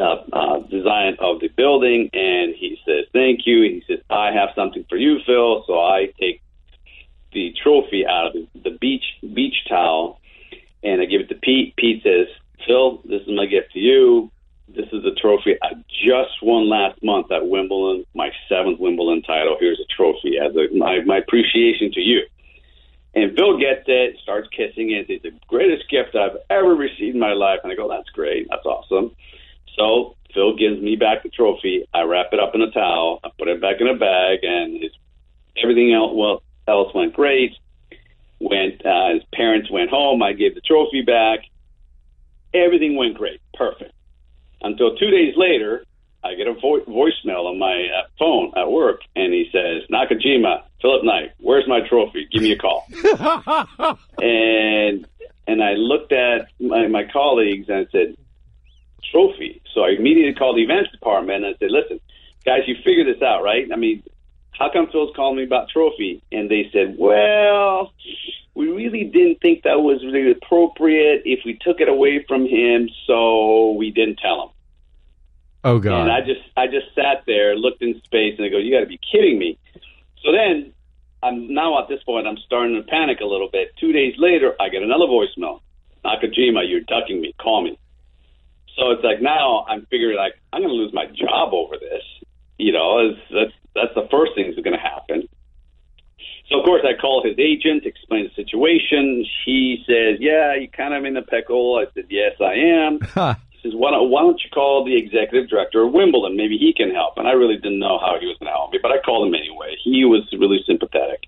uh, 0.00 0.24
uh, 0.32 0.58
design 0.60 1.16
of 1.20 1.40
the 1.40 1.48
building, 1.48 2.10
and 2.12 2.54
he 2.54 2.78
says 2.86 3.04
thank 3.12 3.46
you. 3.46 3.62
He 3.62 3.84
says 3.86 4.00
I 4.08 4.32
have 4.32 4.50
something 4.54 4.84
for 4.88 4.96
you, 4.96 5.18
Phil. 5.26 5.64
So 5.66 5.78
I 5.78 6.12
take 6.18 6.42
the 7.32 7.54
trophy 7.62 8.06
out 8.06 8.34
of 8.34 8.62
the 8.62 8.76
beach 8.80 9.04
beach 9.22 9.56
towel, 9.68 10.20
and 10.82 11.00
I 11.00 11.04
give 11.04 11.20
it 11.20 11.28
to 11.28 11.34
Pete. 11.36 11.76
Pete 11.76 12.02
says, 12.02 12.26
Phil, 12.66 13.02
this 13.04 13.22
is 13.22 13.28
my 13.28 13.46
gift 13.46 13.72
to 13.72 13.78
you. 13.78 14.30
This 14.68 14.86
is 14.92 15.02
the 15.02 15.16
trophy 15.20 15.56
I 15.62 15.74
just 15.88 16.42
won 16.42 16.68
last 16.68 17.02
month 17.02 17.32
at 17.32 17.46
Wimbledon, 17.46 18.06
my 18.14 18.30
seventh 18.48 18.78
Wimbledon 18.78 19.22
title. 19.22 19.56
Here's 19.58 19.80
a 19.80 19.94
trophy 19.94 20.38
as 20.38 20.54
a, 20.54 20.72
my, 20.76 21.00
my 21.04 21.18
appreciation 21.18 21.90
to 21.92 22.00
you. 22.00 22.22
And 23.12 23.34
Phil 23.34 23.58
gets 23.58 23.82
it, 23.88 24.16
starts 24.22 24.48
kissing 24.56 24.92
it. 24.92 25.06
It's 25.10 25.24
the 25.24 25.32
greatest 25.48 25.90
gift 25.90 26.14
I've 26.14 26.36
ever 26.48 26.74
received 26.74 27.16
in 27.16 27.20
my 27.20 27.32
life. 27.32 27.58
And 27.64 27.72
I 27.72 27.74
go, 27.74 27.88
that's 27.88 28.08
great. 28.10 28.46
That's 28.48 28.64
awesome. 28.64 29.16
So 29.76 30.16
Phil 30.34 30.56
gives 30.56 30.80
me 30.80 30.96
back 30.96 31.22
the 31.22 31.28
trophy. 31.28 31.86
I 31.92 32.02
wrap 32.02 32.26
it 32.32 32.40
up 32.40 32.54
in 32.54 32.62
a 32.62 32.70
towel. 32.70 33.20
I 33.24 33.30
put 33.38 33.48
it 33.48 33.60
back 33.60 33.80
in 33.80 33.88
a 33.88 33.94
bag, 33.94 34.40
and 34.42 34.82
his, 34.82 34.92
everything 35.62 35.92
else 35.92 36.12
well 36.14 36.42
else 36.68 36.94
went 36.94 37.14
great. 37.14 37.52
Went 38.38 38.84
uh, 38.84 39.14
his 39.14 39.22
parents 39.32 39.70
went 39.70 39.90
home. 39.90 40.22
I 40.22 40.32
gave 40.32 40.54
the 40.54 40.60
trophy 40.60 41.02
back. 41.02 41.40
Everything 42.54 42.96
went 42.96 43.16
great, 43.16 43.40
perfect. 43.54 43.92
Until 44.62 44.96
two 44.96 45.10
days 45.10 45.34
later, 45.36 45.84
I 46.22 46.34
get 46.34 46.46
a 46.46 46.54
vo- 46.54 46.84
voicemail 46.84 47.46
on 47.46 47.58
my 47.58 47.88
uh, 47.96 48.06
phone 48.18 48.52
at 48.56 48.70
work, 48.70 49.00
and 49.16 49.32
he 49.32 49.50
says, 49.52 49.82
"Nakajima, 49.90 50.64
Philip 50.80 51.04
Knight, 51.04 51.32
where's 51.38 51.66
my 51.66 51.80
trophy? 51.88 52.28
Give 52.30 52.42
me 52.42 52.52
a 52.52 52.58
call." 52.58 52.86
and 54.18 55.06
and 55.46 55.62
I 55.62 55.72
looked 55.72 56.12
at 56.12 56.48
my, 56.60 56.86
my 56.86 57.04
colleagues 57.04 57.68
and 57.68 57.78
I 57.78 57.90
said, 57.90 58.16
trophy. 59.10 59.62
So 59.74 59.82
I 59.82 59.90
immediately 59.90 60.34
called 60.34 60.56
the 60.56 60.62
events 60.62 60.90
department 60.90 61.44
and 61.44 61.54
I 61.54 61.58
said, 61.58 61.70
listen, 61.70 62.00
guys, 62.44 62.60
you 62.66 62.76
figure 62.84 63.04
this 63.04 63.22
out, 63.22 63.42
right? 63.42 63.68
I 63.72 63.76
mean, 63.76 64.02
how 64.52 64.70
come 64.72 64.88
Phil's 64.90 65.14
calling 65.14 65.36
me 65.36 65.44
about 65.44 65.68
trophy? 65.68 66.22
And 66.32 66.50
they 66.50 66.70
said, 66.72 66.96
well, 66.98 67.92
we 68.54 68.68
really 68.68 69.04
didn't 69.04 69.40
think 69.40 69.62
that 69.62 69.80
was 69.80 70.02
really 70.04 70.32
appropriate 70.32 71.22
if 71.24 71.40
we 71.44 71.58
took 71.60 71.80
it 71.80 71.88
away 71.88 72.24
from 72.26 72.46
him, 72.46 72.88
so 73.06 73.72
we 73.72 73.90
didn't 73.90 74.16
tell 74.16 74.42
him. 74.42 74.48
Oh 75.62 75.78
God! 75.78 76.02
And 76.02 76.10
I 76.10 76.20
just 76.20 76.40
I 76.56 76.66
just 76.66 76.94
sat 76.94 77.24
there, 77.26 77.54
looked 77.54 77.82
in 77.82 78.00
space, 78.04 78.34
and 78.38 78.46
I 78.46 78.48
go, 78.48 78.56
"You 78.56 78.74
got 78.74 78.80
to 78.80 78.86
be 78.86 78.98
kidding 79.12 79.38
me!" 79.38 79.58
So 80.24 80.32
then, 80.32 80.72
I'm 81.22 81.52
now 81.52 81.82
at 81.82 81.88
this 81.88 82.02
point, 82.02 82.26
I'm 82.26 82.38
starting 82.38 82.76
to 82.76 82.82
panic 82.82 83.20
a 83.20 83.26
little 83.26 83.48
bit. 83.50 83.76
Two 83.78 83.92
days 83.92 84.14
later, 84.16 84.54
I 84.58 84.70
get 84.70 84.82
another 84.82 85.04
voicemail. 85.04 85.60
Nakajima, 86.04 86.68
you're 86.68 86.80
ducking 86.80 87.20
me. 87.20 87.34
Call 87.38 87.62
me. 87.62 87.78
So 88.76 88.90
it's 88.90 89.04
like 89.04 89.20
now 89.20 89.64
I'm 89.68 89.86
figuring 89.86 90.16
like 90.16 90.34
I'm 90.52 90.62
going 90.62 90.70
to 90.70 90.76
lose 90.76 90.92
my 90.92 91.06
job 91.06 91.52
over 91.52 91.76
this. 91.78 92.02
You 92.58 92.72
know, 92.72 93.14
that's 93.30 93.52
that's 93.74 93.94
the 93.94 94.08
first 94.10 94.34
thing 94.34 94.50
that's 94.50 94.62
going 94.62 94.76
to 94.76 94.82
happen. 94.82 95.28
So 96.50 96.58
of 96.58 96.64
course 96.64 96.82
I 96.84 97.00
call 97.00 97.22
his 97.24 97.38
agent, 97.38 97.86
explain 97.86 98.28
the 98.28 98.34
situation. 98.42 99.24
He 99.44 99.84
says, 99.86 100.18
"Yeah, 100.20 100.54
you 100.54 100.68
kind 100.68 100.94
of 100.94 101.04
in 101.04 101.14
the 101.14 101.22
pickle." 101.22 101.76
I 101.76 101.90
said, 101.94 102.06
"Yes, 102.10 102.34
I 102.40 102.54
am." 102.54 103.36
He 103.60 103.68
says, 103.68 103.76
why 103.76 103.90
don't, 103.90 104.08
"Why 104.08 104.22
don't 104.22 104.40
you 104.42 104.48
call 104.48 104.86
the 104.86 104.96
executive 104.96 105.50
director 105.50 105.82
of 105.82 105.92
Wimbledon? 105.92 106.34
Maybe 106.34 106.56
he 106.56 106.72
can 106.72 106.94
help." 106.94 107.18
And 107.18 107.28
I 107.28 107.32
really 107.32 107.56
didn't 107.56 107.78
know 107.78 107.98
how 107.98 108.16
he 108.18 108.26
was 108.26 108.38
going 108.38 108.46
to 108.46 108.56
help 108.56 108.72
me, 108.72 108.78
but 108.80 108.90
I 108.90 108.98
called 109.04 109.28
him 109.28 109.34
anyway. 109.34 109.76
He 109.84 110.06
was 110.06 110.22
really 110.32 110.64
sympathetic. 110.66 111.24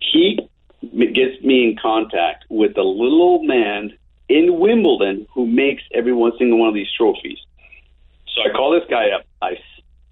He 0.00 0.40
gets 0.82 1.40
me 1.44 1.70
in 1.70 1.76
contact 1.80 2.44
with 2.48 2.74
the 2.74 2.82
little 2.82 3.22
old 3.22 3.46
man 3.46 3.92
in 4.30 4.60
Wimbledon 4.60 5.26
who 5.34 5.44
makes 5.44 5.82
every 5.92 6.12
one 6.12 6.32
single 6.38 6.58
one 6.58 6.68
of 6.68 6.74
these 6.74 6.90
trophies. 6.96 7.38
So 8.34 8.42
I 8.48 8.54
call 8.56 8.70
this 8.70 8.88
guy 8.88 9.10
up. 9.10 9.26
I 9.42 9.58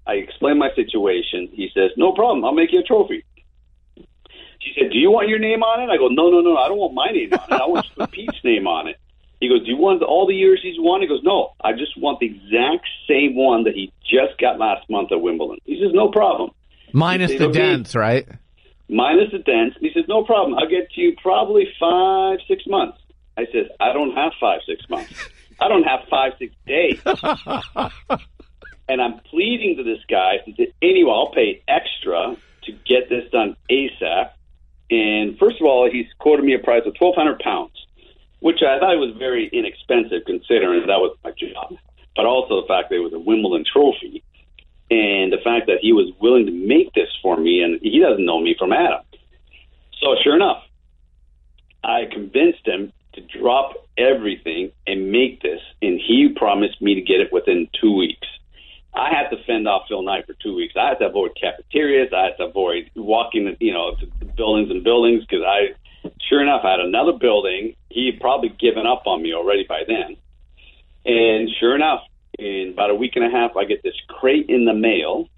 I 0.05 0.13
explain 0.15 0.57
my 0.57 0.69
situation. 0.75 1.49
He 1.53 1.69
says, 1.73 1.91
"No 1.95 2.11
problem. 2.11 2.43
I'll 2.43 2.53
make 2.53 2.71
you 2.71 2.79
a 2.79 2.83
trophy." 2.83 3.23
She 3.95 4.73
said, 4.77 4.91
"Do 4.91 4.97
you 4.97 5.09
want 5.09 5.29
your 5.29 5.39
name 5.39 5.63
on 5.63 5.81
it?" 5.81 5.89
I 5.89 5.97
go, 5.97 6.09
"No, 6.09 6.29
no, 6.29 6.41
no. 6.41 6.57
I 6.57 6.67
don't 6.67 6.77
want 6.77 6.93
my 6.93 7.07
name 7.07 7.33
on 7.33 7.39
it. 7.39 7.61
I 7.61 7.65
want 7.65 7.87
Pete's 8.11 8.43
name 8.43 8.67
on 8.67 8.87
it." 8.89 8.97
He 9.39 9.47
goes, 9.47 9.63
"Do 9.63 9.71
you 9.71 9.77
want 9.77 10.03
all 10.03 10.27
the 10.27 10.35
years 10.35 10.59
he's 10.61 10.77
won?" 10.77 11.01
He 11.01 11.07
goes, 11.07 11.23
"No, 11.23 11.53
I 11.63 11.71
just 11.71 11.97
want 11.97 12.19
the 12.19 12.25
exact 12.25 12.85
same 13.07 13.35
one 13.35 13.63
that 13.63 13.73
he 13.73 13.93
just 14.03 14.37
got 14.37 14.59
last 14.59 14.89
month 14.89 15.13
at 15.13 15.21
Wimbledon." 15.21 15.59
He 15.63 15.79
says, 15.81 15.93
"No 15.93 16.09
problem." 16.09 16.51
Minus 16.91 17.31
the 17.31 17.45
"Okay." 17.45 17.59
dents, 17.59 17.95
right? 17.95 18.27
minus 18.89 19.31
the 19.31 19.39
dents. 19.39 19.77
He 19.79 19.91
says, 19.93 20.05
no 20.07 20.23
problem. 20.23 20.57
I'll 20.57 20.67
get 20.67 20.91
to 20.91 21.01
you 21.01 21.15
probably 21.21 21.67
five, 21.79 22.39
six 22.47 22.63
months. 22.67 22.97
I 23.39 23.45
said, 23.53 23.69
I 23.79 23.93
don't 23.93 24.15
have 24.15 24.33
five, 24.39 24.59
six 24.65 24.87
months. 24.89 25.13
I 25.61 25.69
don't 25.69 25.83
have 25.83 26.01
five, 26.09 26.33
six 26.39 26.53
days. 26.67 27.01
and 27.05 29.01
I'm 29.01 29.19
pleading 29.29 29.77
to 29.77 29.83
this 29.83 30.03
guy. 30.09 30.39
Anyway, 30.81 31.11
I'll 31.11 31.31
pay 31.31 31.63
extra 31.67 32.35
to 32.63 32.71
get 32.85 33.07
this 33.07 33.31
done 33.31 33.55
ASAP. 33.71 34.31
And 34.91 35.37
first 35.37 35.61
of 35.61 35.67
all, 35.67 35.89
he's 35.89 36.07
quoted 36.17 36.43
me 36.43 36.53
a 36.53 36.59
price 36.59 36.81
of 36.85 36.95
1200 36.99 37.39
pounds, 37.39 37.71
which 38.39 38.59
I 38.61 38.79
thought 38.79 38.97
was 38.97 39.15
very 39.17 39.47
inexpensive 39.47 40.25
considering 40.25 40.81
that 40.81 40.99
was 40.99 41.15
my 41.23 41.31
job. 41.31 41.77
But 42.15 42.25
also 42.25 42.61
the 42.61 42.67
fact 42.67 42.89
that 42.89 42.95
it 42.95 42.99
was 42.99 43.13
a 43.13 43.19
Wimbledon 43.19 43.63
trophy 43.71 44.21
and 44.91 45.31
the 45.31 45.37
fact 45.43 45.67
that 45.67 45.77
he 45.81 45.93
was 45.93 46.11
willing 46.19 46.47
to 46.47 46.51
make 46.51 46.91
this 46.93 47.09
for 47.21 47.37
me, 47.37 47.61
and 47.61 47.79
he 47.81 47.99
doesn't 47.99 48.25
know 48.25 48.39
me 48.41 48.55
from 48.57 48.73
Adam. 48.73 49.03
So 50.01 50.15
sure 50.23 50.35
enough, 50.35 50.63
I 51.83 52.05
convinced 52.11 52.65
him 52.65 52.91
to 53.13 53.21
drop 53.21 53.73
everything 53.97 54.71
and 54.85 55.11
make 55.11 55.41
this, 55.41 55.61
and 55.81 55.99
he 55.99 56.29
promised 56.35 56.81
me 56.81 56.95
to 56.95 57.01
get 57.01 57.19
it 57.19 57.33
within 57.33 57.67
two 57.79 57.95
weeks. 57.95 58.27
I 58.93 59.09
had 59.09 59.29
to 59.29 59.43
fend 59.45 59.67
off 59.67 59.83
Phil 59.87 60.01
Knight 60.01 60.25
for 60.25 60.33
two 60.41 60.55
weeks. 60.55 60.73
I 60.75 60.89
had 60.89 60.99
to 60.99 61.07
avoid 61.07 61.31
cafeterias. 61.39 62.11
I 62.13 62.25
had 62.25 62.37
to 62.37 62.45
avoid 62.45 62.89
walking, 62.95 63.55
you 63.59 63.73
know, 63.73 63.95
buildings 64.35 64.71
and 64.71 64.83
buildings 64.83 65.25
because 65.25 65.45
I, 65.45 66.09
sure 66.27 66.41
enough, 66.41 66.61
I 66.63 66.71
had 66.71 66.79
another 66.79 67.13
building. 67.13 67.75
He 67.89 68.07
had 68.11 68.19
probably 68.19 68.49
given 68.49 68.85
up 68.87 69.03
on 69.05 69.21
me 69.21 69.33
already 69.33 69.65
by 69.67 69.83
then. 69.87 70.17
And 71.05 71.49
sure 71.59 71.75
enough, 71.75 72.01
in 72.37 72.71
about 72.73 72.89
a 72.89 72.95
week 72.95 73.15
and 73.15 73.25
a 73.25 73.29
half, 73.29 73.55
I 73.55 73.65
get 73.65 73.83
this 73.83 73.95
crate 74.07 74.49
in 74.49 74.65
the 74.65 74.73
mail, 74.73 75.29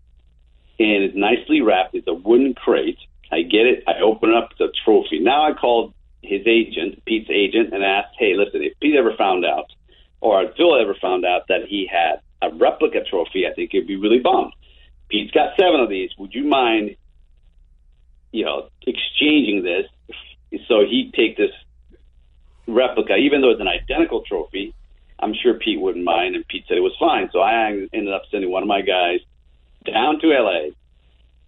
and 0.80 1.04
it's 1.04 1.16
nicely 1.16 1.62
wrapped. 1.62 1.96
It's 1.96 2.08
a 2.08 2.14
wooden 2.14 2.54
crate. 2.54 3.00
I 3.32 3.42
get 3.42 3.66
it. 3.66 3.84
I 3.88 4.02
open 4.02 4.30
it 4.30 4.36
up. 4.36 4.50
It's 4.52 4.62
a 4.62 4.70
trophy. 4.86 5.20
Now 5.20 5.50
I 5.50 5.54
called 5.54 5.94
his 6.24 6.42
agent, 6.46 7.04
Pete's 7.06 7.30
agent, 7.30 7.74
and 7.74 7.84
asked, 7.84 8.16
"Hey, 8.18 8.36
listen, 8.36 8.62
if 8.64 8.80
Pete 8.80 8.96
ever 8.96 9.14
found 9.16 9.46
out, 9.46 9.72
or 10.20 10.48
Phil 10.56 10.76
ever 10.76 10.94
found 10.96 11.26
out 11.26 11.48
that 11.48 11.66
he 11.68 11.88
had 11.88 12.22
a 12.42 12.50
replica 12.52 13.04
trophy, 13.04 13.48
I 13.48 13.54
think 13.54 13.72
he'd 13.72 13.88
be 13.88 13.96
really 13.96 14.20
bummed. 14.20 14.54
Pete's 15.10 15.32
got 15.32 15.58
seven 15.58 15.80
of 15.80 15.90
these. 15.90 16.12
Would 16.18 16.34
you 16.34 16.44
mind, 16.44 16.96
you 18.32 18.46
know, 18.46 18.70
exchanging 18.86 19.64
this 19.64 19.88
so 20.68 20.86
he'd 20.86 21.14
take 21.14 21.38
this 21.38 21.52
replica, 22.68 23.16
even 23.16 23.42
though 23.42 23.52
it's 23.52 23.62
an 23.62 23.68
identical 23.68 24.22
trophy?" 24.22 24.74
I'm 25.24 25.36
sure 25.36 25.54
Pete 25.54 25.80
wouldn't 25.80 26.04
mind, 26.04 26.36
and 26.36 26.48
Pete 26.48 26.66
said 26.68 26.78
it 26.78 26.82
was 26.82 26.96
fine. 27.00 27.30
So 27.32 27.42
I 27.42 27.68
ended 27.94 28.12
up 28.12 28.24
sending 28.32 28.50
one 28.50 28.64
of 28.64 28.68
my 28.68 28.82
guys 28.82 29.20
down 29.86 30.20
to 30.20 30.28
LA 30.34 30.72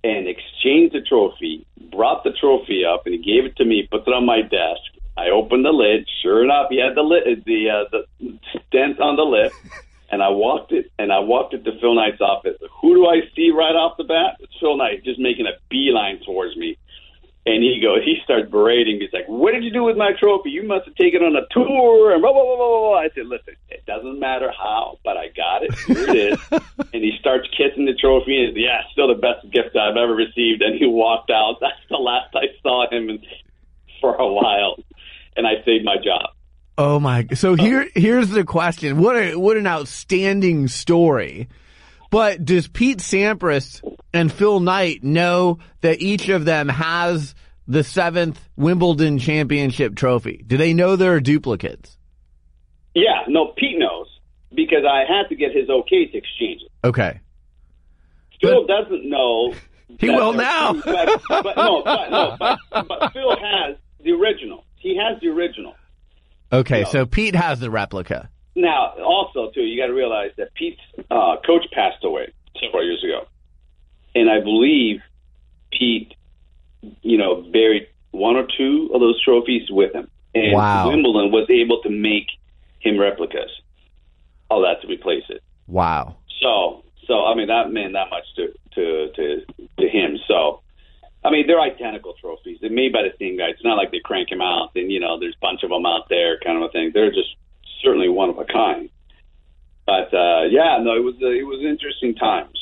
and 0.03 0.27
exchanged 0.27 0.93
the 0.93 1.01
trophy, 1.01 1.65
brought 1.91 2.23
the 2.23 2.31
trophy 2.31 2.83
up, 2.85 3.05
and 3.05 3.15
he 3.15 3.21
gave 3.21 3.45
it 3.45 3.55
to 3.57 3.65
me, 3.65 3.87
put 3.89 4.07
it 4.07 4.13
on 4.13 4.25
my 4.25 4.41
desk. 4.41 4.81
I 5.15 5.29
opened 5.29 5.63
the 5.63 5.71
lid. 5.71 6.07
Sure 6.21 6.43
enough, 6.43 6.67
he 6.69 6.79
had 6.79 6.95
the 6.95 7.03
lid, 7.03 7.43
the 7.45 7.69
uh, 7.69 7.83
the 7.91 8.39
dent 8.71 8.99
on 8.99 9.15
the 9.15 9.23
lip, 9.23 9.53
and 10.11 10.21
I 10.21 10.29
walked 10.29 10.71
it, 10.71 10.91
and 10.97 11.11
I 11.11 11.19
walked 11.19 11.53
it 11.53 11.63
to 11.65 11.79
Phil 11.79 11.93
Knight's 11.93 12.21
office. 12.21 12.57
Who 12.81 12.95
do 12.95 13.07
I 13.07 13.21
see 13.35 13.51
right 13.51 13.75
off 13.75 13.97
the 13.97 14.03
bat? 14.03 14.37
It's 14.39 14.53
Phil 14.59 14.75
Knight, 14.77 15.03
just 15.03 15.19
making 15.19 15.45
a 15.45 15.53
beeline 15.69 16.19
towards 16.25 16.57
me. 16.57 16.77
And 17.45 17.61
he 17.61 17.81
goes, 17.81 17.99
he 18.05 18.19
starts 18.23 18.49
berating 18.49 18.99
me. 18.99 19.05
He's 19.05 19.13
like, 19.13 19.27
"What 19.27 19.51
did 19.51 19.65
you 19.65 19.71
do 19.71 19.83
with 19.83 19.97
my 19.97 20.13
trophy? 20.17 20.49
You 20.49 20.63
must 20.63 20.85
have 20.85 20.95
taken 20.95 21.21
it 21.21 21.25
on 21.25 21.35
a 21.35 21.45
tour." 21.51 22.13
And 22.13 22.21
blah 22.21 22.31
blah 22.31 22.43
blah 22.43 22.55
blah 22.55 22.79
blah. 22.79 22.99
I 22.99 23.09
said, 23.13 23.25
"Listen, 23.25 23.55
it 23.69 23.85
doesn't 23.85 24.17
matter 24.17 24.49
how, 24.57 24.97
but 25.03 25.17
I 25.17 25.27
got 25.35 25.63
it. 25.63 25.73
Here 25.79 26.09
it 26.09 26.15
is." 26.15 26.39
and 26.93 27.03
he 27.03 27.11
starts 27.19 27.49
kissing 27.51 27.85
the 27.85 27.95
trophy. 27.95 28.45
And 28.45 28.55
yeah, 28.55 28.79
still 28.93 29.09
the 29.09 29.19
best 29.19 29.43
gift 29.51 29.75
I've 29.75 29.97
ever 29.97 30.15
received. 30.15 30.61
And 30.61 30.79
he 30.79 30.85
walked 30.85 31.31
out. 31.31 31.57
That's 31.61 31.75
the 31.89 31.97
last 31.97 32.33
I 32.33 32.47
saw 32.61 32.89
him 32.89 33.09
in, 33.09 33.19
for 33.99 34.15
a 34.15 34.27
while. 34.27 34.77
And 35.35 35.45
I 35.45 35.63
saved 35.65 35.83
my 35.83 35.97
job. 35.97 36.31
Oh 36.77 36.97
my! 36.99 37.27
So 37.33 37.53
uh, 37.53 37.57
here, 37.57 37.89
here's 37.93 38.29
the 38.29 38.45
question: 38.45 39.01
What 39.01 39.17
a 39.17 39.35
what 39.35 39.57
an 39.57 39.67
outstanding 39.67 40.69
story! 40.69 41.49
But 42.13 42.45
does 42.45 42.67
Pete 42.67 42.99
Sampras 42.99 43.81
and 44.13 44.31
Phil 44.31 44.59
Knight 44.59 45.03
know 45.03 45.57
that 45.81 45.99
each 45.99 46.29
of 46.29 46.45
them 46.45 46.69
has 46.69 47.33
the 47.67 47.83
seventh 47.83 48.39
Wimbledon 48.55 49.17
Championship 49.17 49.95
trophy? 49.95 50.43
Do 50.45 50.55
they 50.55 50.75
know 50.75 50.95
there 50.95 51.15
are 51.15 51.19
duplicates? 51.19 51.97
Yeah, 52.93 53.23
no, 53.27 53.47
Pete 53.57 53.79
knows 53.79 54.05
because 54.53 54.83
I 54.87 55.11
had 55.11 55.27
to 55.29 55.35
get 55.35 55.55
his 55.55 55.67
okay 55.67 56.05
to 56.05 56.15
exchange 56.15 56.61
it. 56.61 56.87
Okay. 56.87 57.19
Phil 58.39 58.67
doesn't 58.67 59.09
know. 59.09 59.55
He 59.99 60.09
will 60.09 60.33
now. 60.33 60.73
but, 60.73 61.21
but 61.29 61.55
no, 61.55 61.83
but, 61.83 62.09
no, 62.09 62.35
but, 62.39 62.57
but 62.71 63.13
Phil 63.13 63.29
has 63.29 63.75
the 64.03 64.11
original. 64.11 64.65
He 64.75 64.97
has 64.97 65.21
the 65.21 65.27
original. 65.27 65.75
Okay, 66.51 66.83
so 66.85 67.05
Pete 67.05 67.35
has 67.35 67.59
the 67.59 67.69
replica. 67.69 68.29
Now, 68.55 68.93
also 69.03 69.51
too, 69.51 69.61
you 69.61 69.81
got 69.81 69.87
to 69.87 69.93
realize 69.93 70.31
that 70.37 70.53
Pete's 70.53 70.81
uh, 71.09 71.37
coach 71.45 71.65
passed 71.71 72.03
away 72.03 72.31
several 72.61 72.83
years 72.85 73.03
ago, 73.03 73.25
and 74.13 74.29
I 74.29 74.39
believe 74.41 75.01
Pete, 75.71 76.13
you 77.01 77.17
know, 77.17 77.41
buried 77.41 77.87
one 78.11 78.35
or 78.35 78.45
two 78.57 78.91
of 78.93 79.01
those 79.01 79.21
trophies 79.23 79.69
with 79.71 79.93
him, 79.93 80.07
and 80.35 80.53
Wow. 80.53 80.89
Wimbledon 80.89 81.31
was 81.31 81.49
able 81.49 81.81
to 81.81 81.89
make 81.89 82.27
him 82.79 82.99
replicas. 82.99 83.49
All 84.49 84.61
that 84.61 84.81
to 84.81 84.87
replace 84.87 85.23
it. 85.29 85.41
Wow. 85.67 86.17
So, 86.41 86.83
so 87.07 87.25
I 87.25 87.33
mean, 87.33 87.47
that 87.47 87.71
meant 87.71 87.93
that 87.93 88.09
much 88.11 88.25
to 88.35 88.53
to 88.75 89.11
to 89.15 89.45
to 89.79 89.87
him. 89.89 90.19
So, 90.27 90.61
I 91.23 91.31
mean, 91.31 91.47
they're 91.47 91.59
identical 91.59 92.13
trophies. 92.21 92.59
They're 92.61 92.69
made 92.69 92.93
by 92.93 93.01
the 93.01 93.13
same 93.17 93.37
guy. 93.37 93.47
It's 93.47 93.63
not 93.63 93.77
like 93.77 93.89
they 93.91 94.01
crank 94.03 94.29
them 94.29 94.41
out 94.41 94.71
and 94.75 94.91
you 94.91 94.99
know, 94.99 95.19
there's 95.19 95.33
a 95.35 95.41
bunch 95.41 95.63
of 95.63 95.71
them 95.71 95.87
out 95.87 96.07
there, 96.09 96.37
kind 96.45 96.57
of 96.57 96.69
a 96.69 96.71
thing. 96.71 96.91
They're 96.93 97.09
just 97.09 97.35
certainly 97.83 98.09
one 98.09 98.29
of 98.29 98.37
a 98.37 98.45
kind. 98.45 98.89
But 99.85 100.13
uh, 100.13 100.43
yeah, 100.49 100.79
no, 100.81 100.95
it 100.95 101.03
was 101.03 101.15
uh, 101.21 101.27
it 101.27 101.45
was 101.45 101.59
interesting 101.65 102.15
times. 102.15 102.57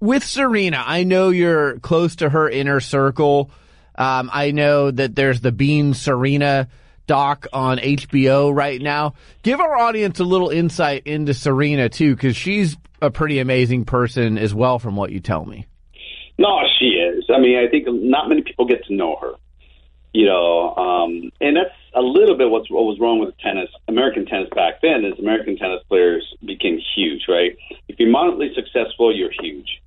With 0.00 0.24
Serena, 0.24 0.82
I 0.84 1.04
know 1.04 1.30
you're 1.30 1.78
close 1.80 2.16
to 2.16 2.28
her 2.28 2.48
inner 2.48 2.80
circle. 2.80 3.50
Um, 3.96 4.30
I 4.32 4.50
know 4.50 4.90
that 4.90 5.14
there's 5.14 5.40
the 5.40 5.52
Being 5.52 5.94
Serena 5.94 6.68
doc 7.06 7.46
on 7.52 7.78
HBO 7.78 8.54
right 8.54 8.80
now. 8.80 9.14
Give 9.42 9.60
our 9.60 9.76
audience 9.76 10.20
a 10.20 10.24
little 10.24 10.50
insight 10.50 11.06
into 11.06 11.34
Serena 11.34 11.88
too, 11.88 12.14
because 12.14 12.36
she's 12.36 12.76
a 13.00 13.10
pretty 13.10 13.38
amazing 13.38 13.84
person 13.84 14.38
as 14.38 14.54
well, 14.54 14.78
from 14.78 14.96
what 14.96 15.10
you 15.10 15.20
tell 15.20 15.44
me. 15.44 15.66
No, 16.38 16.60
she 16.78 16.86
is. 16.86 17.24
I 17.34 17.38
mean, 17.38 17.58
I 17.58 17.70
think 17.70 17.86
not 17.88 18.28
many 18.28 18.42
people 18.42 18.66
get 18.66 18.84
to 18.86 18.94
know 18.94 19.16
her. 19.20 19.32
You 20.12 20.26
know, 20.26 20.74
um, 20.76 21.32
and 21.40 21.56
that's 21.56 21.74
a 21.94 22.00
little 22.00 22.36
bit 22.36 22.50
what's, 22.50 22.70
what 22.70 22.84
was 22.84 22.98
wrong 22.98 23.20
with 23.20 23.36
tennis, 23.38 23.70
American 23.88 24.26
tennis 24.26 24.48
back 24.54 24.80
then 24.82 25.04
is 25.04 25.18
American 25.18 25.56
tennis 25.56 25.80
players 25.88 26.34
became 26.44 26.80
huge, 26.94 27.22
right? 27.28 27.56
If 27.88 27.98
you're 27.98 28.10
moderately 28.10 28.52
successful, 28.54 29.14
you're 29.14 29.30
huge 29.30 29.80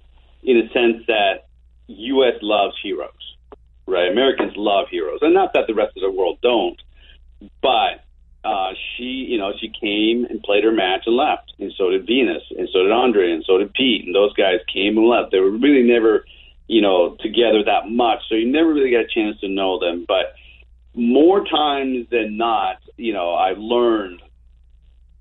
in 0.43 0.57
a 0.57 0.69
sense 0.71 1.05
that 1.07 1.47
U.S. 1.87 2.35
loves 2.41 2.75
heroes, 2.81 3.35
right? 3.85 4.09
Americans 4.11 4.53
love 4.55 4.87
heroes, 4.89 5.19
and 5.21 5.33
not 5.33 5.53
that 5.53 5.67
the 5.67 5.73
rest 5.73 5.97
of 5.97 6.01
the 6.01 6.11
world 6.11 6.39
don't, 6.41 6.81
but 7.61 8.03
uh, 8.43 8.71
she, 8.95 9.27
you 9.29 9.37
know, 9.37 9.51
she 9.59 9.69
came 9.69 10.25
and 10.25 10.41
played 10.41 10.63
her 10.63 10.71
match 10.71 11.03
and 11.05 11.15
left, 11.15 11.53
and 11.59 11.73
so 11.77 11.89
did 11.89 12.07
Venus, 12.07 12.43
and 12.57 12.69
so 12.71 12.83
did 12.83 12.91
Andre, 12.91 13.31
and 13.31 13.43
so 13.45 13.57
did 13.57 13.73
Pete, 13.73 14.05
and 14.05 14.15
those 14.15 14.33
guys 14.33 14.59
came 14.73 14.97
and 14.97 15.07
left. 15.07 15.31
They 15.31 15.39
were 15.39 15.51
really 15.51 15.83
never, 15.83 16.25
you 16.67 16.81
know, 16.81 17.17
together 17.19 17.63
that 17.65 17.89
much, 17.89 18.19
so 18.29 18.35
you 18.35 18.49
never 18.49 18.73
really 18.73 18.91
got 18.91 19.01
a 19.01 19.07
chance 19.07 19.39
to 19.41 19.49
know 19.49 19.79
them. 19.79 20.05
But 20.07 20.35
more 20.97 21.45
times 21.45 22.07
than 22.09 22.37
not, 22.37 22.77
you 22.97 23.13
know, 23.13 23.35
I've 23.35 23.59
learned, 23.59 24.21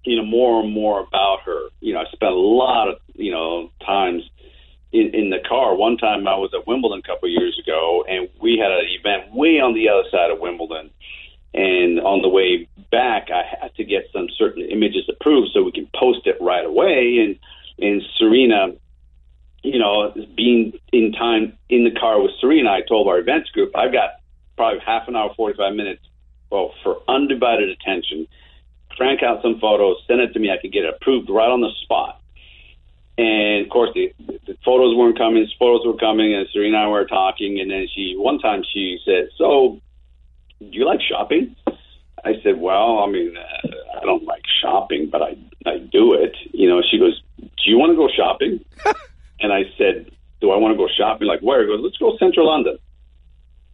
you 0.04 0.16
know, 0.16 0.24
more 0.24 0.62
and 0.62 0.72
more 0.72 1.00
about 1.00 1.40
her. 1.44 1.68
You 1.80 1.92
know, 1.92 2.00
I 2.00 2.04
spent 2.06 2.32
a 2.32 2.38
lot 2.38 2.88
of, 2.88 2.96
you 3.14 3.30
know, 3.30 3.70
times 3.84 4.22
in, 4.90 5.14
in 5.14 5.30
the 5.30 5.38
car. 5.46 5.76
One 5.76 5.98
time 5.98 6.26
I 6.26 6.36
was 6.36 6.50
at 6.54 6.66
Wimbledon 6.66 7.02
a 7.04 7.06
couple 7.06 7.28
of 7.28 7.32
years 7.32 7.60
ago, 7.62 8.04
and 8.08 8.28
we 8.40 8.58
had 8.58 8.70
an 8.70 8.86
event 8.88 9.34
way 9.34 9.60
on 9.60 9.74
the 9.74 9.90
other 9.90 10.08
side 10.10 10.30
of 10.30 10.40
Wimbledon. 10.40 10.90
And 11.52 12.00
on 12.00 12.22
the 12.22 12.28
way 12.28 12.68
back, 12.90 13.28
I 13.30 13.42
had 13.60 13.74
to 13.76 13.84
get 13.84 14.08
some 14.12 14.28
certain 14.36 14.62
images 14.64 15.08
approved 15.08 15.50
so 15.52 15.62
we 15.62 15.72
can 15.72 15.88
post 15.94 16.26
it 16.26 16.36
right 16.40 16.64
away. 16.64 17.18
And 17.18 17.38
and 17.78 18.02
Serena, 18.18 18.72
you 19.62 19.78
know, 19.78 20.14
being 20.34 20.72
in 20.92 21.12
time 21.12 21.56
in 21.68 21.84
the 21.84 21.90
car 21.98 22.20
with 22.20 22.32
Serena, 22.40 22.70
I 22.70 22.80
told 22.80 23.08
our 23.08 23.18
events 23.18 23.50
group, 23.50 23.76
I've 23.76 23.92
got 23.92 24.20
probably 24.56 24.80
half 24.84 25.08
an 25.08 25.16
hour, 25.16 25.32
45 25.34 25.74
minutes, 25.74 26.02
well, 26.50 26.72
for 26.82 27.02
undivided 27.08 27.68
attention. 27.68 28.26
Crank 28.90 29.22
out 29.22 29.42
some 29.42 29.60
photos, 29.60 29.98
send 30.06 30.20
it 30.20 30.32
to 30.32 30.38
me. 30.38 30.50
I 30.50 30.56
could 30.60 30.72
get 30.72 30.84
it 30.84 30.94
approved 30.94 31.28
right 31.28 31.50
on 31.50 31.60
the 31.60 31.70
spot. 31.82 32.20
And 33.18 33.64
of 33.64 33.70
course, 33.70 33.90
the, 33.94 34.12
the 34.46 34.56
photos 34.64 34.94
weren't 34.94 35.16
coming. 35.16 35.46
Photos 35.58 35.86
were 35.86 35.96
coming, 35.96 36.34
and 36.34 36.46
Serena 36.52 36.78
and 36.78 36.86
I 36.86 36.88
were 36.88 37.06
talking. 37.06 37.60
And 37.60 37.70
then 37.70 37.86
she, 37.94 38.14
one 38.16 38.38
time, 38.38 38.62
she 38.74 38.98
said, 39.06 39.30
"So, 39.38 39.80
do 40.58 40.66
you 40.66 40.84
like 40.84 41.00
shopping?" 41.00 41.56
I 42.24 42.34
said, 42.42 42.60
"Well, 42.60 42.98
I 42.98 43.06
mean, 43.06 43.34
uh, 43.36 43.68
I 44.00 44.04
don't 44.04 44.24
like 44.24 44.42
shopping, 44.60 45.08
but 45.10 45.22
I 45.22 45.36
I 45.64 45.78
do 45.78 46.12
it." 46.12 46.36
You 46.52 46.68
know, 46.68 46.82
she 46.82 46.98
goes, 46.98 47.22
"Do 47.40 47.70
you 47.70 47.78
want 47.78 47.92
to 47.92 47.96
go 47.96 48.08
shopping?" 48.14 48.62
and 49.40 49.50
I 49.50 49.62
said, 49.78 50.10
"Do 50.42 50.50
I 50.50 50.56
want 50.56 50.74
to 50.74 50.76
go 50.76 50.88
shopping? 50.94 51.26
Like 51.26 51.40
where?" 51.40 51.62
He 51.62 51.68
goes, 51.68 51.80
"Let's 51.82 51.96
go 51.96 52.18
Central 52.18 52.48
London." 52.48 52.78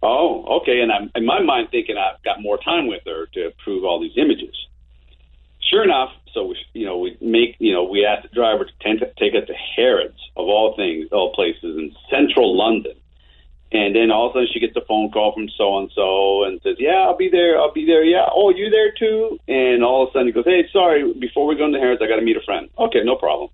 Oh, 0.03 0.61
okay. 0.61 0.81
And 0.81 0.91
I'm 0.91 1.11
in 1.15 1.25
my 1.25 1.41
mind 1.43 1.69
thinking 1.71 1.97
I've 1.97 2.23
got 2.23 2.43
more 2.43 2.59
time 2.59 2.87
with 2.87 3.03
her 3.07 3.27
to 3.35 3.47
approve 3.47 3.85
all 3.85 4.01
these 4.01 4.17
images. 4.17 4.55
Sure 5.71 5.85
enough, 5.85 6.11
so 6.35 6.47
we, 6.47 6.57
you 6.75 6.85
know, 6.85 6.99
we 6.99 7.17
make, 7.21 7.57
you 7.59 7.73
know, 7.73 7.85
we 7.85 8.05
ask 8.05 8.29
the 8.29 8.35
driver 8.35 8.65
to 8.65 8.99
to 8.99 9.07
take 9.19 9.35
us 9.35 9.47
to 9.47 9.55
Harrods 9.77 10.19
of 10.37 10.47
all 10.49 10.75
things, 10.77 11.09
all 11.13 11.33
places 11.33 11.79
in 11.79 11.95
central 12.11 12.57
London. 12.57 12.95
And 13.71 13.97
then 13.97 14.11
all 14.11 14.27
of 14.27 14.33
a 14.33 14.35
sudden 14.35 14.49
she 14.53 14.61
gets 14.61 14.77
a 14.77 14.85
phone 14.87 15.11
call 15.11 15.33
from 15.33 15.49
so 15.57 15.79
and 15.79 15.91
so 15.95 16.45
and 16.45 16.61
says, 16.63 16.77
"Yeah, 16.79 17.09
I'll 17.09 17.17
be 17.17 17.31
there. 17.31 17.59
I'll 17.59 17.73
be 17.73 17.87
there. 17.87 18.05
Yeah. 18.05 18.27
Oh, 18.31 18.51
you 18.51 18.69
there 18.69 18.93
too?" 18.93 19.39
And 19.49 19.83
all 19.83 20.03
of 20.03 20.11
a 20.11 20.13
sudden 20.13 20.27
he 20.27 20.33
goes, 20.33 20.45
"Hey, 20.45 20.69
sorry. 20.73 21.11
Before 21.15 21.47
we 21.47 21.57
go 21.57 21.65
into 21.65 21.79
Harrods, 21.79 22.03
I 22.03 22.07
got 22.07 22.17
to 22.17 22.23
meet 22.23 22.37
a 22.37 22.43
friend." 22.43 22.69
Okay, 22.79 23.03
no 23.03 23.17
problem. 23.17 23.49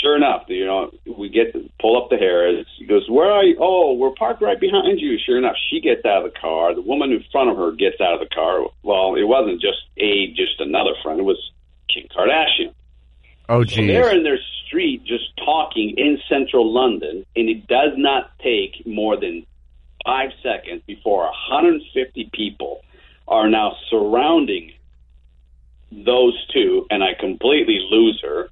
Sure 0.00 0.16
enough, 0.16 0.44
you 0.48 0.64
know, 0.64 0.90
we 1.18 1.28
get 1.28 1.52
to 1.52 1.68
pull 1.80 2.00
up 2.02 2.08
the 2.08 2.16
Harrods. 2.16 2.68
He 2.78 2.86
goes, 2.86 3.08
"Where 3.08 3.30
are 3.30 3.44
you?" 3.44 3.56
Oh, 3.60 3.92
we're 3.94 4.12
parked 4.12 4.40
right 4.40 4.58
behind 4.58 4.98
you. 5.00 5.18
Sure 5.18 5.36
enough, 5.36 5.56
she 5.68 5.80
gets 5.80 6.04
out 6.06 6.24
of 6.24 6.32
the 6.32 6.38
car. 6.38 6.74
The 6.74 6.80
woman 6.82 7.12
in 7.12 7.22
front 7.30 7.50
of 7.50 7.56
her 7.56 7.72
gets 7.72 8.00
out 8.00 8.14
of 8.14 8.20
the 8.20 8.34
car. 8.34 8.66
Well, 8.82 9.14
it 9.16 9.24
wasn't 9.24 9.60
just 9.60 9.82
a 9.98 10.28
just 10.28 10.58
another 10.60 10.94
friend. 11.02 11.20
It 11.20 11.24
was 11.24 11.50
Kim 11.92 12.06
Kardashian. 12.08 12.72
Oh, 13.48 13.64
So 13.64 13.76
geez. 13.76 13.88
they're 13.88 14.14
in 14.16 14.22
their 14.22 14.38
street 14.64 15.04
just 15.04 15.36
talking 15.36 15.94
in 15.98 16.18
central 16.28 16.72
London, 16.72 17.26
and 17.36 17.48
it 17.50 17.66
does 17.66 17.92
not 17.96 18.30
take 18.38 18.86
more 18.86 19.16
than 19.16 19.44
five 20.06 20.30
seconds 20.42 20.82
before 20.86 21.24
150 21.24 22.30
people 22.32 22.80
are 23.28 23.48
now 23.50 23.76
surrounding 23.90 24.72
those 25.92 26.34
two, 26.52 26.86
and 26.90 27.02
I 27.02 27.14
completely 27.18 27.80
lose 27.90 28.20
her, 28.22 28.48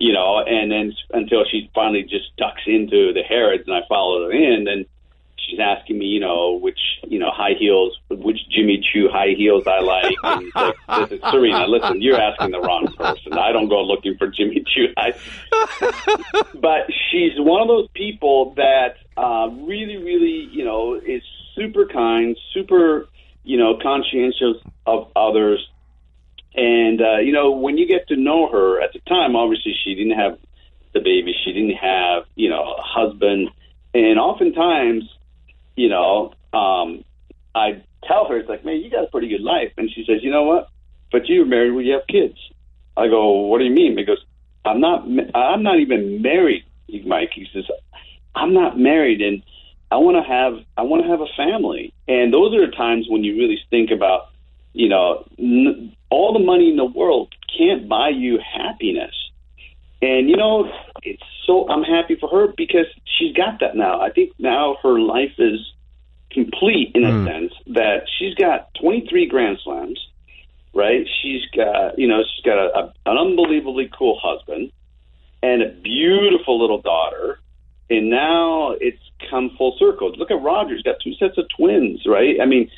you 0.00 0.14
know, 0.14 0.40
and 0.40 0.72
then 0.72 0.92
until 1.12 1.44
she 1.44 1.70
finally 1.74 2.02
just 2.02 2.34
ducks 2.38 2.62
into 2.66 3.12
the 3.12 3.22
Harrods, 3.22 3.64
and 3.66 3.76
I 3.76 3.82
follow 3.86 4.24
her 4.24 4.32
in, 4.32 4.66
and 4.66 4.86
she's 5.36 5.58
asking 5.60 5.98
me, 5.98 6.06
you 6.06 6.20
know, 6.20 6.52
which, 6.52 6.78
you 7.06 7.18
know, 7.18 7.30
high 7.30 7.54
heels, 7.58 7.98
which 8.08 8.38
Jimmy 8.50 8.82
Choo 8.92 9.10
high 9.12 9.34
heels 9.36 9.64
I 9.66 9.80
like. 9.80 10.14
And 10.24 10.50
like, 10.54 11.10
this 11.10 11.18
is 11.18 11.30
Serena, 11.30 11.66
listen, 11.66 12.00
you're 12.00 12.20
asking 12.20 12.50
the 12.52 12.60
wrong 12.60 12.86
person. 12.96 13.34
I 13.34 13.52
don't 13.52 13.68
go 13.68 13.82
looking 13.82 14.16
for 14.16 14.28
Jimmy 14.28 14.64
Choo. 14.66 14.88
I, 14.96 15.12
but 16.54 16.86
she's 17.10 17.32
one 17.36 17.60
of 17.60 17.68
those 17.68 17.88
people 17.94 18.54
that 18.54 18.96
uh, 19.18 19.48
really, 19.50 19.98
really, 19.98 20.48
you 20.50 20.64
know, 20.64 20.94
is 20.94 21.22
super 21.54 21.84
kind, 21.86 22.38
super, 22.54 23.06
you 23.44 23.58
know, 23.58 23.78
conscientious 23.82 24.56
of 24.86 25.10
others. 25.14 25.68
And, 26.54 27.00
uh, 27.00 27.18
you 27.18 27.32
know, 27.32 27.52
when 27.52 27.78
you 27.78 27.86
get 27.86 28.08
to 28.08 28.16
know 28.16 28.48
her 28.48 28.80
at 28.80 28.92
the 28.92 29.00
time, 29.00 29.36
obviously 29.36 29.74
she 29.84 29.94
didn't 29.94 30.18
have 30.18 30.38
the 30.92 31.00
baby. 31.00 31.34
She 31.44 31.52
didn't 31.52 31.76
have, 31.76 32.24
you 32.34 32.50
know, 32.50 32.74
a 32.78 32.82
husband. 32.82 33.50
And 33.94 34.18
oftentimes, 34.18 35.04
you 35.76 35.88
know, 35.88 36.32
um, 36.52 37.04
I 37.54 37.82
tell 38.04 38.26
her, 38.28 38.38
it's 38.38 38.48
like, 38.48 38.64
man, 38.64 38.76
you 38.76 38.90
got 38.90 39.04
a 39.04 39.08
pretty 39.08 39.28
good 39.28 39.42
life. 39.42 39.72
And 39.76 39.90
she 39.90 40.04
says, 40.04 40.22
you 40.22 40.30
know 40.30 40.44
what? 40.44 40.68
But 41.12 41.28
you're 41.28 41.46
married 41.46 41.72
when 41.72 41.84
you 41.86 41.94
have 41.94 42.06
kids. 42.08 42.36
I 42.96 43.08
go, 43.08 43.46
what 43.46 43.58
do 43.58 43.64
you 43.64 43.70
mean? 43.70 43.94
Because 43.94 44.18
I'm 44.64 44.80
not, 44.80 45.06
I'm 45.34 45.62
not 45.62 45.78
even 45.78 46.22
married, 46.22 46.64
Mike. 47.06 47.30
He 47.34 47.46
says, 47.52 47.64
I'm 48.34 48.52
not 48.52 48.78
married 48.78 49.20
and 49.20 49.42
I 49.90 49.96
want 49.96 50.16
to 50.16 50.22
have, 50.22 50.54
I 50.76 50.82
want 50.82 51.02
to 51.02 51.08
have 51.08 51.20
a 51.20 51.26
family. 51.36 51.92
And 52.06 52.32
those 52.32 52.54
are 52.54 52.66
the 52.66 52.72
times 52.72 53.06
when 53.08 53.24
you 53.24 53.36
really 53.36 53.58
think 53.70 53.90
about, 53.90 54.28
you 54.72 54.88
know, 54.88 55.24
n- 55.38 55.96
all 56.10 56.32
the 56.32 56.44
money 56.44 56.70
in 56.70 56.76
the 56.76 56.84
world 56.84 57.32
can't 57.56 57.88
buy 57.88 58.10
you 58.10 58.38
happiness. 58.38 59.14
And 60.02 60.28
you 60.28 60.36
know, 60.36 60.70
it's 61.02 61.22
so 61.46 61.68
I'm 61.68 61.82
happy 61.82 62.16
for 62.16 62.28
her 62.28 62.52
because 62.56 62.86
she's 63.04 63.34
got 63.34 63.60
that 63.60 63.76
now. 63.76 64.00
I 64.00 64.10
think 64.10 64.32
now 64.38 64.76
her 64.82 64.98
life 64.98 65.34
is 65.38 65.60
complete 66.30 66.92
in 66.94 67.04
a 67.04 67.12
hmm. 67.12 67.26
sense 67.26 67.52
that 67.66 68.02
she's 68.18 68.34
got 68.34 68.72
23 68.80 69.26
Grand 69.26 69.58
Slams, 69.62 69.98
right? 70.72 71.06
She's 71.22 71.42
got, 71.56 71.98
you 71.98 72.06
know, 72.06 72.22
she's 72.22 72.44
got 72.44 72.58
a, 72.58 72.78
a, 72.78 72.94
an 73.06 73.18
unbelievably 73.18 73.90
cool 73.96 74.18
husband 74.22 74.70
and 75.42 75.62
a 75.62 75.68
beautiful 75.68 76.60
little 76.60 76.80
daughter. 76.80 77.40
And 77.88 78.08
now 78.08 78.72
it's 78.80 79.02
come 79.28 79.50
full 79.58 79.76
circle. 79.78 80.12
Look 80.12 80.30
at 80.30 80.40
Roger; 80.40 80.74
he's 80.74 80.84
got 80.84 80.96
two 81.02 81.14
sets 81.14 81.36
of 81.38 81.46
twins, 81.56 82.02
right? 82.06 82.40
I 82.40 82.46
mean, 82.46 82.70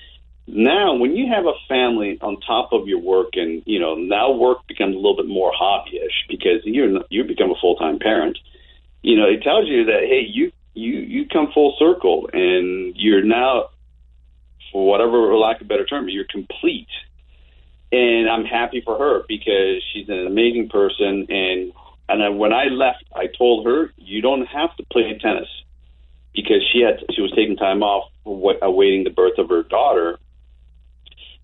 now 0.46 0.94
when 0.94 1.14
you 1.16 1.32
have 1.32 1.46
a 1.46 1.52
family 1.68 2.18
on 2.20 2.40
top 2.40 2.72
of 2.72 2.88
your 2.88 2.98
work 2.98 3.30
and 3.34 3.62
you 3.64 3.78
know 3.78 3.94
now 3.94 4.32
work 4.32 4.66
becomes 4.66 4.94
a 4.94 4.98
little 4.98 5.16
bit 5.16 5.28
more 5.28 5.52
hobbyish 5.52 6.26
because 6.28 6.60
you 6.64 7.00
you 7.10 7.24
become 7.24 7.50
a 7.50 7.54
full-time 7.60 7.98
parent 7.98 8.38
you 9.02 9.16
know 9.16 9.26
it 9.26 9.42
tells 9.42 9.68
you 9.68 9.84
that 9.84 10.00
hey 10.00 10.22
you 10.26 10.50
you 10.74 10.94
you 10.98 11.26
come 11.28 11.48
full 11.52 11.76
circle 11.78 12.28
and 12.32 12.94
you're 12.96 13.22
now 13.22 13.68
for 14.72 14.86
whatever 14.86 15.36
lack 15.36 15.60
of 15.60 15.66
a 15.66 15.68
better 15.68 15.84
term 15.84 16.08
you're 16.08 16.24
complete. 16.24 16.88
And 17.92 18.28
i'm 18.28 18.44
happy 18.44 18.80
for 18.84 18.98
her 18.98 19.22
because 19.28 19.84
she's 19.92 20.08
an 20.08 20.26
amazing 20.26 20.70
person 20.70 21.26
and 21.28 21.72
and 22.08 22.22
I, 22.22 22.30
when 22.30 22.52
i 22.52 22.64
left 22.64 23.04
i 23.14 23.26
told 23.26 23.66
her 23.66 23.92
you 23.96 24.22
don't 24.22 24.46
have 24.46 24.74
to 24.76 24.84
play 24.90 25.16
tennis 25.20 25.48
because 26.34 26.66
she 26.72 26.80
had 26.80 27.00
she 27.14 27.20
was 27.20 27.30
taking 27.36 27.56
time 27.56 27.82
off 27.82 28.10
wa- 28.24 28.54
awaiting 28.60 29.04
the 29.04 29.10
birth 29.10 29.38
of 29.38 29.50
her 29.50 29.62
daughter 29.62 30.18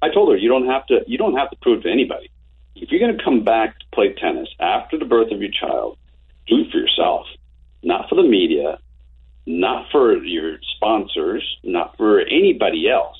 I 0.01 0.09
told 0.11 0.31
her 0.31 0.37
you 0.37 0.49
don't 0.49 0.67
have 0.67 0.87
to 0.87 1.01
you 1.07 1.19
don't 1.19 1.37
have 1.37 1.51
to 1.51 1.57
prove 1.57 1.83
to 1.83 1.91
anybody. 1.91 2.31
If 2.77 2.91
you're 2.91 3.01
going 3.01 3.17
to 3.17 3.25
come 3.25 3.45
back 3.45 3.79
to 3.79 3.85
play 3.93 4.15
tennis 4.15 4.49
after 4.61 4.99
the 4.99 5.05
birth 5.05 5.33
of 5.33 5.41
your 5.41 5.51
child, 5.51 5.99
do 6.47 6.61
it 6.61 6.71
for 6.71 6.79
yourself, 6.79 7.27
not 7.83 8.09
for 8.09 8.15
the 8.15 8.23
media, 8.23 8.79
not 9.47 9.91
for 9.91 10.17
your 10.23 10.59
sponsors, 10.77 11.43
not 11.65 11.97
for 11.97 12.21
anybody 12.21 12.89
else. 12.89 13.17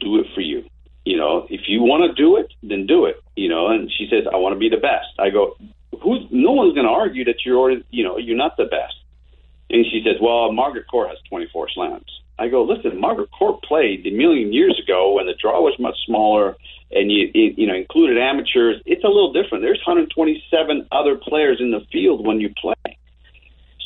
Do 0.00 0.18
it 0.20 0.26
for 0.34 0.40
you. 0.40 0.64
You 1.04 1.16
know, 1.16 1.46
if 1.50 1.62
you 1.68 1.82
want 1.82 2.08
to 2.08 2.22
do 2.22 2.36
it, 2.36 2.52
then 2.62 2.86
do 2.86 3.04
it. 3.06 3.16
You 3.36 3.48
know, 3.48 3.68
and 3.68 3.90
she 3.92 4.08
says, 4.08 4.26
"I 4.32 4.36
want 4.36 4.54
to 4.54 4.58
be 4.58 4.68
the 4.68 4.76
best." 4.76 5.08
I 5.18 5.30
go, 5.30 5.56
"Who's? 6.00 6.26
No 6.30 6.52
one's 6.52 6.74
going 6.74 6.86
to 6.86 6.92
argue 6.92 7.24
that 7.24 7.44
you're 7.44 7.72
you 7.90 8.04
know, 8.04 8.16
you're 8.16 8.36
not 8.36 8.56
the 8.56 8.64
best." 8.64 8.94
And 9.68 9.84
she 9.84 10.02
says, 10.04 10.20
"Well, 10.20 10.52
Margaret 10.52 10.86
Court 10.88 11.08
has 11.08 11.18
24 11.28 11.68
slams." 11.70 12.22
I 12.42 12.48
go, 12.48 12.64
listen, 12.64 12.98
Margaret 12.98 13.30
Court 13.30 13.62
played 13.62 14.04
a 14.04 14.10
million 14.10 14.52
years 14.52 14.80
ago 14.82 15.12
when 15.14 15.26
the 15.26 15.34
draw 15.40 15.60
was 15.60 15.78
much 15.78 15.94
smaller 16.04 16.56
and 16.90 17.10
you 17.10 17.30
you 17.32 17.68
know 17.68 17.74
included 17.74 18.18
amateurs. 18.18 18.82
It's 18.84 19.04
a 19.04 19.06
little 19.06 19.32
different. 19.32 19.62
There's 19.62 19.80
127 19.86 20.88
other 20.90 21.16
players 21.16 21.58
in 21.60 21.70
the 21.70 21.86
field 21.92 22.26
when 22.26 22.40
you 22.40 22.52
play. 22.60 22.98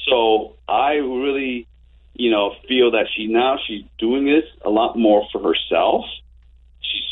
So 0.08 0.56
I 0.66 0.94
really, 0.94 1.68
you 2.14 2.30
know, 2.30 2.54
feel 2.66 2.92
that 2.92 3.08
she 3.14 3.26
now 3.26 3.58
she's 3.66 3.84
doing 3.98 4.24
this 4.24 4.44
a 4.64 4.70
lot 4.70 4.96
more 4.96 5.26
for 5.30 5.42
herself. 5.42 6.06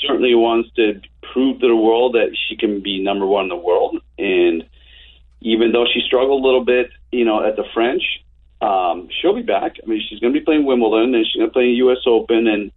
Certainly 0.01 0.31
certainly 0.31 0.35
wants 0.35 0.71
to 0.77 1.01
prove 1.35 1.61
to 1.61 1.69
the 1.69 1.77
world 1.77 2.15
that 2.15 2.35
she 2.49 2.57
can 2.57 2.81
be 2.81 3.03
number 3.03 3.27
one 3.27 3.45
in 3.45 3.49
the 3.51 3.57
world. 3.57 3.99
And 4.19 4.65
even 5.43 5.73
though 5.73 5.85
she 5.93 6.01
struggled 6.07 6.43
a 6.43 6.47
little 6.47 6.65
bit, 6.65 6.91
you 7.12 7.27
know, 7.27 7.47
at 7.47 7.57
the 7.57 7.65
French, 7.75 8.03
um, 8.65 9.09
she'll 9.20 9.35
be 9.35 9.43
back. 9.43 9.77
I 9.82 9.86
mean, 9.86 10.01
she's 10.09 10.20
going 10.20 10.32
to 10.32 10.39
be 10.39 10.45
playing 10.45 10.65
Wimbledon 10.65 11.15
and 11.15 11.27
she's 11.27 11.39
going 11.39 11.51
to 11.51 11.53
play 11.53 11.65
U.S. 11.85 11.99
Open 12.07 12.47
and 12.47 12.73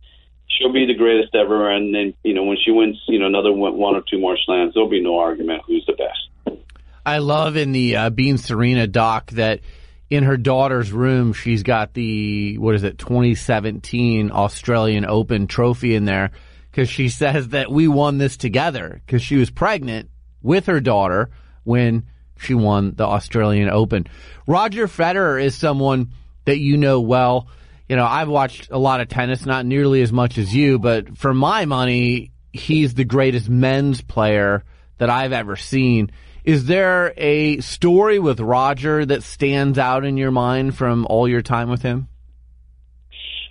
she'll 0.49 0.73
be 0.73 0.85
the 0.85 0.95
greatest 0.95 1.33
ever. 1.33 1.71
And 1.71 1.95
then, 1.95 2.13
you 2.23 2.33
know, 2.33 2.43
when 2.43 2.57
she 2.63 2.71
wins, 2.71 3.01
you 3.07 3.19
know, 3.19 3.27
another 3.27 3.53
one, 3.53 3.95
or 3.95 4.03
two 4.09 4.19
more 4.19 4.37
slams, 4.45 4.73
there'll 4.73 4.89
be 4.89 5.01
no 5.01 5.17
argument 5.19 5.61
who's 5.65 5.85
the 5.85 5.93
best. 5.93 6.59
I 7.05 7.19
love 7.19 7.55
in 7.55 7.71
the 7.71 7.95
uh, 7.95 8.09
Being 8.09 8.37
Serena 8.37 8.85
doc 8.85 9.31
that 9.31 9.61
in 10.09 10.23
her 10.23 10.35
daughter's 10.35 10.91
room, 10.91 11.31
she's 11.31 11.63
got 11.63 11.93
the, 11.93 12.57
what 12.57 12.75
is 12.75 12.83
it, 12.83 12.97
2017 12.97 14.31
Australian 14.31 15.05
Open 15.05 15.47
trophy 15.47 15.95
in 15.95 16.03
there 16.03 16.31
because 16.69 16.89
she 16.89 17.07
says 17.07 17.49
that 17.49 17.71
we 17.71 17.87
won 17.87 18.17
this 18.17 18.35
together 18.35 19.01
because 19.05 19.21
she 19.21 19.37
was 19.37 19.49
pregnant 19.49 20.09
with 20.41 20.65
her 20.65 20.81
daughter 20.81 21.29
when 21.63 22.03
she 22.39 22.53
won 22.53 22.93
the 22.95 23.05
Australian 23.05 23.69
Open. 23.69 24.07
Roger 24.45 24.87
Federer 24.87 25.43
is 25.43 25.55
someone 25.55 26.11
that 26.45 26.59
you 26.59 26.77
know 26.77 27.01
well. 27.01 27.47
You 27.89 27.95
know, 27.95 28.05
I've 28.05 28.27
watched 28.27 28.69
a 28.71 28.77
lot 28.77 29.01
of 29.01 29.07
tennis, 29.07 29.45
not 29.45 29.65
nearly 29.65 30.01
as 30.01 30.11
much 30.11 30.37
as 30.37 30.53
you, 30.53 30.79
but 30.79 31.17
for 31.17 31.33
my 31.33 31.65
money, 31.65 32.31
he's 32.51 32.93
the 32.93 33.05
greatest 33.05 33.49
men's 33.49 34.01
player 34.01 34.63
that 34.97 35.09
I've 35.09 35.31
ever 35.33 35.55
seen. 35.55 36.11
Is 36.43 36.65
there 36.65 37.13
a 37.17 37.59
story 37.59 38.19
with 38.19 38.39
Roger 38.39 39.05
that 39.05 39.23
stands 39.23 39.77
out 39.77 40.05
in 40.05 40.17
your 40.17 40.31
mind 40.31 40.77
from 40.77 41.05
all 41.09 41.27
your 41.27 41.41
time 41.41 41.69
with 41.69 41.81
him? 41.81 42.07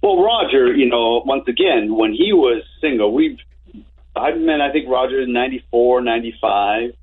Well, 0.02 0.22
Roger, 0.22 0.74
you 0.74 0.88
know, 0.88 1.22
once 1.26 1.48
again, 1.48 1.94
when 1.94 2.12
he 2.12 2.32
was 2.32 2.62
single, 2.80 3.12
we've 3.12 3.38
I've 4.14 4.38
met 4.38 4.60
I 4.60 4.72
think 4.72 4.88
Roger 4.88 5.20
in 5.20 5.32
94, 5.32 6.00
95. 6.00 6.94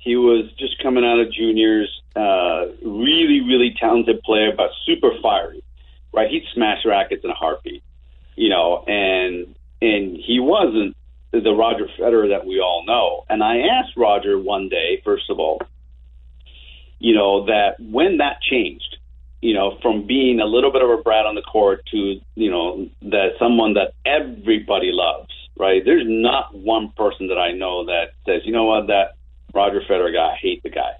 He 0.00 0.16
was 0.16 0.50
just 0.58 0.82
coming 0.82 1.04
out 1.04 1.20
of 1.20 1.32
juniors, 1.32 2.02
uh, 2.16 2.66
really, 2.82 3.40
really 3.40 3.74
talented 3.78 4.22
player, 4.22 4.52
but 4.56 4.70
super 4.84 5.10
fiery. 5.22 5.62
Right, 6.12 6.28
he'd 6.28 6.42
smash 6.54 6.84
rackets 6.84 7.22
in 7.22 7.30
a 7.30 7.34
heartbeat, 7.34 7.84
you 8.34 8.48
know, 8.48 8.82
and 8.88 9.54
and 9.80 10.16
he 10.16 10.40
wasn't 10.40 10.96
the 11.32 11.52
Roger 11.52 11.86
Federer 11.98 12.30
that 12.30 12.44
we 12.44 12.58
all 12.60 12.84
know. 12.84 13.24
And 13.28 13.42
I 13.42 13.58
asked 13.58 13.96
Roger 13.96 14.38
one 14.38 14.68
day, 14.68 15.00
first 15.04 15.30
of 15.30 15.38
all, 15.38 15.60
you 16.98 17.14
know, 17.14 17.46
that 17.46 17.76
when 17.78 18.18
that 18.18 18.42
changed, 18.42 18.96
you 19.40 19.54
know, 19.54 19.78
from 19.80 20.06
being 20.06 20.40
a 20.40 20.44
little 20.44 20.72
bit 20.72 20.82
of 20.82 20.90
a 20.90 20.96
brat 20.96 21.26
on 21.26 21.34
the 21.34 21.42
court 21.42 21.86
to, 21.92 22.20
you 22.34 22.50
know, 22.50 22.88
that 23.02 23.30
someone 23.38 23.74
that 23.74 23.94
everybody 24.04 24.90
loves, 24.92 25.30
right? 25.56 25.82
There's 25.84 26.06
not 26.06 26.54
one 26.54 26.90
person 26.96 27.28
that 27.28 27.38
I 27.38 27.52
know 27.52 27.86
that 27.86 28.12
says, 28.26 28.42
you 28.44 28.52
know 28.52 28.64
what, 28.64 28.88
that 28.88 29.14
Roger 29.54 29.80
Federer 29.88 30.12
guy, 30.12 30.32
I 30.32 30.36
hate 30.40 30.62
the 30.62 30.70
guy. 30.70 30.92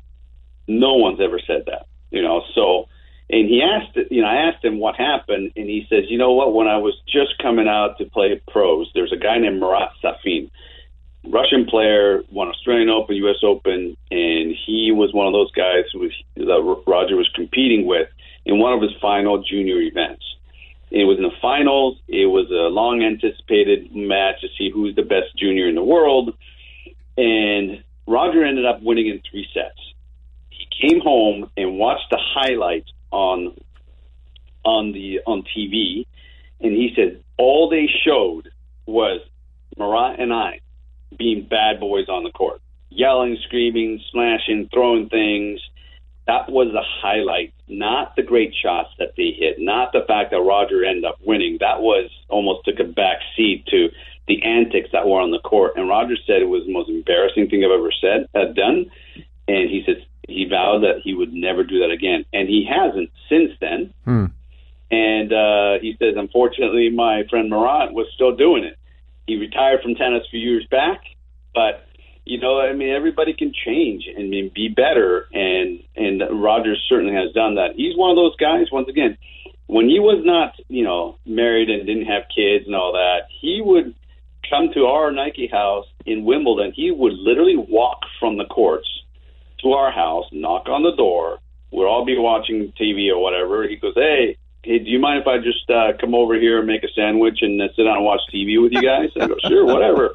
No 0.69 0.95
one's 0.95 1.21
ever 1.21 1.41
said 1.47 1.65
that, 1.67 1.87
you 2.11 2.23
know. 2.23 2.43
So, 2.55 2.89
and 3.29 3.49
he 3.49 3.63
asked, 3.63 3.97
you 4.11 4.23
know, 4.23 4.29
I 4.29 4.49
asked 4.49 4.65
him 4.65 4.79
what 4.79 4.97
happened, 4.97 5.53
and 5.57 5.69
he 5.69 5.87
says, 5.89 6.05
you 6.09 6.19
know 6.19 6.33
what? 6.33 6.55
When 6.55 6.69
I 6.69 6.79
was 6.79 6.95
just 7.07 7.39
coming 7.39 7.69
out 7.69 7.99
to 7.99 8.05
play 8.07 8.41
pros, 8.49 8.91
there's 8.95 9.13
a 9.13 9.17
guy 9.17 9.39
named 9.39 9.61
Marat 9.61 9.91
Safin, 10.03 10.51
Russian 11.29 11.67
player, 11.67 12.23
won 12.31 12.49
Australian 12.49 12.89
Open, 12.89 13.17
U.S. 13.17 13.43
Open, 13.43 13.97
and 14.11 14.57
he 14.67 14.91
was 14.93 15.13
one 15.13 15.27
of 15.27 15.33
those 15.33 15.53
guys 15.53 15.85
who 15.93 16.01
was 16.01 16.13
that 16.37 16.83
Roger 16.87 17.17
was 17.17 17.29
competing 17.35 17.87
with 17.87 18.09
in 18.47 18.59
one 18.59 18.73
of 18.73 18.81
his 18.81 18.93
final 19.01 19.43
junior 19.43 19.81
events. 19.81 20.25
It 20.91 21.05
was 21.05 21.19
in 21.19 21.25
the 21.25 21.37
finals. 21.41 21.99
It 22.09 22.27
was 22.27 22.51
a 22.51 22.73
long 22.73 23.03
anticipated 23.03 23.95
match 23.95 24.41
to 24.41 24.49
see 24.59 24.71
who's 24.71 24.97
the 24.97 25.03
best 25.03 25.37
junior 25.37 25.69
in 25.69 25.75
the 25.75 25.85
world, 25.85 26.35
and 27.17 27.85
Roger 28.11 28.45
ended 28.45 28.67
up 28.67 28.83
winning 28.83 29.07
in 29.07 29.23
three 29.31 29.47
sets. 29.55 29.79
He 30.51 30.67
came 30.89 31.01
home 31.01 31.49
and 31.57 31.79
watched 31.79 32.11
the 32.11 32.19
highlights 32.21 32.91
on 33.13 33.57
on 34.65 34.93
the 34.93 35.21
on 35.27 35.45
TV, 35.45 36.07
and 36.61 36.73
he 36.73 36.93
said 36.97 37.23
all 37.39 37.71
they 37.71 37.89
showed 38.05 38.51
was 38.85 39.21
Marat 39.79 40.17
and 40.19 40.33
I 40.33 40.59
being 41.17 41.47
bad 41.49 41.79
boys 41.79 42.09
on 42.09 42.25
the 42.25 42.33
court, 42.33 42.61
yelling, 42.89 43.39
screaming, 43.47 44.01
smashing, 44.11 44.69
throwing 44.73 45.09
things. 45.09 45.61
That 46.27 46.51
was 46.51 46.69
the 46.73 46.83
highlight, 46.83 47.55
not 47.69 48.17
the 48.17 48.23
great 48.23 48.55
shots 48.61 48.91
that 48.99 49.15
they 49.17 49.31
hit, 49.39 49.57
not 49.61 49.93
the 49.93 50.05
fact 50.07 50.33
that 50.33 50.41
Roger 50.41 50.85
ended 50.85 51.05
up 51.05 51.19
winning. 51.25 51.59
That 51.61 51.81
was 51.81 52.11
almost 52.29 52.65
took 52.65 52.81
a 52.81 52.85
back 52.85 53.19
seat 53.37 53.67
to 53.67 53.89
the 54.31 54.43
antics 54.45 54.91
that 54.93 55.09
were 55.09 55.21
on 55.21 55.33
the 55.33 55.41
court. 55.41 55.73
And 55.75 55.89
Roger 55.89 56.15
said 56.25 56.41
it 56.41 56.49
was 56.49 56.65
the 56.65 56.73
most 56.73 56.89
embarrassing 56.89 57.49
thing 57.49 57.65
I've 57.65 57.75
ever 57.75 57.91
said, 58.01 58.29
uh, 58.33 58.53
done. 58.55 58.87
And 59.49 59.69
he 59.69 59.83
said 59.85 60.07
he 60.29 60.47
vowed 60.49 60.85
that 60.85 61.01
he 61.03 61.15
would 61.15 61.33
never 61.33 61.65
do 61.65 61.81
that 61.81 61.91
again, 61.91 62.25
and 62.33 62.49
he 62.49 62.65
hasn't 62.65 63.11
since 63.29 63.51
then. 63.61 63.93
Hmm. 64.05 64.27
And 64.93 65.33
uh, 65.33 65.83
he 65.83 65.97
says, 65.99 66.15
unfortunately, 66.17 66.91
my 66.91 67.25
friend 67.29 67.51
Marat 67.51 67.93
was 67.93 68.07
still 68.15 68.37
doing 68.37 68.63
it. 68.65 68.77
He 69.27 69.37
retired 69.37 69.83
from 69.83 69.95
tennis 69.97 70.23
a 70.27 70.31
few 70.31 70.41
years 70.41 70.67
back, 70.71 71.03
but 71.53 71.87
you 72.25 72.39
know, 72.39 72.61
I 72.61 72.73
mean, 72.75 72.91
everybody 72.91 73.33
can 73.33 73.53
change 73.53 74.05
and 74.07 74.31
be 74.31 74.69
better, 74.69 75.27
and 75.33 75.83
and 75.97 76.23
Roger 76.43 76.75
certainly 76.89 77.15
has 77.15 77.33
done 77.33 77.57
that. 77.57 77.75
He's 77.75 77.97
one 77.97 78.11
of 78.11 78.17
those 78.17 78.37
guys. 78.37 78.71
Once 78.71 78.89
again, 78.89 79.19
when 79.67 79.89
he 79.89 79.99
was 79.99 80.23
not, 80.25 80.55
you 80.69 80.85
know, 80.85 81.17
married 81.27 81.71
and 81.71 81.87
didn't 81.87 82.07
have 82.07 82.25
kids 82.35 82.67
and 82.67 82.75
all 82.75 82.93
that, 82.93 83.27
he 83.41 83.63
would 83.65 83.95
come 84.49 84.73
to 84.75 84.87
our 84.87 85.11
Nike 85.11 85.47
house 85.47 85.87
in 86.07 86.25
Wimbledon, 86.25 86.73
he 86.75 86.91
would 86.91 87.13
literally 87.15 87.57
walk 87.57 88.01
from 88.19 88.37
the 88.37 88.45
courts 88.45 88.89
to 89.63 89.73
our 89.73 89.91
house, 89.91 90.27
knock 90.33 90.69
on 90.69 90.83
the 90.83 90.95
door. 90.97 91.39
We'll 91.71 91.89
all 91.89 92.05
be 92.05 92.19
watching 92.19 92.73
TV 92.81 93.11
or 93.11 93.23
whatever. 93.23 93.69
He 93.69 93.77
goes, 93.77 93.95
"Hey, 93.95 94.37
hey, 94.63 94.79
do 94.79 94.91
you 94.91 94.99
mind 94.99 95.21
if 95.21 95.27
I 95.27 95.39
just 95.39 95.69
uh, 95.71 95.93
come 96.01 96.15
over 96.15 96.35
here 96.35 96.59
and 96.59 96.67
make 96.67 96.83
a 96.83 96.93
sandwich 96.95 97.39
and 97.43 97.61
uh, 97.61 97.69
sit 97.77 97.85
down 97.85 97.97
and 97.97 98.05
watch 98.05 98.21
TV 98.33 98.61
with 98.61 98.73
you 98.73 98.83
guys?" 98.83 99.11
I 99.21 99.27
go, 99.29 99.37
"Sure, 99.47 99.65
whatever." 99.65 100.15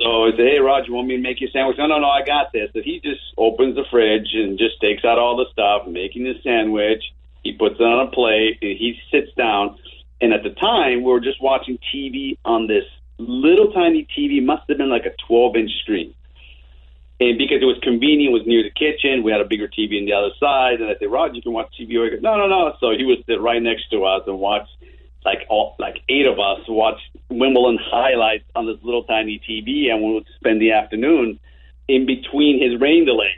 So 0.00 0.26
I 0.26 0.30
say, 0.36 0.56
"Hey, 0.56 0.58
Roger, 0.58 0.88
you 0.88 0.94
want 0.94 1.08
me 1.08 1.16
to 1.16 1.22
make 1.22 1.40
you 1.40 1.48
a 1.48 1.50
sandwich?" 1.50 1.76
No, 1.78 1.86
no, 1.86 1.98
no, 1.98 2.08
I 2.08 2.24
got 2.24 2.52
this. 2.52 2.70
So 2.72 2.80
he 2.82 3.00
just 3.00 3.20
opens 3.36 3.74
the 3.74 3.84
fridge 3.90 4.32
and 4.34 4.58
just 4.58 4.80
takes 4.80 5.04
out 5.04 5.18
all 5.18 5.36
the 5.36 5.46
stuff, 5.52 5.86
making 5.86 6.24
the 6.24 6.34
sandwich. 6.42 7.02
He 7.42 7.52
puts 7.52 7.76
it 7.78 7.82
on 7.82 8.08
a 8.08 8.10
plate. 8.10 8.58
And 8.62 8.78
he 8.78 8.98
sits 9.10 9.32
down. 9.36 9.76
And 10.20 10.32
at 10.32 10.42
the 10.42 10.50
time, 10.50 11.04
we 11.04 11.10
were 11.10 11.20
just 11.20 11.42
watching 11.42 11.78
TV 11.94 12.38
on 12.44 12.66
this 12.66 12.84
little 13.18 13.72
tiny 13.72 14.06
TV. 14.16 14.44
Must 14.44 14.62
have 14.68 14.78
been 14.78 14.90
like 14.90 15.06
a 15.06 15.14
12 15.26 15.56
inch 15.56 15.70
screen. 15.82 16.14
And 17.20 17.38
because 17.38 17.62
it 17.62 17.66
was 17.66 17.78
convenient, 17.82 18.34
it 18.34 18.38
was 18.38 18.46
near 18.46 18.62
the 18.62 18.74
kitchen. 18.74 19.22
We 19.22 19.30
had 19.30 19.40
a 19.40 19.44
bigger 19.44 19.68
TV 19.68 20.00
on 20.00 20.06
the 20.06 20.12
other 20.12 20.34
side. 20.40 20.80
And 20.80 20.90
I 20.90 20.98
said, 20.98 21.10
Roger, 21.10 21.34
you 21.34 21.42
can 21.42 21.52
watch 21.52 21.72
TV. 21.78 21.88
He 21.88 22.10
goes, 22.10 22.22
no, 22.22 22.36
no, 22.36 22.48
no. 22.48 22.74
So 22.80 22.90
he 22.90 23.04
would 23.04 23.24
sit 23.26 23.40
right 23.40 23.62
next 23.62 23.88
to 23.90 24.04
us 24.04 24.22
and 24.26 24.38
watch, 24.38 24.66
like 25.24 25.46
all, 25.48 25.76
like 25.78 26.02
eight 26.08 26.26
of 26.26 26.40
us 26.40 26.66
watch 26.68 26.98
Wimbledon 27.30 27.78
highlights 27.80 28.44
on 28.54 28.66
this 28.66 28.76
little 28.82 29.04
tiny 29.04 29.40
TV, 29.48 29.90
and 29.90 30.02
we 30.02 30.14
would 30.14 30.26
spend 30.36 30.60
the 30.60 30.72
afternoon 30.72 31.38
in 31.88 32.06
between 32.06 32.60
his 32.60 32.80
rain 32.80 33.04
delays 33.04 33.30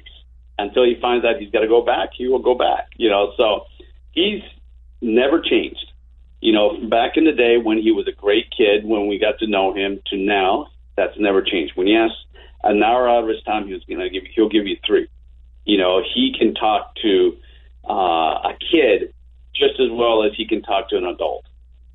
until 0.59 0.85
he 0.85 0.99
finds 1.01 1.25
out 1.25 1.37
he's 1.39 1.51
got 1.51 1.61
to 1.61 1.69
go 1.69 1.83
back. 1.83 2.11
He 2.17 2.29
will 2.29 2.41
go 2.41 2.55
back. 2.55 2.89
You 2.97 3.11
know, 3.11 3.33
so 3.37 3.67
he's 4.13 4.43
never 5.01 5.41
changed. 5.41 5.86
You 6.47 6.53
know, 6.53 6.79
back 6.89 7.17
in 7.17 7.25
the 7.25 7.33
day 7.33 7.57
when 7.59 7.79
he 7.79 7.91
was 7.91 8.07
a 8.07 8.13
great 8.13 8.53
kid, 8.57 8.85
when 8.85 9.09
we 9.09 9.19
got 9.19 9.41
to 9.41 9.49
know 9.49 9.75
him, 9.75 10.01
to 10.07 10.17
now, 10.17 10.69
that's 10.97 11.19
never 11.19 11.43
changed. 11.43 11.73
When 11.75 11.89
he 11.89 11.97
asks 11.97 12.15
an 12.63 12.81
hour 12.85 13.09
out 13.11 13.25
of 13.25 13.29
his 13.29 13.43
time, 13.43 13.67
he 13.67 13.73
was 13.73 13.83
going 13.83 13.99
to 13.99 14.09
give 14.09 14.23
you, 14.23 14.31
he'll 14.33 14.49
give 14.49 14.65
you 14.65 14.77
three. 14.87 15.09
You 15.65 15.77
know, 15.77 16.03
he 16.15 16.33
can 16.39 16.55
talk 16.55 16.95
to 17.03 17.37
uh, 17.91 18.53
a 18.53 18.57
kid 18.71 19.13
just 19.57 19.81
as 19.81 19.91
well 19.91 20.23
as 20.23 20.35
he 20.37 20.47
can 20.47 20.63
talk 20.63 20.89
to 20.91 20.97
an 20.97 21.07
adult. 21.07 21.47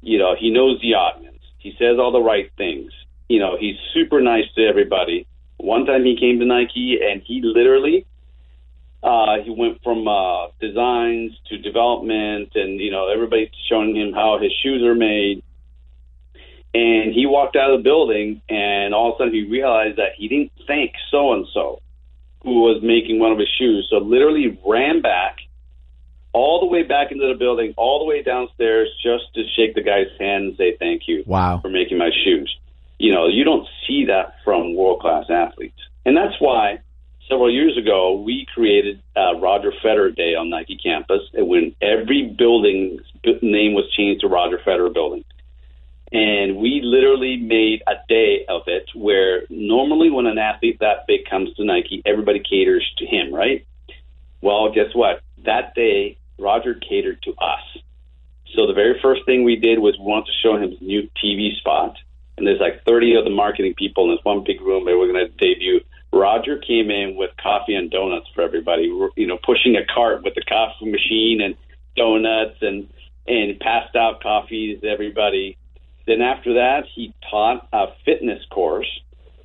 You 0.02 0.18
know, 0.18 0.36
he 0.38 0.52
knows 0.52 0.82
the 0.82 0.96
audience. 0.96 1.40
He 1.58 1.74
says 1.80 1.98
all 1.98 2.12
the 2.12 2.20
right 2.20 2.52
things. 2.58 2.92
You 3.30 3.40
know, 3.40 3.56
he's 3.58 3.78
super 3.94 4.20
nice 4.20 4.52
to 4.58 4.68
everybody. 4.68 5.28
One 5.60 5.86
time 5.86 6.04
he 6.04 6.20
came 6.20 6.40
to 6.40 6.46
Nike 6.46 7.00
and 7.02 7.22
he 7.22 7.40
literally 7.42 8.06
uh, 9.04 9.42
he 9.44 9.50
went 9.50 9.82
from 9.84 10.08
uh, 10.08 10.48
designs 10.60 11.32
to 11.50 11.58
development, 11.58 12.52
and 12.56 12.80
you 12.80 12.92
know 12.92 13.10
everybody's 13.10 13.50
showing 13.68 13.96
him 13.96 14.14
how 14.14 14.38
his 14.42 14.52
shoes 14.62 14.84
are 14.84 14.96
made. 14.96 15.44
And 16.74 17.14
he 17.14 17.26
walked 17.26 17.56
out 17.58 17.72
of 17.72 17.80
the 17.80 17.84
building, 17.84 18.42
and 18.48 18.94
all 18.94 19.10
of 19.10 19.16
a 19.16 19.18
sudden 19.18 19.34
he 19.34 19.44
realized 19.44 19.98
that 19.98 20.14
he 20.16 20.28
didn't 20.28 20.52
thank 20.68 20.94
so 21.10 21.34
and 21.34 21.46
so 21.54 21.82
who 22.44 22.62
was 22.62 22.82
making 22.82 23.20
one 23.20 23.32
of 23.32 23.40
his 23.40 23.50
shoes. 23.60 23.88
So 23.90 23.98
literally 23.98 24.58
ran 24.66 25.02
back 25.02 25.38
all 26.34 26.62
the 26.62 26.66
way 26.68 26.84
back 26.84 27.12
into 27.12 27.28
the 27.28 27.38
building, 27.38 27.74
all 27.78 28.00
the 28.00 28.06
way 28.06 28.24
downstairs, 28.24 28.88
just 29.04 29.34
to 29.34 29.44
shake 29.56 29.76
the 29.76 29.84
guy's 29.84 30.08
hand 30.18 30.46
and 30.46 30.58
say 30.58 30.78
thank 30.78 31.04
you. 31.08 31.24
Wow. 31.26 31.60
for 31.62 31.70
making 31.70 31.98
my 31.98 32.10
shoes. 32.24 32.56
You 33.00 33.14
know, 33.14 33.28
you 33.28 33.44
don't 33.44 33.68
see 33.88 34.06
that 34.06 34.36
from 34.46 34.76
world 34.76 35.02
class 35.02 35.26
athletes, 35.30 35.80
and 36.06 36.16
that's 36.16 36.40
why 36.40 36.80
several 37.32 37.52
years 37.52 37.78
ago 37.78 38.20
we 38.20 38.46
created 38.54 39.02
uh, 39.16 39.40
Roger 39.40 39.72
Federer 39.84 40.14
Day 40.14 40.36
on 40.36 40.50
Nike 40.50 40.78
campus, 40.78 41.22
when 41.34 41.74
every 41.82 42.28
building's 42.38 43.02
name 43.42 43.74
was 43.74 43.90
changed 43.96 44.22
to 44.22 44.28
Roger 44.28 44.60
Federer 44.60 44.94
Building, 44.94 45.24
and 46.12 46.58
we 46.58 46.82
literally 46.84 47.38
made 47.38 47.84
a 47.88 47.94
day 48.10 48.46
of 48.50 48.64
it 48.68 48.90
where 48.94 49.44
normally 49.50 50.12
when 50.12 50.26
an 50.26 50.38
athlete 50.38 50.80
that 50.82 51.08
big 51.08 51.22
comes 51.30 51.54
to 51.56 51.64
Nike, 51.64 52.02
everybody 52.06 52.40
caters 52.40 52.86
to 52.98 53.06
him, 53.06 53.34
right? 53.34 53.66
Well, 54.42 54.74
guess 54.74 54.94
what? 54.94 55.22
That 55.46 55.74
day, 55.74 56.18
Roger 56.38 56.74
catered 56.74 57.22
to 57.24 57.32
us. 57.32 57.64
So 58.56 58.68
the 58.68 58.74
very 58.74 59.00
first 59.02 59.26
thing 59.26 59.44
we 59.44 59.56
did 59.56 59.80
was 59.80 59.98
we 59.98 60.04
wanted 60.04 60.26
to 60.26 60.34
show 60.44 60.58
him 60.58 60.72
his 60.72 60.82
new 60.82 61.10
TV 61.24 61.56
spot. 61.58 61.96
And 62.38 62.46
there's 62.46 62.60
like 62.60 62.84
30 62.84 63.16
of 63.16 63.24
the 63.24 63.30
marketing 63.30 63.76
people 63.76 64.10
in 64.10 64.16
this 64.16 64.26
one 64.26 64.44
big 64.44 64.60
room 64.60 64.86
that 64.86 64.98
we're 64.98 65.12
going 65.12 65.26
to 65.26 65.32
debut. 65.38 65.80
Roger 66.14 66.58
came 66.58 66.92
in 66.92 67.16
with 67.16 67.32
coffee 67.42 67.74
and 67.74 67.90
donuts 67.90 68.28
for 68.36 68.42
everybody, 68.42 68.84
you 69.16 69.28
know, 69.28 69.38
pushing 69.44 69.76
a 69.76 69.86
cart 69.94 70.24
with 70.24 70.36
the 70.36 70.42
coffee 70.42 70.92
machine 70.92 71.42
and 71.42 71.56
donuts 71.96 72.58
and 72.62 72.90
and 73.28 73.60
passed 73.60 73.96
out 73.96 74.22
coffees 74.22 74.82
to 74.82 74.88
everybody. 74.88 75.58
Then 76.08 76.22
after 76.22 76.56
that, 76.56 76.86
he 76.94 77.14
taught 77.30 77.68
a 77.72 77.88
fitness 78.04 78.44
course 78.50 78.90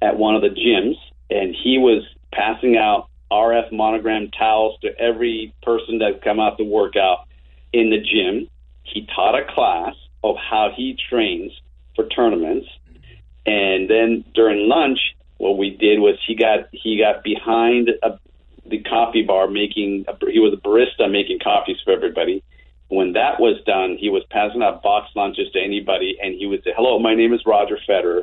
at 0.01 0.19
one 0.19 0.35
of 0.35 0.43
the 0.43 0.49
gyms, 0.49 0.97
and 1.31 1.55
he 1.55 1.79
was 1.79 2.03
passing 2.33 2.77
out 2.77 3.09
RF 3.31 3.73
monogram 3.73 4.31
towels 4.31 4.79
to 4.81 4.99
every 4.99 5.55
person 5.63 5.99
that 5.99 6.23
come 6.23 6.41
out 6.41 6.57
to 6.59 6.65
work 6.65 6.97
out 6.97 7.27
in 7.73 7.91
the 7.91 7.99
gym. 7.99 8.49
He 8.83 9.07
taught 9.15 9.39
a 9.39 9.45
class 9.53 9.95
of 10.25 10.37
how 10.37 10.71
he 10.75 10.97
trains 11.11 11.53
for 11.95 12.07
tournaments, 12.07 12.67
and 13.45 13.89
then 13.89 14.25
during 14.35 14.69
lunch, 14.69 14.99
what 15.39 15.59
we 15.59 15.71
did 15.71 16.01
was 16.01 16.19
he 16.27 16.35
got 16.35 16.69
he 16.73 16.99
got 16.99 17.23
behind 17.23 17.91
a, 18.03 18.19
the 18.65 18.83
coffee 18.83 19.23
bar 19.23 19.49
making. 19.49 20.05
A, 20.09 20.31
he 20.31 20.39
was 20.39 20.53
a 20.53 20.57
barista 20.57 21.11
making 21.11 21.41
coffees 21.41 21.79
for 21.85 21.93
everybody 21.93 22.43
when 22.89 23.13
that 23.15 23.41
was 23.41 23.61
done, 23.67 23.97
he 23.99 24.11
was 24.11 24.23
passing 24.31 24.63
out 24.63 24.83
box 24.83 25.11
lunches 25.17 25.51
to 25.53 25.61
anybody, 25.61 26.19
and 26.23 26.35
he 26.35 26.47
would 26.47 26.63
say, 26.63 26.73
"Hello, 26.77 26.99
my 26.99 27.15
name 27.15 27.33
is 27.33 27.45
Roger 27.45 27.79
Federer," 27.89 28.23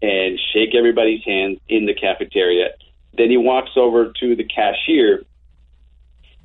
and 0.00 0.38
shake 0.52 0.74
everybody's 0.74 1.22
hand 1.24 1.60
in 1.68 1.86
the 1.86 1.94
cafeteria. 1.94 2.70
Then 3.16 3.30
he 3.30 3.36
walks 3.36 3.72
over 3.76 4.12
to 4.20 4.36
the 4.36 4.44
cashier, 4.44 5.24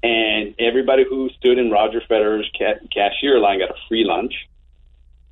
and 0.02 0.56
everybody 0.60 1.06
who 1.08 1.30
stood 1.30 1.58
in 1.58 1.72
Roger 1.72 2.02
Federer's 2.10 2.50
ca- 2.58 2.86
cashier 2.94 3.40
line 3.40 3.60
got 3.60 3.70
a 3.70 3.80
free 3.88 4.04
lunch. 4.04 4.34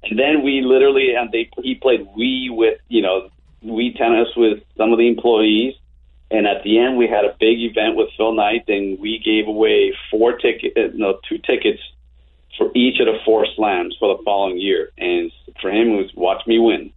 And 0.04 0.18
then 0.18 0.42
we 0.42 0.62
literally, 0.62 1.14
and 1.16 1.32
they 1.32 1.50
he 1.62 1.76
played 1.76 2.08
Wii 2.18 2.56
with 2.56 2.80
you 2.88 3.02
know 3.02 3.30
Wii 3.64 3.96
tennis 3.96 4.30
with 4.36 4.64
some 4.78 4.92
of 4.92 4.98
the 4.98 5.08
employees. 5.08 5.76
And 6.32 6.48
at 6.48 6.64
the 6.64 6.80
end, 6.80 6.98
we 6.98 7.08
had 7.08 7.26
a 7.26 7.36
big 7.40 7.60
event 7.60 7.98
with 7.98 8.10
Phil 8.16 8.32
Knight, 8.32 8.64
and 8.70 8.98
we 9.00 9.20
gave 9.20 9.48
away 9.48 9.94
four 10.10 10.38
tickets, 10.38 10.74
uh, 10.78 10.88
no, 10.96 11.20
two 11.28 11.38
tickets 11.38 11.82
for 12.58 12.72
each 12.74 13.00
of 13.00 13.08
the 13.08 13.20
four 13.26 13.46
slams 13.56 13.96
for 14.00 14.16
the 14.16 14.24
following 14.24 14.58
year. 14.58 14.92
And 14.98 15.32
for 15.62 15.70
him, 15.70 15.90
it 15.90 15.98
was 15.98 16.12
watch 16.16 16.48
me 16.48 16.58
win. 16.58 16.94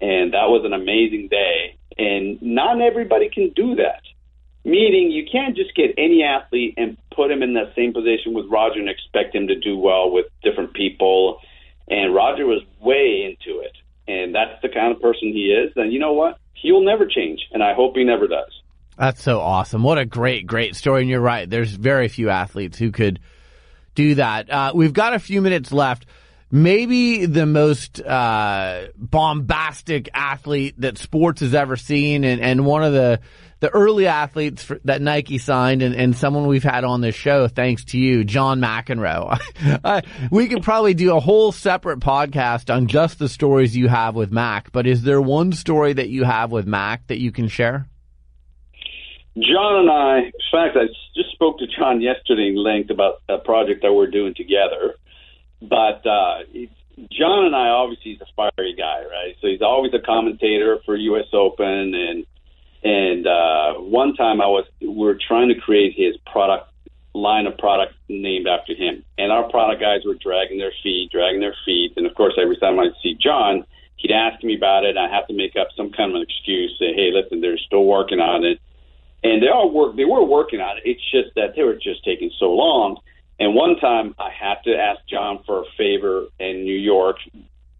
And 0.00 0.32
that 0.32 0.48
was 0.48 0.64
an 0.64 0.72
amazing 0.72 1.28
day. 1.28 1.76
And 1.98 2.40
not 2.40 2.80
everybody 2.80 3.28
can 3.28 3.50
do 3.50 3.76
that. 3.76 4.02
Meaning, 4.64 5.10
you 5.10 5.26
can't 5.30 5.54
just 5.56 5.74
get 5.74 5.94
any 5.98 6.22
athlete 6.22 6.74
and 6.76 6.96
put 7.14 7.30
him 7.30 7.42
in 7.42 7.54
that 7.54 7.74
same 7.76 7.92
position 7.92 8.32
with 8.32 8.46
Roger 8.46 8.80
and 8.80 8.88
expect 8.88 9.34
him 9.34 9.48
to 9.48 9.54
do 9.54 9.76
well 9.76 10.10
with 10.10 10.26
different 10.42 10.72
people. 10.72 11.40
And 11.88 12.14
Roger 12.14 12.46
was 12.46 12.62
way 12.80 13.24
into 13.24 13.60
it. 13.60 13.76
And 14.08 14.34
that's 14.34 14.60
the 14.62 14.68
kind 14.68 14.94
of 14.94 15.00
person 15.00 15.28
he 15.28 15.52
is. 15.52 15.72
then 15.76 15.92
you 15.92 15.98
know 15.98 16.12
what? 16.12 16.38
He'll 16.54 16.84
never 16.84 17.06
change. 17.06 17.40
And 17.52 17.62
I 17.62 17.74
hope 17.74 17.96
he 17.96 18.04
never 18.04 18.26
does. 18.26 18.50
That's 18.98 19.22
so 19.22 19.40
awesome. 19.40 19.82
What 19.82 19.98
a 19.98 20.04
great, 20.04 20.46
great 20.46 20.76
story. 20.76 21.02
And 21.02 21.10
you're 21.10 21.20
right. 21.20 21.48
There's 21.48 21.72
very 21.72 22.08
few 22.08 22.30
athletes 22.30 22.78
who 22.78 22.92
could 22.92 23.20
do 23.94 24.16
that. 24.16 24.50
Uh, 24.50 24.72
we've 24.74 24.92
got 24.92 25.14
a 25.14 25.18
few 25.18 25.40
minutes 25.40 25.72
left. 25.72 26.06
Maybe 26.50 27.24
the 27.24 27.46
most 27.46 28.00
uh, 28.02 28.88
bombastic 28.96 30.10
athlete 30.12 30.74
that 30.78 30.98
sports 30.98 31.40
has 31.40 31.54
ever 31.54 31.76
seen, 31.76 32.24
and, 32.24 32.42
and 32.42 32.66
one 32.66 32.84
of 32.84 32.92
the 32.92 33.20
the 33.62 33.70
early 33.70 34.08
athletes 34.08 34.64
for, 34.64 34.80
that 34.84 35.00
Nike 35.00 35.38
signed, 35.38 35.82
and, 35.82 35.94
and 35.94 36.16
someone 36.16 36.48
we've 36.48 36.64
had 36.64 36.82
on 36.82 37.00
this 37.00 37.14
show, 37.14 37.46
thanks 37.46 37.84
to 37.86 37.98
you, 37.98 38.24
John 38.24 38.60
McEnroe. 38.60 39.38
we 40.32 40.48
could 40.48 40.64
probably 40.64 40.94
do 40.94 41.16
a 41.16 41.20
whole 41.20 41.52
separate 41.52 42.00
podcast 42.00 42.74
on 42.74 42.88
just 42.88 43.20
the 43.20 43.28
stories 43.28 43.76
you 43.76 43.86
have 43.86 44.16
with 44.16 44.32
Mac. 44.32 44.72
But 44.72 44.88
is 44.88 45.04
there 45.04 45.22
one 45.22 45.52
story 45.52 45.92
that 45.92 46.08
you 46.08 46.24
have 46.24 46.50
with 46.50 46.66
Mac 46.66 47.06
that 47.06 47.20
you 47.20 47.30
can 47.30 47.46
share? 47.46 47.86
John 49.36 49.82
and 49.82 49.90
I, 49.90 50.18
in 50.18 50.32
fact, 50.50 50.76
I 50.76 50.86
just 51.14 51.30
spoke 51.30 51.58
to 51.60 51.66
John 51.78 52.00
yesterday 52.00 52.48
in 52.48 52.56
length 52.56 52.90
about 52.90 53.22
a 53.28 53.38
project 53.38 53.82
that 53.82 53.92
we're 53.92 54.10
doing 54.10 54.34
together. 54.34 54.96
But 55.60 56.04
uh, 56.04 56.38
John 57.12 57.44
and 57.46 57.54
I, 57.54 57.68
obviously, 57.68 58.14
he's 58.14 58.20
a 58.22 58.26
fiery 58.34 58.74
guy, 58.76 59.04
right? 59.08 59.36
So 59.40 59.46
he's 59.46 59.62
always 59.62 59.94
a 59.94 60.04
commentator 60.04 60.80
for 60.84 60.96
U.S. 60.96 61.26
Open, 61.32 61.94
and 61.94 62.26
and 62.82 63.26
uh, 63.26 63.74
one 63.74 64.14
time 64.14 64.40
I 64.40 64.46
was 64.46 64.64
we 64.80 64.88
were 64.88 65.18
trying 65.26 65.48
to 65.48 65.60
create 65.60 65.94
his 65.96 66.16
product 66.30 66.68
line 67.14 67.46
of 67.46 67.58
product 67.58 67.94
named 68.08 68.46
after 68.46 68.74
him, 68.74 69.04
and 69.18 69.30
our 69.30 69.48
product 69.50 69.80
guys 69.80 70.00
were 70.04 70.14
dragging 70.14 70.58
their 70.58 70.72
feet, 70.82 71.10
dragging 71.12 71.40
their 71.40 71.56
feet, 71.64 71.92
and 71.96 72.06
of 72.06 72.14
course, 72.14 72.34
every 72.40 72.56
time 72.56 72.78
I'd 72.80 72.96
see 73.02 73.14
John, 73.20 73.64
he'd 73.96 74.12
ask 74.12 74.42
me 74.42 74.56
about 74.56 74.84
it, 74.84 74.96
I'd 74.96 75.10
have 75.10 75.26
to 75.28 75.34
make 75.34 75.56
up 75.56 75.68
some 75.76 75.92
kind 75.92 76.10
of 76.10 76.16
an 76.16 76.22
excuse, 76.22 76.74
say, 76.78 76.94
"Hey, 76.94 77.10
listen, 77.12 77.40
they're 77.40 77.58
still 77.58 77.84
working 77.84 78.20
on 78.20 78.44
it." 78.44 78.58
and 79.24 79.42
they 79.42 79.48
all 79.48 79.70
work. 79.70 79.96
They 79.96 80.04
were 80.04 80.24
working 80.24 80.60
on 80.60 80.78
it. 80.78 80.82
It's 80.84 81.10
just 81.10 81.34
that 81.36 81.54
they 81.54 81.62
were 81.62 81.74
just 81.74 82.04
taking 82.04 82.30
so 82.38 82.46
long. 82.50 82.98
And 83.38 83.54
one 83.54 83.76
time, 83.76 84.14
I 84.18 84.30
had 84.30 84.56
to 84.64 84.76
ask 84.76 85.00
John 85.08 85.42
for 85.46 85.62
a 85.62 85.64
favor 85.76 86.26
in 86.38 86.64
New 86.64 86.76
York, 86.76 87.16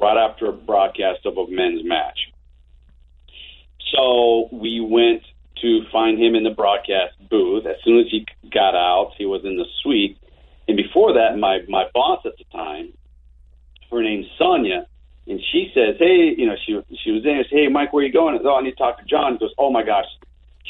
right 0.00 0.16
after 0.16 0.46
a 0.46 0.52
broadcast 0.52 1.26
of 1.26 1.36
a 1.36 1.46
men's 1.48 1.84
match. 1.84 2.31
So 3.94 4.48
we 4.52 4.80
went 4.80 5.22
to 5.60 5.82
find 5.92 6.20
him 6.20 6.34
in 6.34 6.44
the 6.44 6.50
broadcast 6.50 7.14
booth. 7.30 7.66
As 7.66 7.76
soon 7.84 8.00
as 8.00 8.06
he 8.10 8.26
got 8.50 8.74
out, 8.74 9.12
he 9.16 9.26
was 9.26 9.44
in 9.44 9.56
the 9.56 9.66
suite. 9.82 10.18
And 10.68 10.76
before 10.76 11.14
that, 11.14 11.38
my 11.38 11.60
my 11.68 11.84
boss 11.94 12.20
at 12.24 12.36
the 12.38 12.44
time, 12.52 12.92
her 13.90 14.02
name's 14.02 14.26
Sonia, 14.38 14.86
and 15.26 15.40
she 15.52 15.70
says, 15.74 15.96
"Hey, 15.98 16.34
you 16.36 16.46
know, 16.46 16.56
she 16.64 16.80
she 17.02 17.10
was 17.10 17.24
in. 17.24 17.44
Said, 17.48 17.56
hey, 17.56 17.68
Mike, 17.68 17.92
where 17.92 18.02
are 18.02 18.06
you 18.06 18.12
going?" 18.12 18.34
I 18.34 18.38
said, 18.38 18.46
"Oh, 18.46 18.56
I 18.56 18.62
need 18.62 18.70
to 18.70 18.76
talk 18.76 18.98
to 18.98 19.04
John." 19.04 19.32
He 19.32 19.38
goes, 19.38 19.54
"Oh 19.58 19.70
my 19.70 19.82
gosh, 19.82 20.06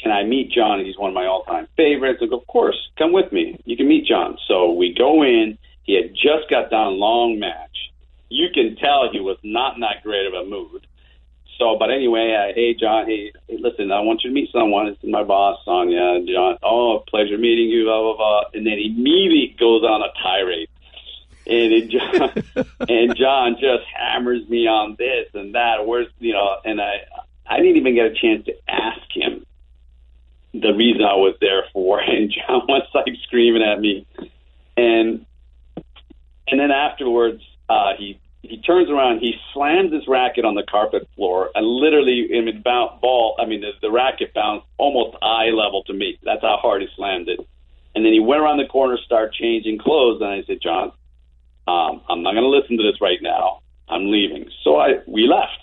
can 0.01 0.11
I 0.11 0.23
meet 0.23 0.51
John? 0.51 0.83
He's 0.83 0.97
one 0.97 1.09
of 1.09 1.15
my 1.15 1.25
all 1.25 1.43
time 1.43 1.67
favorites. 1.77 2.19
I 2.21 2.25
go, 2.25 2.37
of 2.37 2.47
course, 2.47 2.75
come 2.97 3.13
with 3.13 3.31
me. 3.31 3.59
You 3.65 3.77
can 3.77 3.87
meet 3.87 4.05
John. 4.05 4.37
So 4.47 4.73
we 4.73 4.93
go 4.93 5.23
in. 5.23 5.57
He 5.83 5.95
had 5.95 6.13
just 6.13 6.49
got 6.49 6.69
done 6.69 6.99
long 6.99 7.39
match. 7.39 7.91
You 8.29 8.47
can 8.53 8.75
tell 8.75 9.09
he 9.11 9.19
was 9.19 9.37
not 9.43 9.75
in 9.75 9.81
that 9.81 10.03
great 10.03 10.25
of 10.25 10.33
a 10.33 10.45
mood. 10.45 10.87
So, 11.57 11.77
but 11.77 11.91
anyway, 11.91 12.33
uh, 12.33 12.53
hey, 12.55 12.73
John, 12.73 13.05
hey, 13.05 13.31
hey, 13.47 13.57
listen, 13.59 13.91
I 13.91 14.01
want 14.01 14.23
you 14.23 14.29
to 14.29 14.33
meet 14.33 14.51
someone. 14.51 14.87
It's 14.87 15.03
my 15.03 15.23
boss, 15.23 15.59
Sonia. 15.65 16.25
John, 16.25 16.57
oh, 16.63 17.03
pleasure 17.07 17.37
meeting 17.37 17.69
you, 17.69 17.85
blah, 17.85 18.01
blah, 18.01 18.17
blah. 18.17 18.43
And 18.53 18.65
then 18.65 18.77
he 18.77 18.93
immediately 18.97 19.55
goes 19.59 19.83
on 19.83 20.01
a 20.01 20.11
tirade. 20.21 20.69
And 21.45 21.73
it, 21.73 21.89
John, 21.89 22.65
and 22.89 23.15
John 23.15 23.53
just 23.59 23.83
hammers 23.95 24.47
me 24.49 24.67
on 24.67 24.95
this 24.97 25.27
and 25.33 25.55
that. 25.55 25.85
Where's, 25.85 26.07
you 26.19 26.33
know, 26.33 26.57
and 26.65 26.81
I, 26.81 27.05
I 27.45 27.57
didn't 27.57 27.77
even 27.77 27.95
get 27.95 28.07
a 28.07 28.13
chance 28.13 28.45
to 28.45 28.53
ask 28.67 29.01
him 29.11 29.45
the 30.53 30.73
reason 30.73 31.03
I 31.03 31.15
was 31.15 31.35
there 31.41 31.65
for. 31.73 32.01
And 32.07 32.31
John 32.31 32.65
was 32.67 32.87
like 32.93 33.05
screaming 33.23 33.63
at 33.63 33.79
me, 33.79 34.05
and 34.77 35.25
and 36.47 36.59
then 36.59 36.71
afterwards, 36.71 37.41
uh, 37.69 37.93
he 37.97 38.19
he 38.43 38.57
turns 38.57 38.89
around, 38.89 39.19
he 39.19 39.35
slams 39.53 39.93
his 39.93 40.03
racket 40.07 40.43
on 40.43 40.53
the 40.53 40.63
carpet 40.69 41.07
floor, 41.15 41.49
and 41.55 41.65
literally, 41.65 42.27
I 42.37 42.41
mean, 42.41 42.61
bounce 42.61 42.99
ball. 43.01 43.35
I 43.39 43.45
mean, 43.45 43.61
the, 43.61 43.71
the 43.81 43.89
racket 43.89 44.33
bounced 44.33 44.67
almost 44.77 45.17
eye 45.21 45.49
level 45.49 45.81
to 45.85 45.93
me. 45.93 46.19
That's 46.23 46.41
how 46.41 46.57
hard 46.61 46.81
he 46.81 46.89
slammed 46.95 47.29
it. 47.29 47.39
And 47.95 48.05
then 48.05 48.11
he 48.11 48.19
went 48.19 48.41
around 48.41 48.57
the 48.57 48.67
corner, 48.67 48.97
started 48.97 49.33
changing 49.33 49.79
clothes, 49.79 50.21
and 50.21 50.29
I 50.29 50.43
said, 50.45 50.59
John, 50.61 50.91
um, 51.67 52.01
I'm 52.09 52.21
not 52.21 52.33
going 52.33 52.43
to 52.43 52.49
listen 52.49 52.77
to 52.77 52.83
this 52.83 52.99
right 52.99 53.19
now. 53.21 53.61
I'm 53.87 54.11
leaving. 54.11 54.49
So 54.63 54.77
I 54.77 54.99
we 55.07 55.27
left. 55.27 55.62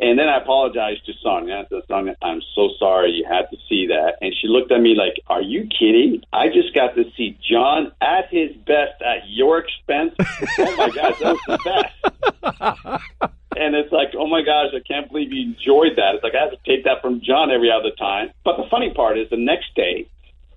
And 0.00 0.18
then 0.18 0.28
I 0.28 0.38
apologized 0.38 1.04
to 1.06 1.12
Sonia. 1.22 1.56
I 1.56 1.68
said, 1.68 1.82
Sonia, 1.86 2.16
I'm 2.22 2.40
so 2.54 2.70
sorry 2.78 3.10
you 3.10 3.26
had 3.28 3.50
to 3.50 3.56
see 3.68 3.88
that. 3.88 4.14
And 4.22 4.34
she 4.40 4.48
looked 4.48 4.72
at 4.72 4.80
me 4.80 4.94
like, 4.94 5.20
Are 5.26 5.42
you 5.42 5.68
kidding? 5.68 6.22
I 6.32 6.48
just 6.48 6.74
got 6.74 6.94
to 6.94 7.04
see 7.16 7.38
John 7.42 7.92
at 8.00 8.28
his 8.30 8.56
best 8.56 9.02
at 9.02 9.28
your 9.28 9.58
expense. 9.58 10.14
oh 10.58 10.76
my 10.76 10.88
gosh, 10.88 11.18
that 11.18 11.36
was 11.36 11.40
the 11.46 11.58
best. 11.64 13.02
and 13.56 13.74
it's 13.74 13.92
like, 13.92 14.14
oh 14.16 14.26
my 14.26 14.42
gosh, 14.42 14.72
I 14.74 14.80
can't 14.86 15.10
believe 15.10 15.32
you 15.32 15.42
enjoyed 15.42 15.96
that. 15.96 16.14
It's 16.14 16.24
like 16.24 16.34
I 16.34 16.48
have 16.48 16.52
to 16.52 16.64
take 16.64 16.84
that 16.84 17.02
from 17.02 17.20
John 17.20 17.50
every 17.50 17.70
other 17.70 17.90
time. 17.98 18.30
But 18.44 18.56
the 18.56 18.64
funny 18.70 18.94
part 18.94 19.18
is 19.18 19.28
the 19.28 19.36
next 19.36 19.74
day, 19.74 20.08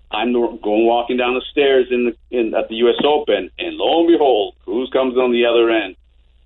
I'm 0.09 0.31
going 0.31 0.85
walking 0.85 1.17
down 1.17 1.33
the 1.33 1.43
stairs 1.51 1.87
in 1.89 2.13
the 2.13 2.37
in 2.37 2.53
at 2.53 2.69
the 2.69 2.75
U.S. 2.85 3.01
Open, 3.03 3.49
and 3.57 3.75
lo 3.75 4.01
and 4.01 4.07
behold, 4.07 4.55
who 4.63 4.85
comes 4.91 5.17
on 5.17 5.31
the 5.31 5.45
other 5.45 5.69
end? 5.71 5.95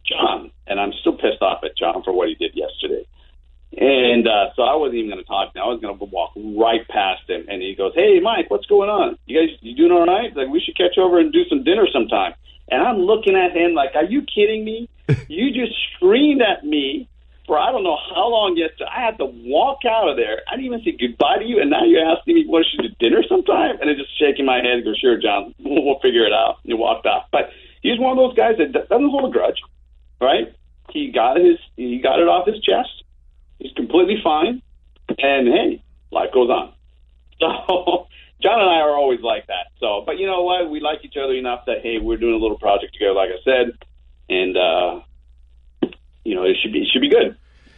John, 0.07 0.51
and 0.65 0.79
I'm 0.79 0.93
still 1.01 1.13
pissed 1.13 1.41
off 1.41 1.63
at 1.63 1.77
John 1.77 2.03
for 2.03 2.13
what 2.13 2.29
he 2.29 2.35
did 2.35 2.51
yesterday. 2.55 3.05
And 3.75 4.27
uh, 4.27 4.55
so 4.55 4.63
I 4.63 4.75
wasn't 4.75 4.99
even 4.99 5.11
going 5.11 5.23
to 5.23 5.27
talk. 5.27 5.53
Now 5.53 5.69
I 5.69 5.73
was 5.73 5.81
going 5.81 5.97
to 5.97 6.05
walk 6.05 6.31
right 6.35 6.87
past 6.87 7.29
him, 7.29 7.45
and 7.49 7.61
he 7.61 7.75
goes, 7.75 7.91
"Hey, 7.93 8.19
Mike, 8.21 8.49
what's 8.49 8.65
going 8.65 8.89
on? 8.89 9.17
You 9.25 9.39
guys, 9.39 9.57
you 9.61 9.75
doing 9.75 9.91
all 9.91 10.05
right? 10.05 10.35
Like 10.35 10.47
we 10.47 10.61
should 10.61 10.77
catch 10.77 10.97
over 10.97 11.19
and 11.19 11.33
do 11.33 11.43
some 11.49 11.63
dinner 11.63 11.85
sometime." 11.91 12.33
And 12.69 12.81
I'm 12.81 12.97
looking 12.97 13.35
at 13.35 13.55
him 13.55 13.73
like, 13.73 13.95
"Are 13.95 14.05
you 14.05 14.23
kidding 14.23 14.63
me? 14.63 14.89
you 15.27 15.51
just 15.51 15.75
screamed 15.93 16.41
at 16.41 16.63
me 16.63 17.09
for 17.47 17.57
I 17.57 17.71
don't 17.71 17.83
know 17.83 17.97
how 18.13 18.27
long 18.27 18.55
yesterday. 18.55 18.91
I 18.91 19.03
had 19.03 19.17
to 19.19 19.25
walk 19.25 19.79
out 19.87 20.09
of 20.09 20.17
there. 20.17 20.43
I 20.47 20.55
didn't 20.55 20.65
even 20.65 20.83
say 20.83 20.95
goodbye 20.99 21.39
to 21.39 21.45
you, 21.45 21.59
and 21.59 21.69
now 21.69 21.83
you're 21.83 22.03
asking 22.03 22.35
me 22.35 22.45
what 22.45 22.65
should 22.65 22.83
do 22.83 22.91
dinner 22.99 23.23
sometime, 23.27 23.79
and 23.79 23.89
I'm 23.89 23.95
just 23.95 24.11
shaking 24.19 24.45
my 24.45 24.57
head 24.57 24.79
and 24.79 24.83
go, 24.83 24.93
"Sure, 24.95 25.19
John, 25.19 25.55
we'll 25.63 25.99
figure 25.99 26.27
it 26.27 26.33
out." 26.33 26.59
And 26.63 26.71
he 26.71 26.73
walked 26.73 27.05
off. 27.05 27.27
But 27.31 27.51
he's 27.81 27.99
one 27.99 28.11
of 28.11 28.17
those 28.17 28.35
guys 28.35 28.59
that 28.59 28.71
doesn't 28.71 29.09
hold 29.09 29.27
a 29.27 29.31
grudge, 29.31 29.59
right? 30.21 30.53
He 30.91 31.11
got 31.11 31.37
his 31.37 31.57
he 31.75 31.99
got 31.99 32.19
it 32.19 32.27
off 32.27 32.47
his 32.47 32.61
chest. 32.61 33.03
He's 33.59 33.73
completely 33.73 34.17
fine, 34.23 34.61
and 35.09 35.47
hey, 35.47 35.83
life 36.11 36.29
goes 36.33 36.49
on. 36.49 36.73
So 37.39 38.07
John 38.41 38.59
and 38.59 38.69
I 38.69 38.81
are 38.81 38.95
always 38.95 39.21
like 39.21 39.47
that. 39.47 39.67
So, 39.79 40.03
but 40.05 40.17
you 40.17 40.25
know 40.25 40.43
what? 40.43 40.69
We 40.69 40.79
like 40.79 40.99
each 41.03 41.17
other 41.17 41.33
enough 41.33 41.65
that 41.65 41.81
hey, 41.83 41.97
we're 42.01 42.17
doing 42.17 42.33
a 42.33 42.37
little 42.37 42.57
project 42.57 42.93
together, 42.93 43.13
like 43.13 43.29
I 43.29 43.43
said, 43.43 43.77
and 44.29 44.57
uh, 44.57 44.99
you 46.23 46.35
know, 46.35 46.43
it 46.43 46.57
should 46.61 46.73
be 46.73 46.79
it 46.79 46.87
should 46.91 47.01
be 47.01 47.09
good. 47.09 47.37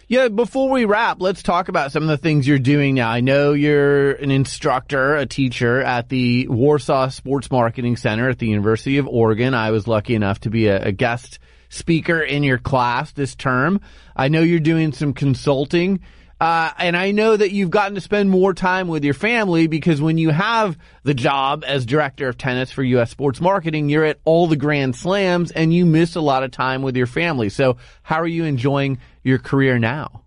Yeah, 0.10 0.28
before 0.28 0.72
we 0.72 0.86
wrap, 0.86 1.22
let's 1.22 1.44
talk 1.44 1.70
about 1.70 1.92
some 1.92 2.02
of 2.02 2.10
the 2.10 2.18
things 2.18 2.48
you're 2.48 2.58
doing 2.58 2.96
now. 2.96 3.10
I 3.10 3.22
know 3.22 3.54
you're 3.54 4.14
an 4.14 4.32
instructor, 4.32 5.16
a 5.16 5.28
teacher 5.28 5.84
at 5.84 6.10
the 6.10 6.48
Warsaw 6.48 7.10
Sports 7.10 7.52
Marketing 7.52 7.96
Center 7.96 8.28
at 8.28 8.40
the 8.40 8.48
University 8.48 8.98
of 8.98 9.08
Oregon. 9.08 9.54
I 9.54 9.70
was 9.70 9.88
lucky 9.88 10.16
enough 10.16 10.40
to 10.42 10.50
be 10.50 10.66
a, 10.66 10.86
a 10.86 10.92
guest 10.92 11.38
speaker 11.70 12.22
in 12.22 12.44
your 12.44 12.58
class 12.58 13.12
this 13.12 13.36
term. 13.36 13.82
I 14.16 14.28
know 14.28 14.42
you're 14.42 14.60
doing 14.60 14.92
some 14.92 15.14
consulting 15.14 16.02
uh, 16.42 16.72
and 16.78 16.96
I 16.96 17.12
know 17.12 17.36
that 17.36 17.52
you've 17.52 17.70
gotten 17.70 17.96
to 17.96 18.02
spend 18.02 18.30
more 18.30 18.54
time 18.54 18.88
with 18.88 19.04
your 19.04 19.14
family 19.14 19.68
because 19.68 20.02
when 20.02 20.18
you 20.18 20.30
have 20.30 20.78
the 21.04 21.14
job 21.14 21.66
as 21.68 21.86
director 21.86 22.30
of 22.30 22.38
tennis 22.38 22.72
for 22.72 22.82
U.S. 22.82 23.12
sports 23.12 23.42
marketing, 23.42 23.90
you're 23.90 24.06
at 24.06 24.20
all 24.24 24.48
the 24.48 24.56
grand 24.56 24.96
slams 24.96 25.52
and 25.52 25.74
you 25.74 25.86
miss 25.86 26.16
a 26.16 26.22
lot 26.22 26.44
of 26.44 26.52
time 26.52 26.82
with 26.82 26.96
your 26.96 27.08
family. 27.08 27.50
So 27.50 27.76
how 28.04 28.22
are 28.22 28.28
you 28.28 28.46
enjoying 28.46 29.00
your 29.22 29.38
career 29.38 29.80
now? 29.80 30.24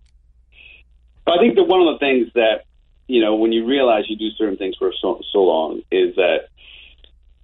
I 1.25 1.37
think 1.39 1.55
that 1.55 1.63
one 1.63 1.81
of 1.81 1.95
the 1.95 1.99
things 1.99 2.31
that, 2.35 2.65
you 3.07 3.21
know, 3.21 3.35
when 3.35 3.51
you 3.51 3.65
realize 3.65 4.03
you 4.07 4.15
do 4.15 4.29
certain 4.37 4.57
things 4.57 4.75
for 4.77 4.91
so, 5.01 5.19
so 5.31 5.39
long 5.39 5.81
is 5.91 6.15
that 6.15 6.49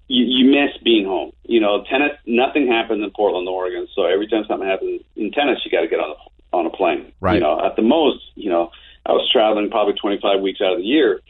you, 0.10 0.26
you 0.26 0.52
miss 0.52 0.76
being 0.84 1.06
home. 1.06 1.32
You 1.44 1.62
know, 1.62 1.84
tennis, 1.90 2.12
nothing 2.26 2.68
happens 2.68 3.02
in 3.04 3.12
Portland, 3.12 3.48
Oregon. 3.48 3.88
So 3.96 4.04
every 4.04 4.28
time 4.28 4.44
something 4.48 4.68
happens 4.68 5.02
in 5.16 5.32
tennis, 5.32 5.60
you 5.64 5.72
got 5.72 5.82
to 5.82 5.88
get 5.88 6.00
on 6.00 6.10
the 6.10 6.30
on 6.52 6.66
a 6.66 6.70
plane. 6.72 7.14
Right. 7.22 7.36
You 7.36 7.42
know, 7.42 7.64
at 7.64 7.76
the 7.76 7.84
most, 7.84 8.24
you 8.34 8.50
know, 8.50 8.72
I 9.06 9.12
was 9.12 9.30
traveling 9.32 9.70
probably 9.70 9.94
25 9.94 10.42
weeks 10.42 10.60
out 10.62 10.74
of 10.74 10.80
the 10.80 10.86
year. 10.86 11.22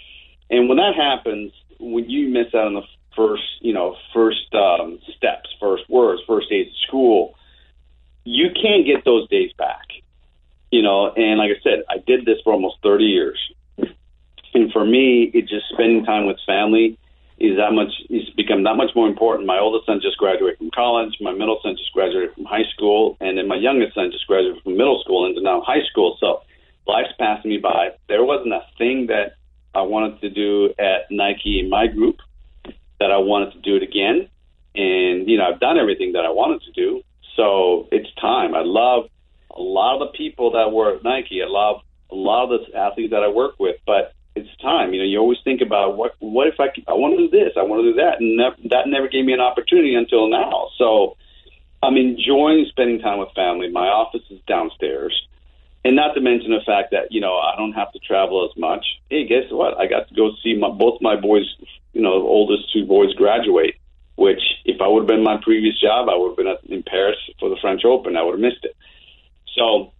And 0.50 0.70
when 0.70 0.78
that 0.78 0.96
happens, 0.96 1.52
when 1.78 2.10
you 2.10 2.30
miss 2.30 2.48
out 2.56 2.68
on 2.68 2.74
the 2.74 2.84
first, 3.18 3.44
you 3.60 3.74
know, 3.74 3.98
first 4.14 4.54
um, 4.54 5.00
steps, 5.18 5.50
first 5.60 5.90
words, 5.90 6.22
first 6.26 6.50
days 6.50 6.68
of 6.68 6.78
school, 6.88 7.36
you 8.24 8.48
can't 8.52 8.86
get 8.86 9.04
those 9.04 9.28
days 9.28 9.52
back. 9.58 9.88
You 10.72 10.84
know, 10.84 11.12
and 11.12 11.38
like 11.38 11.52
I 11.52 11.62
said, 11.64 11.84
I 11.90 11.98
did 11.98 12.26
this 12.26 12.38
for 12.46 12.54
almost 12.54 12.78
30 12.82 13.04
years. 13.04 13.40
And 14.54 14.72
for 14.72 14.86
me, 14.86 15.30
it's 15.34 15.50
just 15.50 15.66
spending 15.74 16.06
time 16.06 16.28
with 16.28 16.38
family 16.46 16.98
is 17.40 17.56
that 17.56 17.72
much 17.72 17.91
is 18.10 18.30
become 18.36 18.64
that 18.64 18.76
much 18.76 18.91
more 18.95 19.07
important. 19.07 19.48
My 19.48 19.60
oldest 19.60 19.86
son 19.86 19.99
just 20.02 20.18
graduated 20.18 20.57
from 20.57 20.72
college. 20.72 21.16
My 21.22 21.32
middle 21.32 21.60
son 21.64 21.76
just 21.78 21.94
graduated 21.94 22.36
from 22.36 22.45
high 22.45 22.68
school, 22.74 23.18
and 23.22 23.38
then 23.38 23.48
my 23.48 23.56
youngest 23.56 23.95
son 23.95 24.11
just 24.11 24.28
graduated 24.28 24.61
from 24.64 24.76
middle 24.76 24.99
school 25.02 25.26
into 25.26 25.41
now 25.41 25.61
high 25.61 25.84
school. 25.90 26.18
So 26.20 26.41
life's 26.86 27.14
passing 27.18 27.49
me 27.49 27.57
by. 27.57 27.91
There 28.07 28.24
wasn't 28.24 28.53
a 28.53 28.66
thing 28.78 29.07
that 29.07 29.36
I 29.74 29.84
wanted 29.84 30.20
to 30.22 30.30
do 30.30 30.74
at 30.78 31.10
Nike 31.10 31.60
in 31.60 31.70
my 31.70 31.88
group 31.88 32.18
that 32.99 33.11
I 33.11 33.18
wanted 33.18 33.53
to 33.53 33.60
do 33.60 33.78
it 33.78 33.84
again. 33.84 34.28
And 34.76 35.28
you 35.28 35.38
know, 35.38 35.45
I've 35.45 35.60
done 35.60 35.80
everything 35.80 36.14
that 36.14 36.26
I 36.26 36.32
wanted 36.32 36.61
to 36.64 36.72
do. 36.74 37.02
So 37.38 37.88
it's 37.91 38.14
time. 38.16 38.53
I 38.53 38.64
love 38.64 39.06
a 39.56 39.61
lot 39.61 40.02
of 40.02 40.11
the 40.11 40.18
people 40.18 40.52
that 40.52 40.72
work 40.72 40.98
at 40.98 41.03
Nike. 41.03 41.41
I 41.41 41.48
love 41.48 41.82
a 42.11 42.16
lot 42.16 42.52
of 42.52 42.60
the 42.60 42.78
athletes 42.78 43.11
that 43.11 43.24
I 43.24 43.30
work 43.30 43.56
with, 43.60 43.78
but 43.86 44.14
it's 44.36 44.56
time. 44.62 44.94
You 44.94 45.00
know, 45.00 45.06
you 45.06 45.20
always 45.20 45.40
think 45.44 45.62
about 45.62 45.98
what 45.98 46.16
what 46.20 46.48
if 46.48 46.60
I 46.60 46.68
I 46.88 46.94
want 46.94 47.18
to 47.18 47.28
do 47.28 47.30
this, 47.30 47.54
I 47.58 47.64
want 47.64 47.84
to 47.84 47.92
do 47.92 47.98
that, 47.98 48.20
and 48.20 48.40
that, 48.40 48.56
that 48.70 48.88
never 48.88 49.08
gave 49.08 49.26
me 49.26 49.34
an 49.34 49.42
opportunity 49.42 49.96
until 49.96 50.30
now. 50.30 50.70
So 50.78 51.18
I'm 51.82 51.98
enjoying 51.98 52.66
spending 52.70 53.00
time 53.00 53.20
with 53.20 53.30
family. 53.36 53.70
My 53.70 53.88
office 53.88 54.24
is 54.30 54.40
downstairs, 54.48 55.14
and 55.84 55.96
not 55.96 56.14
to 56.14 56.22
mention 56.22 56.52
the 56.52 56.62
fact 56.66 56.92
that 56.92 57.12
you 57.12 57.22
know 57.22 57.38
I 57.38 57.56
don't 57.58 57.74
have 57.74 57.92
to 57.94 58.00
travel 58.00 58.48
as 58.50 58.58
much. 58.60 58.86
Hey, 59.10 59.28
guess 59.28 59.50
what? 59.52 59.78
I 59.78 59.88
got 59.88 60.08
to 60.10 60.16
go 60.16 60.32
see 60.44 60.56
my, 60.56 60.70
both 60.70 61.02
my 61.02 61.16
boys. 61.16 61.46
You 61.94 62.02
know, 62.02 62.14
oldest 62.14 62.72
two 62.72 62.86
boys 62.86 63.14
graduate. 63.16 63.76
Which, 64.16 64.42
if 64.66 64.82
I 64.82 64.88
would 64.88 65.04
have 65.04 65.08
been 65.08 65.24
my 65.24 65.40
previous 65.42 65.80
job, 65.80 66.10
I 66.10 66.16
would 66.18 66.38
have 66.38 66.62
been 66.62 66.76
in 66.76 66.84
Paris 66.84 67.16
for 67.40 67.48
the 67.48 67.56
French 67.62 67.86
Open. 67.86 68.18
I 68.18 68.22
would 68.22 68.34
have 68.34 68.42
missed 68.42 68.66
it. 68.66 68.76
So, 69.56 69.94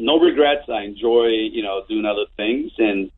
no 0.00 0.18
regrets. 0.18 0.68
I 0.68 0.82
enjoy, 0.82 1.26
you 1.28 1.62
know, 1.62 1.84
doing 1.88 2.04
other 2.04 2.26
things, 2.36 2.72
and 2.78 3.12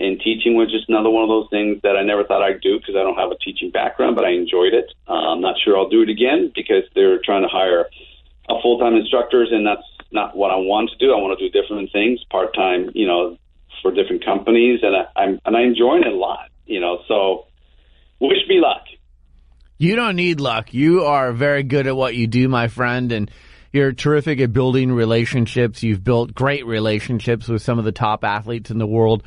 and 0.00 0.20
teaching 0.20 0.54
was 0.54 0.70
just 0.70 0.88
another 0.88 1.10
one 1.10 1.24
of 1.24 1.28
those 1.28 1.50
things 1.50 1.82
that 1.82 1.96
I 1.96 2.02
never 2.02 2.24
thought 2.24 2.42
I'd 2.42 2.60
do 2.60 2.78
because 2.78 2.94
I 2.94 3.02
don't 3.02 3.18
have 3.18 3.30
a 3.30 3.38
teaching 3.38 3.70
background, 3.70 4.14
but 4.14 4.24
I 4.24 4.30
enjoyed 4.30 4.74
it. 4.74 4.92
Uh, 5.08 5.34
I'm 5.34 5.40
not 5.40 5.56
sure 5.64 5.76
I'll 5.76 5.88
do 5.88 6.02
it 6.02 6.08
again 6.08 6.52
because 6.54 6.84
they're 6.94 7.18
trying 7.18 7.42
to 7.42 7.48
hire 7.48 7.86
a 8.48 8.62
full-time 8.62 8.94
instructors, 8.94 9.50
and 9.50 9.66
that's 9.66 9.82
not 10.10 10.36
what 10.36 10.50
I 10.50 10.56
want 10.56 10.90
to 10.90 10.96
do. 10.96 11.12
I 11.12 11.20
want 11.20 11.38
to 11.38 11.48
do 11.48 11.50
different 11.50 11.90
things, 11.92 12.22
part-time, 12.30 12.92
you 12.94 13.06
know, 13.06 13.36
for 13.82 13.92
different 13.92 14.24
companies, 14.24 14.80
and 14.82 14.96
I, 14.96 15.20
I'm 15.20 15.40
and 15.44 15.56
I 15.56 15.62
enjoy 15.62 15.98
it 15.98 16.06
a 16.06 16.14
lot, 16.14 16.48
you 16.66 16.80
know. 16.80 17.02
So, 17.06 17.46
wish 18.20 18.38
me 18.48 18.60
luck. 18.60 18.84
You 19.78 19.94
don't 19.94 20.16
need 20.16 20.40
luck. 20.40 20.74
You 20.74 21.04
are 21.04 21.32
very 21.32 21.62
good 21.62 21.86
at 21.86 21.94
what 21.94 22.16
you 22.16 22.26
do, 22.26 22.48
my 22.48 22.68
friend, 22.68 23.12
and 23.12 23.30
you're 23.72 23.92
terrific 23.92 24.40
at 24.40 24.52
building 24.52 24.90
relationships. 24.90 25.82
You've 25.82 26.02
built 26.02 26.34
great 26.34 26.66
relationships 26.66 27.48
with 27.48 27.62
some 27.62 27.78
of 27.78 27.84
the 27.84 27.92
top 27.92 28.24
athletes 28.24 28.70
in 28.70 28.78
the 28.78 28.86
world. 28.86 29.22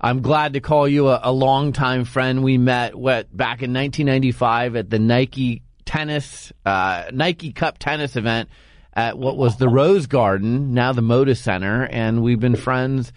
I'm 0.00 0.20
glad 0.20 0.52
to 0.54 0.60
call 0.60 0.86
you 0.86 1.08
a, 1.08 1.20
a 1.24 1.32
longtime 1.32 2.04
friend. 2.04 2.44
We 2.44 2.58
met 2.58 2.94
what 2.94 3.34
back 3.34 3.62
in 3.62 3.72
1995 3.72 4.76
at 4.76 4.90
the 4.90 4.98
Nike 4.98 5.62
tennis 5.84 6.52
uh, 6.64 7.04
Nike 7.12 7.52
Cup 7.52 7.78
tennis 7.78 8.16
event 8.16 8.50
at 8.92 9.18
what 9.18 9.36
was 9.36 9.56
the 9.56 9.68
Rose 9.68 10.06
Garden, 10.06 10.74
now 10.74 10.92
the 10.92 11.02
Moda 11.02 11.36
Center, 11.36 11.84
and 11.84 12.22
we've 12.22 12.40
been 12.40 12.56
friends 12.56 13.12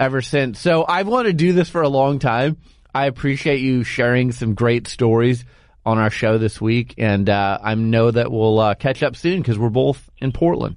ever 0.00 0.22
since. 0.22 0.58
So 0.58 0.84
I've 0.86 1.06
wanted 1.06 1.30
to 1.38 1.44
do 1.44 1.52
this 1.52 1.68
for 1.68 1.82
a 1.82 1.88
long 1.88 2.18
time. 2.18 2.56
I 2.94 3.06
appreciate 3.06 3.60
you 3.60 3.84
sharing 3.84 4.32
some 4.32 4.54
great 4.54 4.88
stories 4.88 5.44
on 5.84 5.98
our 5.98 6.10
show 6.10 6.38
this 6.38 6.60
week, 6.60 6.94
and 6.98 7.28
uh, 7.28 7.58
I 7.62 7.74
know 7.74 8.10
that 8.10 8.30
we'll 8.30 8.58
uh, 8.58 8.74
catch 8.74 9.02
up 9.02 9.16
soon 9.16 9.40
because 9.40 9.58
we're 9.58 9.68
both 9.70 10.10
in 10.18 10.32
Portland. 10.32 10.76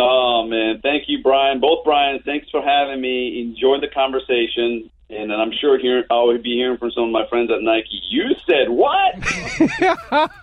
Oh 0.00 0.46
man, 0.48 0.80
thank 0.82 1.04
you, 1.08 1.22
Brian. 1.22 1.60
Both 1.60 1.84
Brian, 1.84 2.20
thanks 2.24 2.48
for 2.50 2.62
having 2.62 3.00
me. 3.00 3.40
Enjoyed 3.40 3.82
the 3.82 3.88
conversation, 3.88 4.90
and 5.10 5.32
I'm 5.32 5.52
sure 5.60 5.78
here 5.78 6.04
I'll 6.10 6.36
be 6.38 6.54
hearing 6.54 6.78
from 6.78 6.90
some 6.92 7.04
of 7.04 7.10
my 7.10 7.26
friends 7.28 7.50
at 7.50 7.60
Nike. 7.60 8.00
You 8.08 8.34
said 8.46 8.70
what? 8.70 9.16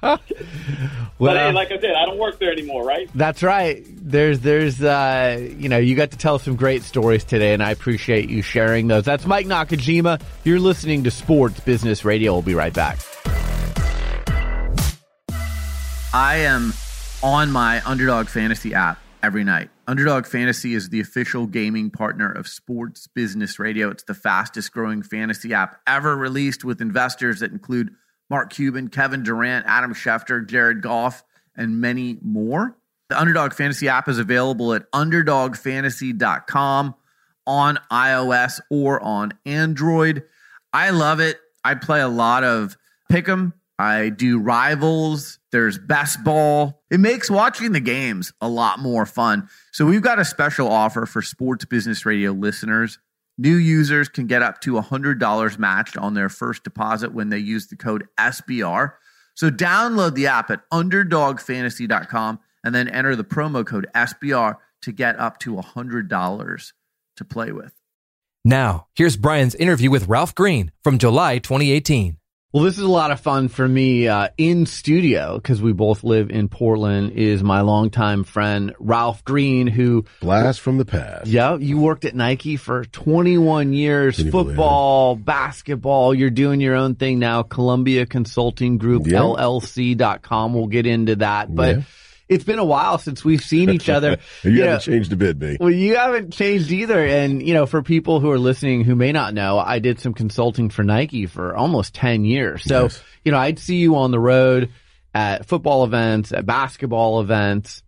well, 0.02 0.20
but 1.20 1.38
hey, 1.38 1.52
like 1.52 1.72
I 1.72 1.80
said, 1.80 1.94
I 1.98 2.06
don't 2.06 2.20
work 2.20 2.38
there 2.40 2.52
anymore, 2.52 2.84
right? 2.84 3.10
That's 3.16 3.42
right. 3.42 3.84
There's, 3.88 4.40
there's, 4.42 4.82
uh, 4.82 5.50
you 5.58 5.70
know, 5.70 5.78
you 5.78 5.96
got 5.96 6.12
to 6.12 6.18
tell 6.18 6.38
some 6.40 6.56
great 6.56 6.84
stories 6.84 7.24
today, 7.24 7.54
and 7.54 7.64
I 7.64 7.72
appreciate 7.72 8.30
you 8.30 8.42
sharing 8.42 8.88
those. 8.88 9.06
That's 9.06 9.26
Mike 9.26 9.48
Nakajima. 9.48 10.22
You're 10.44 10.60
listening 10.60 11.04
to 11.06 11.12
Sports 11.12 11.60
Business 11.62 12.06
Radio. 12.06 12.34
We'll 12.34 12.42
be 12.42 12.56
right 12.56 12.74
back. 12.74 13.00
I 16.14 16.38
am 16.38 16.74
on 17.24 17.52
my 17.52 17.82
Underdog 17.86 18.28
Fantasy 18.28 18.74
app 18.74 19.00
every 19.24 19.44
night. 19.44 19.70
Underdog 19.88 20.26
Fantasy 20.26 20.74
is 20.74 20.90
the 20.90 21.00
official 21.00 21.48
gaming 21.48 21.90
partner 21.90 22.32
of 22.32 22.48
Sports 22.48 23.08
Business 23.08 23.60
Radio. 23.60 23.90
It's 23.90 24.04
the 24.04 24.14
fastest 24.14 24.72
growing 24.72 25.02
fantasy 25.02 25.54
app 25.54 25.82
ever 25.88 26.16
released 26.16 26.64
with 26.64 26.82
investors 26.82 27.40
that 27.40 27.52
include 27.52 27.92
Mark 28.30 28.52
Cuban, 28.52 28.90
Kevin 28.90 29.24
Durant, 29.24 29.66
Adam 29.68 29.94
Schefter, 29.94 30.48
Jared 30.48 30.82
Goff, 30.82 31.24
and 31.56 31.82
many 31.82 32.18
more. 32.22 32.78
The 33.10 33.20
Underdog 33.20 33.54
Fantasy 33.54 33.88
app 33.88 34.10
is 34.10 34.20
available 34.20 34.74
at 34.74 34.92
underdogfantasy.com 34.92 36.96
on 37.46 37.80
iOS 37.92 38.60
or 38.70 39.02
on 39.02 39.34
Android. 39.46 40.24
I 40.74 40.90
love 40.90 41.22
it. 41.22 41.40
I 41.64 41.76
play 41.76 42.02
a 42.02 42.10
lot 42.10 42.44
of 42.44 42.78
Pick'em 43.12 43.54
I 43.80 44.10
do 44.10 44.40
rivals. 44.40 45.40
There's 45.52 45.78
best 45.78 46.24
ball. 46.24 46.82
It 46.90 47.00
makes 47.00 47.30
watching 47.30 47.74
the 47.74 47.80
games 47.80 48.34
a 48.42 48.50
lot 48.50 48.80
more 48.80 49.06
fun. 49.06 49.50
So 49.72 49.86
we've 49.86 50.02
got 50.02 50.20
a 50.20 50.26
special 50.26 50.68
offer 50.68 51.06
for 51.06 51.22
Sports 51.22 51.66
Business 51.66 52.06
Radio 52.06 52.32
listeners. 52.32 52.98
New 53.38 53.56
users 53.56 54.10
can 54.10 54.26
get 54.26 54.42
up 54.42 54.62
to 54.62 54.74
$100 54.74 55.60
matched 55.60 55.96
on 55.96 56.16
their 56.16 56.30
first 56.30 56.64
deposit 56.64 57.14
when 57.14 57.30
they 57.30 57.38
use 57.38 57.68
the 57.68 57.76
code 57.76 58.08
SBR. 58.20 58.94
So 59.36 59.52
download 59.52 60.16
the 60.16 60.26
app 60.26 60.50
at 60.50 60.68
underdogfantasy.com 60.72 62.40
and 62.64 62.74
then 62.74 62.88
enter 62.88 63.16
the 63.16 63.24
promo 63.24 63.66
code 63.66 63.86
SBR 63.94 64.56
to 64.82 64.92
get 64.92 65.20
up 65.20 65.40
to 65.40 65.56
$100 65.56 66.72
to 67.18 67.26
play 67.26 67.52
with. 67.52 67.74
Now, 68.44 68.88
here's 68.96 69.18
Brian's 69.18 69.54
interview 69.56 69.92
with 69.92 70.08
Ralph 70.08 70.34
Green 70.34 70.72
from 70.84 70.98
July 70.98 71.38
2018. 71.38 72.18
Well, 72.54 72.64
this 72.64 72.78
is 72.78 72.84
a 72.84 72.90
lot 72.90 73.12
of 73.12 73.20
fun 73.20 73.50
for 73.50 73.68
me 73.68 74.08
uh, 74.08 74.30
in 74.38 74.66
studio 74.66 75.36
because 75.36 75.62
we 75.62 75.74
both 75.74 76.06
live 76.06 76.30
in 76.30 76.48
Portland. 76.48 77.12
Is 77.12 77.44
my 77.44 77.60
longtime 77.60 78.24
friend 78.24 78.74
Ralph 78.80 79.26
Green, 79.26 79.68
who 79.68 80.06
blast 80.22 80.62
from 80.62 80.78
the 80.78 80.86
past. 80.86 81.28
Yeah, 81.28 81.58
you 81.58 81.78
worked 81.78 82.06
at 82.06 82.16
Nike 82.16 82.56
for 82.56 82.86
21 82.86 83.74
years, 83.74 84.18
football, 84.32 85.18
basketball. 85.18 86.14
You're 86.14 86.30
doing 86.30 86.62
your 86.62 86.76
own 86.76 86.96
thing 86.96 87.20
now. 87.20 87.44
Columbia 87.44 88.06
Consulting 88.06 88.78
Group, 88.78 89.08
yeah. 89.08 89.20
LLC.com. 89.20 90.54
We'll 90.54 90.68
get 90.68 90.86
into 90.86 91.18
that, 91.18 91.54
but. 91.54 91.76
Yeah 91.78 91.82
it's 92.30 92.44
been 92.44 92.60
a 92.60 92.66
while 92.66 92.98
since 92.98 93.24
we've 93.24 93.44
seen 93.44 93.70
each 93.70 93.90
other. 93.90 94.18
you, 94.44 94.52
you, 94.52 94.62
haven't 94.64 94.88
know, 94.88 94.94
changed 94.94 95.14
a 95.14 95.16
bit, 95.16 95.40
B. 95.40 95.58
Well, 95.60 95.70
you 95.70 95.96
haven't 95.96 96.34
changed 96.34 96.72
either. 96.72 97.06
And, 97.06 97.42
you 97.42 97.54
know, 97.54 97.66
for 97.66 97.82
people 97.82 98.20
who 98.20 98.32
are 98.32 98.40
listening 98.40 98.84
who 98.84 98.96
may 98.96 99.12
not 99.12 99.34
know, 99.34 99.58
I 99.60 99.80
did 99.80 100.00
some 100.00 100.14
consulting 100.14 100.70
for 100.70 100.84
Nike 100.84 101.26
for 101.26 101.56
almost 101.56 101.94
10 101.96 102.26
years. 102.26 102.64
So, 102.64 102.84
yes. 102.84 103.02
you 103.24 103.32
know, 103.32 103.38
I'd 103.38 103.60
see 103.60 103.78
you 103.78 103.96
on 103.96 104.12
the 104.12 104.20
road 104.20 104.72
at 105.14 105.46
football 105.46 105.84
events, 105.84 106.32
at 106.32 106.46
basketball 106.46 107.22
events, 107.22 107.82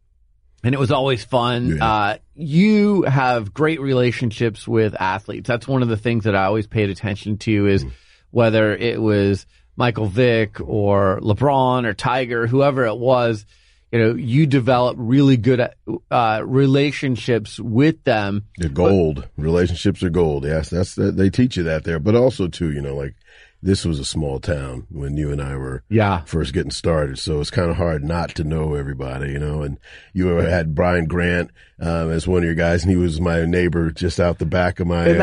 and 0.64 0.74
it 0.74 0.80
was 0.80 0.92
always 0.92 1.24
fun. 1.24 1.78
Yeah. 1.78 1.86
Uh, 1.86 2.18
you 2.36 3.04
have 3.04 3.54
great 3.54 3.82
relationships 3.82 4.68
with 4.68 5.00
athletes. 5.00 5.48
That's 5.48 5.68
one 5.68 5.82
of 5.82 5.90
the 5.90 5.98
things 5.98 6.26
that 6.26 6.36
I 6.36 6.46
always 6.46 6.68
paid 6.68 6.90
attention 6.90 7.38
to 7.40 7.68
is 7.68 7.86
mm. 7.86 7.92
whether 8.32 8.76
it 8.76 9.02
was 9.02 9.46
Michael 9.76 10.08
Vick 10.08 10.60
or 10.60 11.20
LeBron 11.22 11.86
or 11.86 11.94
Tiger, 11.94 12.48
whoever 12.48 12.86
it 12.86 12.98
was, 12.98 13.46
you 13.92 14.00
know, 14.00 14.14
you 14.14 14.46
develop 14.46 14.96
really 15.00 15.38
good 15.38 15.68
uh, 16.12 16.42
relationships 16.46 17.60
with 17.60 18.04
them. 18.04 18.46
They're 18.58 18.70
gold. 18.70 19.28
But, 19.36 19.44
relationships 19.44 20.04
are 20.04 20.10
gold. 20.10 20.46
Yes, 20.46 20.70
that's 20.70 20.96
they 20.96 21.30
teach 21.30 21.58
you 21.58 21.64
that 21.64 21.84
there. 21.84 22.00
But 22.00 22.16
also 22.16 22.48
too, 22.48 22.72
you 22.72 22.82
know, 22.82 22.96
like 22.96 23.16
this 23.62 23.84
was 23.84 24.00
a 24.00 24.06
small 24.06 24.40
town 24.40 24.88
when 24.90 25.18
you 25.18 25.32
and 25.32 25.42
I 25.42 25.56
were 25.56 25.84
yeah. 25.90 26.22
first 26.22 26.54
getting 26.54 26.72
started. 26.72 27.20
So 27.20 27.42
it's 27.42 27.52
kind 27.52 27.70
of 27.70 27.76
hard 27.76 28.04
not 28.04 28.36
to 28.36 28.44
know 28.44 28.76
everybody, 28.76 29.32
you 29.32 29.40
know. 29.40 29.64
And 29.64 29.78
you 30.14 30.28
had 30.28 30.76
Brian 30.76 31.06
Grant 31.06 31.52
um, 31.80 32.12
as 32.12 32.28
one 32.28 32.40
of 32.40 32.46
your 32.46 32.56
guys, 32.56 32.84
and 32.84 32.92
he 32.92 32.98
was 32.98 33.20
my 33.20 33.46
neighbor 33.46 33.92
just 33.92 34.20
out 34.20 34.38
the 34.38 34.46
back 34.46 34.80
of 34.80 34.88
my 34.88 35.10
uh, 35.10 35.18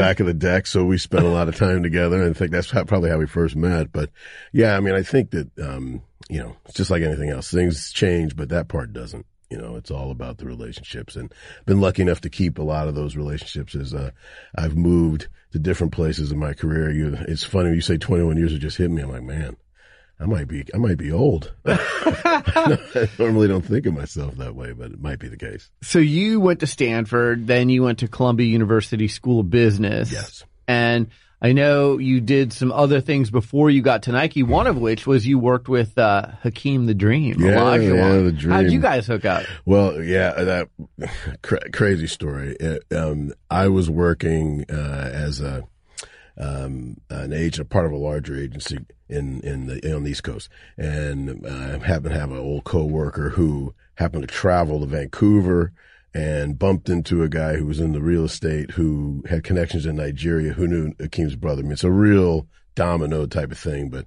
back 0.00 0.18
of 0.20 0.26
the 0.26 0.34
deck. 0.34 0.66
So 0.66 0.84
we 0.84 0.98
spent 0.98 1.24
a 1.24 1.30
lot 1.30 1.48
of 1.48 1.56
time 1.56 1.82
together, 1.82 2.22
and 2.22 2.34
I 2.34 2.38
think 2.38 2.50
that's 2.50 2.68
probably 2.68 3.10
how 3.10 3.18
we 3.18 3.26
first 3.26 3.54
met. 3.54 3.92
But 3.92 4.10
yeah, 4.52 4.76
I 4.76 4.80
mean, 4.80 4.94
I 4.94 5.02
think 5.02 5.30
that 5.30 5.50
um, 5.58 6.02
you 6.28 6.38
know, 6.38 6.56
it's 6.66 6.74
just 6.74 6.90
like 6.90 7.02
anything 7.02 7.30
else. 7.30 7.50
Things 7.50 7.92
change, 7.92 8.36
but 8.36 8.50
that 8.50 8.68
part 8.68 8.92
doesn't. 8.92 9.26
You 9.50 9.56
know, 9.56 9.76
it's 9.76 9.90
all 9.90 10.10
about 10.10 10.36
the 10.36 10.44
relationships 10.44 11.16
and 11.16 11.32
been 11.64 11.80
lucky 11.80 12.02
enough 12.02 12.20
to 12.20 12.28
keep 12.28 12.58
a 12.58 12.62
lot 12.62 12.86
of 12.86 12.94
those 12.94 13.16
relationships 13.16 13.74
as, 13.74 13.94
uh, 13.94 14.10
I've 14.54 14.76
moved 14.76 15.28
to 15.52 15.58
different 15.58 15.94
places 15.94 16.30
in 16.30 16.38
my 16.38 16.52
career. 16.52 16.92
You, 16.92 17.16
it's 17.26 17.44
funny 17.44 17.68
when 17.68 17.74
you 17.74 17.80
say 17.80 17.96
21 17.96 18.36
years 18.36 18.52
have 18.52 18.60
just 18.60 18.76
hit 18.76 18.90
me. 18.90 19.00
I'm 19.00 19.10
like, 19.10 19.22
man, 19.22 19.56
I 20.20 20.26
might 20.26 20.48
be, 20.48 20.64
I 20.74 20.76
might 20.76 20.98
be 20.98 21.12
old. 21.12 21.54
I 21.64 23.08
normally 23.18 23.48
don't 23.48 23.64
think 23.64 23.86
of 23.86 23.94
myself 23.94 24.36
that 24.36 24.54
way, 24.54 24.72
but 24.72 24.90
it 24.90 25.00
might 25.00 25.18
be 25.18 25.28
the 25.28 25.38
case. 25.38 25.70
So 25.82 25.98
you 25.98 26.40
went 26.40 26.60
to 26.60 26.66
Stanford, 26.66 27.46
then 27.46 27.70
you 27.70 27.84
went 27.84 28.00
to 28.00 28.08
Columbia 28.08 28.46
University 28.46 29.08
School 29.08 29.40
of 29.40 29.48
Business. 29.48 30.12
Yes. 30.12 30.44
And 30.68 31.08
I 31.40 31.52
know 31.52 31.98
you 31.98 32.20
did 32.20 32.52
some 32.52 32.70
other 32.70 33.00
things 33.00 33.30
before 33.30 33.70
you 33.70 33.80
got 33.80 34.04
to 34.04 34.12
Nike. 34.12 34.42
One 34.42 34.66
of 34.66 34.76
which 34.76 35.06
was 35.06 35.26
you 35.26 35.38
worked 35.38 35.68
with 35.68 35.96
uh, 35.96 36.26
Hakeem 36.42 36.86
the 36.86 36.94
Dream. 36.94 37.40
Yeah, 37.40 37.74
yeah, 37.74 38.18
the 38.18 38.32
Dream. 38.32 38.52
How'd 38.52 38.70
you 38.70 38.80
guys 38.80 39.06
hook 39.06 39.24
up? 39.24 39.44
Well, 39.64 40.02
yeah, 40.02 40.32
that 40.32 40.68
cra- 41.42 41.70
crazy 41.70 42.06
story. 42.06 42.56
It, 42.58 42.84
um, 42.94 43.32
I 43.50 43.68
was 43.68 43.88
working 43.88 44.64
uh, 44.70 45.10
as 45.12 45.40
a 45.40 45.64
um, 46.36 46.98
an 47.10 47.32
agent, 47.32 47.68
part 47.68 47.86
of 47.86 47.92
a 47.92 47.96
larger 47.96 48.36
agency 48.36 48.78
in 49.08 49.40
in 49.40 49.66
the 49.66 49.94
on 49.94 50.04
the 50.04 50.10
East 50.10 50.24
Coast, 50.24 50.48
and 50.76 51.46
I 51.46 51.50
uh, 51.50 51.78
happened 51.80 52.14
to 52.14 52.20
have 52.20 52.30
an 52.30 52.38
old 52.38 52.64
coworker 52.64 53.30
who 53.30 53.74
happened 53.94 54.22
to 54.22 54.32
travel 54.32 54.80
to 54.80 54.86
Vancouver 54.86 55.72
and 56.14 56.58
bumped 56.58 56.88
into 56.88 57.22
a 57.22 57.28
guy 57.28 57.56
who 57.56 57.66
was 57.66 57.80
in 57.80 57.92
the 57.92 58.00
real 58.00 58.24
estate 58.24 58.72
who 58.72 59.22
had 59.28 59.44
connections 59.44 59.86
in 59.86 59.96
Nigeria 59.96 60.52
who 60.52 60.66
knew 60.66 60.92
Hakeem's 60.98 61.36
brother. 61.36 61.60
I 61.60 61.64
mean, 61.64 61.72
it's 61.72 61.84
a 61.84 61.90
real 61.90 62.46
domino 62.74 63.26
type 63.26 63.52
of 63.52 63.58
thing, 63.58 63.90
but 63.90 64.06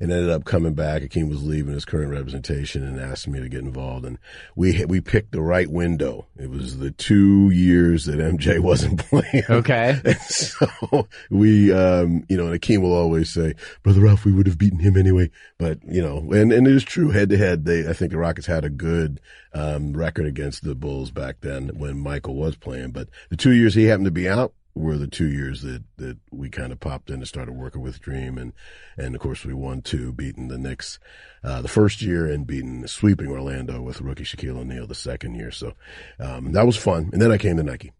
it 0.00 0.04
ended 0.04 0.30
up 0.30 0.44
coming 0.44 0.74
back. 0.74 1.02
Hakeem 1.02 1.28
was 1.28 1.42
leaving 1.42 1.74
his 1.74 1.84
current 1.84 2.10
representation 2.10 2.84
and 2.84 3.00
asked 3.00 3.26
me 3.26 3.40
to 3.40 3.48
get 3.48 3.60
involved. 3.60 4.04
And 4.04 4.18
we 4.54 4.84
we 4.84 5.00
picked 5.00 5.32
the 5.32 5.40
right 5.40 5.68
window. 5.68 6.26
It 6.36 6.50
was 6.50 6.78
the 6.78 6.92
two 6.92 7.50
years 7.50 8.04
that 8.04 8.18
MJ 8.18 8.58
wasn't 8.60 9.00
playing. 9.00 9.44
Okay. 9.48 10.00
And 10.08 10.20
so 10.20 11.08
we, 11.30 11.72
um, 11.72 12.24
you 12.28 12.36
know, 12.36 12.44
and 12.44 12.54
Hakeem 12.54 12.82
will 12.82 12.94
always 12.94 13.30
say, 13.30 13.54
Brother 13.82 14.00
Ralph, 14.00 14.24
we 14.24 14.32
would 14.32 14.46
have 14.46 14.56
beaten 14.56 14.78
him 14.78 14.96
anyway. 14.96 15.30
But, 15.58 15.80
you 15.84 16.00
know, 16.00 16.18
and, 16.32 16.52
and 16.52 16.66
it 16.66 16.74
is 16.74 16.84
true 16.84 17.10
head 17.10 17.28
to 17.30 17.36
head. 17.36 17.64
They, 17.64 17.88
I 17.88 17.92
think 17.92 18.12
the 18.12 18.18
Rockets 18.18 18.46
had 18.46 18.64
a 18.64 18.70
good, 18.70 19.20
um, 19.52 19.92
record 19.92 20.26
against 20.26 20.64
the 20.64 20.74
Bulls 20.74 21.10
back 21.10 21.40
then 21.40 21.68
when 21.74 21.98
Michael 21.98 22.36
was 22.36 22.56
playing. 22.56 22.92
But 22.92 23.08
the 23.28 23.36
two 23.36 23.52
years 23.52 23.74
he 23.74 23.84
happened 23.84 24.06
to 24.06 24.10
be 24.10 24.28
out, 24.28 24.54
were 24.78 24.96
the 24.96 25.06
two 25.06 25.28
years 25.28 25.62
that, 25.62 25.82
that 25.96 26.16
we 26.30 26.48
kind 26.48 26.72
of 26.72 26.80
popped 26.80 27.10
in 27.10 27.16
and 27.16 27.28
started 27.28 27.52
working 27.52 27.82
with 27.82 28.00
Dream. 28.00 28.38
And, 28.38 28.52
and 28.96 29.14
of 29.14 29.20
course 29.20 29.44
we 29.44 29.52
won 29.52 29.82
two, 29.82 30.12
beating 30.12 30.48
the 30.48 30.58
Knicks, 30.58 30.98
uh, 31.42 31.60
the 31.62 31.68
first 31.68 32.00
year 32.00 32.26
and 32.26 32.46
beating, 32.46 32.86
sweeping 32.86 33.28
Orlando 33.28 33.82
with 33.82 34.00
rookie 34.00 34.24
Shaquille 34.24 34.58
O'Neal 34.58 34.86
the 34.86 34.94
second 34.94 35.34
year. 35.34 35.50
So, 35.50 35.74
um, 36.20 36.52
that 36.52 36.66
was 36.66 36.76
fun. 36.76 37.10
And 37.12 37.20
then 37.20 37.32
I 37.32 37.38
came 37.38 37.56
to 37.56 37.62
Nike. 37.62 37.92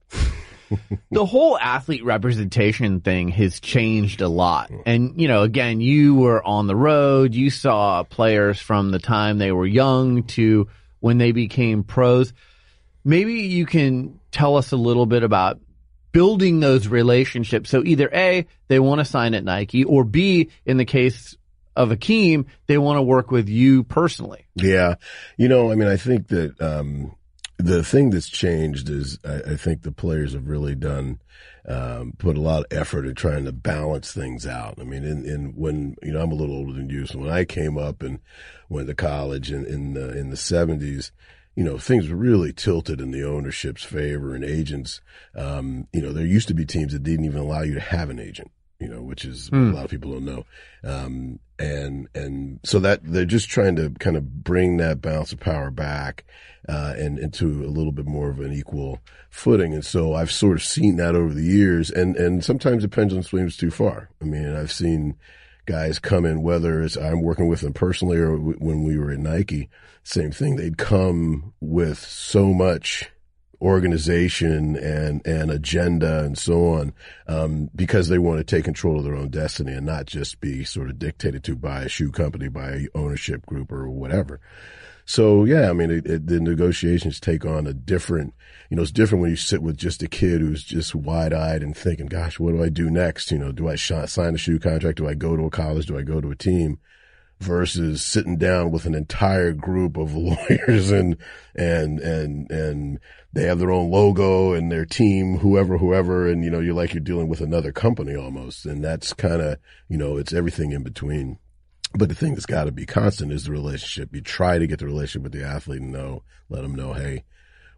the 1.11 1.25
whole 1.25 1.59
athlete 1.59 2.05
representation 2.05 3.01
thing 3.01 3.29
has 3.29 3.61
changed 3.61 4.21
a 4.21 4.29
lot. 4.29 4.71
And, 4.87 5.21
you 5.21 5.29
know, 5.29 5.43
again, 5.43 5.81
you 5.81 6.15
were 6.15 6.45
on 6.45 6.67
the 6.67 6.77
road. 6.77 7.35
You 7.35 7.51
saw 7.51 8.03
players 8.05 8.61
from 8.61 8.91
the 8.91 8.99
time 8.99 9.39
they 9.39 9.53
were 9.53 9.67
young 9.67 10.25
to 10.25 10.69
when 11.01 11.19
they 11.19 11.33
became 11.33 11.85
pros. 11.85 12.33
Maybe 13.05 13.43
you 13.43 13.67
can 13.67 14.21
tell 14.31 14.57
us 14.57 14.73
a 14.73 14.77
little 14.77 15.07
bit 15.07 15.23
about 15.23 15.61
building 16.13 16.61
those 16.61 16.89
relationships. 16.89 17.71
So 17.71 17.85
either 17.85 18.09
A, 18.13 18.47
they 18.69 18.79
want 18.79 19.01
to 19.01 19.05
sign 19.05 19.35
at 19.35 19.45
Nike, 19.45 19.85
or 19.85 20.05
B, 20.05 20.51
in 20.65 20.77
the 20.77 20.85
case 20.85 21.37
of 21.77 21.91
Hakeem, 21.91 22.47
they 22.67 22.79
want 22.79 22.99
to 22.99 23.03
work 23.03 23.31
with 23.31 23.49
you 23.49 23.85
personally. 23.85 24.47
Yeah. 24.57 24.97
You 25.37 25.49
know, 25.49 25.71
I 25.71 25.77
mean, 25.77 25.89
I 25.89 25.97
think 25.97 26.29
that, 26.29 26.61
um, 26.61 27.15
the 27.59 27.83
thing 27.83 28.11
that's 28.11 28.29
changed 28.29 28.89
is 28.89 29.19
I, 29.25 29.53
I, 29.53 29.57
think 29.57 29.83
the 29.83 29.93
players 29.93 30.33
have 30.33 30.49
really 30.49 30.77
done, 30.77 31.21
um, 31.69 32.15
put 32.17 32.37
a 32.37 32.41
lot 32.41 32.61
of 32.61 32.67
effort 32.71 33.05
in 33.05 33.15
trying 33.15 33.45
to 33.45 33.53
balance 33.53 34.13
things 34.13 34.47
out. 34.47 34.79
I 34.81 34.85
mean, 34.85 35.05
in, 35.05 35.25
in 35.25 35.53
when, 35.57 35.97
you 36.03 36.13
know, 36.13 36.21
I'm 36.21 36.31
a 36.31 36.37
little 36.37 36.55
older 36.55 36.73
than 36.73 36.89
you. 36.89 37.07
So 37.07 37.19
when 37.19 37.31
I 37.31 37.45
came 37.45 37.77
up 37.77 38.03
and 38.03 38.21
went 38.69 38.87
to 38.89 38.95
college 38.95 39.51
in, 39.51 39.67
in 39.67 39.95
the, 39.95 40.17
in 40.17 40.31
the 40.31 40.37
seventies, 40.37 41.11
you 41.59 41.65
know, 41.65 41.77
things 41.77 42.09
were 42.09 42.15
really 42.15 42.53
tilted 42.53 43.01
in 43.01 43.11
the 43.11 43.25
ownership's 43.25 43.83
favor 43.83 44.33
and 44.33 44.45
agents. 44.45 45.01
Um, 45.35 45.89
you 45.93 46.01
know, 46.01 46.13
there 46.13 46.25
used 46.25 46.47
to 46.47 46.55
be 46.55 46.65
teams 46.65 46.93
that 46.93 47.03
didn't 47.03 47.25
even 47.25 47.41
allow 47.41 47.63
you 47.63 47.75
to 47.75 47.81
have 47.81 48.11
an 48.11 48.21
agent, 48.21 48.53
you 48.79 48.87
know, 48.87 49.03
which 49.03 49.25
is 49.25 49.49
hmm. 49.49 49.73
a 49.73 49.75
lot 49.75 49.85
of 49.87 49.91
people 49.91 50.13
don't 50.13 50.25
know. 50.25 50.45
Um, 50.85 51.41
and, 51.59 52.07
and 52.15 52.61
so 52.63 52.79
that 52.79 53.01
they're 53.03 53.25
just 53.25 53.49
trying 53.49 53.75
to 53.75 53.91
kind 53.99 54.17
of 54.17 54.45
bring 54.45 54.77
that 54.77 55.01
balance 55.01 55.33
of 55.33 55.41
power 55.41 55.73
back, 55.73 56.25
uh, 56.69 56.95
and 56.97 57.19
into 57.19 57.65
a 57.65 57.67
little 57.67 57.91
bit 57.91 58.07
more 58.07 58.31
of 58.31 58.39
an 58.39 58.53
equal 58.53 59.01
footing. 59.29 59.75
And 59.75 59.85
so 59.85 60.15
I've 60.15 60.31
sort 60.31 60.59
of 60.59 60.63
seen 60.63 60.95
that 60.99 61.17
over 61.17 61.35
the 61.35 61.43
years 61.43 61.91
and, 61.91 62.15
and 62.17 62.45
sometimes 62.45 62.85
the 62.85 62.89
pendulum 62.89 63.25
swings 63.25 63.57
too 63.57 63.73
far. 63.73 64.11
I 64.23 64.27
mean, 64.27 64.55
I've 64.55 64.71
seen, 64.71 65.17
guys 65.69 65.99
come 65.99 66.25
in, 66.25 66.43
whether 66.43 66.83
it's 66.83 66.97
I'm 66.97 67.21
working 67.21 67.47
with 67.47 67.61
them 67.61 67.75
personally 67.75 68.17
or 68.17 68.37
w- 68.37 68.59
when 68.59 68.85
we 68.85 68.99
were 68.99 69.11
at 69.11 69.19
Nike, 69.19 69.69
same 70.03 70.33
thing. 70.33 70.57
They'd 70.57 70.79
come 70.79 71.53
with 71.61 71.99
so 71.99 72.55
much 72.55 73.11
organization 73.61 74.77
and, 74.77 75.21
and 75.27 75.51
agenda 75.51 76.25
and 76.25 76.39
so 76.39 76.73
on, 76.73 76.95
um, 77.27 77.69
because 77.77 78.09
they 78.09 78.19
want 78.19 78.39
to 78.39 78.45
take 78.45 78.65
control 78.65 78.99
of 78.99 79.05
their 79.05 79.17
own 79.17 79.29
destiny 79.29 79.73
and 79.73 79.85
not 79.85 80.07
just 80.07 80.41
be 80.41 80.65
sort 80.65 80.89
of 80.89 80.99
dictated 80.99 81.45
to 81.45 81.55
by 81.55 81.83
a 81.83 81.89
shoe 81.89 82.11
company, 82.11 82.49
by 82.49 82.71
a 82.71 82.87
ownership 82.95 83.45
group 83.45 83.71
or 83.71 83.91
whatever. 83.91 84.41
So 85.09 85.47
yeah, 85.47 85.71
I 85.71 85.73
mean, 85.73 85.91
it, 85.91 86.07
it, 86.07 86.27
the 86.27 86.39
negotiations 86.39 87.19
take 87.19 87.47
on 87.47 87.67
a 87.67 87.73
different, 87.73 88.35
you 88.69 88.77
know, 88.77 88.83
it's 88.83 88.93
different 88.93 89.23
when 89.23 89.31
you 89.31 89.37
sit 89.37 89.63
with 89.63 89.79
just 89.79 90.03
a 90.03 90.07
kid 90.07 90.43
who's 90.43 90.63
just 90.63 90.95
wide 90.95 91.33
eyed 91.33 91.63
and 91.63 91.75
thinking, 91.75 92.09
gosh, 92.09 92.39
what 92.39 92.53
do 92.53 92.63
I 92.63 92.69
do 92.69 92.91
next? 92.91 93.33
You 93.33 93.39
know, 93.39 93.51
do 93.51 93.71
I 93.71 93.77
sh- 93.77 93.93
sign 94.05 94.35
a 94.35 94.39
shoe 94.39 94.59
contract? 94.59 94.99
Do 94.99 95.09
I 95.09 95.15
go 95.15 95.35
to 95.35 95.47
a 95.47 95.51
college? 95.51 95.87
Do 95.87 95.97
I 95.97 96.03
go 96.03 96.21
to 96.21 96.31
a 96.31 96.37
team? 96.37 96.79
Versus 97.41 98.05
sitting 98.05 98.37
down 98.37 98.71
with 98.71 98.85
an 98.85 98.95
entire 98.95 99.55
group 99.55 99.97
of 99.97 100.15
lawyers 100.15 100.91
and, 100.91 101.17
and, 101.55 102.01
and, 102.01 102.51
and 102.51 103.01
they 103.33 103.45
have 103.45 103.61
their 103.61 103.71
own 103.71 103.91
logo 103.91 104.53
and 104.53 104.71
their 104.71 104.85
team, 104.85 105.39
whoever, 105.39 105.79
whoever. 105.79 106.29
And, 106.29 106.45
you 106.45 106.51
know, 106.51 106.61
you're 106.61 106.75
like 106.75 106.93
you're 106.93 107.01
dealing 107.01 107.29
with 107.29 107.41
another 107.41 107.73
company 107.73 108.15
almost. 108.15 108.67
And 108.67 108.85
that's 108.85 109.15
kind 109.15 109.41
of, 109.41 109.57
you 109.89 109.97
know, 109.97 110.19
it's 110.19 110.35
everything 110.35 110.73
in 110.73 110.83
between. 110.83 111.39
But 111.95 112.09
the 112.09 112.15
thing 112.15 112.35
that's 112.35 112.47
got 112.47 112.65
to 112.65 112.73
be 112.73 112.87
constant 112.87 113.33
is 113.33 113.45
the 113.45 113.53
relationship. 113.53 114.15
You 114.15 114.21
try 114.21 114.59
to 114.59 114.67
get 114.67 114.79
the 114.79 114.87
relationship 114.87 115.23
with 115.23 115.33
the 115.33 115.45
athlete 115.47 115.81
and 115.81 115.93
know, 115.93 116.23
let 116.49 116.63
them 116.63 116.75
know, 116.75 116.93
hey, 116.93 117.25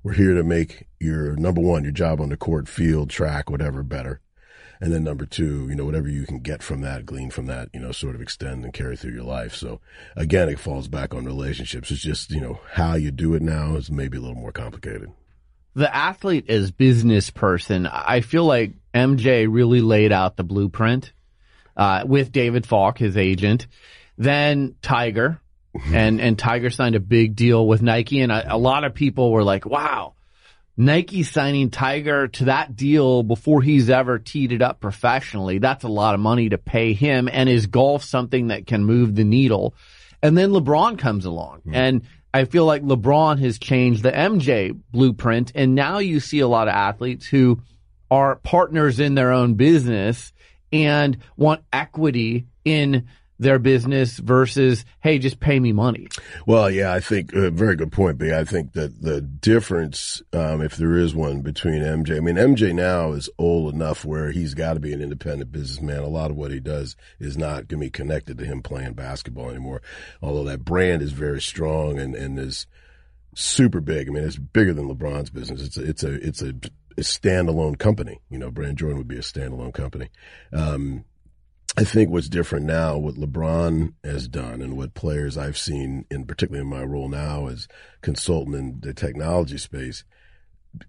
we're 0.03 0.15
here 0.15 0.35
to 0.35 0.43
make 0.43 0.89
your 0.99 1.37
number 1.37 1.61
one, 1.61 1.85
your 1.85 1.93
job 1.93 2.21
on 2.21 2.31
the 2.31 2.37
court, 2.37 2.69
field, 2.69 3.11
track, 3.11 3.51
whatever 3.51 3.83
better. 3.83 4.21
and 4.81 4.93
then 4.93 5.05
number 5.05 5.27
two, 5.27 5.69
you 5.69 5.75
know, 5.75 5.85
whatever 5.85 6.09
you 6.09 6.25
can 6.25 6.41
get 6.41 6.63
from 6.63 6.81
that, 6.81 7.05
glean 7.05 7.31
from 7.31 7.47
that, 7.47 7.69
you 7.75 7.81
know, 7.81 7.93
sort 7.93 8.15
of 8.15 8.23
extend 8.23 8.65
and 8.65 8.73
carry 8.73 8.97
through 8.97 9.13
your 9.13 9.25
life. 9.25 9.55
So 9.55 9.81
again, 10.17 10.49
it 10.49 10.59
falls 10.59 10.89
back 10.89 11.15
on 11.15 11.27
relationships. 11.27 11.91
It's 11.91 12.01
just 12.01 12.31
you 12.31 12.41
know 12.41 12.61
how 12.73 12.95
you 12.95 13.11
do 13.11 13.35
it 13.35 13.43
now 13.43 13.77
is 13.77 13.91
maybe 13.91 14.17
a 14.17 14.21
little 14.21 14.37
more 14.37 14.53
complicated. 14.53 15.13
The 15.75 15.95
athlete 15.95 16.49
as 16.49 16.71
business 16.71 17.31
person, 17.31 17.87
I 17.87 18.23
feel 18.23 18.45
like 18.45 18.73
MJ 18.95 19.47
really 19.49 19.83
laid 19.83 20.13
out 20.13 20.37
the 20.37 20.45
blueprint 20.45 21.13
uh, 21.77 22.03
with 22.07 22.33
David 22.33 22.67
Falk, 22.67 22.99
his 22.99 23.17
agent. 23.17 23.67
Then 24.21 24.75
Tiger, 24.83 25.41
and 25.87 26.21
and 26.21 26.39
Tiger 26.39 26.71
signed 26.71 26.95
a 26.95 27.01
big 27.01 27.35
deal 27.35 27.67
with 27.67 27.81
Nike, 27.81 28.21
and 28.21 28.31
a, 28.31 28.55
a 28.55 28.59
lot 28.59 28.85
of 28.85 28.95
people 28.95 29.33
were 29.33 29.43
like, 29.43 29.65
"Wow, 29.65 30.15
Nike 30.77 31.23
signing 31.23 31.71
Tiger 31.71 32.29
to 32.29 32.45
that 32.47 32.75
deal 32.75 33.23
before 33.23 33.61
he's 33.61 33.91
ever 33.91 34.19
teed 34.19 34.53
it 34.53 34.63
up 34.63 34.81
professionally. 34.81 35.59
That's 35.59 35.85
a 35.85 35.89
lot 35.89 36.15
of 36.15 36.21
money 36.21 36.49
to 36.49 36.59
pay 36.59 36.95
him. 36.95 37.29
And 37.31 37.49
is 37.49 37.67
golf 37.67 38.03
something 38.03 38.49
that 38.49 38.67
can 38.67 38.85
move 38.85 39.15
the 39.15 39.25
needle? 39.25 39.75
And 40.23 40.37
then 40.39 40.51
LeBron 40.51 40.99
comes 40.99 41.25
along 41.25 41.63
mm. 41.67 41.75
and 41.75 42.03
I 42.33 42.45
feel 42.45 42.65
like 42.65 42.83
LeBron 42.83 43.41
has 43.41 43.59
changed 43.59 44.03
the 44.03 44.13
MJ 44.13 44.79
blueprint. 44.91 45.53
And 45.55 45.75
now 45.75 45.99
you 45.99 46.21
see 46.21 46.41
a 46.41 46.49
lot 46.49 46.69
of 46.69 46.75
athletes 46.75 47.27
who 47.27 47.61
are 48.11 48.37
partners 48.37 49.01
in 49.01 49.15
their 49.15 49.33
own 49.33 49.55
business 49.55 50.33
and 50.73 51.19
want 51.37 51.63
equity 51.73 52.47
in 52.65 53.09
their 53.41 53.59
business 53.59 54.19
versus, 54.19 54.85
hey, 55.01 55.19
just 55.19 55.41
pay 55.41 55.59
me 55.59 55.73
money? 55.73 56.09
Well, 56.47 56.71
yeah, 56.71 56.93
I 56.93 57.01
think 57.01 57.33
a 57.33 57.47
uh, 57.47 57.51
very 57.51 57.75
good 57.75 57.91
point, 57.91 58.19
B. 58.19 58.33
I 58.33 58.45
think 58.45 58.75
that 58.75 59.01
the 59.01 59.23
difference, 59.23 60.23
um, 60.33 60.61
if 60.61 60.77
there 60.77 60.97
is 60.97 61.15
one 61.15 61.41
between 61.41 61.83
MJ, 61.83 62.19
I 62.19 62.21
mean, 62.21 62.37
MJ 62.37 62.75
now 62.75 63.13
is 63.13 63.31
old 63.39 63.75
enough 63.75 64.05
where 64.05 64.31
he's 64.31 64.53
got 64.53 64.75
to 64.75 64.81
be 64.81 64.93
an 64.93 65.01
independent 65.01 65.51
businessman. 65.51 66.01
A 66.01 66.09
lot 66.09 66.31
of 66.31 66.37
what 66.37 66.51
he 66.51 66.61
does 66.61 66.97
is 67.19 67.39
not 67.39 67.67
going 67.67 67.81
to 67.81 67.87
be 67.87 67.91
connected 67.91 68.37
to 68.39 68.45
him 68.45 68.63
playing 68.63 68.93
basketball 68.93 69.49
anymore. 69.49 69.81
Although 70.23 70.45
that 70.45 70.65
brand 70.65 71.01
is 71.01 71.13
very 71.13 71.41
strong 71.41 71.99
and, 71.99 72.15
and 72.15 72.39
is 72.39 72.67
super 73.35 73.81
big. 73.81 74.09
I 74.09 74.13
mean, 74.13 74.25
it's 74.25 74.37
bigger 74.37 74.75
than 74.75 74.89
LeBron's 74.89 75.31
business. 75.31 75.63
It's 75.63 75.77
a, 75.79 75.85
it's 75.85 76.03
a, 76.03 76.13
it's 76.27 76.43
a, 76.43 76.49
a 76.99 77.03
standalone 77.03 77.79
company. 77.79 78.21
You 78.29 78.39
know, 78.39 78.51
Brand 78.51 78.77
Jordan 78.77 78.99
would 78.99 79.09
be 79.09 79.17
a 79.17 79.21
standalone 79.21 79.73
company. 79.73 80.11
Um, 80.53 81.05
I 81.81 81.85
think 81.85 82.11
what's 82.11 82.29
different 82.29 82.67
now, 82.67 82.99
what 82.99 83.15
LeBron 83.15 83.95
has 84.05 84.29
done, 84.29 84.61
and 84.61 84.77
what 84.77 84.93
players 84.93 85.39
I've 85.39 85.57
seen, 85.57 86.05
in 86.11 86.27
particularly 86.27 86.61
in 86.61 86.69
my 86.69 86.85
role 86.85 87.09
now 87.09 87.47
as 87.47 87.69
consultant 88.03 88.55
in 88.55 88.81
the 88.83 88.93
technology 88.93 89.57
space, 89.57 90.05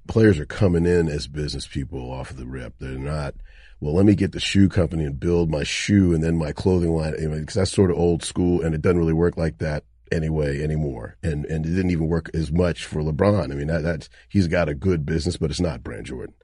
players 0.10 0.38
are 0.38 0.46
coming 0.46 0.86
in 0.86 1.08
as 1.08 1.28
business 1.28 1.66
people 1.66 2.12
off 2.12 2.32
of 2.32 2.36
the 2.36 2.46
rip. 2.46 2.74
They're 2.78 2.98
not, 2.98 3.36
well, 3.80 3.94
let 3.94 4.06
me 4.06 4.16
get 4.16 4.34
the 4.34 4.42
shoe 4.42 4.68
company 4.68 5.06
and 5.06 5.18
build 5.18 5.50
my 5.50 5.64
shoe 5.64 6.14
and 6.14 6.22
then 6.22 6.36
my 6.36 6.52
clothing 6.52 6.92
line, 6.92 7.14
because 7.14 7.56
that's 7.56 7.72
sort 7.72 7.90
of 7.90 7.98
old 7.98 8.22
school, 8.22 8.62
and 8.62 8.76
it 8.76 8.82
doesn't 8.82 9.00
really 9.00 9.14
work 9.14 9.38
like 9.38 9.60
that 9.60 9.86
anyway 10.12 10.62
anymore. 10.62 11.16
And 11.24 11.46
and 11.46 11.66
it 11.66 11.70
didn't 11.70 11.92
even 11.92 12.10
work 12.10 12.30
as 12.34 12.52
much 12.52 12.84
for 12.84 13.02
LeBron. 13.02 13.50
I 13.50 13.56
mean, 13.56 13.68
that, 13.68 13.84
that's 13.84 14.10
he's 14.28 14.50
got 14.50 14.68
a 14.68 14.76
good 14.76 15.06
business, 15.06 15.38
but 15.38 15.52
it's 15.52 15.62
not 15.62 15.86
Brand 15.86 16.08
Jordan. 16.08 16.36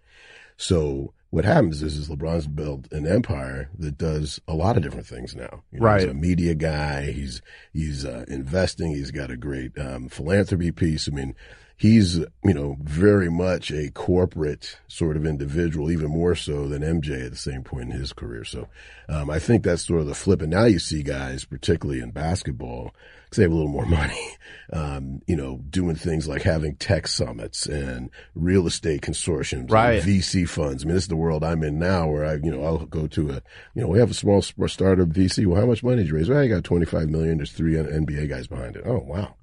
So 0.55 1.13
what 1.29 1.45
happens 1.45 1.83
is, 1.83 1.97
is 1.97 2.09
LeBron's 2.09 2.47
built 2.47 2.91
an 2.91 3.05
empire 3.05 3.69
that 3.77 3.97
does 3.97 4.39
a 4.47 4.53
lot 4.53 4.77
of 4.77 4.83
different 4.83 5.07
things 5.07 5.35
now. 5.35 5.63
You 5.71 5.79
know, 5.79 5.85
right. 5.85 6.01
He's 6.01 6.11
a 6.11 6.13
media 6.13 6.55
guy. 6.55 7.11
He's, 7.11 7.41
he's, 7.73 8.05
uh, 8.05 8.25
investing. 8.27 8.93
He's 8.93 9.11
got 9.11 9.31
a 9.31 9.37
great, 9.37 9.77
um, 9.77 10.07
philanthropy 10.07 10.71
piece. 10.71 11.09
I 11.09 11.11
mean, 11.11 11.35
he's, 11.75 12.17
you 12.17 12.53
know, 12.53 12.77
very 12.81 13.29
much 13.29 13.71
a 13.71 13.91
corporate 13.91 14.79
sort 14.87 15.17
of 15.17 15.25
individual, 15.25 15.91
even 15.91 16.09
more 16.09 16.35
so 16.35 16.67
than 16.67 16.81
MJ 16.81 17.25
at 17.25 17.31
the 17.31 17.37
same 17.37 17.63
point 17.63 17.91
in 17.91 17.99
his 17.99 18.13
career. 18.13 18.45
So, 18.45 18.67
um, 19.09 19.29
I 19.29 19.39
think 19.39 19.63
that's 19.63 19.85
sort 19.85 20.01
of 20.01 20.07
the 20.07 20.15
flip. 20.15 20.41
And 20.41 20.51
now 20.51 20.65
you 20.65 20.79
see 20.79 21.03
guys, 21.03 21.43
particularly 21.43 22.01
in 22.01 22.11
basketball, 22.11 22.93
save 23.31 23.51
a 23.51 23.55
little 23.55 23.71
more 23.71 23.85
money, 23.87 24.37
um, 24.73 25.21
you 25.27 25.35
know, 25.35 25.57
doing 25.69 25.95
things 25.95 26.27
like 26.27 26.41
having 26.41 26.75
tech 26.75 27.07
summits 27.07 27.65
and 27.65 28.09
real 28.35 28.67
estate 28.67 29.01
consortiums, 29.01 29.71
right. 29.71 30.01
VC 30.01 30.47
funds. 30.47 30.83
I 30.83 30.87
mean, 30.87 30.95
this 30.95 31.03
is 31.03 31.09
the 31.09 31.15
world 31.15 31.43
I'm 31.43 31.63
in 31.63 31.79
now 31.79 32.07
where 32.07 32.25
I, 32.25 32.33
you 32.35 32.51
know, 32.51 32.63
I'll 32.63 32.85
go 32.85 33.07
to 33.07 33.29
a, 33.31 33.41
you 33.75 33.81
know, 33.81 33.87
we 33.87 33.99
have 33.99 34.11
a 34.11 34.15
small 34.15 34.41
startup 34.41 35.09
VC. 35.09 35.45
Well, 35.45 35.59
how 35.59 35.67
much 35.67 35.83
money 35.83 35.97
did 35.97 36.07
you 36.07 36.15
raise? 36.15 36.29
Well, 36.29 36.39
I 36.39 36.47
got 36.47 36.63
25 36.63 37.09
million. 37.09 37.37
There's 37.37 37.51
three 37.51 37.73
NBA 37.73 38.29
guys 38.29 38.47
behind 38.47 38.75
it. 38.75 38.83
Oh, 38.85 38.99
wow. 38.99 39.35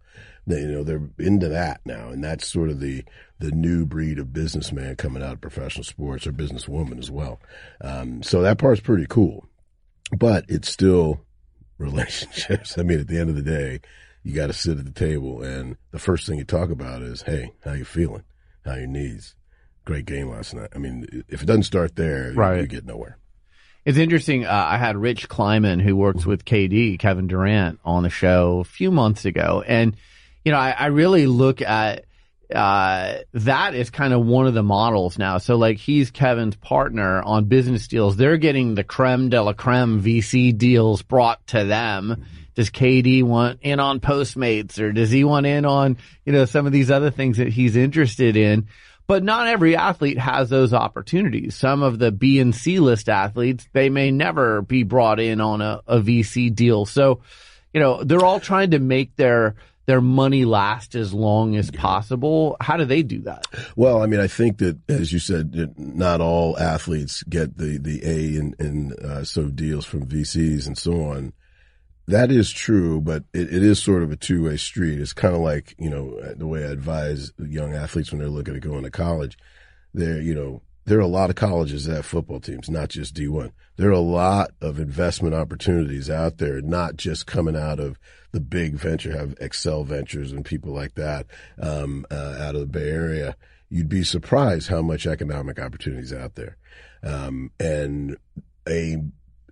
They, 0.46 0.60
you 0.60 0.72
know, 0.72 0.84
they're 0.84 1.08
into 1.18 1.48
that 1.48 1.80
now. 1.86 2.08
And 2.10 2.22
that's 2.22 2.46
sort 2.46 2.68
of 2.68 2.80
the, 2.80 3.04
the 3.38 3.50
new 3.50 3.86
breed 3.86 4.18
of 4.18 4.32
businessman 4.32 4.96
coming 4.96 5.22
out 5.22 5.32
of 5.32 5.40
professional 5.40 5.84
sports 5.84 6.26
or 6.26 6.32
businesswoman 6.32 6.98
as 6.98 7.10
well. 7.10 7.40
Um, 7.80 8.22
so 8.22 8.42
that 8.42 8.58
part's 8.58 8.80
pretty 8.80 9.06
cool, 9.08 9.46
but 10.16 10.44
it's 10.48 10.68
still 10.68 11.23
relationships. 11.84 12.76
I 12.78 12.82
mean, 12.82 13.00
at 13.00 13.08
the 13.08 13.18
end 13.18 13.30
of 13.30 13.36
the 13.36 13.42
day, 13.42 13.80
you 14.22 14.34
got 14.34 14.46
to 14.48 14.52
sit 14.52 14.78
at 14.78 14.84
the 14.84 14.90
table, 14.90 15.42
and 15.42 15.76
the 15.90 15.98
first 15.98 16.26
thing 16.26 16.38
you 16.38 16.44
talk 16.44 16.70
about 16.70 17.02
is, 17.02 17.22
"Hey, 17.22 17.52
how 17.64 17.72
you 17.72 17.84
feeling? 17.84 18.24
How 18.64 18.74
your 18.74 18.86
needs? 18.86 19.34
Great 19.84 20.06
game 20.06 20.30
last 20.30 20.54
night." 20.54 20.70
I 20.74 20.78
mean, 20.78 21.24
if 21.28 21.42
it 21.42 21.46
doesn't 21.46 21.64
start 21.64 21.96
there, 21.96 22.32
right. 22.34 22.56
you, 22.56 22.62
you 22.62 22.68
get 22.68 22.86
nowhere. 22.86 23.18
It's 23.84 23.98
interesting. 23.98 24.46
Uh, 24.46 24.66
I 24.70 24.78
had 24.78 24.96
Rich 24.96 25.28
Kleiman, 25.28 25.78
who 25.78 25.94
works 25.94 26.24
with 26.24 26.46
KD, 26.46 26.98
Kevin 26.98 27.26
Durant, 27.26 27.80
on 27.84 28.02
the 28.02 28.10
show 28.10 28.60
a 28.60 28.64
few 28.64 28.90
months 28.90 29.26
ago, 29.26 29.62
and 29.66 29.94
you 30.44 30.52
know, 30.52 30.58
I, 30.58 30.70
I 30.70 30.86
really 30.86 31.26
look 31.26 31.60
at 31.60 32.06
uh, 32.54 33.18
that 33.32 33.74
is 33.74 33.90
kind 33.90 34.12
of 34.12 34.24
one 34.24 34.46
of 34.46 34.54
the 34.54 34.62
models 34.62 35.18
now. 35.18 35.38
So 35.38 35.56
like 35.56 35.78
he's 35.78 36.10
Kevin's 36.10 36.56
partner 36.56 37.20
on 37.22 37.46
business 37.46 37.88
deals. 37.88 38.16
They're 38.16 38.36
getting 38.36 38.74
the 38.74 38.84
creme 38.84 39.28
de 39.28 39.42
la 39.42 39.52
creme 39.52 40.02
VC 40.02 40.56
deals 40.56 41.02
brought 41.02 41.44
to 41.48 41.64
them. 41.64 42.24
Does 42.54 42.70
KD 42.70 43.24
want 43.24 43.60
in 43.62 43.80
on 43.80 43.98
Postmates 43.98 44.80
or 44.80 44.92
does 44.92 45.10
he 45.10 45.24
want 45.24 45.46
in 45.46 45.64
on, 45.64 45.98
you 46.24 46.32
know, 46.32 46.44
some 46.44 46.66
of 46.66 46.72
these 46.72 46.90
other 46.90 47.10
things 47.10 47.38
that 47.38 47.48
he's 47.48 47.74
interested 47.74 48.36
in? 48.36 48.68
But 49.06 49.24
not 49.24 49.48
every 49.48 49.76
athlete 49.76 50.18
has 50.18 50.48
those 50.48 50.72
opportunities. 50.72 51.56
Some 51.56 51.82
of 51.82 51.98
the 51.98 52.10
B 52.10 52.38
and 52.38 52.54
C 52.54 52.78
list 52.78 53.08
athletes, 53.08 53.68
they 53.72 53.90
may 53.90 54.10
never 54.10 54.62
be 54.62 54.82
brought 54.82 55.20
in 55.20 55.40
on 55.40 55.60
a, 55.60 55.82
a 55.86 55.98
VC 55.98 56.54
deal. 56.54 56.86
So, 56.86 57.20
you 57.74 57.80
know, 57.80 58.02
they're 58.02 58.24
all 58.24 58.40
trying 58.40 58.70
to 58.70 58.78
make 58.78 59.14
their, 59.16 59.56
their 59.86 60.00
money 60.00 60.44
last 60.44 60.94
as 60.94 61.12
long 61.12 61.56
as 61.56 61.70
possible. 61.70 62.56
How 62.60 62.76
do 62.76 62.84
they 62.84 63.02
do 63.02 63.20
that? 63.22 63.46
Well, 63.76 64.02
I 64.02 64.06
mean, 64.06 64.20
I 64.20 64.26
think 64.26 64.58
that, 64.58 64.78
as 64.88 65.12
you 65.12 65.18
said, 65.18 65.74
not 65.78 66.20
all 66.20 66.58
athletes 66.58 67.22
get 67.24 67.56
the, 67.56 67.78
the 67.78 68.00
A 68.04 68.38
in, 68.38 68.54
in 68.58 68.92
uh, 69.04 69.24
so 69.24 69.44
deals 69.46 69.84
from 69.84 70.06
VCs 70.06 70.66
and 70.66 70.78
so 70.78 71.04
on. 71.04 71.32
That 72.06 72.30
is 72.30 72.50
true, 72.50 73.00
but 73.00 73.24
it, 73.32 73.52
it 73.52 73.62
is 73.62 73.82
sort 73.82 74.02
of 74.02 74.10
a 74.10 74.16
two 74.16 74.44
way 74.44 74.56
street. 74.58 75.00
It's 75.00 75.14
kind 75.14 75.34
of 75.34 75.40
like, 75.40 75.74
you 75.78 75.88
know, 75.88 76.20
the 76.34 76.46
way 76.46 76.64
I 76.64 76.68
advise 76.68 77.32
young 77.38 77.74
athletes 77.74 78.10
when 78.10 78.20
they're 78.20 78.28
looking 78.28 78.54
at 78.54 78.60
going 78.60 78.84
to 78.84 78.90
college. 78.90 79.38
They're, 79.94 80.20
you 80.20 80.34
know, 80.34 80.62
there 80.86 80.98
are 80.98 81.02
a 81.02 81.06
lot 81.06 81.30
of 81.30 81.36
colleges 81.36 81.86
that 81.86 81.96
have 81.96 82.06
football 82.06 82.40
teams, 82.40 82.68
not 82.68 82.90
just 82.90 83.14
D1. 83.14 83.52
There 83.76 83.88
are 83.88 83.92
a 83.92 84.00
lot 84.00 84.50
of 84.60 84.78
investment 84.78 85.34
opportunities 85.34 86.10
out 86.10 86.38
there, 86.38 86.60
not 86.60 86.96
just 86.96 87.26
coming 87.26 87.56
out 87.56 87.80
of 87.80 87.98
the 88.32 88.40
big 88.40 88.74
venture, 88.74 89.16
have 89.16 89.34
Accel 89.36 89.86
Ventures 89.86 90.32
and 90.32 90.44
people 90.44 90.72
like 90.72 90.94
that 90.94 91.26
um, 91.60 92.04
uh, 92.10 92.36
out 92.38 92.54
of 92.54 92.60
the 92.60 92.66
Bay 92.66 92.90
Area. 92.90 93.36
You'd 93.70 93.88
be 93.88 94.04
surprised 94.04 94.68
how 94.68 94.82
much 94.82 95.06
economic 95.06 95.58
opportunities 95.58 96.12
out 96.12 96.34
there, 96.34 96.56
um, 97.02 97.50
and 97.58 98.16
a 98.68 98.98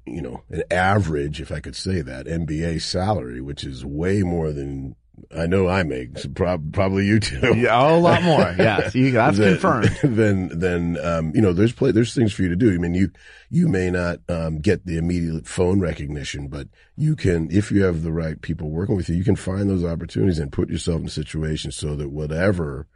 you 0.05 0.23
know 0.23 0.43
an 0.51 0.63
average, 0.71 1.41
if 1.41 1.51
I 1.51 1.61
could 1.61 1.75
say 1.75 2.03
that, 2.03 2.27
NBA 2.27 2.83
salary, 2.83 3.41
which 3.41 3.65
is 3.65 3.85
way 3.85 4.23
more 4.23 4.53
than 4.53 4.97
I 5.37 5.47
know 5.47 5.69
I 5.69 5.83
make 5.83 6.35
prob- 6.35 6.73
probably 6.73 7.07
you 7.07 7.21
too. 7.21 7.55
Yeah, 7.57 7.95
a 7.95 7.97
lot 7.97 8.23
more. 8.23 8.41
Yes, 8.59 8.95
you, 8.95 9.13
that's 9.13 9.39
then, 9.39 9.53
confirmed. 9.53 9.99
Then, 10.03 10.51
then, 10.59 10.99
um, 11.03 11.33
you 11.35 11.41
know, 11.41 11.53
there's 11.53 11.73
play, 11.73 11.93
there's 11.93 12.15
things 12.15 12.33
for 12.33 12.43
you 12.43 12.49
to 12.49 12.57
do. 12.57 12.73
I 12.73 12.79
mean, 12.79 12.95
you, 12.95 13.11
you 13.51 13.69
may 13.69 13.91
not, 13.91 14.19
um, 14.29 14.59
get 14.59 14.87
the 14.87 14.99
immediate 14.99 15.47
phone 15.47 15.81
recognition, 15.81 16.49
but 16.49 16.69
you 16.97 17.17
can, 17.17 17.51
if 17.51 17.71
you 17.71 17.85
have 17.85 18.03
the 18.03 18.13
right 18.13 18.41
people 18.41 18.71
working 18.71 18.97
with 18.97 19.09
you, 19.09 19.17
you 19.17 19.25
can 19.25 19.37
find 19.37 19.69
those 19.69 19.85
opportunities 19.85 20.39
and 20.39 20.53
put 20.53 20.71
yourself 20.71 21.01
in 21.01 21.09
situations 21.09 21.77
so 21.77 21.95
that 21.97 22.11
whatever 22.11 22.87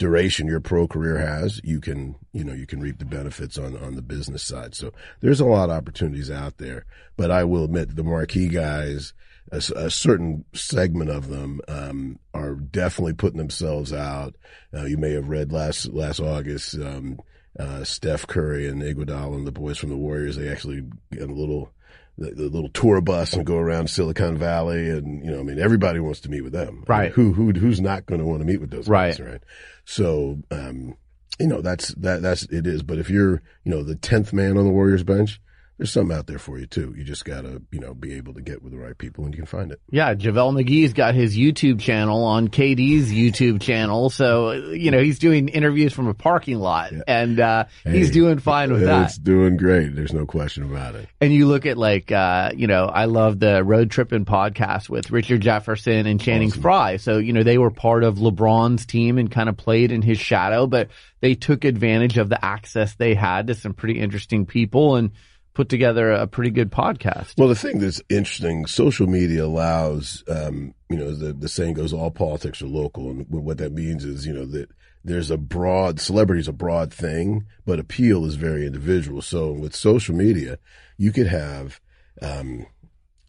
duration 0.00 0.46
your 0.46 0.60
pro 0.60 0.88
career 0.88 1.18
has, 1.18 1.60
you 1.62 1.78
can, 1.78 2.16
you 2.32 2.42
know, 2.42 2.54
you 2.54 2.66
can 2.66 2.80
reap 2.80 2.98
the 2.98 3.04
benefits 3.04 3.58
on, 3.58 3.76
on 3.76 3.96
the 3.96 4.02
business 4.02 4.42
side. 4.42 4.74
So 4.74 4.92
there's 5.20 5.40
a 5.40 5.44
lot 5.44 5.68
of 5.68 5.76
opportunities 5.76 6.30
out 6.30 6.56
there, 6.56 6.86
but 7.18 7.30
I 7.30 7.44
will 7.44 7.64
admit 7.64 7.94
the 7.94 8.02
marquee 8.02 8.48
guys, 8.48 9.12
a, 9.52 9.56
a 9.76 9.90
certain 9.90 10.44
segment 10.52 11.10
of 11.10 11.28
them 11.28 11.60
um, 11.68 12.18
are 12.34 12.54
definitely 12.54 13.14
putting 13.14 13.38
themselves 13.38 13.92
out. 13.92 14.34
Uh, 14.72 14.84
you 14.84 14.96
may 14.96 15.12
have 15.12 15.28
read 15.28 15.52
last 15.52 15.92
last 15.92 16.20
August, 16.20 16.74
um, 16.76 17.20
uh, 17.58 17.84
Steph 17.84 18.26
Curry 18.26 18.68
and 18.68 18.82
Iguodala 18.82 19.34
and 19.34 19.46
the 19.46 19.52
boys 19.52 19.78
from 19.78 19.88
the 19.88 19.96
Warriors. 19.96 20.36
They 20.36 20.48
actually 20.48 20.82
got 21.12 21.28
a 21.28 21.34
little 21.34 21.72
the, 22.18 22.30
the, 22.32 22.42
little 22.44 22.68
tour 22.68 23.00
bus 23.00 23.32
and 23.32 23.46
go 23.46 23.56
around 23.56 23.88
Silicon 23.88 24.36
Valley, 24.36 24.90
and 24.90 25.24
you 25.24 25.30
know, 25.30 25.40
I 25.40 25.42
mean, 25.42 25.58
everybody 25.58 26.00
wants 26.00 26.20
to 26.20 26.28
meet 26.28 26.42
with 26.42 26.52
them. 26.52 26.84
Right? 26.86 27.00
I 27.00 27.04
mean, 27.04 27.12
who 27.12 27.32
who 27.32 27.52
who's 27.52 27.80
not 27.80 28.06
going 28.06 28.20
to 28.20 28.26
want 28.26 28.40
to 28.40 28.46
meet 28.46 28.60
with 28.60 28.70
those 28.70 28.88
right. 28.88 29.16
guys, 29.16 29.20
right? 29.20 29.42
So, 29.84 30.38
um, 30.50 30.94
you 31.38 31.46
know, 31.46 31.62
that's 31.62 31.88
that 31.94 32.22
that's 32.22 32.44
it 32.44 32.66
is. 32.66 32.82
But 32.82 32.98
if 32.98 33.10
you're, 33.10 33.42
you 33.64 33.72
know, 33.72 33.82
the 33.82 33.96
tenth 33.96 34.32
man 34.32 34.58
on 34.58 34.64
the 34.64 34.70
Warriors 34.70 35.02
bench, 35.02 35.40
there's 35.80 35.92
something 35.92 36.14
out 36.14 36.26
there 36.26 36.38
for 36.38 36.58
you 36.58 36.66
too. 36.66 36.92
You 36.94 37.04
just 37.04 37.24
gotta, 37.24 37.62
you 37.72 37.80
know, 37.80 37.94
be 37.94 38.12
able 38.12 38.34
to 38.34 38.42
get 38.42 38.62
with 38.62 38.70
the 38.70 38.78
right 38.78 38.96
people 38.98 39.24
and 39.24 39.32
you 39.32 39.38
can 39.38 39.46
find 39.46 39.72
it. 39.72 39.80
Yeah, 39.88 40.12
JaVale 40.12 40.62
McGee's 40.62 40.92
got 40.92 41.14
his 41.14 41.38
YouTube 41.38 41.80
channel 41.80 42.22
on 42.24 42.48
KD's 42.48 43.10
YouTube 43.10 43.62
channel. 43.62 44.10
So, 44.10 44.52
you 44.52 44.90
know, 44.90 45.02
he's 45.02 45.18
doing 45.18 45.48
interviews 45.48 45.94
from 45.94 46.06
a 46.08 46.12
parking 46.12 46.58
lot 46.58 46.92
yeah. 46.92 47.00
and, 47.06 47.40
uh, 47.40 47.64
hey, 47.82 47.96
he's 47.96 48.10
doing 48.10 48.40
fine 48.40 48.70
with 48.70 48.82
that. 48.82 49.06
It's 49.06 49.16
doing 49.16 49.56
great. 49.56 49.96
There's 49.96 50.12
no 50.12 50.26
question 50.26 50.64
about 50.64 50.96
it. 50.96 51.08
And 51.18 51.32
you 51.32 51.48
look 51.48 51.64
at 51.64 51.78
like, 51.78 52.12
uh, 52.12 52.50
you 52.54 52.66
know, 52.66 52.84
I 52.84 53.06
love 53.06 53.40
the 53.40 53.64
road 53.64 53.90
tripping 53.90 54.26
podcast 54.26 54.90
with 54.90 55.10
Richard 55.10 55.40
Jefferson 55.40 56.04
and 56.06 56.20
Channing 56.20 56.50
awesome. 56.50 56.60
Frye. 56.60 56.96
So, 56.98 57.16
you 57.16 57.32
know, 57.32 57.42
they 57.42 57.56
were 57.56 57.70
part 57.70 58.04
of 58.04 58.16
LeBron's 58.16 58.84
team 58.84 59.16
and 59.16 59.30
kind 59.30 59.48
of 59.48 59.56
played 59.56 59.92
in 59.92 60.02
his 60.02 60.18
shadow, 60.18 60.66
but 60.66 60.90
they 61.20 61.36
took 61.36 61.64
advantage 61.64 62.18
of 62.18 62.28
the 62.28 62.44
access 62.44 62.96
they 62.96 63.14
had 63.14 63.46
to 63.46 63.54
some 63.54 63.72
pretty 63.72 63.98
interesting 63.98 64.44
people 64.44 64.96
and, 64.96 65.12
put 65.60 65.68
together 65.68 66.10
a 66.10 66.26
pretty 66.26 66.50
good 66.50 66.72
podcast. 66.72 67.34
Well, 67.36 67.48
the 67.48 67.54
thing 67.54 67.80
that's 67.80 68.00
interesting, 68.08 68.64
social 68.64 69.06
media 69.06 69.44
allows, 69.44 70.24
um, 70.26 70.72
you 70.88 70.96
know, 70.96 71.14
the, 71.14 71.34
the 71.34 71.50
saying 71.50 71.74
goes, 71.74 71.92
all 71.92 72.10
politics 72.10 72.62
are 72.62 72.66
local. 72.66 73.10
And 73.10 73.26
what 73.28 73.58
that 73.58 73.72
means 73.72 74.06
is, 74.06 74.24
you 74.24 74.32
know, 74.32 74.46
that 74.46 74.70
there's 75.04 75.30
a 75.30 75.36
broad, 75.36 76.00
celebrity 76.00 76.40
is 76.40 76.48
a 76.48 76.54
broad 76.54 76.94
thing, 76.94 77.44
but 77.66 77.78
appeal 77.78 78.24
is 78.24 78.36
very 78.36 78.66
individual. 78.66 79.20
So 79.20 79.52
with 79.52 79.76
social 79.76 80.14
media, 80.14 80.58
you 80.96 81.12
could 81.12 81.26
have, 81.26 81.78
um, 82.22 82.64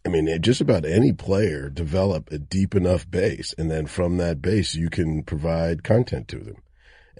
I 0.06 0.08
mean, 0.08 0.40
just 0.40 0.62
about 0.62 0.86
any 0.86 1.12
player 1.12 1.68
develop 1.68 2.32
a 2.32 2.38
deep 2.38 2.74
enough 2.74 3.10
base. 3.10 3.54
And 3.58 3.70
then 3.70 3.84
from 3.84 4.16
that 4.16 4.40
base, 4.40 4.74
you 4.74 4.88
can 4.88 5.22
provide 5.22 5.84
content 5.84 6.28
to 6.28 6.38
them 6.38 6.62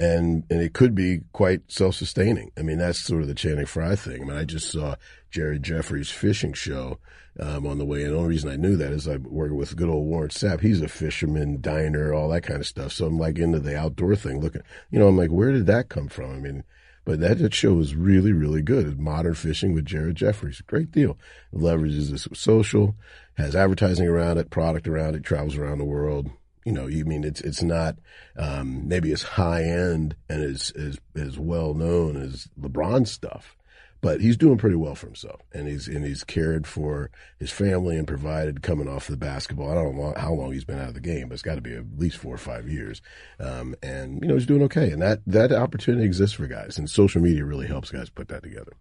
and 0.02 0.42
and 0.50 0.60
it 0.60 0.74
could 0.74 0.94
be 0.94 1.20
quite 1.32 1.70
self-sustaining. 1.70 2.50
I 2.58 2.62
mean, 2.62 2.78
that's 2.78 2.98
sort 2.98 3.22
of 3.22 3.28
the 3.28 3.34
Channing 3.34 3.66
Frye 3.66 3.94
thing. 3.94 4.22
I 4.22 4.24
mean, 4.24 4.36
I 4.36 4.44
just 4.44 4.70
saw 4.70 4.96
Jared 5.30 5.62
Jeffries' 5.62 6.10
fishing 6.10 6.52
show 6.54 6.98
um, 7.38 7.66
on 7.66 7.78
the 7.78 7.84
way, 7.84 8.02
and 8.02 8.12
the 8.12 8.16
only 8.16 8.30
reason 8.30 8.50
I 8.50 8.56
knew 8.56 8.76
that 8.76 8.92
is 8.92 9.06
I 9.06 9.18
work 9.18 9.52
with 9.52 9.76
good 9.76 9.88
old 9.88 10.06
Warren 10.06 10.30
Sapp. 10.30 10.60
He's 10.60 10.82
a 10.82 10.88
fisherman, 10.88 11.60
diner, 11.60 12.12
all 12.12 12.28
that 12.30 12.42
kind 12.42 12.60
of 12.60 12.66
stuff. 12.66 12.92
So 12.92 13.06
I'm 13.06 13.18
like 13.18 13.38
into 13.38 13.60
the 13.60 13.78
outdoor 13.78 14.16
thing. 14.16 14.40
Looking, 14.40 14.62
you 14.90 14.98
know, 14.98 15.06
I'm 15.06 15.16
like, 15.16 15.30
where 15.30 15.52
did 15.52 15.66
that 15.66 15.88
come 15.88 16.08
from? 16.08 16.32
I 16.32 16.38
mean. 16.38 16.64
But 17.04 17.18
that, 17.18 17.38
that 17.38 17.52
show 17.52 17.80
is 17.80 17.96
really, 17.96 18.32
really 18.32 18.62
good. 18.62 18.86
It's 18.86 18.96
modern 18.96 19.34
fishing 19.34 19.74
with 19.74 19.86
Jared 19.86 20.14
Jeffries. 20.14 20.60
Great 20.60 20.92
deal. 20.92 21.18
It 21.52 21.58
leverages 21.58 22.10
this 22.10 22.28
social, 22.32 22.94
has 23.34 23.56
advertising 23.56 24.06
around 24.06 24.38
it, 24.38 24.50
product 24.50 24.86
around 24.86 25.16
it, 25.16 25.24
travels 25.24 25.56
around 25.56 25.78
the 25.78 25.84
world 25.84 26.30
you 26.64 26.72
know, 26.72 26.86
you 26.86 27.04
mean 27.04 27.24
it's 27.24 27.40
it's 27.40 27.62
not 27.62 27.96
um, 28.36 28.86
maybe 28.88 29.12
as 29.12 29.22
high 29.22 29.64
end 29.64 30.16
and 30.28 30.42
as 30.42 30.70
as 30.72 30.98
as 31.16 31.38
well 31.38 31.74
known 31.74 32.16
as 32.16 32.48
LeBron 32.60 33.06
stuff, 33.06 33.56
but 34.00 34.20
he's 34.20 34.36
doing 34.36 34.58
pretty 34.58 34.76
well 34.76 34.94
for 34.94 35.06
himself, 35.06 35.40
and 35.52 35.66
he's 35.66 35.88
and 35.88 36.04
he's 36.04 36.24
cared 36.24 36.66
for 36.66 37.10
his 37.38 37.50
family 37.50 37.96
and 37.96 38.06
provided 38.06 38.62
coming 38.62 38.88
off 38.88 39.06
the 39.06 39.16
basketball. 39.16 39.70
I 39.70 39.74
don't 39.74 39.96
know 39.96 40.14
how 40.16 40.32
long 40.32 40.52
he's 40.52 40.64
been 40.64 40.78
out 40.78 40.88
of 40.88 40.94
the 40.94 41.00
game, 41.00 41.28
but 41.28 41.34
it's 41.34 41.42
got 41.42 41.56
to 41.56 41.60
be 41.60 41.74
at 41.74 41.98
least 41.98 42.18
four 42.18 42.34
or 42.34 42.38
five 42.38 42.68
years, 42.68 43.02
um, 43.40 43.74
and 43.82 44.20
you 44.22 44.28
know 44.28 44.34
he's 44.34 44.46
doing 44.46 44.62
okay, 44.62 44.90
and 44.90 45.02
that 45.02 45.20
that 45.26 45.52
opportunity 45.52 46.04
exists 46.04 46.36
for 46.36 46.46
guys, 46.46 46.78
and 46.78 46.88
social 46.88 47.20
media 47.20 47.44
really 47.44 47.66
helps 47.66 47.90
guys 47.90 48.10
put 48.10 48.28
that 48.28 48.42
together. 48.42 48.72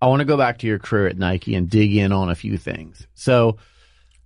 I 0.00 0.06
want 0.06 0.20
to 0.20 0.26
go 0.26 0.36
back 0.36 0.58
to 0.58 0.66
your 0.66 0.78
career 0.78 1.08
at 1.08 1.18
Nike 1.18 1.56
and 1.56 1.68
dig 1.68 1.94
in 1.94 2.12
on 2.12 2.30
a 2.30 2.36
few 2.36 2.56
things. 2.56 3.06
So 3.14 3.58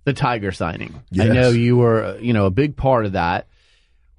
the 0.03 0.13
Tiger 0.13 0.51
signing. 0.51 1.01
Yes. 1.11 1.29
I 1.29 1.33
know 1.33 1.49
you 1.49 1.77
were, 1.77 2.03
uh, 2.03 2.17
you 2.17 2.33
know, 2.33 2.45
a 2.45 2.51
big 2.51 2.75
part 2.75 3.05
of 3.05 3.13
that. 3.13 3.47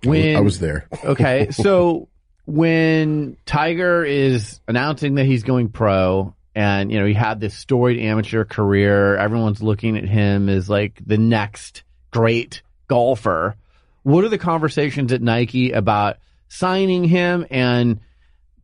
When 0.03 0.37
I 0.37 0.41
was 0.41 0.59
there. 0.59 0.87
okay, 1.05 1.51
so 1.51 2.09
when 2.47 3.37
Tiger 3.47 4.05
is 4.05 4.61
announcing 4.69 5.15
that 5.17 5.25
he's 5.25 5.43
going 5.43 5.71
pro, 5.71 6.35
and 6.55 6.93
you 6.93 7.01
know 7.01 7.07
he 7.07 7.15
had 7.15 7.41
this 7.41 7.55
storied 7.55 8.01
amateur 8.01 8.45
career, 8.45 9.17
everyone's 9.17 9.63
looking 9.63 9.97
at 9.97 10.05
him 10.05 10.49
as 10.49 10.69
like 10.69 11.01
the 11.05 11.19
next 11.19 11.83
great 12.11 12.63
golfer. 12.87 13.57
What 14.03 14.25
are 14.25 14.29
the 14.29 14.39
conversations 14.39 15.13
at 15.13 15.23
Nike 15.23 15.73
about 15.73 16.19
signing 16.49 17.05
him 17.05 17.47
and 17.51 18.01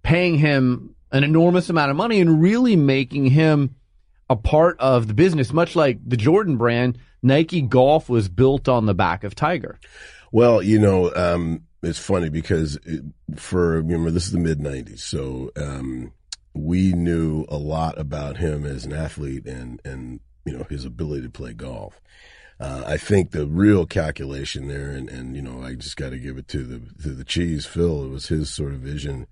paying 0.03 0.37
him 0.37 0.95
an 1.11 1.25
enormous 1.25 1.71
amount 1.71 1.91
of 1.91 1.97
money 1.97 2.21
and 2.21 2.41
really 2.41 2.77
making 2.77 3.27
him 3.27 3.75
a 4.31 4.37
part 4.37 4.79
of 4.79 5.09
the 5.09 5.15
business, 5.15 5.53
much 5.53 5.77
like 5.77 5.99
the 6.07 6.17
Jordan 6.17 6.57
brand 6.57 6.99
Nike 7.23 7.61
Golf 7.61 8.09
was 8.09 8.29
built 8.29 8.69
on 8.69 8.87
the 8.87 8.95
back 8.95 9.25
of 9.25 9.35
Tiger. 9.35 9.79
Well, 10.33 10.63
you 10.63 10.79
know, 10.79 11.13
um, 11.15 11.65
it's 11.83 11.99
funny 11.99 12.31
because 12.31 12.79
it, 12.87 13.03
for 13.37 13.73
remember 13.73 14.11
this 14.11 14.27
is 14.27 14.33
the 14.33 14.39
mid 14.39 14.61
'90s, 14.61 15.01
so 15.01 15.51
um, 15.57 16.13
we 16.55 16.93
knew 16.93 17.45
a 17.49 17.57
lot 17.57 17.99
about 17.99 18.37
him 18.37 18.65
as 18.65 18.87
an 18.87 18.93
athlete 18.93 19.47
and 19.47 19.81
and 19.85 20.21
you 20.45 20.57
know 20.57 20.65
his 20.71 20.85
ability 20.85 21.23
to 21.23 21.31
play 21.31 21.53
golf. 21.53 22.01
Uh, 22.61 22.85
I 22.87 22.99
think 22.99 23.31
the 23.31 23.47
real 23.47 23.87
calculation 23.87 24.69
there, 24.69 24.91
and, 24.91 25.09
and 25.09 25.35
you 25.35 25.41
know, 25.41 25.63
I 25.63 25.75
just 25.75 25.97
got 25.97 26.11
to 26.11 26.19
give 26.19 26.37
it 26.37 26.47
to 26.49 26.63
the 26.63 27.03
to 27.03 27.09
the 27.11 27.25
cheese, 27.25 27.67
Phil. 27.67 28.05
It 28.05 28.11
was 28.11 28.29
his 28.29 28.51
sort 28.51 28.73
of 28.73 28.81
vision 28.81 29.27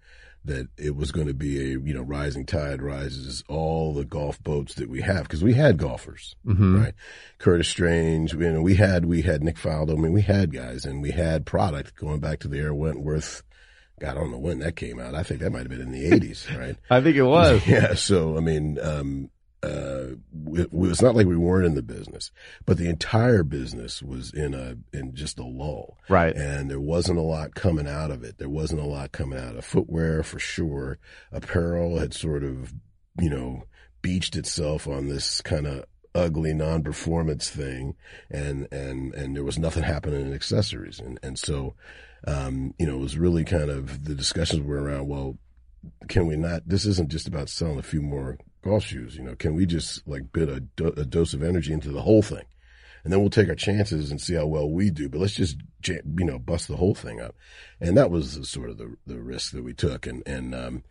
that 0.49 0.69
it 0.77 0.97
was 0.97 1.13
going 1.13 1.27
to 1.27 1.35
be 1.35 1.59
a 1.59 1.79
you 1.79 1.95
know 1.95 2.03
rising 2.03 2.45
tide 2.45 2.83
rises 2.83 3.45
all 3.49 3.95
the 3.95 4.05
golf 4.05 4.43
boats 4.43 4.75
that 4.75 4.89
we 4.89 5.01
have 5.01 5.23
because 5.23 5.43
we 5.43 5.55
had 5.55 5.79
golfers 5.79 6.35
mm-hmm. 6.47 6.83
right 6.83 6.95
Curtis 7.39 7.69
Strange 7.69 8.35
you 8.35 8.53
know 8.53 8.63
we 8.63 8.75
had 8.75 9.05
we 9.05 9.23
had 9.23 9.43
Nick 9.43 9.57
Faldo 9.57 9.93
I 9.93 10.01
mean 10.01 10.13
we 10.13 10.23
had 10.23 10.53
guys 10.53 10.85
and 10.85 11.01
we 11.01 11.13
had 11.13 11.47
product 11.47 11.97
going 11.97 12.21
back 12.21 12.41
to 12.41 12.49
the 12.49 12.59
Air 12.59 12.75
Wentworth 12.75 13.43
God, 14.01 14.11
I 14.11 14.15
don't 14.15 14.31
know 14.31 14.39
when 14.39 14.61
that 14.61 14.77
came 14.77 15.01
out. 15.01 15.15
I 15.15 15.25
think 15.25 15.41
that 15.41 15.51
might 15.51 15.61
have 15.61 15.71
been 15.71 15.81
in 15.81 15.91
the 15.91 16.11
80s, 16.11 16.57
right? 16.57 16.77
I 16.91 17.01
think 17.01 17.17
it 17.17 17.25
was. 17.25 17.61
Yeah. 17.67 17.95
So, 17.95 18.37
I 18.37 18.41
mean, 18.41 18.79
um, 18.81 19.29
uh, 19.63 20.15
it, 20.53 20.69
it's 20.73 21.03
not 21.03 21.17
like 21.17 21.27
we 21.27 21.37
weren't 21.37 21.67
in 21.67 21.75
the 21.75 21.83
business, 21.83 22.31
but 22.65 22.79
the 22.79 22.89
entire 22.89 23.43
business 23.43 24.03
was 24.03 24.33
in 24.33 24.55
a 24.55 24.77
in 24.97 25.15
just 25.15 25.39
a 25.39 25.45
lull, 25.45 25.99
right? 26.09 26.35
And 26.37 26.71
there 26.71 26.81
wasn't 26.81 27.19
a 27.19 27.23
lot 27.23 27.55
coming 27.55 27.89
out 27.89 28.11
of 28.11 28.23
it. 28.23 28.39
There 28.39 28.49
wasn't 28.49 28.83
a 28.83 28.87
lot 28.87 29.13
coming 29.13 29.39
out 29.39 29.57
of 29.57 29.65
footwear 29.65 30.23
for 30.23 30.39
sure. 30.39 30.99
Apparel 31.33 31.99
had 31.99 32.15
sort 32.15 32.45
of, 32.45 32.73
you 33.21 33.31
know, 33.31 33.65
beached 34.01 34.37
itself 34.37 34.87
on 34.87 35.09
this 35.09 35.41
kind 35.41 35.67
of 35.67 35.85
ugly 36.15 36.55
non-performance 36.55 37.51
thing, 37.51 37.97
and 38.31 38.69
and 38.71 39.13
and 39.15 39.35
there 39.35 39.45
was 39.45 39.59
nothing 39.59 39.83
happening 39.83 40.21
in 40.21 40.35
accessories, 40.35 41.01
and 41.01 41.19
and 41.21 41.37
so, 41.37 41.75
um, 42.29 42.75
you 42.79 42.87
know, 42.87 42.95
it 42.95 43.03
was 43.03 43.19
really 43.19 43.45
kind 43.45 43.71
of 43.71 44.05
the 44.05 44.15
discussions 44.15 44.63
were 44.63 44.83
around 44.83 45.09
well 45.09 45.37
can 46.09 46.27
we 46.27 46.37
not? 46.37 46.63
This 46.67 46.85
isn't 46.87 47.11
just 47.11 47.29
about 47.29 47.49
selling 47.49 47.79
a 47.79 47.83
few 47.83 48.03
more 48.03 48.39
shoes. 48.81 49.17
You 49.17 49.23
know, 49.23 49.35
can 49.35 49.55
we 49.55 49.67
just 49.67 50.07
like 50.07 50.33
bid 50.33 50.49
a, 50.49 50.61
do, 50.61 50.89
a 50.89 51.05
dose 51.05 51.35
of 51.35 51.43
energy 51.43 51.73
into 51.73 51.91
the 51.91 52.03
whole 52.03 52.23
thing, 52.23 52.45
and 53.03 53.13
then 53.13 53.21
we'll 53.21 53.31
take 53.31 53.49
our 53.49 53.55
chances 53.55 54.11
and 54.11 54.21
see 54.21 54.35
how 54.35 54.47
well 54.47 54.71
we 54.71 54.91
do. 54.91 55.09
But 55.09 55.21
let's 55.21 55.35
just 55.35 55.57
you 55.87 56.03
know 56.05 56.39
bust 56.39 56.69
the 56.69 56.77
whole 56.77 56.95
thing 56.95 57.21
up, 57.21 57.35
and 57.81 57.97
that 57.97 58.11
was 58.11 58.39
sort 58.49 58.71
of 58.71 58.79
the 58.79 58.95
the 59.07 59.19
risk 59.19 59.53
that 59.53 59.65
we 59.65 59.73
took. 59.73 60.07
And 60.07 60.23
and 60.27 60.55
um, 60.55 60.85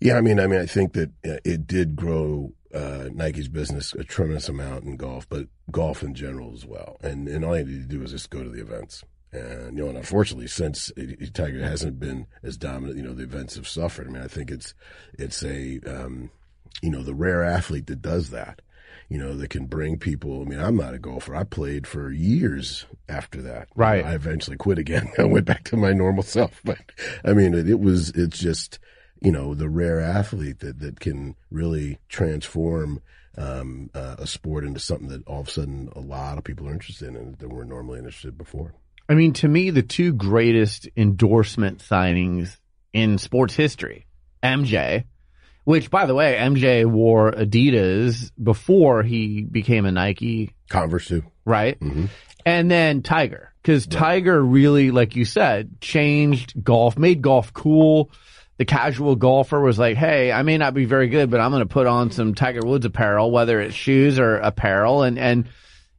yeah, 0.00 0.16
I 0.16 0.20
mean, 0.20 0.40
I 0.40 0.46
mean, 0.46 0.60
I 0.60 0.66
think 0.66 0.94
that 0.94 1.10
uh, 1.24 1.38
it 1.44 1.66
did 1.66 1.96
grow 1.96 2.52
uh, 2.74 3.08
Nike's 3.12 3.48
business 3.48 3.94
a 3.94 4.04
tremendous 4.04 4.48
amount 4.48 4.84
in 4.84 4.96
golf, 4.96 5.28
but 5.28 5.46
golf 5.70 6.02
in 6.02 6.14
general 6.14 6.52
as 6.54 6.64
well. 6.64 6.96
And 7.02 7.28
and 7.28 7.44
all 7.44 7.56
you 7.58 7.64
need 7.64 7.88
to 7.88 7.96
do 7.96 8.02
is 8.02 8.10
just 8.12 8.30
go 8.30 8.42
to 8.42 8.50
the 8.50 8.60
events. 8.60 9.04
And, 9.34 9.76
you 9.76 9.82
know, 9.82 9.88
and 9.88 9.98
unfortunately, 9.98 10.46
since 10.46 10.92
Tiger 11.32 11.64
hasn't 11.64 11.98
been 11.98 12.26
as 12.42 12.56
dominant, 12.56 12.96
you 12.96 13.02
know, 13.02 13.14
the 13.14 13.24
events 13.24 13.56
have 13.56 13.66
suffered. 13.66 14.06
I 14.06 14.10
mean, 14.10 14.22
I 14.22 14.28
think 14.28 14.50
it's, 14.50 14.74
it's 15.14 15.42
a, 15.42 15.80
um, 15.80 16.30
you 16.82 16.90
know, 16.90 17.02
the 17.02 17.14
rare 17.14 17.42
athlete 17.42 17.86
that 17.86 18.02
does 18.02 18.30
that, 18.30 18.62
you 19.08 19.18
know, 19.18 19.36
that 19.36 19.50
can 19.50 19.66
bring 19.66 19.98
people. 19.98 20.42
I 20.42 20.44
mean, 20.44 20.60
I'm 20.60 20.76
not 20.76 20.94
a 20.94 20.98
golfer. 20.98 21.34
I 21.34 21.44
played 21.44 21.86
for 21.86 22.10
years 22.10 22.86
after 23.08 23.42
that. 23.42 23.68
Right. 23.74 23.98
You 23.98 24.02
know, 24.02 24.08
I 24.10 24.14
eventually 24.14 24.56
quit 24.56 24.78
again. 24.78 25.10
I 25.18 25.24
went 25.24 25.46
back 25.46 25.64
to 25.64 25.76
my 25.76 25.92
normal 25.92 26.22
self. 26.22 26.60
But 26.64 26.78
I 27.24 27.32
mean, 27.32 27.54
it, 27.54 27.68
it 27.68 27.80
was, 27.80 28.10
it's 28.10 28.38
just, 28.38 28.78
you 29.20 29.32
know, 29.32 29.54
the 29.54 29.68
rare 29.68 30.00
athlete 30.00 30.60
that, 30.60 30.80
that 30.80 31.00
can 31.00 31.36
really 31.50 31.98
transform 32.08 33.00
um, 33.36 33.90
uh, 33.94 34.16
a 34.18 34.26
sport 34.26 34.64
into 34.64 34.80
something 34.80 35.08
that 35.08 35.26
all 35.26 35.40
of 35.40 35.48
a 35.48 35.50
sudden 35.50 35.90
a 35.94 36.00
lot 36.00 36.38
of 36.38 36.44
people 36.44 36.68
are 36.68 36.72
interested 36.72 37.08
in 37.08 37.36
that 37.38 37.48
weren't 37.48 37.68
normally 37.68 37.98
interested 37.98 38.38
before. 38.38 38.74
I 39.08 39.14
mean, 39.14 39.32
to 39.34 39.48
me, 39.48 39.70
the 39.70 39.82
two 39.82 40.12
greatest 40.12 40.88
endorsement 40.96 41.80
signings 41.80 42.56
in 42.92 43.18
sports 43.18 43.54
history, 43.54 44.06
MJ, 44.42 45.04
which 45.64 45.90
by 45.90 46.06
the 46.06 46.14
way, 46.14 46.36
MJ 46.38 46.86
wore 46.86 47.32
Adidas 47.32 48.30
before 48.42 49.02
he 49.02 49.42
became 49.42 49.86
a 49.86 49.92
Nike. 49.92 50.54
Converse 50.68 51.08
too. 51.08 51.24
Right. 51.44 51.78
Mm-hmm. 51.80 52.06
And 52.46 52.70
then 52.70 53.02
Tiger, 53.02 53.52
because 53.62 53.86
right. 53.86 53.98
Tiger 53.98 54.42
really, 54.42 54.90
like 54.90 55.16
you 55.16 55.24
said, 55.24 55.80
changed 55.80 56.62
golf, 56.62 56.98
made 56.98 57.22
golf 57.22 57.52
cool. 57.52 58.10
The 58.56 58.64
casual 58.64 59.16
golfer 59.16 59.60
was 59.60 59.78
like, 59.78 59.96
Hey, 59.96 60.30
I 60.30 60.42
may 60.42 60.58
not 60.58 60.74
be 60.74 60.84
very 60.84 61.08
good, 61.08 61.30
but 61.30 61.40
I'm 61.40 61.50
going 61.50 61.66
to 61.66 61.72
put 61.72 61.86
on 61.86 62.10
some 62.10 62.34
Tiger 62.34 62.64
Woods 62.64 62.86
apparel, 62.86 63.30
whether 63.30 63.60
it's 63.60 63.74
shoes 63.74 64.18
or 64.18 64.36
apparel. 64.36 65.02
And, 65.02 65.18
and, 65.18 65.48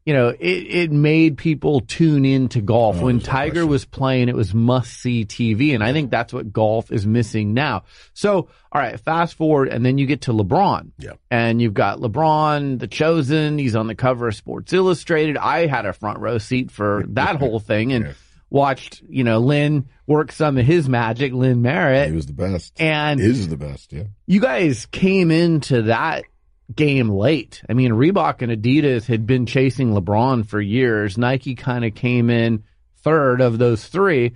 you 0.05 0.13
know, 0.13 0.29
it, 0.29 0.37
it 0.39 0.91
made 0.91 1.35
people 1.37 1.81
tune 1.81 2.25
into 2.25 2.61
golf. 2.61 2.97
Oh, 2.99 3.05
when 3.05 3.19
Tiger 3.19 3.65
was 3.65 3.85
playing, 3.85 4.29
it 4.29 4.35
was 4.35 4.53
must 4.53 4.93
see 5.01 5.25
TV. 5.25 5.73
And 5.73 5.83
I 5.83 5.93
think 5.93 6.11
that's 6.11 6.31
what 6.31 6.53
golf 6.53 6.91
is 6.91 7.07
missing 7.07 7.55
now. 7.55 7.85
So, 8.13 8.49
all 8.71 8.81
right, 8.81 8.99
fast 8.99 9.33
forward 9.35 9.69
and 9.69 9.83
then 9.83 9.97
you 9.97 10.05
get 10.05 10.21
to 10.21 10.31
LeBron. 10.31 10.91
Yeah. 10.99 11.13
And 11.31 11.59
you've 11.59 11.73
got 11.73 11.97
LeBron, 11.99 12.77
the 12.79 12.87
chosen. 12.87 13.57
He's 13.57 13.75
on 13.75 13.87
the 13.87 13.95
cover 13.95 14.27
of 14.27 14.35
Sports 14.35 14.73
Illustrated. 14.73 15.37
I 15.37 15.65
had 15.65 15.87
a 15.87 15.93
front 15.93 16.19
row 16.19 16.37
seat 16.37 16.69
for 16.69 17.03
that 17.09 17.37
whole 17.37 17.59
thing 17.59 17.91
and 17.91 18.05
Yeah. 18.05 18.13
watched, 18.51 19.01
you 19.09 19.23
know, 19.23 19.39
Lynn 19.39 19.87
work 20.05 20.31
some 20.31 20.59
of 20.59 20.65
his 20.67 20.87
magic, 20.87 21.33
Lynn 21.33 21.63
Merritt. 21.63 22.09
He 22.09 22.15
was 22.15 22.27
the 22.27 22.33
best. 22.33 22.79
and 22.79 23.19
is 23.19 23.47
the 23.47 23.57
best. 23.57 23.91
Yeah. 23.91 24.03
you 24.27 24.39
guys 24.39 24.85
came 24.85 25.31
into 25.31 25.81
that 25.83 26.25
game 26.73 27.09
late. 27.09 27.61
I 27.69 27.73
mean, 27.73 27.91
Reebok 27.91 28.41
and 28.41 28.51
Adidas 28.51 29.05
had 29.05 29.27
been 29.27 29.45
chasing 29.45 29.91
LeBron 29.91 30.47
for 30.47 30.59
years. 30.59 31.17
Nike 31.17 31.55
kind 31.55 31.85
of 31.85 31.93
came 31.95 32.29
in 32.29 32.63
third 32.97 33.41
of 33.41 33.57
those 33.57 33.85
three. 33.87 34.33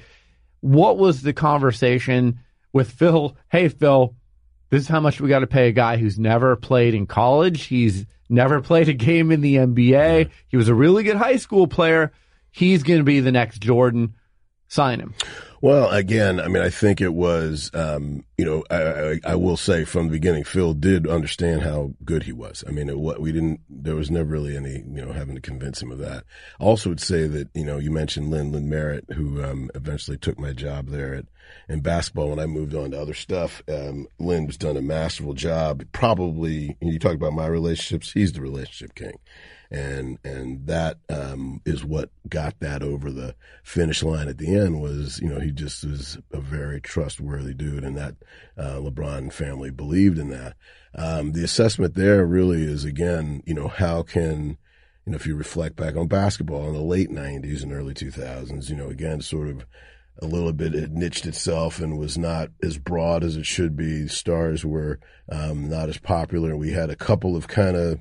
What 0.61 0.97
was 0.97 1.21
the 1.21 1.33
conversation 1.33 2.39
with 2.71 2.91
Phil? 2.91 3.35
Hey, 3.49 3.69
Phil, 3.69 4.15
this 4.69 4.83
is 4.83 4.87
how 4.87 4.99
much 4.99 5.19
we 5.19 5.29
got 5.29 5.39
to 5.39 5.47
pay 5.47 5.69
a 5.69 5.73
guy 5.73 5.97
who's 5.97 6.19
never 6.19 6.55
played 6.55 6.93
in 6.93 7.07
college. 7.07 7.63
He's 7.63 8.05
never 8.29 8.61
played 8.61 8.89
a 8.89 8.93
game 8.93 9.31
in 9.31 9.41
the 9.41 9.55
NBA. 9.55 10.29
He 10.47 10.57
was 10.57 10.67
a 10.67 10.75
really 10.75 11.03
good 11.03 11.17
high 11.17 11.37
school 11.37 11.67
player. 11.67 12.11
He's 12.51 12.83
going 12.83 12.99
to 12.99 13.05
be 13.05 13.19
the 13.19 13.31
next 13.31 13.59
Jordan. 13.59 14.15
Sign 14.67 14.99
him. 14.99 15.15
Well, 15.61 15.89
again, 15.89 16.39
I 16.39 16.47
mean, 16.47 16.63
I 16.63 16.69
think 16.69 17.01
it 17.01 17.13
was, 17.13 17.69
um, 17.73 18.23
you 18.37 18.45
know, 18.45 18.63
I, 18.69 18.77
I, 18.81 19.19
I 19.25 19.35
will 19.35 19.57
say 19.57 19.83
from 19.83 20.05
the 20.05 20.11
beginning, 20.13 20.45
Phil 20.45 20.73
did 20.73 21.05
understand 21.05 21.63
how 21.63 21.91
good 22.05 22.23
he 22.23 22.31
was. 22.31 22.63
I 22.65 22.71
mean, 22.71 22.87
what 22.97 23.19
we 23.19 23.33
didn't, 23.33 23.59
there 23.69 23.95
was 23.95 24.09
never 24.09 24.29
really 24.29 24.55
any, 24.55 24.85
you 24.89 25.05
know, 25.05 25.11
having 25.11 25.35
to 25.35 25.41
convince 25.41 25.81
him 25.81 25.91
of 25.91 25.97
that. 25.97 26.23
I 26.61 26.63
Also 26.63 26.89
would 26.89 27.01
say 27.01 27.27
that, 27.27 27.49
you 27.53 27.65
know, 27.65 27.77
you 27.77 27.91
mentioned 27.91 28.31
Lynn, 28.31 28.53
Lynn 28.53 28.69
Merritt, 28.69 29.11
who, 29.13 29.43
um, 29.43 29.69
eventually 29.75 30.17
took 30.17 30.39
my 30.39 30.53
job 30.53 30.87
there 30.87 31.13
at, 31.13 31.25
in 31.67 31.81
basketball 31.81 32.29
when 32.29 32.39
I 32.39 32.45
moved 32.45 32.73
on 32.73 32.91
to 32.91 33.01
other 33.01 33.13
stuff. 33.13 33.61
Um, 33.67 34.07
Lynn 34.17 34.47
was 34.47 34.55
done 34.55 34.77
a 34.77 34.81
masterful 34.81 35.33
job. 35.33 35.83
Probably, 35.91 36.77
you 36.79 36.99
talk 36.99 37.15
about 37.15 37.33
my 37.33 37.47
relationships, 37.47 38.13
he's 38.13 38.31
the 38.31 38.41
relationship 38.41 38.95
king 38.95 39.19
and 39.71 40.17
and 40.23 40.65
that 40.65 40.97
um, 41.09 41.61
is 41.65 41.83
what 41.83 42.09
got 42.27 42.59
that 42.59 42.81
over 42.81 43.11
the 43.11 43.35
finish 43.63 44.01
line 44.01 44.27
at 44.27 44.37
the 44.37 44.55
end 44.55 44.81
was 44.81 45.19
you 45.19 45.29
know 45.29 45.39
he 45.39 45.51
just 45.51 45.85
was 45.85 46.17
a 46.31 46.39
very 46.39 46.81
trustworthy 46.81 47.53
dude 47.53 47.83
and 47.83 47.97
that 47.97 48.15
uh, 48.57 48.75
LeBron 48.75 49.31
family 49.31 49.69
believed 49.69 50.17
in 50.17 50.29
that. 50.29 50.55
Um, 50.95 51.33
the 51.33 51.43
assessment 51.43 51.93
there 51.93 52.25
really 52.25 52.63
is 52.63 52.83
again 52.83 53.43
you 53.45 53.53
know 53.53 53.67
how 53.67 54.01
can 54.01 54.57
you 55.05 55.11
know 55.11 55.15
if 55.15 55.27
you 55.27 55.35
reflect 55.35 55.75
back 55.75 55.95
on 55.95 56.07
basketball 56.07 56.67
in 56.67 56.73
the 56.73 56.81
late 56.81 57.11
'90s 57.11 57.61
and 57.61 57.71
early 57.71 57.93
2000s 57.93 58.69
you 58.69 58.75
know 58.75 58.89
again 58.89 59.21
sort 59.21 59.49
of 59.49 59.65
a 60.21 60.25
little 60.25 60.51
bit 60.51 60.75
it 60.75 60.91
niched 60.91 61.25
itself 61.25 61.79
and 61.79 61.97
was 61.97 62.17
not 62.17 62.49
as 62.61 62.77
broad 62.77 63.23
as 63.23 63.37
it 63.37 63.45
should 63.45 63.75
be. 63.75 64.07
Stars 64.07 64.65
were 64.65 64.99
um, 65.31 65.69
not 65.69 65.89
as 65.89 65.97
popular. 65.97 66.57
We 66.57 66.71
had 66.71 66.89
a 66.89 66.95
couple 66.95 67.35
of 67.35 67.47
kind 67.47 67.77
of 67.77 67.99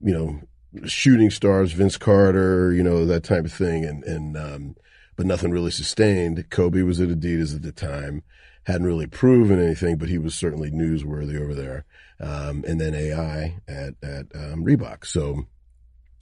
you 0.00 0.12
know 0.12 0.40
shooting 0.86 1.30
stars, 1.30 1.72
Vince 1.72 1.96
Carter, 1.96 2.72
you 2.72 2.82
know, 2.82 3.04
that 3.06 3.24
type 3.24 3.44
of 3.44 3.52
thing. 3.52 3.84
And, 3.84 4.04
and, 4.04 4.36
um, 4.36 4.76
but 5.16 5.26
nothing 5.26 5.50
really 5.50 5.70
sustained. 5.70 6.48
Kobe 6.50 6.82
was 6.82 7.00
at 7.00 7.08
Adidas 7.08 7.54
at 7.54 7.62
the 7.62 7.72
time, 7.72 8.22
hadn't 8.64 8.86
really 8.86 9.06
proven 9.06 9.60
anything, 9.60 9.96
but 9.96 10.08
he 10.08 10.18
was 10.18 10.34
certainly 10.34 10.70
newsworthy 10.70 11.40
over 11.40 11.54
there. 11.54 11.84
Um, 12.20 12.64
and 12.66 12.80
then 12.80 12.94
AI 12.94 13.60
at, 13.66 13.94
at, 14.02 14.26
um, 14.34 14.64
Reebok. 14.64 15.06
So, 15.06 15.46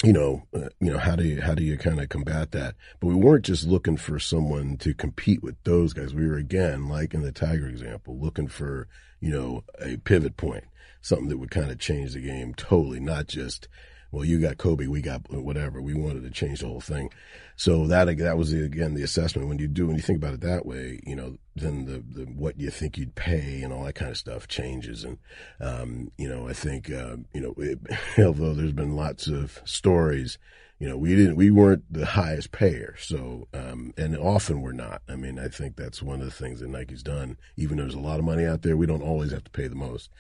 you 0.05 0.13
know, 0.13 0.45
uh, 0.55 0.69
you 0.81 0.93
know, 0.93 0.99
how 0.99 1.17
do 1.17 1.25
you, 1.25 1.41
how 1.41 1.55
do 1.55 1.63
you 1.63 1.77
kind 1.77 2.01
of 2.01 2.09
combat 2.09 2.53
that? 2.53 2.75
But 3.01 3.09
we 3.09 3.15
weren't 3.15 3.45
just 3.45 3.67
looking 3.67 3.97
for 3.97 4.19
someone 4.19 4.77
to 4.79 4.95
compete 4.95 5.43
with 5.43 5.57
those 5.65 5.93
guys. 5.93 6.15
We 6.15 6.27
were 6.27 6.37
again, 6.37 6.89
like 6.89 7.15
in 7.15 7.23
the 7.23 7.33
Tiger 7.33 7.67
example, 7.67 8.19
looking 8.19 8.49
for, 8.49 8.87
you 9.21 9.31
know, 9.31 9.65
a 9.81 9.97
pivot 9.99 10.37
point, 10.37 10.65
something 11.01 11.29
that 11.29 11.39
would 11.39 11.51
kind 11.51 11.71
of 11.71 11.79
change 11.79 12.15
the 12.15 12.21
game 12.21 12.55
totally, 12.55 13.01
not 13.01 13.27
just, 13.27 13.69
well, 14.11 14.25
you 14.25 14.41
got 14.41 14.57
Kobe, 14.57 14.87
we 14.87 15.03
got 15.03 15.31
whatever. 15.31 15.83
We 15.83 15.95
wanted 15.95 16.23
to 16.23 16.31
change 16.31 16.61
the 16.61 16.67
whole 16.67 16.81
thing. 16.81 17.11
So 17.57 17.87
that 17.89 18.17
that 18.19 18.39
was 18.39 18.53
the, 18.53 18.65
again 18.65 18.95
the 18.95 19.03
assessment. 19.03 19.49
When 19.49 19.59
you 19.59 19.69
do 19.69 19.87
when 19.87 19.97
you 19.97 20.03
think 20.03 20.19
about 20.19 20.35
it 20.35 20.41
that 20.41 20.65
way, 20.65 21.01
you 21.05 21.15
know, 21.15 21.37
then 21.57 21.85
the, 21.85 22.03
the 22.23 22.31
what 22.31 22.59
you 22.59 22.71
think 22.71 22.97
you'd 22.97 23.15
pay 23.15 23.63
and 23.63 23.73
all 23.73 23.85
that 23.85 23.95
kind 23.95 24.11
of 24.11 24.17
stuff 24.17 24.49
changes. 24.49 25.05
And 25.05 25.19
um, 25.61 26.11
you 26.17 26.29
know, 26.29 26.49
I 26.49 26.53
think 26.53 26.91
uh, 26.91 27.17
you 27.35 27.41
know, 27.41 27.55
it, 27.59 27.79
although 28.19 28.55
there's 28.55 28.73
been 28.73 28.97
lots 28.97 29.27
of 29.27 29.61
stories, 29.65 30.39
you 30.79 30.89
know, 30.89 30.97
we 30.97 31.15
didn't 31.17 31.37
we 31.37 31.51
weren't 31.51 31.85
the 31.93 32.07
highest 32.07 32.53
payer. 32.53 32.95
So 32.99 33.49
um, 33.53 33.93
and 33.97 34.17
often 34.17 34.61
we're 34.61 34.73
not. 34.73 35.03
I 35.09 35.17
mean, 35.17 35.39
I 35.39 35.49
think 35.49 35.77
that's 35.77 36.03
one 36.03 36.21
of 36.21 36.27
the 36.27 36.33
things 36.33 36.61
that 36.61 36.69
Nike's 36.69 37.03
done. 37.03 37.37
Even 37.57 37.77
though 37.77 37.85
there's 37.85 37.95
a 37.95 38.01
lot 38.01 38.19
of 38.19 38.25
money 38.25 38.45
out 38.45 38.63
there, 38.63 38.77
we 38.77 38.87
don't 38.87 39.03
always 39.03 39.33
have 39.33 39.45
to 39.45 39.51
pay 39.51 39.67
the 39.67 39.75
most. 39.75 40.11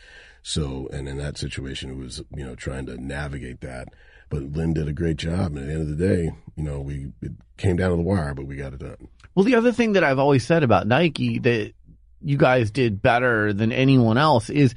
So, 0.43 0.89
and 0.93 1.09
in 1.09 1.19
that 1.19 1.39
situation, 1.39 1.91
it 1.91 1.97
was, 1.97 2.23
you 2.35 2.45
know, 2.45 2.55
trying 2.55 2.87
to 2.87 2.97
navigate 2.97 3.61
that. 3.61 3.89
But 4.31 4.43
Lynn 4.43 4.75
did 4.75 4.89
a 4.89 4.93
great 4.93 5.17
job. 5.17 5.57
And 5.57 5.59
at 5.59 5.67
the 5.67 5.73
end 5.73 5.83
of 5.83 5.99
the 5.99 6.09
day, 6.09 6.31
you 6.57 6.63
know, 6.63 6.81
we, 6.81 7.13
it 7.23 7.33
came 7.57 7.77
down 7.77 7.91
to 7.91 7.97
the 7.97 8.03
wire, 8.03 8.35
but 8.35 8.47
we 8.47 8.57
got 8.57 8.73
it 8.73 8.81
done. 8.81 9.09
Well, 9.35 9.45
the 9.45 9.55
other 9.55 9.73
thing 9.73 9.93
that 9.93 10.05
I've 10.05 10.19
always 10.19 10.47
said 10.47 10.63
about 10.63 10.87
Nike 10.87 11.39
that 11.41 11.73
you 12.21 12.37
guys 12.37 12.71
did 12.71 13.01
better 13.01 13.53
than 13.53 13.73
anyone 13.73 14.19
else 14.19 14.51
is 14.51 14.75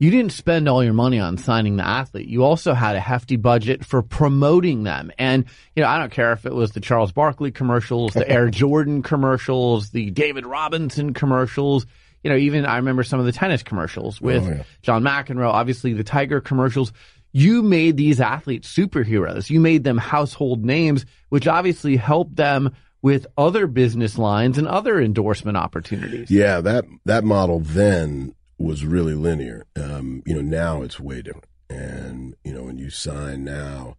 you 0.00 0.10
didn't 0.10 0.32
spend 0.32 0.66
all 0.66 0.82
your 0.82 0.94
money 0.94 1.20
on 1.20 1.36
signing 1.36 1.76
the 1.76 1.86
athlete. 1.86 2.26
You 2.26 2.42
also 2.42 2.72
had 2.72 2.96
a 2.96 3.00
hefty 3.00 3.36
budget 3.36 3.84
for 3.84 4.00
promoting 4.00 4.82
them. 4.82 5.12
And, 5.18 5.44
you 5.76 5.82
know, 5.82 5.88
I 5.90 5.98
don't 5.98 6.10
care 6.10 6.32
if 6.32 6.46
it 6.46 6.54
was 6.54 6.72
the 6.72 6.80
Charles 6.80 7.12
Barkley 7.12 7.50
commercials, 7.50 8.14
the 8.14 8.26
Air 8.26 8.48
Jordan 8.50 9.02
commercials, 9.02 9.90
the 9.90 10.10
David 10.10 10.46
Robinson 10.46 11.12
commercials. 11.12 11.84
You 12.24 12.30
know, 12.30 12.36
even 12.36 12.64
I 12.64 12.76
remember 12.76 13.02
some 13.02 13.20
of 13.20 13.26
the 13.26 13.32
tennis 13.32 13.62
commercials 13.62 14.20
oh, 14.22 14.24
with 14.24 14.46
Oh, 14.46 14.50
yeah. 14.50 14.62
John 14.80 15.02
McEnroe, 15.02 15.52
obviously 15.52 15.92
the 15.92 16.02
Tiger 16.02 16.40
commercials. 16.40 16.94
You 17.32 17.62
made 17.62 17.98
these 17.98 18.22
athletes 18.22 18.74
superheroes. 18.74 19.50
You 19.50 19.60
made 19.60 19.84
them 19.84 19.98
household 19.98 20.64
names, 20.64 21.04
which 21.28 21.46
obviously 21.46 21.96
helped 21.96 22.36
them 22.36 22.74
with 23.02 23.26
other 23.36 23.66
business 23.66 24.16
lines 24.16 24.56
and 24.56 24.66
other 24.66 24.98
endorsement 24.98 25.58
opportunities. 25.58 26.30
Yeah, 26.30 26.62
that, 26.62 26.86
that 27.04 27.22
model 27.22 27.60
then 27.60 28.34
was 28.60 28.84
really 28.84 29.14
linear. 29.14 29.66
Um, 29.76 30.22
you 30.26 30.34
know, 30.34 30.40
now 30.42 30.82
it's 30.82 31.00
way 31.00 31.22
different. 31.22 31.46
And, 31.68 32.34
you 32.44 32.52
know, 32.52 32.64
when 32.64 32.78
you 32.78 32.90
sign 32.90 33.44
now, 33.44 33.96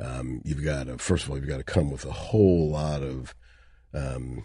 um, 0.00 0.40
you've 0.44 0.64
got 0.64 0.86
to, 0.86 0.98
first 0.98 1.24
of 1.24 1.30
all, 1.30 1.36
you've 1.38 1.48
got 1.48 1.56
to 1.58 1.64
come 1.64 1.90
with 1.90 2.04
a 2.04 2.12
whole 2.12 2.70
lot 2.70 3.02
of, 3.02 3.34
um, 3.92 4.44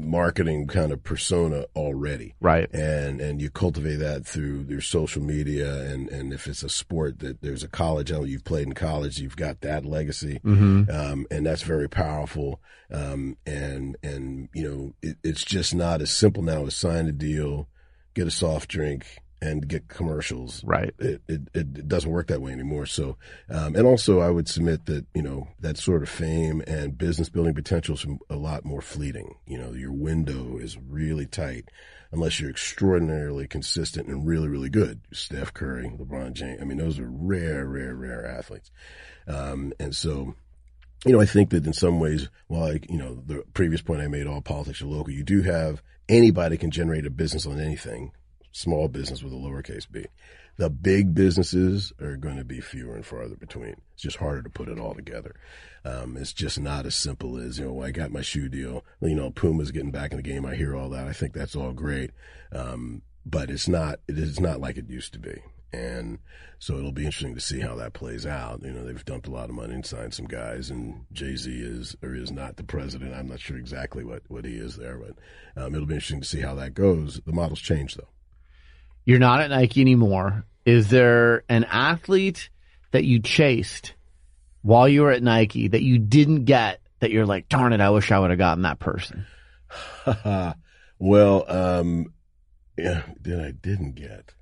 marketing 0.00 0.66
kind 0.66 0.92
of 0.92 1.02
persona 1.02 1.64
already. 1.74 2.34
Right. 2.40 2.68
and 2.72 3.20
and 3.20 3.40
you 3.40 3.50
cultivate 3.50 3.96
that 3.96 4.26
through 4.26 4.66
your 4.68 4.80
social 4.80 5.22
media 5.22 5.82
and 5.84 6.08
and 6.10 6.32
if 6.32 6.46
it's 6.46 6.62
a 6.62 6.68
sport 6.68 7.18
that 7.20 7.40
there's 7.42 7.62
a 7.64 7.68
college 7.68 8.10
element 8.10 8.30
you've 8.30 8.44
played 8.44 8.66
in 8.66 8.74
college 8.74 9.18
you've 9.18 9.36
got 9.36 9.60
that 9.62 9.84
legacy 9.84 10.40
Mm-hmm. 10.44 10.90
um, 10.90 11.26
and 11.30 11.46
that's 11.46 11.62
very 11.62 11.88
powerful 11.88 12.60
um, 12.92 13.36
and 13.46 13.96
and 14.02 14.48
you 14.54 14.68
know 14.68 14.92
it, 15.02 15.16
it's 15.24 15.44
just 15.44 15.74
not 15.74 16.00
as 16.02 16.10
simple 16.10 16.42
now 16.42 16.64
as 16.66 16.76
sign 16.76 17.06
a 17.06 17.12
deal 17.12 17.68
get 18.18 18.26
a 18.26 18.30
soft 18.30 18.68
drink 18.68 19.06
and 19.40 19.68
get 19.68 19.86
commercials 19.86 20.64
Right. 20.64 20.92
it, 20.98 21.22
it, 21.28 21.40
it 21.54 21.86
doesn't 21.86 22.10
work 22.10 22.26
that 22.26 22.42
way 22.42 22.50
anymore. 22.50 22.86
So, 22.86 23.16
um, 23.48 23.76
and 23.76 23.86
also 23.86 24.18
I 24.18 24.30
would 24.30 24.48
submit 24.48 24.86
that, 24.86 25.06
you 25.14 25.22
know, 25.22 25.46
that 25.60 25.78
sort 25.78 26.02
of 26.02 26.08
fame 26.08 26.60
and 26.66 26.98
business 26.98 27.28
building 27.28 27.54
potential 27.54 27.94
is 27.94 28.04
a 28.28 28.34
lot 28.34 28.64
more 28.64 28.80
fleeting. 28.82 29.36
You 29.46 29.58
know, 29.58 29.72
your 29.72 29.92
window 29.92 30.58
is 30.58 30.76
really 30.76 31.26
tight 31.26 31.66
unless 32.10 32.40
you're 32.40 32.50
extraordinarily 32.50 33.46
consistent 33.46 34.08
and 34.08 34.26
really, 34.26 34.48
really 34.48 34.70
good. 34.70 35.02
Steph 35.12 35.54
Curry, 35.54 35.88
LeBron 35.96 36.32
James. 36.32 36.60
I 36.60 36.64
mean, 36.64 36.78
those 36.78 36.98
are 36.98 37.08
rare, 37.08 37.64
rare, 37.66 37.94
rare 37.94 38.26
athletes. 38.26 38.72
Um, 39.28 39.72
and 39.78 39.94
so, 39.94 40.34
you 41.04 41.12
know, 41.12 41.20
I 41.20 41.26
think 41.26 41.50
that 41.50 41.66
in 41.66 41.72
some 41.72 42.00
ways, 42.00 42.28
while 42.48 42.64
I, 42.64 42.80
you 42.88 42.98
know, 42.98 43.22
the 43.26 43.44
previous 43.54 43.80
point 43.80 44.00
I 44.00 44.08
made, 44.08 44.26
all 44.26 44.40
politics 44.40 44.82
are 44.82 44.86
local, 44.86 45.12
you 45.12 45.24
do 45.24 45.42
have 45.42 45.82
anybody 46.08 46.56
can 46.56 46.70
generate 46.70 47.06
a 47.06 47.10
business 47.10 47.46
on 47.46 47.60
anything, 47.60 48.12
small 48.52 48.88
business 48.88 49.22
with 49.22 49.32
a 49.32 49.36
lowercase 49.36 49.90
b. 49.90 50.06
The 50.56 50.70
big 50.70 51.14
businesses 51.14 51.92
are 52.00 52.16
going 52.16 52.36
to 52.36 52.44
be 52.44 52.60
fewer 52.60 52.96
and 52.96 53.06
farther 53.06 53.36
between. 53.36 53.76
It's 53.92 54.02
just 54.02 54.16
harder 54.16 54.42
to 54.42 54.50
put 54.50 54.68
it 54.68 54.80
all 54.80 54.92
together. 54.92 55.36
Um, 55.84 56.16
it's 56.16 56.32
just 56.32 56.58
not 56.58 56.84
as 56.84 56.96
simple 56.96 57.38
as, 57.38 57.60
you 57.60 57.66
know, 57.66 57.80
I 57.80 57.92
got 57.92 58.10
my 58.10 58.22
shoe 58.22 58.48
deal. 58.48 58.84
You 59.00 59.14
know, 59.14 59.30
Puma's 59.30 59.70
getting 59.70 59.92
back 59.92 60.10
in 60.10 60.16
the 60.16 60.22
game. 60.22 60.44
I 60.44 60.56
hear 60.56 60.74
all 60.74 60.88
that. 60.90 61.06
I 61.06 61.12
think 61.12 61.32
that's 61.32 61.54
all 61.54 61.72
great. 61.72 62.10
Um, 62.52 63.02
but 63.24 63.50
it's 63.50 63.68
not, 63.68 64.00
it 64.08 64.18
is 64.18 64.40
not 64.40 64.60
like 64.60 64.76
it 64.76 64.90
used 64.90 65.12
to 65.12 65.20
be. 65.20 65.42
And 65.72 66.18
so 66.58 66.76
it'll 66.78 66.92
be 66.92 67.04
interesting 67.04 67.34
to 67.34 67.40
see 67.40 67.60
how 67.60 67.76
that 67.76 67.92
plays 67.92 68.26
out. 68.26 68.62
You 68.62 68.72
know, 68.72 68.84
they've 68.84 69.04
dumped 69.04 69.28
a 69.28 69.30
lot 69.30 69.48
of 69.48 69.54
money 69.54 69.74
and 69.74 69.84
signed 69.84 70.14
some 70.14 70.26
guys, 70.26 70.70
and 70.70 71.04
Jay 71.12 71.36
Z 71.36 71.50
is 71.50 71.96
or 72.02 72.14
is 72.14 72.32
not 72.32 72.56
the 72.56 72.64
president. 72.64 73.14
I'm 73.14 73.28
not 73.28 73.40
sure 73.40 73.56
exactly 73.56 74.04
what, 74.04 74.22
what 74.28 74.44
he 74.44 74.54
is 74.54 74.76
there, 74.76 74.98
but 74.98 75.62
um, 75.62 75.74
it'll 75.74 75.86
be 75.86 75.94
interesting 75.94 76.20
to 76.20 76.26
see 76.26 76.40
how 76.40 76.54
that 76.56 76.74
goes. 76.74 77.20
The 77.24 77.32
model's 77.32 77.60
changed 77.60 77.98
though. 77.98 78.08
You're 79.04 79.18
not 79.18 79.40
at 79.40 79.50
Nike 79.50 79.80
anymore. 79.80 80.44
Is 80.64 80.88
there 80.88 81.44
an 81.48 81.64
athlete 81.64 82.50
that 82.90 83.04
you 83.04 83.20
chased 83.20 83.94
while 84.62 84.88
you 84.88 85.02
were 85.02 85.12
at 85.12 85.22
Nike 85.22 85.68
that 85.68 85.82
you 85.82 85.98
didn't 85.98 86.44
get 86.44 86.80
that 87.00 87.10
you're 87.10 87.26
like, 87.26 87.48
darn 87.48 87.72
it, 87.72 87.80
I 87.80 87.90
wish 87.90 88.10
I 88.10 88.18
would 88.18 88.30
have 88.30 88.38
gotten 88.38 88.62
that 88.62 88.78
person? 88.78 89.26
well, 90.98 91.44
um, 91.48 92.12
yeah, 92.76 93.02
that 93.22 93.40
I 93.40 93.50
didn't 93.52 93.94
get. 93.94 94.34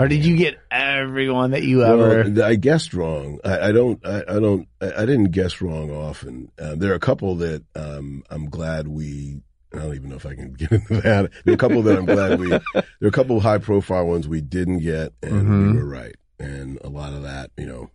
Or 0.00 0.08
did 0.08 0.24
you 0.24 0.34
get 0.34 0.58
everyone 0.70 1.50
that 1.50 1.62
you 1.62 1.84
ever? 1.84 2.24
Well, 2.24 2.42
I 2.42 2.54
guessed 2.54 2.94
wrong. 2.94 3.38
I, 3.44 3.68
I 3.68 3.72
don't. 3.72 4.04
I, 4.04 4.22
I, 4.26 4.40
don't. 4.40 4.66
I, 4.80 5.04
didn't 5.04 5.30
guess 5.30 5.60
wrong 5.60 5.90
often. 5.90 6.50
Uh, 6.58 6.74
there 6.74 6.92
are 6.92 6.94
a 6.94 7.00
couple 7.00 7.34
that 7.36 7.62
um, 7.76 8.24
I'm 8.30 8.48
glad 8.48 8.88
we. 8.88 9.42
I 9.74 9.80
don't 9.80 9.94
even 9.94 10.08
know 10.08 10.16
if 10.16 10.24
I 10.24 10.34
can 10.34 10.52
get 10.58 10.72
into 10.72 11.02
that. 11.02 11.30
There 11.44 11.52
are 11.52 11.54
a 11.54 11.58
couple 11.58 11.82
that 11.82 11.98
I'm 11.98 12.06
glad 12.06 12.40
we. 12.40 12.48
There 12.48 12.62
are 13.02 13.08
a 13.08 13.12
couple 13.12 13.36
of 13.36 13.42
high 13.42 13.58
profile 13.58 14.06
ones 14.06 14.26
we 14.26 14.40
didn't 14.40 14.78
get, 14.78 15.12
and 15.22 15.32
mm-hmm. 15.32 15.72
we 15.72 15.76
were 15.76 15.88
right. 15.88 16.16
And 16.38 16.78
a 16.82 16.88
lot 16.88 17.12
of 17.12 17.24
that, 17.24 17.50
you 17.58 17.66
know, 17.66 17.90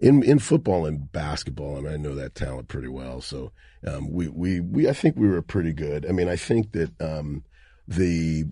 in 0.00 0.24
in 0.24 0.40
football 0.40 0.84
and 0.84 1.12
basketball. 1.12 1.76
I 1.76 1.80
mean, 1.80 1.92
I 1.92 1.96
know 1.96 2.16
that 2.16 2.34
talent 2.34 2.66
pretty 2.66 2.88
well. 2.88 3.20
So 3.20 3.52
um, 3.86 4.10
we 4.10 4.26
we 4.26 4.58
we. 4.58 4.88
I 4.88 4.92
think 4.92 5.16
we 5.16 5.28
were 5.28 5.42
pretty 5.42 5.72
good. 5.72 6.06
I 6.06 6.10
mean, 6.10 6.28
I 6.28 6.34
think 6.34 6.72
that 6.72 6.90
um, 7.00 7.44
the 7.86 8.46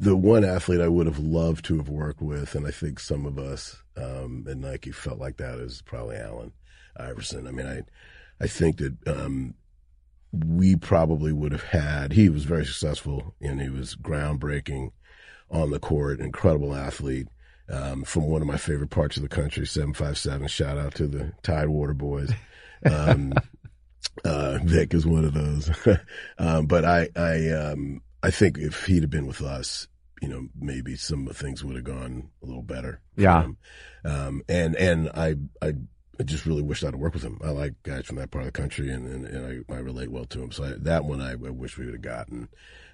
the 0.00 0.16
one 0.16 0.44
athlete 0.46 0.80
I 0.80 0.88
would 0.88 1.06
have 1.06 1.18
loved 1.18 1.66
to 1.66 1.76
have 1.76 1.90
worked 1.90 2.22
with, 2.22 2.54
and 2.54 2.66
I 2.66 2.70
think 2.70 2.98
some 2.98 3.26
of 3.26 3.38
us 3.38 3.76
um, 3.98 4.46
at 4.48 4.56
Nike 4.56 4.92
felt 4.92 5.18
like 5.18 5.36
that 5.36 5.58
is 5.58 5.82
probably 5.82 6.16
Allen 6.16 6.52
Iverson. 6.96 7.46
I 7.46 7.50
mean, 7.50 7.66
I 7.66 7.82
I 8.42 8.46
think 8.46 8.78
that 8.78 8.96
um, 9.06 9.54
we 10.32 10.74
probably 10.74 11.32
would 11.32 11.52
have 11.52 11.64
had. 11.64 12.14
He 12.14 12.30
was 12.30 12.44
very 12.44 12.64
successful, 12.64 13.34
and 13.42 13.60
he 13.60 13.68
was 13.68 13.94
groundbreaking 13.94 14.92
on 15.50 15.70
the 15.70 15.78
court. 15.78 16.20
Incredible 16.20 16.74
athlete 16.74 17.28
um, 17.68 18.02
from 18.04 18.24
one 18.24 18.40
of 18.40 18.48
my 18.48 18.56
favorite 18.56 18.90
parts 18.90 19.18
of 19.18 19.22
the 19.22 19.28
country, 19.28 19.66
seven 19.66 19.92
five 19.92 20.16
seven. 20.16 20.48
Shout 20.48 20.78
out 20.78 20.94
to 20.94 21.08
the 21.08 21.34
Tidewater 21.42 21.94
boys. 21.94 22.30
Um, 22.90 23.34
uh, 24.24 24.60
Vick 24.64 24.94
is 24.94 25.04
one 25.04 25.26
of 25.26 25.34
those, 25.34 25.70
um, 26.38 26.64
but 26.64 26.86
I 26.86 27.10
I 27.14 27.50
um, 27.50 28.00
I 28.22 28.30
think 28.30 28.58
if 28.58 28.86
he'd 28.86 29.02
have 29.02 29.10
been 29.10 29.26
with 29.26 29.42
us, 29.42 29.88
you 30.20 30.28
know, 30.28 30.48
maybe 30.58 30.96
some 30.96 31.22
of 31.22 31.28
the 31.28 31.34
things 31.34 31.64
would 31.64 31.76
have 31.76 31.84
gone 31.84 32.30
a 32.42 32.46
little 32.46 32.62
better. 32.62 33.00
Yeah. 33.16 33.48
Um, 34.04 34.42
and, 34.48 34.76
and 34.76 35.08
I, 35.14 35.36
I, 35.62 35.74
I 36.18 36.22
just 36.22 36.44
really 36.44 36.62
wish 36.62 36.84
I'd 36.84 36.92
have 36.92 37.00
worked 37.00 37.14
with 37.14 37.24
him. 37.24 37.40
I 37.42 37.50
like 37.50 37.82
guys 37.82 38.06
from 38.06 38.16
that 38.16 38.30
part 38.30 38.46
of 38.46 38.52
the 38.52 38.60
country 38.60 38.90
and, 38.90 39.06
and, 39.06 39.26
and 39.26 39.64
I, 39.70 39.74
I 39.74 39.78
relate 39.78 40.10
well 40.10 40.26
to 40.26 40.42
him. 40.42 40.52
So 40.52 40.64
I, 40.64 40.72
that 40.80 41.04
one 41.04 41.22
I, 41.22 41.32
I 41.32 41.34
wish 41.34 41.78
we 41.78 41.86
would 41.86 41.94
have 41.94 42.02
gotten. 42.02 42.48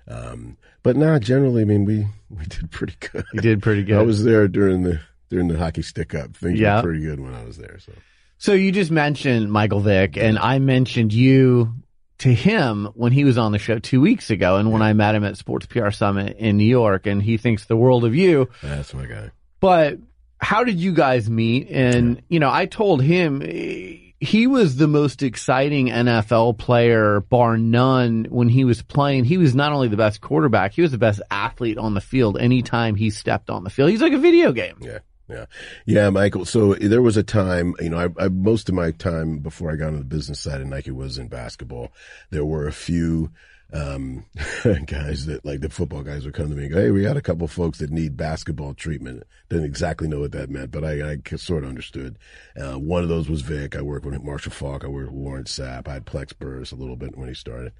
Um, 0.06 0.56
but 0.84 0.96
now 0.96 1.18
generally, 1.18 1.62
I 1.62 1.64
mean, 1.64 1.84
we, 1.84 2.06
we 2.30 2.44
did 2.48 2.70
pretty 2.70 2.94
good. 3.00 3.24
You 3.32 3.40
did 3.40 3.62
pretty 3.62 3.82
good. 3.82 3.98
I 3.98 4.02
was 4.02 4.22
there 4.22 4.46
during 4.46 4.84
the, 4.84 5.00
during 5.28 5.48
the 5.48 5.58
hockey 5.58 5.82
stick 5.82 6.14
up. 6.14 6.36
Things 6.36 6.60
yeah. 6.60 6.76
were 6.76 6.82
pretty 6.82 7.04
good 7.04 7.18
when 7.18 7.34
I 7.34 7.44
was 7.44 7.56
there. 7.56 7.80
So. 7.80 7.92
So 8.38 8.52
you 8.52 8.70
just 8.70 8.90
mentioned 8.90 9.50
Michael 9.50 9.80
Vick, 9.80 10.16
and 10.16 10.38
I 10.38 10.58
mentioned 10.58 11.12
you 11.12 11.74
to 12.18 12.32
him 12.32 12.86
when 12.94 13.12
he 13.12 13.24
was 13.24 13.38
on 13.38 13.52
the 13.52 13.58
show 13.58 13.78
two 13.78 14.00
weeks 14.00 14.30
ago 14.30 14.56
and 14.56 14.72
when 14.72 14.82
I 14.82 14.92
met 14.92 15.14
him 15.14 15.24
at 15.24 15.36
Sports 15.36 15.66
PR 15.66 15.90
Summit 15.90 16.36
in 16.38 16.56
New 16.56 16.64
York 16.64 17.06
and 17.06 17.22
he 17.22 17.36
thinks 17.36 17.66
the 17.66 17.76
world 17.76 18.04
of 18.04 18.14
you. 18.14 18.48
That's 18.62 18.94
my 18.94 19.06
guy. 19.06 19.30
But 19.60 19.98
how 20.38 20.64
did 20.64 20.78
you 20.78 20.92
guys 20.92 21.28
meet? 21.28 21.68
And, 21.70 22.22
you 22.28 22.40
know, 22.40 22.50
I 22.50 22.66
told 22.66 23.02
him 23.02 23.40
he 23.40 24.46
was 24.46 24.76
the 24.76 24.88
most 24.88 25.22
exciting 25.22 25.88
NFL 25.88 26.58
player, 26.58 27.20
bar 27.20 27.58
none, 27.58 28.26
when 28.30 28.48
he 28.48 28.64
was 28.64 28.82
playing. 28.82 29.24
He 29.24 29.36
was 29.36 29.54
not 29.54 29.72
only 29.72 29.88
the 29.88 29.96
best 29.96 30.20
quarterback, 30.20 30.72
he 30.72 30.82
was 30.82 30.90
the 30.90 30.98
best 30.98 31.20
athlete 31.30 31.78
on 31.78 31.94
the 31.94 32.00
field 32.00 32.38
anytime 32.38 32.94
he 32.94 33.10
stepped 33.10 33.50
on 33.50 33.64
the 33.64 33.70
field. 33.70 33.90
He's 33.90 34.00
like 34.00 34.12
a 34.12 34.18
video 34.18 34.52
game. 34.52 34.76
Yeah. 34.80 34.98
Yeah. 35.28 35.46
Yeah, 35.86 36.10
Michael. 36.10 36.44
So 36.44 36.74
there 36.74 37.02
was 37.02 37.16
a 37.16 37.22
time, 37.22 37.74
you 37.80 37.90
know, 37.90 37.98
I, 37.98 38.24
I, 38.24 38.28
most 38.28 38.68
of 38.68 38.74
my 38.74 38.92
time 38.92 39.38
before 39.38 39.72
I 39.72 39.76
got 39.76 39.88
on 39.88 39.98
the 39.98 40.04
business 40.04 40.40
side 40.40 40.60
of 40.60 40.68
Nike 40.68 40.92
was 40.92 41.18
in 41.18 41.28
basketball. 41.28 41.92
There 42.30 42.44
were 42.44 42.68
a 42.68 42.72
few, 42.72 43.30
um, 43.72 44.24
guys 44.86 45.26
that 45.26 45.44
like 45.44 45.60
the 45.60 45.68
football 45.68 46.02
guys 46.02 46.24
would 46.24 46.34
come 46.34 46.48
to 46.48 46.54
me 46.54 46.64
and 46.66 46.72
go, 46.72 46.80
Hey, 46.80 46.92
we 46.92 47.02
got 47.02 47.16
a 47.16 47.22
couple 47.22 47.48
folks 47.48 47.78
that 47.78 47.90
need 47.90 48.16
basketball 48.16 48.74
treatment. 48.74 49.24
Didn't 49.48 49.64
exactly 49.64 50.06
know 50.06 50.20
what 50.20 50.32
that 50.32 50.50
meant, 50.50 50.70
but 50.70 50.84
I, 50.84 51.12
I 51.12 51.36
sort 51.36 51.64
of 51.64 51.70
understood. 51.70 52.18
Uh, 52.56 52.74
one 52.74 53.02
of 53.02 53.08
those 53.08 53.28
was 53.28 53.42
Vick. 53.42 53.74
I 53.74 53.82
worked 53.82 54.06
with 54.06 54.22
Marshall 54.22 54.52
Faulk. 54.52 54.84
I 54.84 54.88
worked 54.88 55.10
with 55.10 55.20
Warren 55.20 55.44
Sapp. 55.44 55.88
I 55.88 55.94
had 55.94 56.06
Plax 56.06 56.38
Burress 56.38 56.70
a 56.70 56.76
little 56.76 56.96
bit 56.96 57.16
when 57.18 57.28
he 57.28 57.34
started. 57.34 57.72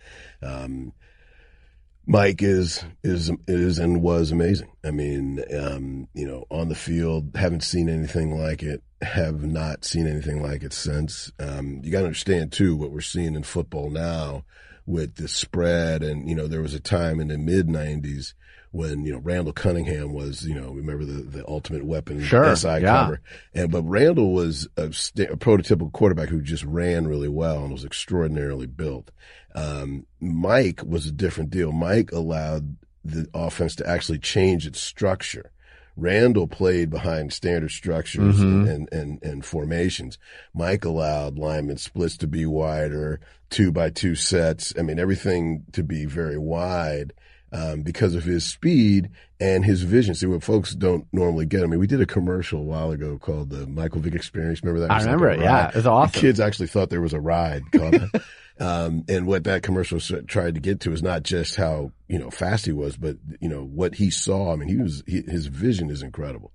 Um, 0.42 0.92
Mike 2.06 2.42
is 2.42 2.84
is 3.02 3.32
is 3.48 3.78
and 3.78 4.00
was 4.00 4.30
amazing. 4.30 4.70
I 4.84 4.92
mean, 4.92 5.42
um, 5.58 6.08
you 6.14 6.26
know, 6.26 6.44
on 6.50 6.68
the 6.68 6.74
field, 6.76 7.32
haven't 7.34 7.64
seen 7.64 7.88
anything 7.88 8.38
like 8.38 8.62
it. 8.62 8.82
Have 9.02 9.44
not 9.44 9.84
seen 9.84 10.06
anything 10.06 10.42
like 10.42 10.62
it 10.62 10.72
since. 10.72 11.32
Um, 11.38 11.80
you 11.82 11.90
got 11.90 12.00
to 12.00 12.06
understand 12.06 12.52
too 12.52 12.76
what 12.76 12.92
we're 12.92 13.00
seeing 13.00 13.34
in 13.34 13.42
football 13.42 13.90
now 13.90 14.44
with 14.86 15.16
the 15.16 15.26
spread, 15.26 16.02
and 16.02 16.28
you 16.28 16.36
know, 16.36 16.46
there 16.46 16.62
was 16.62 16.74
a 16.74 16.80
time 16.80 17.20
in 17.20 17.28
the 17.28 17.38
mid 17.38 17.66
'90s 17.66 18.34
when 18.76 19.04
you 19.04 19.12
know 19.12 19.18
Randall 19.18 19.52
Cunningham 19.52 20.12
was 20.12 20.44
you 20.44 20.54
know 20.54 20.70
remember 20.70 21.04
the 21.04 21.22
the 21.22 21.48
ultimate 21.48 21.84
weapon 21.84 22.22
sure, 22.22 22.54
SI 22.54 22.68
yeah. 22.68 22.80
cover 22.80 23.20
and 23.54 23.70
but 23.70 23.82
Randall 23.82 24.32
was 24.32 24.68
a, 24.76 24.92
st- 24.92 25.30
a, 25.30 25.36
prototypical 25.36 25.92
quarterback 25.92 26.28
who 26.28 26.42
just 26.42 26.64
ran 26.64 27.06
really 27.06 27.28
well 27.28 27.62
and 27.62 27.72
was 27.72 27.84
extraordinarily 27.84 28.66
built. 28.66 29.10
Um, 29.56 30.06
Mike 30.20 30.82
was 30.84 31.06
a 31.06 31.12
different 31.12 31.50
deal. 31.50 31.72
Mike 31.72 32.12
allowed 32.12 32.76
the 33.04 33.26
offense 33.34 33.74
to 33.76 33.88
actually 33.88 34.18
change 34.18 34.66
its 34.66 34.80
structure. 34.80 35.50
Randall 35.96 36.46
played 36.46 36.90
behind 36.90 37.32
standard 37.32 37.70
structures 37.70 38.38
mm-hmm. 38.38 38.68
and, 38.68 38.88
and, 38.92 39.22
and, 39.22 39.44
formations. 39.44 40.18
Mike 40.52 40.84
allowed 40.84 41.38
lineman 41.38 41.78
splits 41.78 42.18
to 42.18 42.26
be 42.26 42.44
wider, 42.44 43.18
two 43.48 43.72
by 43.72 43.88
two 43.88 44.14
sets. 44.14 44.74
I 44.78 44.82
mean, 44.82 44.98
everything 44.98 45.64
to 45.72 45.82
be 45.82 46.04
very 46.04 46.36
wide 46.36 47.14
um, 47.50 47.80
because 47.80 48.14
of 48.14 48.24
his 48.24 48.44
speed 48.44 49.08
and 49.40 49.64
his 49.64 49.82
vision. 49.82 50.14
See 50.14 50.26
what 50.26 50.42
folks 50.42 50.74
don't 50.74 51.06
normally 51.12 51.46
get. 51.46 51.62
I 51.62 51.66
mean, 51.66 51.80
we 51.80 51.86
did 51.86 52.02
a 52.02 52.06
commercial 52.06 52.60
a 52.60 52.64
while 52.64 52.90
ago 52.90 53.18
called 53.18 53.48
the 53.48 53.66
Michael 53.66 54.02
Vick 54.02 54.14
Experience. 54.14 54.62
Remember 54.62 54.86
that? 54.86 54.92
I 54.92 55.00
remember 55.00 55.30
like 55.30 55.38
it. 55.38 55.44
Yeah, 55.44 55.68
it 55.68 55.74
was 55.76 55.86
awesome. 55.86 56.12
The 56.12 56.20
kids 56.20 56.40
actually 56.40 56.66
thought 56.66 56.90
there 56.90 57.00
was 57.00 57.14
a 57.14 57.20
ride 57.20 57.62
um, 58.58 59.04
and 59.08 59.26
what 59.26 59.44
that 59.44 59.62
commercial 59.62 60.00
tried 60.00 60.54
to 60.54 60.60
get 60.60 60.80
to 60.80 60.92
is 60.92 61.02
not 61.02 61.22
just 61.22 61.56
how 61.56 61.92
you 62.08 62.18
know 62.18 62.30
fast 62.30 62.66
he 62.66 62.72
was, 62.72 62.96
but 62.96 63.16
you 63.40 63.48
know 63.48 63.64
what 63.64 63.96
he 63.96 64.10
saw. 64.10 64.52
I 64.52 64.56
mean, 64.56 64.68
he 64.68 64.76
was 64.76 65.02
he, 65.06 65.22
his 65.22 65.46
vision 65.46 65.90
is 65.90 66.02
incredible. 66.02 66.52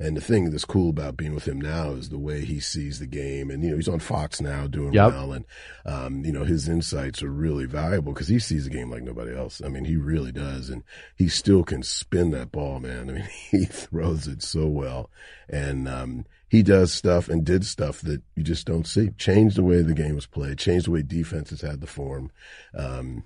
And 0.00 0.16
the 0.16 0.20
thing 0.20 0.50
that's 0.50 0.64
cool 0.64 0.90
about 0.90 1.16
being 1.16 1.34
with 1.34 1.46
him 1.46 1.60
now 1.60 1.90
is 1.90 2.08
the 2.08 2.18
way 2.18 2.44
he 2.44 2.58
sees 2.58 2.98
the 2.98 3.06
game. 3.06 3.48
And, 3.48 3.62
you 3.62 3.70
know, 3.70 3.76
he's 3.76 3.88
on 3.88 4.00
Fox 4.00 4.40
now 4.40 4.66
doing 4.66 4.92
yep. 4.92 5.12
well. 5.12 5.32
And, 5.32 5.44
um, 5.86 6.24
you 6.24 6.32
know, 6.32 6.42
his 6.42 6.68
insights 6.68 7.22
are 7.22 7.30
really 7.30 7.66
valuable 7.66 8.12
because 8.12 8.26
he 8.26 8.40
sees 8.40 8.64
the 8.64 8.70
game 8.70 8.90
like 8.90 9.04
nobody 9.04 9.36
else. 9.36 9.62
I 9.64 9.68
mean, 9.68 9.84
he 9.84 9.94
really 9.94 10.32
does. 10.32 10.68
And 10.68 10.82
he 11.16 11.28
still 11.28 11.62
can 11.62 11.84
spin 11.84 12.32
that 12.32 12.50
ball, 12.50 12.80
man. 12.80 13.08
I 13.08 13.12
mean, 13.12 13.28
he 13.52 13.66
throws 13.66 14.26
it 14.26 14.42
so 14.42 14.66
well. 14.66 15.10
And, 15.48 15.86
um, 15.86 16.24
he 16.54 16.62
does 16.62 16.92
stuff 16.92 17.28
and 17.28 17.44
did 17.44 17.64
stuff 17.64 18.00
that 18.02 18.22
you 18.36 18.42
just 18.44 18.66
don't 18.66 18.86
see. 18.86 19.10
Changed 19.18 19.56
the 19.56 19.64
way 19.64 19.82
the 19.82 19.92
game 19.94 20.14
was 20.14 20.26
played, 20.26 20.58
changed 20.58 20.86
the 20.86 20.92
way 20.92 21.02
defenses 21.02 21.62
had 21.62 21.80
the 21.80 21.86
form, 21.86 22.30
um, 22.74 23.24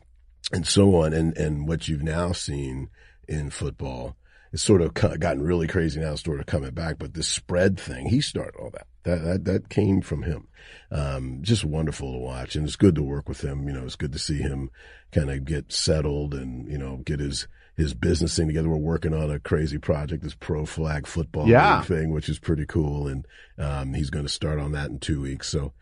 and 0.52 0.66
so 0.66 0.96
on. 0.96 1.12
And, 1.12 1.36
and 1.36 1.68
what 1.68 1.88
you've 1.88 2.02
now 2.02 2.32
seen 2.32 2.88
in 3.28 3.50
football 3.50 4.16
it's 4.52 4.62
sort 4.62 4.80
of 4.80 4.94
gotten 4.94 5.42
really 5.42 5.66
crazy 5.66 6.00
now, 6.00 6.14
sort 6.14 6.40
of 6.40 6.46
coming 6.46 6.70
back. 6.70 6.98
But 6.98 7.14
the 7.14 7.22
spread 7.22 7.78
thing, 7.78 8.06
he 8.06 8.20
started 8.20 8.58
all 8.58 8.70
that. 8.70 8.86
That 9.02 9.24
that, 9.24 9.44
that 9.44 9.68
came 9.68 10.00
from 10.00 10.22
him. 10.22 10.48
Um, 10.90 11.40
just 11.42 11.64
wonderful 11.64 12.12
to 12.12 12.18
watch, 12.18 12.56
and 12.56 12.66
it's 12.66 12.76
good 12.76 12.94
to 12.94 13.02
work 13.02 13.28
with 13.28 13.42
him. 13.42 13.68
You 13.68 13.74
know, 13.74 13.84
it's 13.84 13.96
good 13.96 14.12
to 14.12 14.18
see 14.18 14.38
him 14.38 14.70
kind 15.12 15.30
of 15.30 15.44
get 15.44 15.72
settled 15.72 16.34
and 16.34 16.70
you 16.70 16.78
know 16.78 16.96
get 17.04 17.20
his 17.20 17.46
his 17.78 17.94
business 17.94 18.36
thing 18.36 18.48
together. 18.48 18.68
We're 18.68 18.76
working 18.76 19.14
on 19.14 19.30
a 19.30 19.38
crazy 19.38 19.78
project, 19.78 20.24
this 20.24 20.34
pro 20.34 20.66
flag 20.66 21.06
football 21.06 21.48
yeah. 21.48 21.80
thing, 21.80 22.12
which 22.12 22.28
is 22.28 22.38
pretty 22.38 22.66
cool, 22.66 23.06
and 23.06 23.26
um, 23.56 23.94
he's 23.94 24.10
going 24.10 24.26
to 24.26 24.32
start 24.32 24.58
on 24.58 24.72
that 24.72 24.90
in 24.90 24.98
two 24.98 25.22
weeks. 25.22 25.48
So, 25.48 25.72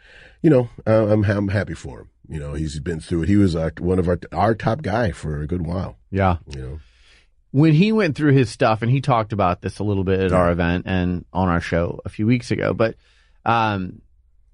you 0.42 0.50
know, 0.50 0.68
I'm 0.86 1.24
I'm 1.24 1.48
happy 1.48 1.74
for 1.74 2.00
him. 2.00 2.10
You 2.28 2.38
know, 2.38 2.52
he's 2.52 2.78
been 2.78 3.00
through 3.00 3.22
it. 3.22 3.28
He 3.28 3.36
was 3.36 3.56
our, 3.56 3.72
one 3.80 3.98
of 3.98 4.08
our 4.08 4.20
our 4.30 4.54
top 4.54 4.82
guy 4.82 5.10
for 5.10 5.40
a 5.40 5.46
good 5.46 5.66
while. 5.66 5.96
Yeah, 6.10 6.36
you 6.46 6.60
know 6.60 6.80
when 7.56 7.72
he 7.72 7.90
went 7.90 8.14
through 8.14 8.32
his 8.32 8.50
stuff, 8.50 8.82
and 8.82 8.90
he 8.90 9.00
talked 9.00 9.32
about 9.32 9.62
this 9.62 9.78
a 9.78 9.84
little 9.84 10.04
bit 10.04 10.20
at 10.20 10.32
our 10.32 10.50
event 10.50 10.84
and 10.86 11.24
on 11.32 11.48
our 11.48 11.60
show 11.60 12.00
a 12.04 12.10
few 12.10 12.26
weeks 12.26 12.50
ago, 12.50 12.74
but 12.74 12.96
um, 13.46 14.02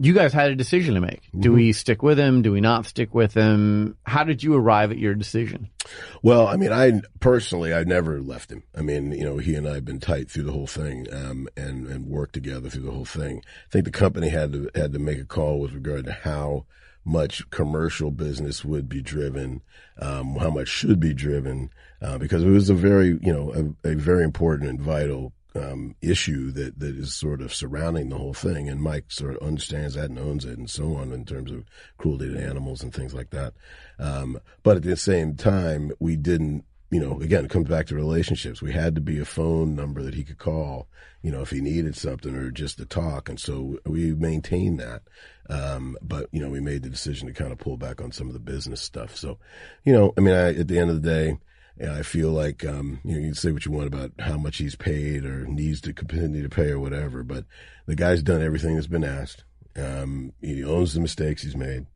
you 0.04 0.14
guys 0.14 0.32
had 0.32 0.50
a 0.50 0.56
decision 0.56 0.94
to 0.94 1.00
make. 1.00 1.22
Do 1.32 1.50
mm-hmm. 1.50 1.56
we 1.56 1.72
stick 1.72 2.02
with 2.02 2.18
him? 2.18 2.42
Do 2.42 2.50
we 2.50 2.60
not 2.60 2.86
stick 2.86 3.14
with 3.14 3.34
him? 3.34 3.96
How 4.04 4.24
did 4.24 4.42
you 4.42 4.54
arrive 4.56 4.90
at 4.90 4.98
your 4.98 5.14
decision? 5.14 5.70
Well, 6.22 6.48
I 6.48 6.56
mean, 6.56 6.72
I 6.72 7.02
personally, 7.20 7.72
I 7.72 7.84
never 7.84 8.20
left 8.20 8.50
him. 8.50 8.64
I 8.76 8.82
mean, 8.82 9.12
you 9.12 9.24
know, 9.24 9.38
he 9.38 9.54
and 9.54 9.68
I 9.68 9.74
have 9.74 9.84
been 9.84 10.00
tight 10.00 10.28
through 10.28 10.42
the 10.42 10.52
whole 10.52 10.66
thing, 10.66 11.06
um, 11.12 11.48
and 11.56 11.86
and 11.86 12.06
worked 12.06 12.34
together 12.34 12.68
through 12.68 12.82
the 12.82 12.90
whole 12.90 13.04
thing. 13.04 13.42
I 13.46 13.70
think 13.70 13.84
the 13.84 13.92
company 13.92 14.28
had 14.28 14.52
to 14.52 14.70
had 14.74 14.92
to 14.92 14.98
make 14.98 15.20
a 15.20 15.24
call 15.24 15.60
with 15.60 15.72
regard 15.72 16.04
to 16.06 16.12
how 16.12 16.66
much 17.04 17.48
commercial 17.50 18.10
business 18.10 18.64
would 18.64 18.88
be 18.88 19.02
driven, 19.02 19.62
um, 19.98 20.36
how 20.36 20.50
much 20.50 20.68
should 20.68 20.98
be 20.98 21.14
driven, 21.14 21.70
uh, 22.00 22.18
because 22.18 22.42
it 22.42 22.48
was 22.48 22.70
a 22.70 22.74
very, 22.74 23.18
you 23.22 23.32
know, 23.32 23.74
a, 23.84 23.90
a 23.90 23.94
very 23.94 24.24
important 24.24 24.68
and 24.68 24.80
vital 24.80 25.32
um, 25.54 25.94
issue 26.00 26.50
that 26.52 26.78
that 26.78 26.96
is 26.96 27.14
sort 27.14 27.40
of 27.40 27.54
surrounding 27.54 28.08
the 28.08 28.18
whole 28.18 28.34
thing, 28.34 28.68
and 28.68 28.80
Mike 28.80 29.06
sort 29.08 29.36
of 29.36 29.42
understands 29.46 29.94
that 29.94 30.10
and 30.10 30.18
owns 30.18 30.44
it, 30.44 30.58
and 30.58 30.70
so 30.70 30.96
on 30.96 31.12
in 31.12 31.24
terms 31.24 31.50
of 31.50 31.64
cruelty 31.98 32.32
to 32.32 32.42
animals 32.42 32.82
and 32.82 32.92
things 32.92 33.14
like 33.14 33.30
that. 33.30 33.54
Um, 33.98 34.38
but 34.62 34.76
at 34.76 34.82
the 34.82 34.96
same 34.96 35.34
time, 35.34 35.92
we 35.98 36.16
didn't. 36.16 36.64
You 36.90 37.00
know, 37.00 37.22
again, 37.22 37.46
it 37.46 37.50
comes 37.50 37.70
back 37.70 37.86
to 37.86 37.94
relationships. 37.94 38.60
We 38.60 38.72
had 38.72 38.94
to 38.96 39.00
be 39.00 39.18
a 39.18 39.24
phone 39.24 39.74
number 39.74 40.02
that 40.02 40.12
he 40.12 40.24
could 40.24 40.36
call, 40.36 40.88
you 41.22 41.30
know, 41.30 41.40
if 41.40 41.48
he 41.48 41.62
needed 41.62 41.96
something 41.96 42.36
or 42.36 42.50
just 42.50 42.76
to 42.76 42.84
talk. 42.84 43.30
And 43.30 43.40
so 43.40 43.78
we 43.86 44.12
maintained 44.12 44.78
that. 44.78 45.00
Um, 45.48 45.96
but, 46.02 46.28
you 46.32 46.40
know, 46.42 46.50
we 46.50 46.60
made 46.60 46.82
the 46.82 46.90
decision 46.90 47.28
to 47.28 47.32
kind 47.32 47.50
of 47.50 47.56
pull 47.56 47.78
back 47.78 48.02
on 48.02 48.12
some 48.12 48.26
of 48.26 48.34
the 48.34 48.40
business 48.40 48.82
stuff. 48.82 49.16
So, 49.16 49.38
you 49.84 49.94
know, 49.94 50.12
I 50.18 50.20
mean, 50.20 50.34
I, 50.34 50.50
at 50.50 50.68
the 50.68 50.78
end 50.78 50.90
of 50.90 51.00
the 51.00 51.08
day, 51.08 51.38
yeah, 51.80 51.94
I 51.94 52.02
feel 52.02 52.30
like 52.30 52.64
um, 52.64 53.00
you 53.04 53.12
know 53.12 53.18
you 53.18 53.26
can 53.26 53.34
say 53.34 53.52
what 53.52 53.64
you 53.64 53.72
want 53.72 53.86
about 53.86 54.12
how 54.18 54.36
much 54.36 54.58
he's 54.58 54.76
paid 54.76 55.24
or 55.24 55.46
needs 55.46 55.80
to 55.82 55.92
continue 55.92 56.42
to 56.42 56.48
pay 56.48 56.70
or 56.70 56.78
whatever, 56.78 57.22
but 57.22 57.44
the 57.86 57.96
guy's 57.96 58.22
done 58.22 58.42
everything 58.42 58.74
that's 58.74 58.86
been 58.86 59.04
asked. 59.04 59.44
Um, 59.76 60.32
he 60.40 60.62
owns 60.64 60.94
the 60.94 61.00
mistakes 61.00 61.42
he's 61.42 61.56
made. 61.56 61.86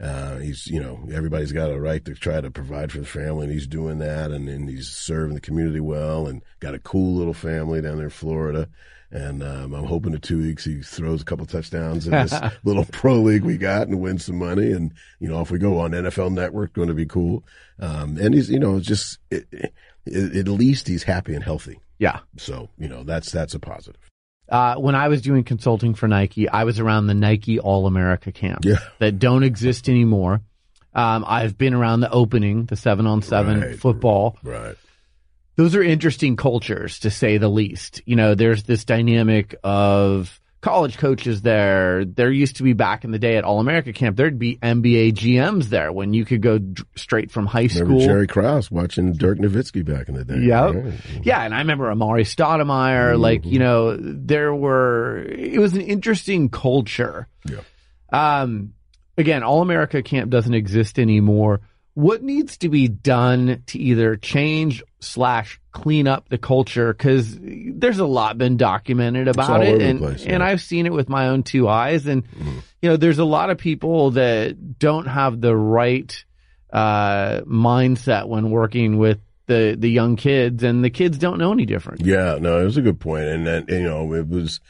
Uh, 0.00 0.36
he's 0.38 0.66
you 0.66 0.80
know 0.80 1.00
everybody's 1.12 1.52
got 1.52 1.70
a 1.70 1.80
right 1.80 2.04
to 2.04 2.14
try 2.14 2.40
to 2.40 2.50
provide 2.50 2.92
for 2.92 2.98
the 2.98 3.06
family, 3.06 3.44
and 3.44 3.52
he's 3.52 3.66
doing 3.66 3.98
that, 3.98 4.30
and, 4.30 4.48
and 4.48 4.68
he's 4.68 4.88
serving 4.88 5.34
the 5.34 5.40
community 5.40 5.80
well, 5.80 6.26
and 6.26 6.42
got 6.60 6.74
a 6.74 6.78
cool 6.78 7.14
little 7.14 7.34
family 7.34 7.80
down 7.80 7.96
there 7.96 8.06
in 8.06 8.10
Florida. 8.10 8.68
And 9.16 9.42
um, 9.42 9.72
I'm 9.72 9.84
hoping 9.86 10.12
in 10.12 10.20
two 10.20 10.36
weeks 10.36 10.66
he 10.66 10.82
throws 10.82 11.22
a 11.22 11.24
couple 11.24 11.46
touchdowns 11.46 12.06
in 12.06 12.12
this 12.12 12.34
little 12.64 12.84
pro 12.84 13.14
league 13.14 13.44
we 13.44 13.56
got 13.56 13.88
and 13.88 13.98
wins 13.98 14.26
some 14.26 14.36
money. 14.36 14.72
And 14.72 14.92
you 15.20 15.28
know, 15.28 15.40
if 15.40 15.50
we 15.50 15.58
go 15.58 15.80
on 15.80 15.92
NFL 15.92 16.32
Network, 16.32 16.74
going 16.74 16.88
to 16.88 16.94
be 16.94 17.06
cool. 17.06 17.42
Um, 17.80 18.18
and 18.18 18.34
he's 18.34 18.50
you 18.50 18.58
know 18.58 18.78
just 18.78 19.18
it, 19.30 19.46
it, 20.04 20.36
at 20.36 20.48
least 20.48 20.86
he's 20.86 21.02
happy 21.02 21.34
and 21.34 21.42
healthy. 21.42 21.80
Yeah. 21.98 22.20
So 22.36 22.68
you 22.76 22.88
know 22.88 23.04
that's 23.04 23.32
that's 23.32 23.54
a 23.54 23.58
positive. 23.58 24.02
Uh, 24.50 24.74
when 24.74 24.94
I 24.94 25.08
was 25.08 25.22
doing 25.22 25.44
consulting 25.44 25.94
for 25.94 26.06
Nike, 26.06 26.46
I 26.46 26.64
was 26.64 26.78
around 26.78 27.06
the 27.06 27.14
Nike 27.14 27.58
All 27.58 27.86
America 27.86 28.30
camp 28.32 28.66
Yeah. 28.66 28.76
that 28.98 29.18
don't 29.18 29.44
exist 29.44 29.88
anymore. 29.88 30.42
Um, 30.94 31.24
I've 31.26 31.56
been 31.56 31.72
around 31.72 32.00
the 32.00 32.10
opening, 32.10 32.66
the 32.66 32.76
seven 32.76 33.06
on 33.06 33.22
seven 33.22 33.78
football. 33.78 34.36
Right. 34.42 34.76
Those 35.56 35.74
are 35.74 35.82
interesting 35.82 36.36
cultures, 36.36 37.00
to 37.00 37.10
say 37.10 37.38
the 37.38 37.48
least. 37.48 38.02
You 38.04 38.16
know, 38.16 38.34
there's 38.34 38.62
this 38.64 38.84
dynamic 38.84 39.54
of 39.64 40.40
college 40.60 40.98
coaches 40.98 41.42
there. 41.42 42.04
There 42.04 42.30
used 42.30 42.56
to 42.56 42.62
be 42.62 42.72
back 42.72 43.04
in 43.04 43.10
the 43.12 43.18
day 43.18 43.36
at 43.36 43.44
All 43.44 43.60
America 43.60 43.92
camp, 43.92 44.16
there'd 44.16 44.38
be 44.38 44.56
NBA 44.56 45.12
GMs 45.12 45.66
there 45.66 45.92
when 45.92 46.12
you 46.12 46.24
could 46.24 46.42
go 46.42 46.58
d- 46.58 46.82
straight 46.96 47.30
from 47.30 47.46
high 47.46 47.68
Remember 47.72 47.98
school. 47.98 48.00
Jerry 48.00 48.26
Krause 48.26 48.70
watching 48.70 49.12
Dirk 49.12 49.38
Nowitzki 49.38 49.84
back 49.84 50.08
in 50.08 50.14
the 50.16 50.24
day. 50.24 50.40
Yep. 50.40 50.74
right? 50.74 50.94
Yeah, 51.22 51.42
and 51.42 51.54
I 51.54 51.58
remember 51.58 51.84
Amar'e 51.94 52.22
Stoudemire. 52.22 53.18
Like, 53.18 53.44
you 53.46 53.60
know, 53.60 53.96
there 53.96 54.54
were. 54.54 55.18
It 55.22 55.60
was 55.60 55.74
an 55.74 55.82
interesting 55.82 56.48
culture. 56.48 57.28
Yeah. 57.48 57.60
Um, 58.12 58.74
again, 59.16 59.42
All 59.42 59.62
America 59.62 60.02
Camp 60.02 60.30
doesn't 60.30 60.54
exist 60.54 60.98
anymore. 60.98 61.60
What 61.96 62.22
needs 62.22 62.58
to 62.58 62.68
be 62.68 62.88
done 62.88 63.62
to 63.68 63.78
either 63.78 64.16
change 64.16 64.84
slash 65.00 65.58
clean 65.72 66.06
up 66.06 66.28
the 66.28 66.36
culture? 66.36 66.92
Because 66.92 67.38
there's 67.40 68.00
a 68.00 68.04
lot 68.04 68.36
been 68.36 68.58
documented 68.58 69.28
about 69.28 69.62
it, 69.62 69.80
and 69.80 70.00
place, 70.00 70.26
and. 70.26 70.42
I've 70.42 70.60
seen 70.60 70.84
it 70.84 70.92
with 70.92 71.08
my 71.08 71.28
own 71.28 71.42
two 71.42 71.66
eyes. 71.66 72.06
And 72.06 72.24
you 72.82 72.90
know, 72.90 72.98
there's 72.98 73.18
a 73.18 73.24
lot 73.24 73.48
of 73.48 73.56
people 73.56 74.10
that 74.10 74.78
don't 74.78 75.06
have 75.06 75.40
the 75.40 75.56
right 75.56 76.22
uh, 76.70 77.40
mindset 77.46 78.28
when 78.28 78.50
working 78.50 78.98
with 78.98 79.20
the 79.46 79.74
the 79.78 79.88
young 79.88 80.16
kids, 80.16 80.64
and 80.64 80.84
the 80.84 80.90
kids 80.90 81.16
don't 81.16 81.38
know 81.38 81.50
any 81.50 81.64
different. 81.64 82.04
Yeah, 82.04 82.36
no, 82.38 82.60
it 82.60 82.64
was 82.64 82.76
a 82.76 82.82
good 82.82 83.00
point, 83.00 83.24
and 83.24 83.46
then 83.46 83.64
you 83.68 83.84
know 83.84 84.12
it 84.12 84.28
was. 84.28 84.60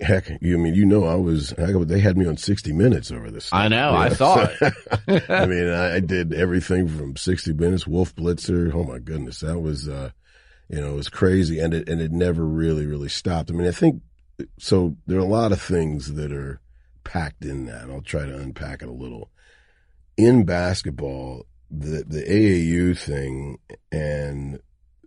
Heck, 0.00 0.28
you 0.40 0.58
I 0.58 0.60
mean 0.60 0.74
you 0.74 0.84
know 0.84 1.04
I 1.04 1.14
was 1.14 1.50
they 1.56 2.00
had 2.00 2.18
me 2.18 2.26
on 2.26 2.36
sixty 2.36 2.72
minutes 2.72 3.10
over 3.10 3.30
this. 3.30 3.46
Stuff. 3.46 3.58
I 3.58 3.68
know, 3.68 3.90
I 3.90 4.08
saw 4.10 4.48
it. 4.60 5.30
I 5.30 5.46
mean, 5.46 5.68
I, 5.68 5.96
I 5.96 6.00
did 6.00 6.34
everything 6.34 6.88
from 6.88 7.16
sixty 7.16 7.52
minutes, 7.52 7.86
Wolf 7.86 8.14
Blitzer. 8.14 8.74
Oh 8.74 8.84
my 8.84 8.98
goodness, 8.98 9.40
that 9.40 9.58
was 9.60 9.88
uh, 9.88 10.10
you 10.68 10.80
know, 10.80 10.94
it 10.94 10.96
was 10.96 11.08
crazy, 11.08 11.60
and 11.60 11.72
it 11.72 11.88
and 11.88 12.00
it 12.00 12.10
never 12.12 12.44
really 12.44 12.86
really 12.86 13.08
stopped. 13.08 13.50
I 13.50 13.54
mean, 13.54 13.68
I 13.68 13.72
think 13.72 14.02
so. 14.58 14.96
There 15.06 15.18
are 15.18 15.22
a 15.22 15.24
lot 15.24 15.52
of 15.52 15.62
things 15.62 16.14
that 16.14 16.32
are 16.32 16.60
packed 17.04 17.44
in 17.44 17.66
that. 17.66 17.88
I'll 17.88 18.02
try 18.02 18.26
to 18.26 18.36
unpack 18.36 18.82
it 18.82 18.88
a 18.88 18.92
little. 18.92 19.30
In 20.16 20.44
basketball, 20.44 21.46
the 21.70 22.04
the 22.06 22.22
AAU 22.22 22.98
thing 22.98 23.58
and 23.92 24.58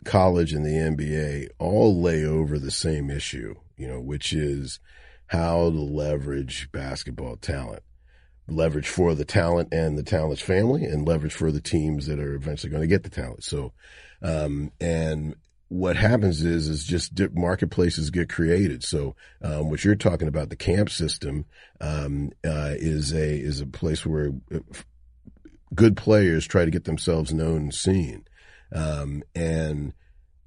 college 0.05 0.53
and 0.53 0.65
the 0.65 0.69
NBA 0.69 1.49
all 1.59 2.01
lay 2.01 2.23
over 2.23 2.57
the 2.57 2.71
same 2.71 3.09
issue, 3.09 3.55
you 3.79 3.87
know, 3.87 3.99
which 3.99 4.33
is 4.33 4.79
how 5.27 5.69
to 5.69 5.79
leverage 5.79 6.71
basketball 6.71 7.37
talent. 7.37 7.83
Leverage 8.47 8.89
for 8.89 9.13
the 9.13 9.25
talent 9.25 9.69
and 9.71 9.97
the 9.97 10.03
talent's 10.03 10.41
family, 10.41 10.83
and 10.83 11.07
leverage 11.07 11.33
for 11.33 11.51
the 11.51 11.61
teams 11.61 12.07
that 12.07 12.19
are 12.19 12.33
eventually 12.33 12.71
going 12.71 12.81
to 12.81 12.87
get 12.87 13.03
the 13.03 13.09
talent. 13.09 13.43
So, 13.43 13.73
um, 14.23 14.71
and 14.81 15.35
what 15.67 15.95
happens 15.95 16.43
is 16.43 16.67
is 16.67 16.83
just 16.83 17.11
marketplaces 17.33 18.09
get 18.09 18.27
created. 18.27 18.83
So, 18.83 19.15
um, 19.43 19.69
what 19.69 19.85
you're 19.85 19.95
talking 19.95 20.27
about, 20.27 20.49
the 20.49 20.55
camp 20.55 20.89
system, 20.89 21.45
um, 21.79 22.31
uh, 22.43 22.73
is 22.75 23.13
a 23.13 23.39
is 23.39 23.61
a 23.61 23.67
place 23.67 24.03
where 24.03 24.31
uh, 24.53 24.59
good 25.75 25.95
players 25.95 26.47
try 26.47 26.65
to 26.65 26.71
get 26.71 26.85
themselves 26.85 27.31
known 27.31 27.57
and 27.57 27.73
seen. 27.73 28.25
Um, 28.73 29.23
and 29.35 29.93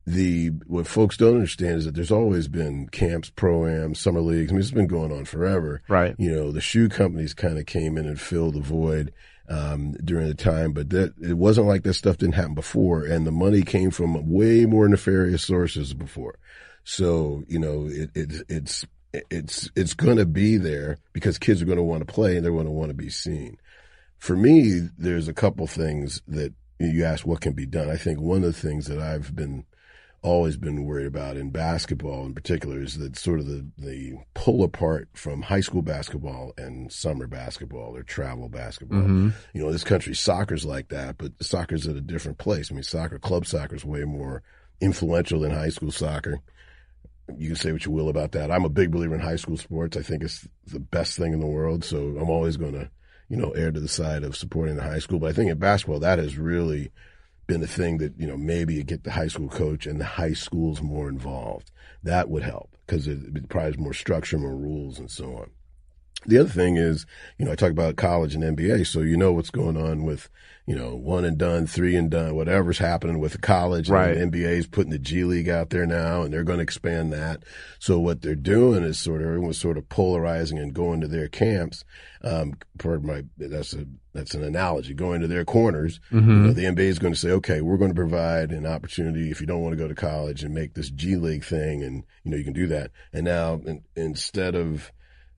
the 0.06 0.48
what 0.66 0.86
folks 0.86 1.16
don't 1.16 1.34
understand 1.34 1.76
is 1.76 1.84
that 1.84 1.94
there's 1.94 2.10
always 2.10 2.48
been 2.48 2.88
camps, 2.88 3.30
pro-ams, 3.30 4.00
summer 4.00 4.20
leagues. 4.20 4.50
I 4.50 4.54
mean, 4.54 4.60
it's 4.60 4.70
been 4.70 4.86
going 4.86 5.12
on 5.12 5.24
forever. 5.24 5.82
Right. 5.88 6.14
You 6.18 6.32
know, 6.32 6.52
the 6.52 6.60
shoe 6.60 6.88
companies 6.88 7.34
kind 7.34 7.58
of 7.58 7.66
came 7.66 7.96
in 7.96 8.06
and 8.06 8.20
filled 8.20 8.54
the 8.54 8.60
void 8.60 9.12
um, 9.48 9.92
during 10.04 10.28
the 10.28 10.34
time, 10.34 10.72
but 10.72 10.90
that 10.90 11.14
it 11.20 11.34
wasn't 11.34 11.68
like 11.68 11.82
that 11.84 11.94
stuff 11.94 12.18
didn't 12.18 12.34
happen 12.34 12.54
before, 12.54 13.04
and 13.04 13.26
the 13.26 13.32
money 13.32 13.62
came 13.62 13.90
from 13.90 14.30
way 14.30 14.66
more 14.66 14.88
nefarious 14.88 15.44
sources 15.44 15.94
before. 15.94 16.38
So 16.84 17.44
you 17.48 17.58
know, 17.58 17.86
it, 17.88 18.10
it 18.14 18.42
it's 18.48 18.84
it's 19.12 19.70
it's 19.76 19.94
going 19.94 20.16
to 20.16 20.26
be 20.26 20.56
there 20.56 20.98
because 21.12 21.38
kids 21.38 21.62
are 21.62 21.66
going 21.66 21.76
to 21.76 21.82
want 21.84 22.06
to 22.06 22.12
play 22.12 22.36
and 22.36 22.44
they're 22.44 22.52
going 22.52 22.66
to 22.66 22.72
want 22.72 22.90
to 22.90 22.96
be 22.96 23.10
seen 23.10 23.58
for 24.22 24.36
me, 24.36 24.88
there's 24.96 25.26
a 25.26 25.34
couple 25.34 25.66
things 25.66 26.22
that 26.28 26.54
you 26.78 27.04
asked 27.04 27.26
what 27.26 27.40
can 27.40 27.54
be 27.54 27.66
done. 27.66 27.90
I 27.90 27.96
think 27.96 28.20
one 28.20 28.44
of 28.44 28.54
the 28.54 28.68
things 28.68 28.86
that 28.86 29.00
I've 29.00 29.34
been 29.34 29.64
always 30.22 30.56
been 30.56 30.84
worried 30.84 31.06
about 31.06 31.36
in 31.36 31.50
basketball 31.50 32.24
in 32.24 32.34
particular 32.34 32.80
is 32.80 32.98
that 32.98 33.16
sort 33.16 33.40
of 33.40 33.46
the, 33.46 33.66
the 33.76 34.14
pull 34.34 34.62
apart 34.62 35.08
from 35.14 35.42
high 35.42 35.60
school 35.60 35.82
basketball 35.82 36.52
and 36.56 36.92
summer 36.92 37.26
basketball 37.26 37.96
or 37.96 38.04
travel 38.04 38.48
basketball. 38.48 39.00
Mm-hmm. 39.00 39.30
You 39.52 39.62
know, 39.62 39.72
this 39.72 39.84
country 39.84 40.14
soccer's 40.14 40.64
like 40.64 40.88
that, 40.88 41.18
but 41.18 41.32
soccer's 41.42 41.88
at 41.88 41.96
a 41.96 42.00
different 42.00 42.38
place. 42.38 42.70
I 42.70 42.74
mean, 42.74 42.84
soccer, 42.84 43.18
club 43.18 43.46
soccer 43.46 43.74
is 43.74 43.84
way 43.84 44.04
more 44.04 44.42
influential 44.80 45.40
than 45.40 45.50
high 45.50 45.70
school 45.70 45.90
soccer. 45.90 46.40
You 47.36 47.48
can 47.48 47.56
say 47.56 47.72
what 47.72 47.84
you 47.84 47.90
will 47.90 48.08
about 48.08 48.32
that. 48.32 48.50
I'm 48.50 48.64
a 48.64 48.68
big 48.68 48.92
believer 48.92 49.14
in 49.14 49.20
high 49.20 49.36
school 49.36 49.56
sports. 49.56 49.96
I 49.96 50.02
think 50.02 50.22
it's 50.22 50.46
the 50.66 50.80
best 50.80 51.16
thing 51.16 51.32
in 51.32 51.40
the 51.40 51.46
world. 51.46 51.84
So 51.84 52.16
I'm 52.20 52.30
always 52.30 52.56
going 52.56 52.74
to, 52.74 52.90
you 53.28 53.36
know, 53.36 53.50
err 53.52 53.72
to 53.72 53.80
the 53.80 53.88
side 53.88 54.22
of 54.22 54.36
supporting 54.36 54.76
the 54.76 54.82
high 54.82 54.98
school. 55.00 55.18
But 55.18 55.30
I 55.30 55.32
think 55.32 55.50
in 55.50 55.58
basketball, 55.58 56.00
that 56.00 56.18
has 56.20 56.38
really 56.38 56.92
been 57.46 57.62
a 57.62 57.66
thing 57.66 57.98
that, 57.98 58.18
you 58.18 58.26
know, 58.26 58.36
maybe 58.36 58.74
you 58.74 58.84
get 58.84 59.04
the 59.04 59.10
high 59.10 59.26
school 59.26 59.48
coach 59.48 59.86
and 59.86 60.00
the 60.00 60.04
high 60.04 60.32
schools 60.32 60.80
more 60.80 61.08
involved. 61.08 61.70
That 62.02 62.28
would 62.28 62.42
help 62.42 62.76
because 62.86 63.06
it, 63.08 63.18
it 63.34 63.48
provides 63.48 63.78
more 63.78 63.92
structure, 63.92 64.38
more 64.38 64.56
rules, 64.56 64.98
and 64.98 65.10
so 65.10 65.36
on. 65.36 65.50
The 66.26 66.38
other 66.38 66.48
thing 66.48 66.76
is, 66.76 67.06
you 67.38 67.44
know, 67.44 67.52
I 67.52 67.54
talk 67.56 67.70
about 67.70 67.96
college 67.96 68.34
and 68.34 68.44
NBA, 68.44 68.86
so 68.86 69.00
you 69.00 69.16
know 69.16 69.32
what's 69.32 69.50
going 69.50 69.76
on 69.76 70.04
with, 70.04 70.28
you 70.66 70.76
know, 70.76 70.94
one 70.94 71.24
and 71.24 71.36
done, 71.36 71.66
three 71.66 71.96
and 71.96 72.10
done, 72.10 72.36
whatever's 72.36 72.78
happening 72.78 73.18
with 73.18 73.32
the 73.32 73.38
college. 73.38 73.88
And 73.88 73.96
Right. 73.96 74.14
The 74.14 74.26
NBA 74.26 74.58
is 74.58 74.66
putting 74.66 74.92
the 74.92 74.98
G 74.98 75.24
League 75.24 75.48
out 75.48 75.70
there 75.70 75.86
now, 75.86 76.22
and 76.22 76.32
they're 76.32 76.44
going 76.44 76.58
to 76.58 76.62
expand 76.62 77.12
that. 77.12 77.42
So 77.80 77.98
what 77.98 78.22
they're 78.22 78.36
doing 78.36 78.84
is 78.84 78.98
sort 78.98 79.20
of 79.20 79.26
everyone's 79.26 79.58
sort 79.58 79.76
of 79.78 79.88
polarizing 79.88 80.58
and 80.58 80.72
going 80.72 81.00
to 81.00 81.08
their 81.08 81.28
camps. 81.28 81.84
Um, 82.22 82.54
pardon 82.78 83.06
my 83.06 83.24
that's 83.36 83.74
a 83.74 83.86
that's 84.12 84.34
an 84.34 84.44
analogy. 84.44 84.94
Going 84.94 85.22
to 85.22 85.26
their 85.26 85.44
corners. 85.44 85.98
You 86.12 86.20
know, 86.20 86.52
the 86.52 86.64
NBA 86.64 86.86
is 86.86 86.98
going 87.00 87.14
to 87.14 87.18
say, 87.18 87.30
okay, 87.30 87.60
we're 87.62 87.78
going 87.78 87.90
to 87.90 87.96
provide 87.96 88.52
an 88.52 88.66
opportunity 88.66 89.30
if 89.30 89.40
you 89.40 89.46
don't 89.46 89.62
want 89.62 89.72
to 89.72 89.82
go 89.82 89.88
to 89.88 89.94
college 89.94 90.44
and 90.44 90.54
make 90.54 90.74
this 90.74 90.90
G 90.90 91.16
League 91.16 91.44
thing, 91.44 91.82
and 91.82 92.04
you 92.22 92.30
know 92.30 92.36
you 92.36 92.44
can 92.44 92.52
do 92.52 92.68
that. 92.68 92.92
And 93.12 93.24
now 93.24 93.54
in, 93.54 93.82
instead 93.96 94.54
of 94.54 94.92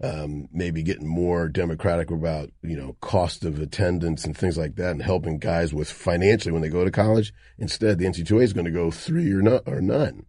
um, 0.05 0.49
maybe 0.53 0.83
getting 0.83 1.07
more 1.09 1.49
democratic 1.49 2.11
about 2.11 2.51
you 2.63 2.77
know 2.77 2.97
cost 3.01 3.45
of 3.45 3.61
attendance 3.61 4.25
and 4.25 4.37
things 4.37 4.59
like 4.59 4.77
that, 4.77 4.91
and 4.91 5.03
helping 5.03 5.39
guys 5.39 5.73
with 5.73 5.91
financially 5.91 6.53
when 6.53 6.63
they 6.63 6.69
go 6.69 6.85
to 6.85 6.91
college. 6.91 7.33
Instead, 7.59 7.99
the 7.99 8.05
NCAA 8.07 8.43
is 8.43 8.53
going 8.53 8.67
to 8.67 8.71
go 8.71 8.91
three 8.91 9.33
or 9.33 9.43
not 9.43 9.63
or 9.67 9.81
none, 9.81 10.27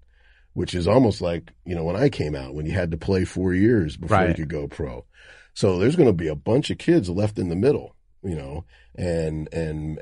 which 0.53 0.73
is 0.75 0.87
almost 0.87 1.21
like 1.21 1.51
you 1.65 1.75
know 1.75 1.83
when 1.83 1.95
I 1.95 2.09
came 2.09 2.35
out 2.35 2.53
when 2.55 2.65
you 2.65 2.71
had 2.73 2.91
to 2.91 2.97
play 2.97 3.25
four 3.25 3.53
years 3.53 3.97
before 3.97 4.17
you 4.29 4.33
could 4.35 4.49
go 4.49 4.67
pro. 4.67 5.05
So 5.53 5.79
there's 5.79 5.95
going 5.95 6.09
to 6.09 6.13
be 6.13 6.27
a 6.27 6.35
bunch 6.35 6.69
of 6.69 6.77
kids 6.77 7.09
left 7.09 7.37
in 7.39 7.49
the 7.49 7.55
middle, 7.55 7.95
you 8.23 8.35
know, 8.35 8.65
and 8.95 9.47
and 9.53 10.01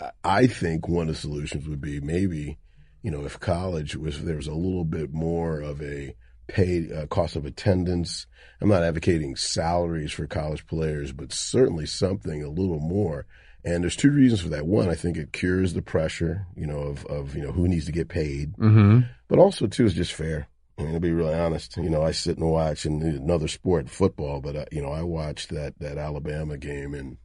I- 0.00 0.10
I 0.24 0.46
think 0.46 0.86
one 0.88 1.08
of 1.08 1.14
the 1.14 1.20
solutions 1.20 1.68
would 1.68 1.80
be 1.80 2.00
maybe 2.00 2.58
you 3.00 3.12
know, 3.12 3.24
if 3.24 3.38
college 3.38 3.94
was 3.96 4.24
there 4.24 4.36
was 4.36 4.48
a 4.48 4.54
little 4.54 4.84
bit 4.84 5.12
more 5.12 5.60
of 5.60 5.80
a 5.80 6.14
paid 6.48 6.92
uh, 6.92 7.06
cost 7.06 7.36
of 7.36 7.46
attendance. 7.46 8.26
I'm 8.60 8.68
not 8.68 8.82
advocating 8.82 9.36
salaries 9.36 10.12
for 10.12 10.26
college 10.26 10.66
players, 10.66 11.12
but 11.12 11.32
certainly 11.32 11.86
something 11.86 12.42
a 12.42 12.48
little 12.48 12.80
more. 12.80 13.26
And 13.64 13.82
there's 13.82 13.96
two 13.96 14.10
reasons 14.10 14.40
for 14.40 14.48
that. 14.48 14.66
One, 14.66 14.88
I 14.88 14.94
think 14.94 15.16
it 15.16 15.32
cures 15.32 15.74
the 15.74 15.82
pressure, 15.82 16.46
you 16.56 16.66
know, 16.66 16.78
of, 16.78 17.04
of 17.06 17.36
you 17.36 17.42
know 17.42 17.52
who 17.52 17.68
needs 17.68 17.86
to 17.86 17.92
get 17.92 18.08
paid, 18.08 18.56
mm-hmm. 18.56 19.00
but 19.28 19.38
also 19.38 19.66
too 19.66 19.84
is 19.84 19.94
just 19.94 20.12
fair. 20.12 20.48
I 20.78 20.82
mean, 20.82 20.94
to 20.94 21.00
be 21.00 21.10
really 21.10 21.34
honest, 21.34 21.76
you 21.76 21.90
know, 21.90 22.02
I 22.02 22.12
sit 22.12 22.38
and 22.38 22.48
watch 22.48 22.86
in 22.86 23.02
another 23.02 23.48
sport, 23.48 23.90
football, 23.90 24.40
but 24.40 24.56
I, 24.56 24.66
you 24.70 24.80
know, 24.80 24.92
I 24.92 25.02
watched 25.02 25.50
that 25.50 25.78
that 25.80 25.98
Alabama 25.98 26.56
game 26.56 26.94
and 26.94 27.18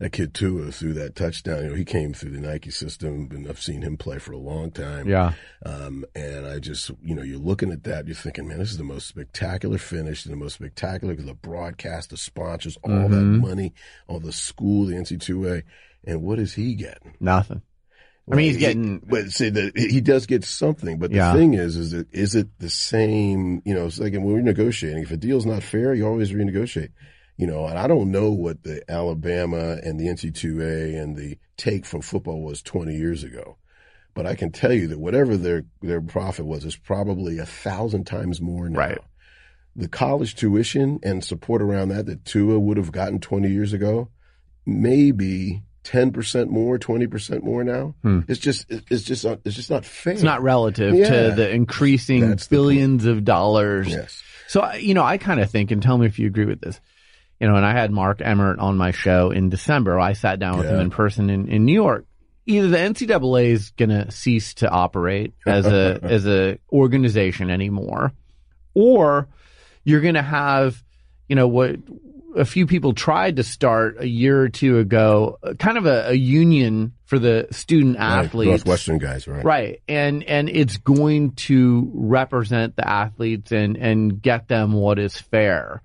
that 0.00 0.12
kid 0.12 0.34
Tua 0.34 0.70
threw 0.72 0.92
that 0.94 1.14
touchdown. 1.14 1.64
You 1.64 1.70
know, 1.70 1.74
he 1.74 1.84
came 1.84 2.12
through 2.12 2.30
the 2.30 2.40
Nike 2.40 2.70
system, 2.70 3.28
and 3.30 3.48
I've 3.48 3.60
seen 3.60 3.82
him 3.82 3.96
play 3.96 4.18
for 4.18 4.32
a 4.32 4.38
long 4.38 4.70
time. 4.70 5.08
Yeah. 5.08 5.32
Um, 5.64 6.04
and 6.14 6.46
I 6.46 6.58
just, 6.58 6.90
you 7.02 7.14
know, 7.14 7.22
you're 7.22 7.38
looking 7.38 7.72
at 7.72 7.84
that, 7.84 8.06
you're 8.06 8.16
thinking, 8.16 8.48
man, 8.48 8.58
this 8.58 8.70
is 8.70 8.78
the 8.78 8.84
most 8.84 9.06
spectacular 9.06 9.78
finish, 9.78 10.24
and 10.24 10.32
the 10.32 10.38
most 10.38 10.54
spectacular 10.54 11.14
because 11.14 11.26
the 11.26 11.34
broadcast, 11.34 12.10
the 12.10 12.16
sponsors, 12.16 12.76
all 12.82 12.90
mm-hmm. 12.90 13.12
that 13.12 13.48
money, 13.48 13.74
all 14.06 14.20
the 14.20 14.32
school, 14.32 14.86
the 14.86 14.94
NC2A, 14.94 15.62
and 16.04 16.22
what 16.22 16.38
is 16.38 16.54
he 16.54 16.74
getting? 16.74 17.16
Nothing. 17.20 17.62
I 18.30 18.34
mean, 18.34 18.46
he's 18.46 18.58
getting. 18.58 18.98
But 18.98 19.30
say 19.30 19.48
that 19.48 19.76
he 19.76 20.02
does 20.02 20.26
get 20.26 20.44
something. 20.44 20.98
But 20.98 21.10
the 21.10 21.16
yeah. 21.16 21.32
thing 21.32 21.54
is, 21.54 21.76
is 21.76 21.94
it 21.94 22.08
is 22.12 22.34
it 22.34 22.46
the 22.58 22.68
same? 22.68 23.62
You 23.64 23.74
know, 23.74 23.86
it's 23.86 23.98
like 23.98 24.12
when 24.12 24.24
we're 24.24 24.42
negotiating. 24.42 25.02
If 25.02 25.10
a 25.10 25.16
deal's 25.16 25.46
not 25.46 25.62
fair, 25.62 25.94
you 25.94 26.06
always 26.06 26.30
renegotiate 26.30 26.90
you 27.38 27.46
know, 27.46 27.66
and 27.66 27.78
I 27.78 27.86
don't 27.86 28.10
know 28.10 28.32
what 28.32 28.64
the 28.64 28.82
Alabama 28.90 29.78
and 29.82 29.98
the 29.98 30.06
NCAA 30.06 31.00
and 31.00 31.16
the 31.16 31.38
take 31.56 31.86
from 31.86 32.02
football 32.02 32.42
was 32.42 32.60
20 32.62 32.94
years 32.94 33.22
ago. 33.22 33.56
But 34.12 34.26
I 34.26 34.34
can 34.34 34.50
tell 34.50 34.72
you 34.72 34.88
that 34.88 34.98
whatever 34.98 35.36
their, 35.36 35.64
their 35.80 36.00
profit 36.00 36.44
was 36.44 36.64
is 36.64 36.76
probably 36.76 37.38
a 37.38 37.46
thousand 37.46 38.04
times 38.04 38.40
more 38.40 38.68
now. 38.68 38.78
Right. 38.78 38.98
The 39.76 39.86
college 39.86 40.34
tuition 40.34 40.98
and 41.04 41.24
support 41.24 41.62
around 41.62 41.90
that 41.90 42.06
that 42.06 42.24
Tua 42.24 42.58
would 42.58 42.76
have 42.76 42.90
gotten 42.90 43.20
20 43.20 43.48
years 43.48 43.72
ago, 43.72 44.08
maybe 44.66 45.62
10% 45.84 46.48
more, 46.48 46.76
20% 46.76 47.44
more 47.44 47.62
now. 47.62 47.94
Hmm. 48.02 48.22
It's 48.26 48.40
just, 48.40 48.66
it's 48.68 49.04
just, 49.04 49.24
it's 49.24 49.54
just 49.54 49.70
not 49.70 49.84
fair. 49.84 50.14
It's 50.14 50.24
not 50.24 50.42
relative 50.42 50.96
yeah. 50.96 51.08
to 51.08 51.34
the 51.36 51.48
increasing 51.48 52.28
That's 52.28 52.48
billions 52.48 53.04
the 53.04 53.12
of 53.12 53.24
dollars. 53.24 53.86
Yes. 53.86 54.20
So, 54.48 54.72
you 54.72 54.94
know, 54.94 55.04
I 55.04 55.18
kind 55.18 55.38
of 55.38 55.48
think, 55.48 55.70
and 55.70 55.80
tell 55.80 55.96
me 55.96 56.06
if 56.06 56.18
you 56.18 56.26
agree 56.26 56.46
with 56.46 56.60
this 56.60 56.80
you 57.40 57.48
know, 57.48 57.54
and 57.54 57.64
I 57.64 57.72
had 57.72 57.90
Mark 57.90 58.20
Emmert 58.20 58.58
on 58.58 58.76
my 58.76 58.90
show 58.90 59.30
in 59.30 59.48
December. 59.48 59.98
I 59.98 60.14
sat 60.14 60.38
down 60.38 60.58
with 60.58 60.66
yeah. 60.66 60.74
him 60.74 60.80
in 60.80 60.90
person 60.90 61.30
in, 61.30 61.48
in 61.48 61.64
New 61.64 61.74
York. 61.74 62.06
Either 62.46 62.68
the 62.68 62.78
NCAA 62.78 63.46
is 63.46 63.70
going 63.70 63.90
to 63.90 64.10
cease 64.10 64.54
to 64.54 64.68
operate 64.68 65.34
as 65.46 65.66
a 65.66 66.00
as 66.02 66.26
a 66.26 66.58
organization 66.72 67.50
anymore, 67.50 68.12
or 68.74 69.28
you're 69.84 70.00
going 70.00 70.14
to 70.14 70.22
have, 70.22 70.82
you 71.28 71.36
know, 71.36 71.46
what 71.46 71.76
a 72.34 72.44
few 72.44 72.66
people 72.66 72.94
tried 72.94 73.36
to 73.36 73.42
start 73.42 73.96
a 74.00 74.08
year 74.08 74.40
or 74.40 74.48
two 74.48 74.78
ago, 74.78 75.38
kind 75.58 75.76
of 75.76 75.86
a, 75.86 76.10
a 76.10 76.14
union 76.14 76.94
for 77.04 77.18
the 77.18 77.48
student 77.50 77.96
athletes, 77.98 78.48
right. 78.48 78.58
Northwestern 78.58 78.98
guys, 78.98 79.28
right? 79.28 79.44
Right, 79.44 79.82
and 79.86 80.24
and 80.24 80.48
it's 80.48 80.78
going 80.78 81.32
to 81.32 81.90
represent 81.94 82.76
the 82.76 82.88
athletes 82.88 83.52
and 83.52 83.76
and 83.76 84.20
get 84.22 84.48
them 84.48 84.72
what 84.72 84.98
is 84.98 85.18
fair, 85.18 85.82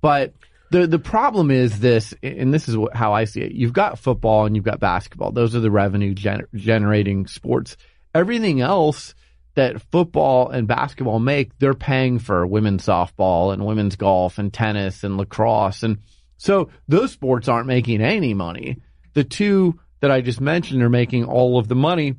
but 0.00 0.32
the 0.70 0.86
the 0.86 0.98
problem 0.98 1.50
is 1.50 1.80
this, 1.80 2.14
and 2.22 2.52
this 2.52 2.68
is 2.68 2.76
how 2.92 3.12
I 3.12 3.24
see 3.24 3.42
it. 3.42 3.52
You've 3.52 3.72
got 3.72 3.98
football 3.98 4.46
and 4.46 4.56
you've 4.56 4.64
got 4.64 4.80
basketball. 4.80 5.32
Those 5.32 5.54
are 5.54 5.60
the 5.60 5.70
revenue 5.70 6.14
gener- 6.14 6.48
generating 6.54 7.26
sports. 7.26 7.76
Everything 8.14 8.60
else 8.60 9.14
that 9.54 9.80
football 9.90 10.50
and 10.50 10.68
basketball 10.68 11.18
make, 11.18 11.58
they're 11.58 11.74
paying 11.74 12.18
for 12.18 12.46
women's 12.46 12.84
softball 12.84 13.52
and 13.52 13.64
women's 13.64 13.96
golf 13.96 14.38
and 14.38 14.52
tennis 14.52 15.02
and 15.02 15.16
lacrosse. 15.16 15.82
And 15.82 15.98
so 16.36 16.70
those 16.88 17.12
sports 17.12 17.48
aren't 17.48 17.66
making 17.66 18.02
any 18.02 18.34
money. 18.34 18.82
The 19.14 19.24
two 19.24 19.80
that 20.00 20.10
I 20.10 20.20
just 20.20 20.40
mentioned 20.40 20.82
are 20.82 20.90
making 20.90 21.24
all 21.24 21.58
of 21.58 21.68
the 21.68 21.74
money. 21.74 22.16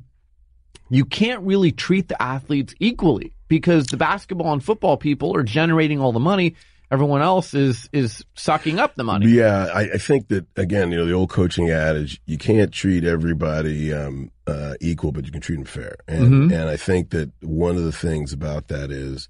You 0.90 1.04
can't 1.04 1.42
really 1.42 1.70
treat 1.70 2.08
the 2.08 2.20
athletes 2.20 2.74
equally 2.80 3.34
because 3.46 3.86
the 3.86 3.96
basketball 3.96 4.52
and 4.52 4.64
football 4.64 4.96
people 4.96 5.36
are 5.36 5.44
generating 5.44 6.00
all 6.00 6.12
the 6.12 6.18
money 6.18 6.56
everyone 6.90 7.22
else 7.22 7.54
is 7.54 7.88
is 7.92 8.24
sucking 8.34 8.78
up 8.78 8.94
the 8.94 9.04
money. 9.04 9.28
Yeah, 9.28 9.66
I, 9.74 9.80
I, 9.94 9.98
think 9.98 10.28
that 10.28 10.46
again, 10.56 10.90
you 10.90 10.96
know, 10.98 11.06
the 11.06 11.12
old 11.12 11.30
coaching 11.30 11.70
adage: 11.70 12.20
you 12.26 12.38
can't 12.38 12.72
treat 12.72 13.04
everybody 13.04 13.92
um, 13.92 14.30
uh, 14.46 14.74
equal, 14.80 15.12
but 15.12 15.24
you 15.24 15.32
can 15.32 15.40
treat 15.40 15.56
them 15.56 15.64
fair. 15.64 15.96
And 16.06 16.22
mm-hmm. 16.22 16.52
and 16.52 16.68
I 16.68 16.76
think 16.76 17.10
that 17.10 17.30
one 17.42 17.76
of 17.76 17.84
the 17.84 17.92
things 17.92 18.32
about 18.32 18.68
that 18.68 18.90
is. 18.90 19.28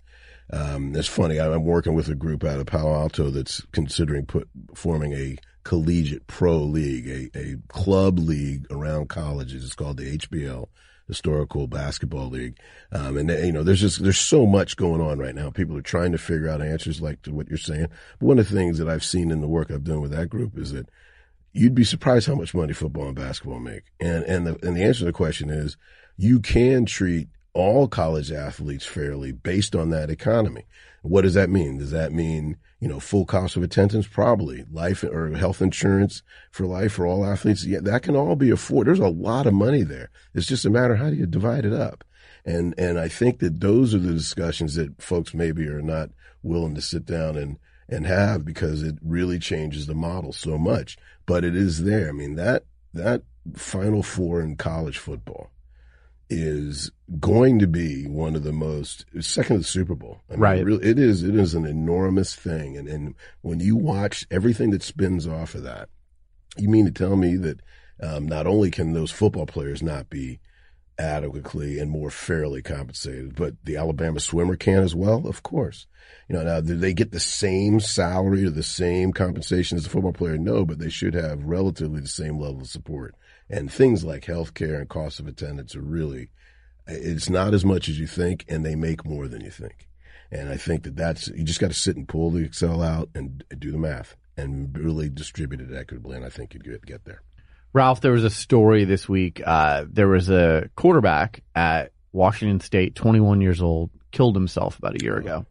Um, 0.50 0.96
it's 0.96 1.06
funny. 1.06 1.38
I'm 1.38 1.62
working 1.64 1.92
with 1.92 2.08
a 2.08 2.14
group 2.14 2.42
out 2.42 2.58
of 2.58 2.64
Palo 2.64 2.94
Alto 2.94 3.28
that's 3.28 3.60
considering 3.72 4.24
put 4.24 4.48
forming 4.74 5.12
a 5.12 5.36
collegiate 5.62 6.26
pro 6.26 6.56
league, 6.56 7.06
a, 7.06 7.38
a 7.38 7.56
club 7.68 8.18
league 8.18 8.66
around 8.70 9.10
colleges. 9.10 9.62
It's 9.62 9.74
called 9.74 9.98
the 9.98 10.16
HBL, 10.16 10.66
historical 11.08 11.66
basketball 11.66 12.28
league. 12.28 12.56
Um, 12.92 13.16
and 13.16 13.30
you 13.30 13.52
know, 13.52 13.64
there's 13.64 13.80
just, 13.80 14.02
there's 14.02 14.18
so 14.18 14.46
much 14.46 14.76
going 14.76 15.00
on 15.00 15.18
right 15.18 15.34
now. 15.34 15.50
People 15.50 15.76
are 15.76 15.82
trying 15.82 16.12
to 16.12 16.18
figure 16.18 16.48
out 16.48 16.62
answers 16.62 17.00
like 17.00 17.22
to 17.22 17.32
what 17.32 17.48
you're 17.48 17.58
saying. 17.58 17.88
But 18.20 18.26
one 18.26 18.38
of 18.38 18.48
the 18.48 18.54
things 18.54 18.78
that 18.78 18.88
I've 18.88 19.04
seen 19.04 19.30
in 19.30 19.40
the 19.40 19.48
work 19.48 19.70
I've 19.70 19.84
done 19.84 20.02
with 20.02 20.12
that 20.12 20.28
group 20.28 20.56
is 20.56 20.72
that 20.72 20.88
you'd 21.52 21.74
be 21.74 21.84
surprised 21.84 22.28
how 22.28 22.34
much 22.34 22.54
money 22.54 22.74
football 22.74 23.06
and 23.06 23.16
basketball 23.16 23.58
make. 23.58 23.84
And, 23.98 24.22
and 24.24 24.46
the, 24.46 24.58
and 24.62 24.76
the 24.76 24.84
answer 24.84 25.00
to 25.00 25.04
the 25.06 25.12
question 25.12 25.50
is 25.50 25.76
you 26.16 26.40
can 26.40 26.84
treat 26.84 27.28
all 27.54 27.88
college 27.88 28.30
athletes 28.30 28.84
fairly 28.84 29.32
based 29.32 29.74
on 29.74 29.90
that 29.90 30.10
economy. 30.10 30.66
What 31.02 31.22
does 31.22 31.34
that 31.34 31.50
mean? 31.50 31.78
Does 31.78 31.90
that 31.90 32.12
mean, 32.12 32.58
you 32.80 32.88
know, 32.88 33.00
full 33.00 33.24
cost 33.24 33.56
of 33.56 33.62
attendance? 33.62 34.06
Probably. 34.06 34.64
Life 34.70 35.02
or 35.02 35.30
health 35.36 35.60
insurance 35.60 36.22
for 36.50 36.66
life 36.66 36.92
for 36.92 37.06
all 37.06 37.24
athletes? 37.24 37.64
Yeah, 37.64 37.80
that 37.82 38.02
can 38.02 38.16
all 38.16 38.36
be 38.36 38.50
afforded. 38.50 38.88
There's 38.88 39.06
a 39.06 39.08
lot 39.08 39.46
of 39.46 39.54
money 39.54 39.82
there. 39.82 40.10
It's 40.34 40.46
just 40.46 40.64
a 40.64 40.70
matter 40.70 40.94
of 40.94 41.00
how 41.00 41.10
do 41.10 41.16
you 41.16 41.26
divide 41.26 41.64
it 41.64 41.72
up? 41.72 42.04
And, 42.44 42.74
and 42.78 42.98
I 42.98 43.08
think 43.08 43.40
that 43.40 43.60
those 43.60 43.94
are 43.94 43.98
the 43.98 44.12
discussions 44.12 44.74
that 44.76 45.02
folks 45.02 45.34
maybe 45.34 45.66
are 45.66 45.82
not 45.82 46.10
willing 46.42 46.74
to 46.76 46.80
sit 46.80 47.04
down 47.04 47.36
and, 47.36 47.58
and 47.88 48.06
have 48.06 48.44
because 48.44 48.82
it 48.82 48.96
really 49.02 49.38
changes 49.38 49.86
the 49.86 49.94
model 49.94 50.32
so 50.32 50.56
much. 50.56 50.96
But 51.26 51.44
it 51.44 51.56
is 51.56 51.84
there. 51.84 52.08
I 52.08 52.12
mean, 52.12 52.36
that, 52.36 52.64
that 52.94 53.22
final 53.54 54.02
four 54.02 54.40
in 54.40 54.56
college 54.56 54.98
football 54.98 55.50
is 56.30 56.90
going 57.18 57.58
to 57.58 57.66
be 57.66 58.06
one 58.06 58.36
of 58.36 58.42
the 58.42 58.52
most 58.52 59.06
second 59.20 59.56
to 59.56 59.58
the 59.58 59.64
Super 59.64 59.94
Bowl. 59.94 60.20
I 60.28 60.32
mean, 60.32 60.40
right. 60.40 60.64
Really, 60.64 60.84
it 60.84 60.98
is. 60.98 61.22
It 61.22 61.34
is 61.34 61.54
an 61.54 61.64
enormous 61.64 62.34
thing, 62.34 62.76
and 62.76 62.88
and 62.88 63.14
when 63.40 63.60
you 63.60 63.76
watch 63.76 64.26
everything 64.30 64.70
that 64.70 64.82
spins 64.82 65.26
off 65.26 65.54
of 65.54 65.62
that, 65.62 65.88
you 66.56 66.68
mean 66.68 66.84
to 66.84 66.92
tell 66.92 67.16
me 67.16 67.36
that 67.36 67.60
um, 68.02 68.26
not 68.26 68.46
only 68.46 68.70
can 68.70 68.92
those 68.92 69.10
football 69.10 69.46
players 69.46 69.82
not 69.82 70.10
be 70.10 70.40
adequately 70.98 71.78
and 71.78 71.90
more 71.90 72.10
fairly 72.10 72.60
compensated, 72.60 73.36
but 73.36 73.54
the 73.64 73.76
Alabama 73.76 74.18
swimmer 74.18 74.56
can 74.56 74.82
as 74.82 74.94
well. 74.94 75.26
Of 75.26 75.42
course, 75.42 75.86
you 76.28 76.36
know 76.36 76.42
now 76.42 76.60
do 76.60 76.76
they 76.76 76.92
get 76.92 77.12
the 77.12 77.20
same 77.20 77.80
salary 77.80 78.44
or 78.44 78.50
the 78.50 78.62
same 78.62 79.12
compensation 79.12 79.78
as 79.78 79.84
the 79.84 79.90
football 79.90 80.12
player? 80.12 80.36
No, 80.36 80.64
but 80.64 80.78
they 80.78 80.90
should 80.90 81.14
have 81.14 81.44
relatively 81.44 82.00
the 82.00 82.08
same 82.08 82.38
level 82.38 82.60
of 82.60 82.68
support 82.68 83.14
and 83.50 83.72
things 83.72 84.04
like 84.04 84.24
healthcare 84.24 84.78
and 84.78 84.88
cost 84.88 85.20
of 85.20 85.26
attendance 85.26 85.74
are 85.74 85.82
really, 85.82 86.30
it's 86.86 87.30
not 87.30 87.54
as 87.54 87.64
much 87.64 87.88
as 87.88 87.98
you 87.98 88.06
think, 88.06 88.44
and 88.48 88.64
they 88.64 88.74
make 88.74 89.04
more 89.04 89.28
than 89.28 89.42
you 89.42 89.50
think. 89.50 89.88
And 90.30 90.48
I 90.48 90.56
think 90.56 90.82
that 90.82 90.96
that's, 90.96 91.28
you 91.28 91.44
just 91.44 91.60
got 91.60 91.68
to 91.68 91.76
sit 91.76 91.96
and 91.96 92.06
pull 92.06 92.30
the 92.30 92.44
Excel 92.44 92.82
out 92.82 93.08
and 93.14 93.42
do 93.58 93.72
the 93.72 93.78
math 93.78 94.16
and 94.36 94.76
really 94.76 95.08
distribute 95.08 95.60
it 95.60 95.74
equitably. 95.74 96.16
And 96.16 96.24
I 96.24 96.28
think 96.28 96.54
you'd 96.54 96.64
get, 96.64 96.84
get 96.84 97.04
there. 97.04 97.22
Ralph, 97.72 98.00
there 98.00 98.12
was 98.12 98.24
a 98.24 98.30
story 98.30 98.84
this 98.84 99.08
week. 99.08 99.42
Uh, 99.44 99.84
there 99.90 100.08
was 100.08 100.30
a 100.30 100.70
quarterback 100.76 101.42
at 101.54 101.92
Washington 102.12 102.60
State, 102.60 102.94
21 102.94 103.40
years 103.40 103.62
old, 103.62 103.90
killed 104.10 104.34
himself 104.34 104.78
about 104.78 105.00
a 105.00 105.04
year 105.04 105.16
ago. 105.16 105.46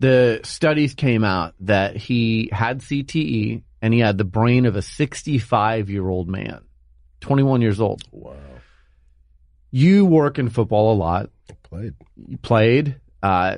The 0.00 0.40
studies 0.44 0.94
came 0.94 1.24
out 1.24 1.54
that 1.60 1.96
he 1.96 2.48
had 2.52 2.80
CTE 2.80 3.62
and 3.82 3.94
he 3.94 4.00
had 4.00 4.18
the 4.18 4.24
brain 4.24 4.66
of 4.66 4.76
a 4.76 4.82
65 4.82 5.90
year 5.90 6.08
old 6.08 6.28
man. 6.28 6.62
21 7.20 7.62
years 7.62 7.80
old. 7.80 8.02
Wow. 8.10 8.36
You 9.70 10.04
work 10.04 10.38
in 10.38 10.48
football 10.48 10.94
a 10.94 10.96
lot. 10.96 11.30
I 11.48 11.54
played. 11.62 11.94
You 12.16 12.38
played. 12.38 13.00
Uh, 13.22 13.56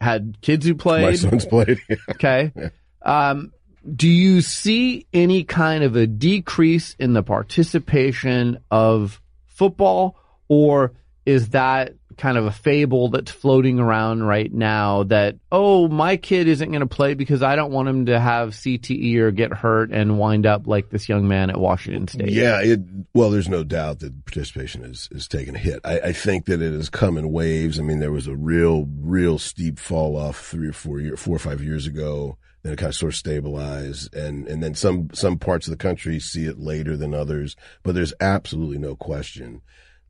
had 0.00 0.40
kids 0.40 0.66
who 0.66 0.74
played. 0.74 1.02
My 1.04 1.14
sons 1.14 1.46
played. 1.46 1.80
okay. 2.10 2.52
Yeah. 2.56 2.68
Um, 3.02 3.52
do 3.94 4.08
you 4.08 4.40
see 4.40 5.06
any 5.12 5.44
kind 5.44 5.84
of 5.84 5.96
a 5.96 6.06
decrease 6.06 6.94
in 6.98 7.12
the 7.12 7.22
participation 7.22 8.58
of 8.70 9.20
football, 9.46 10.16
or 10.48 10.92
is 11.26 11.50
that 11.50 11.94
kind 12.16 12.38
of 12.38 12.46
a 12.46 12.52
fable 12.52 13.08
that's 13.08 13.30
floating 13.30 13.78
around 13.78 14.22
right 14.22 14.52
now 14.52 15.04
that, 15.04 15.36
oh, 15.50 15.88
my 15.88 16.16
kid 16.16 16.48
isn't 16.48 16.70
going 16.70 16.80
to 16.80 16.86
play 16.86 17.14
because 17.14 17.42
I 17.42 17.56
don't 17.56 17.72
want 17.72 17.88
him 17.88 18.06
to 18.06 18.18
have 18.18 18.50
CTE 18.50 19.16
or 19.16 19.30
get 19.30 19.52
hurt 19.52 19.90
and 19.90 20.18
wind 20.18 20.46
up 20.46 20.66
like 20.66 20.90
this 20.90 21.08
young 21.08 21.28
man 21.28 21.50
at 21.50 21.58
Washington 21.58 22.08
State. 22.08 22.30
Yeah, 22.30 22.60
it, 22.60 22.80
well, 23.14 23.30
there's 23.30 23.48
no 23.48 23.64
doubt 23.64 24.00
that 24.00 24.24
participation 24.24 24.84
is, 24.84 25.08
is 25.12 25.28
taking 25.28 25.54
a 25.54 25.58
hit. 25.58 25.80
I, 25.84 26.00
I 26.00 26.12
think 26.12 26.46
that 26.46 26.62
it 26.62 26.72
has 26.72 26.88
come 26.88 27.18
in 27.18 27.32
waves. 27.32 27.78
I 27.78 27.82
mean, 27.82 28.00
there 28.00 28.12
was 28.12 28.26
a 28.26 28.36
real, 28.36 28.86
real 28.98 29.38
steep 29.38 29.78
fall 29.78 30.16
off 30.16 30.38
three 30.38 30.68
or 30.68 30.72
four 30.72 31.00
year, 31.00 31.16
four 31.16 31.36
or 31.36 31.40
five 31.40 31.62
years 31.62 31.86
ago. 31.86 32.38
Then 32.62 32.74
it 32.74 32.76
kind 32.76 32.90
of 32.90 32.94
sort 32.94 33.12
of 33.12 33.16
stabilized 33.16 34.14
and, 34.14 34.46
and 34.46 34.62
then 34.62 34.76
some, 34.76 35.10
some 35.12 35.36
parts 35.36 35.66
of 35.66 35.72
the 35.72 35.76
country 35.76 36.20
see 36.20 36.44
it 36.44 36.60
later 36.60 36.96
than 36.96 37.12
others, 37.12 37.56
but 37.82 37.96
there's 37.96 38.14
absolutely 38.20 38.78
no 38.78 38.94
question 38.94 39.62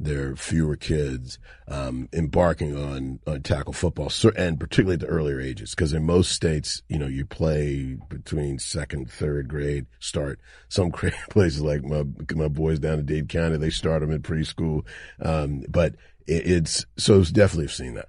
there 0.02 0.30
are 0.30 0.36
fewer 0.36 0.76
kids 0.76 1.38
um, 1.68 2.08
embarking 2.12 2.76
on, 2.76 3.20
on 3.26 3.42
tackle 3.42 3.72
football, 3.72 4.10
and 4.36 4.58
particularly 4.58 4.94
at 4.94 5.00
the 5.00 5.06
earlier 5.06 5.40
ages, 5.40 5.70
because 5.70 5.92
in 5.92 6.04
most 6.04 6.32
states, 6.32 6.82
you 6.88 6.98
know, 6.98 7.06
you 7.06 7.24
play 7.24 7.96
between 8.08 8.58
second, 8.58 9.10
third 9.10 9.48
grade 9.48 9.86
start. 10.00 10.40
Some 10.68 10.90
places 11.30 11.60
like 11.60 11.84
my 11.84 12.04
my 12.34 12.48
boys 12.48 12.78
down 12.78 12.98
in 12.98 13.06
Dade 13.06 13.28
County, 13.28 13.56
they 13.56 13.70
start 13.70 14.00
them 14.00 14.10
in 14.10 14.22
preschool, 14.22 14.84
um, 15.20 15.64
but 15.68 15.94
it, 16.26 16.46
it's 16.46 16.86
so 16.96 17.20
it's 17.20 17.30
definitely 17.30 17.68
seen 17.68 17.94
that. 17.94 18.08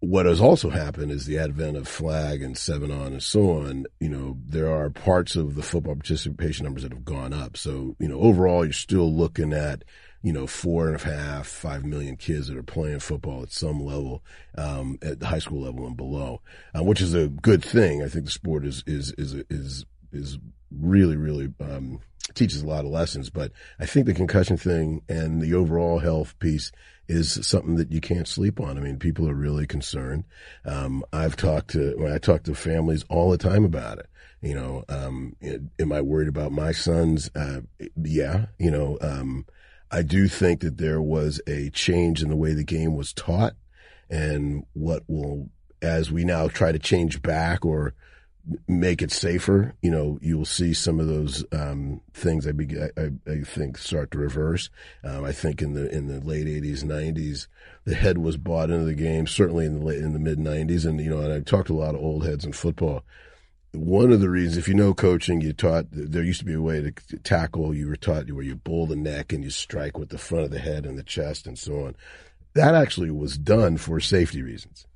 What 0.00 0.26
has 0.26 0.40
also 0.40 0.68
happened 0.68 1.12
is 1.12 1.26
the 1.26 1.38
advent 1.38 1.76
of 1.76 1.86
flag 1.86 2.42
and 2.42 2.58
seven 2.58 2.90
on 2.90 3.12
and 3.12 3.22
so 3.22 3.58
on. 3.60 3.86
You 4.00 4.08
know, 4.08 4.36
there 4.44 4.72
are 4.72 4.90
parts 4.90 5.36
of 5.36 5.54
the 5.54 5.62
football 5.62 5.94
participation 5.94 6.64
numbers 6.64 6.82
that 6.82 6.92
have 6.92 7.04
gone 7.04 7.32
up. 7.32 7.56
So, 7.56 7.94
you 8.00 8.08
know, 8.08 8.18
overall, 8.18 8.64
you're 8.64 8.72
still 8.72 9.14
looking 9.14 9.52
at 9.52 9.84
you 10.22 10.32
know, 10.32 10.46
four 10.46 10.88
and 10.88 10.96
a 10.96 11.04
half, 11.04 11.46
five 11.46 11.84
million 11.84 12.16
kids 12.16 12.48
that 12.48 12.56
are 12.56 12.62
playing 12.62 13.00
football 13.00 13.42
at 13.42 13.52
some 13.52 13.80
level, 13.80 14.22
um, 14.56 14.98
at 15.02 15.20
the 15.20 15.26
high 15.26 15.38
school 15.38 15.62
level 15.62 15.86
and 15.86 15.96
below, 15.96 16.40
uh, 16.76 16.82
which 16.82 17.00
is 17.00 17.14
a 17.14 17.28
good 17.28 17.64
thing. 17.64 18.02
I 18.02 18.08
think 18.08 18.26
the 18.26 18.30
sport 18.30 18.64
is, 18.64 18.84
is, 18.86 19.12
is, 19.18 19.34
is, 19.50 19.84
is 20.12 20.38
really, 20.70 21.16
really, 21.16 21.52
um, 21.60 22.00
teaches 22.34 22.62
a 22.62 22.66
lot 22.66 22.84
of 22.84 22.90
lessons, 22.90 23.30
but 23.30 23.50
I 23.80 23.86
think 23.86 24.06
the 24.06 24.14
concussion 24.14 24.56
thing 24.56 25.02
and 25.08 25.42
the 25.42 25.54
overall 25.54 25.98
health 25.98 26.38
piece 26.38 26.70
is 27.08 27.44
something 27.46 27.74
that 27.76 27.90
you 27.90 28.00
can't 28.00 28.28
sleep 28.28 28.60
on. 28.60 28.78
I 28.78 28.80
mean, 28.80 28.98
people 28.98 29.28
are 29.28 29.34
really 29.34 29.66
concerned. 29.66 30.24
Um, 30.64 31.04
I've 31.12 31.36
talked 31.36 31.70
to, 31.70 31.94
when 31.96 32.12
I 32.12 32.18
talk 32.18 32.44
to 32.44 32.54
families 32.54 33.04
all 33.08 33.30
the 33.30 33.38
time 33.38 33.64
about 33.64 33.98
it. 33.98 34.06
You 34.40 34.54
know, 34.54 34.84
um, 34.88 35.36
am 35.78 35.92
I 35.92 36.00
worried 36.00 36.28
about 36.28 36.52
my 36.52 36.72
sons? 36.72 37.30
Uh, 37.34 37.60
yeah, 38.02 38.46
you 38.58 38.70
know, 38.70 38.98
um, 39.00 39.46
I 39.92 40.02
do 40.02 40.26
think 40.26 40.60
that 40.60 40.78
there 40.78 41.02
was 41.02 41.40
a 41.46 41.68
change 41.70 42.22
in 42.22 42.30
the 42.30 42.36
way 42.36 42.54
the 42.54 42.64
game 42.64 42.96
was 42.96 43.12
taught 43.12 43.52
and 44.08 44.64
what 44.72 45.02
will, 45.06 45.50
as 45.82 46.10
we 46.10 46.24
now 46.24 46.48
try 46.48 46.72
to 46.72 46.78
change 46.78 47.20
back 47.20 47.64
or 47.64 47.94
make 48.66 49.02
it 49.02 49.12
safer, 49.12 49.74
you 49.82 49.90
know, 49.90 50.18
you 50.20 50.36
will 50.36 50.46
see 50.46 50.72
some 50.72 50.98
of 50.98 51.06
those 51.06 51.44
um, 51.52 52.00
things. 52.12 52.46
I, 52.46 52.52
be, 52.52 52.76
I, 52.80 53.10
I, 53.30 53.40
think 53.44 53.78
start 53.78 54.10
to 54.12 54.18
reverse. 54.18 54.68
Um, 55.04 55.24
I 55.24 55.32
think 55.32 55.62
in 55.62 55.74
the 55.74 55.88
in 55.94 56.08
the 56.08 56.20
late 56.20 56.46
'80s, 56.46 56.82
'90s, 56.82 57.46
the 57.84 57.94
head 57.94 58.18
was 58.18 58.36
bought 58.36 58.70
into 58.70 58.84
the 58.84 58.94
game. 58.94 59.26
Certainly 59.28 59.66
in 59.66 59.78
the 59.78 59.84
late, 59.84 59.98
in 59.98 60.12
the 60.12 60.18
mid 60.18 60.38
'90s, 60.38 60.84
and 60.84 61.00
you 61.00 61.10
know, 61.10 61.20
and 61.20 61.32
I 61.32 61.40
talked 61.40 61.68
to 61.68 61.76
a 61.76 61.78
lot 61.78 61.94
of 61.94 62.00
old 62.00 62.26
heads 62.26 62.44
in 62.44 62.52
football 62.52 63.04
one 63.72 64.12
of 64.12 64.20
the 64.20 64.28
reasons, 64.28 64.58
if 64.58 64.68
you 64.68 64.74
know 64.74 64.92
coaching, 64.94 65.40
you 65.40 65.52
taught 65.52 65.86
there 65.90 66.22
used 66.22 66.40
to 66.40 66.44
be 66.44 66.54
a 66.54 66.60
way 66.60 66.80
to 66.82 67.18
tackle. 67.18 67.74
You 67.74 67.88
were 67.88 67.96
taught 67.96 68.30
where 68.30 68.44
you 68.44 68.54
bull 68.54 68.86
the 68.86 68.96
neck 68.96 69.32
and 69.32 69.42
you 69.42 69.50
strike 69.50 69.98
with 69.98 70.10
the 70.10 70.18
front 70.18 70.44
of 70.44 70.50
the 70.50 70.58
head 70.58 70.84
and 70.84 70.98
the 70.98 71.02
chest 71.02 71.46
and 71.46 71.58
so 71.58 71.86
on. 71.86 71.96
That 72.54 72.74
actually 72.74 73.10
was 73.10 73.38
done 73.38 73.78
for 73.78 73.98
safety 73.98 74.42
reasons. 74.42 74.86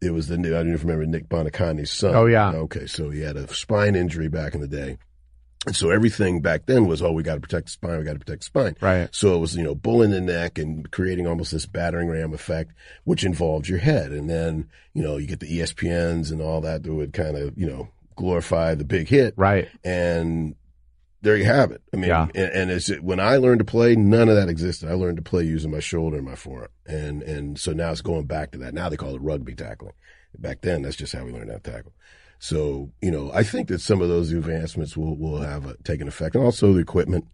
It 0.00 0.12
was 0.12 0.28
the 0.28 0.38
new—I 0.38 0.58
don't 0.58 0.72
even 0.72 0.88
remember 0.88 1.06
Nick 1.06 1.28
Buoniconti's 1.28 1.90
son. 1.90 2.14
Oh 2.14 2.26
yeah. 2.26 2.52
Okay, 2.52 2.86
so 2.86 3.10
he 3.10 3.20
had 3.20 3.36
a 3.36 3.52
spine 3.52 3.94
injury 3.94 4.28
back 4.28 4.54
in 4.54 4.60
the 4.60 4.68
day. 4.68 4.96
And 5.66 5.74
so 5.74 5.90
everything 5.90 6.40
back 6.40 6.66
then 6.66 6.86
was, 6.86 7.02
oh, 7.02 7.10
we 7.12 7.24
got 7.24 7.34
to 7.34 7.40
protect 7.40 7.66
the 7.66 7.72
spine. 7.72 7.98
We 7.98 8.04
got 8.04 8.12
to 8.12 8.20
protect 8.20 8.42
the 8.42 8.46
spine. 8.46 8.76
Right. 8.80 9.08
So 9.12 9.34
it 9.34 9.38
was, 9.38 9.56
you 9.56 9.64
know, 9.64 9.74
bulling 9.74 10.12
the 10.12 10.20
neck 10.20 10.56
and 10.56 10.88
creating 10.90 11.26
almost 11.26 11.50
this 11.50 11.66
battering 11.66 12.08
ram 12.08 12.32
effect, 12.32 12.72
which 13.04 13.24
involved 13.24 13.68
your 13.68 13.80
head. 13.80 14.12
And 14.12 14.30
then, 14.30 14.70
you 14.94 15.02
know, 15.02 15.16
you 15.16 15.26
get 15.26 15.40
the 15.40 15.58
ESPNs 15.58 16.30
and 16.30 16.40
all 16.40 16.60
that 16.60 16.84
that 16.84 16.94
would 16.94 17.12
kind 17.12 17.36
of, 17.36 17.58
you 17.58 17.66
know, 17.66 17.88
glorify 18.18 18.74
the 18.74 18.84
big 18.84 19.08
hit. 19.08 19.34
Right. 19.36 19.68
And 19.82 20.54
there 21.22 21.36
you 21.36 21.44
have 21.44 21.70
it. 21.70 21.80
I 21.92 21.96
mean, 21.96 22.10
yeah. 22.10 22.28
and, 22.34 22.52
and 22.52 22.70
it's, 22.70 22.88
when 22.88 23.20
I 23.20 23.36
learned 23.36 23.60
to 23.60 23.64
play, 23.64 23.96
none 23.96 24.28
of 24.28 24.36
that 24.36 24.48
existed. 24.48 24.88
I 24.88 24.94
learned 24.94 25.16
to 25.16 25.22
play 25.22 25.44
using 25.44 25.70
my 25.70 25.80
shoulder 25.80 26.18
and 26.18 26.26
my 26.26 26.34
forearm. 26.34 26.70
And, 26.86 27.22
and 27.22 27.58
so 27.58 27.72
now 27.72 27.90
it's 27.90 28.02
going 28.02 28.26
back 28.26 28.52
to 28.52 28.58
that. 28.58 28.74
Now 28.74 28.88
they 28.88 28.96
call 28.96 29.14
it 29.14 29.22
rugby 29.22 29.54
tackling. 29.54 29.94
Back 30.38 30.60
then, 30.60 30.82
that's 30.82 30.96
just 30.96 31.14
how 31.14 31.24
we 31.24 31.32
learned 31.32 31.50
how 31.50 31.56
to 31.58 31.70
tackle. 31.70 31.92
So, 32.38 32.92
you 33.00 33.10
know, 33.10 33.32
I 33.32 33.42
think 33.42 33.68
that 33.68 33.80
some 33.80 34.00
of 34.00 34.08
those 34.08 34.30
advancements 34.32 34.96
will, 34.96 35.16
will 35.16 35.40
have 35.40 35.66
a, 35.66 35.76
take 35.82 36.00
an 36.00 36.08
effect. 36.08 36.36
And 36.36 36.44
also 36.44 36.72
the 36.72 36.80
equipment. 36.80 37.26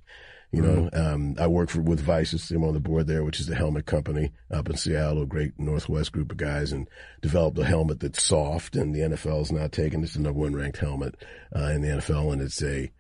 You 0.55 0.63
know, 0.63 0.91
mm-hmm. 0.93 1.15
um, 1.15 1.35
I 1.39 1.47
work 1.47 1.69
for 1.69 1.81
with 1.81 2.01
VICIS. 2.01 2.51
I'm 2.51 2.65
on 2.65 2.75
the 2.75 2.81
board 2.81 3.07
there, 3.07 3.25
which 3.25 3.41
is 3.41 3.47
the 3.47 3.57
helmet 3.57 3.87
company 3.87 4.31
up 4.51 4.69
in 4.69 4.77
Seattle, 4.77 5.23
a 5.23 5.27
great 5.27 5.59
Northwest 5.59 6.13
group 6.13 6.31
of 6.31 6.37
guys, 6.37 6.71
and 6.71 6.89
developed 7.23 7.59
a 7.59 7.65
helmet 7.65 8.01
that's 8.01 8.23
soft. 8.23 8.77
And 8.77 8.95
the 8.95 9.01
NFL 9.01 9.43
is 9.43 9.53
now 9.53 9.67
taking 9.67 10.03
it's 10.03 10.15
the 10.15 10.21
number 10.21 10.41
one 10.41 10.55
ranked 10.55 10.79
helmet 10.79 11.17
uh, 11.55 11.67
in 11.67 11.83
the 11.83 11.89
NFL, 11.89 12.33
and 12.33 12.43
it's 12.43 12.63
a 12.63 12.91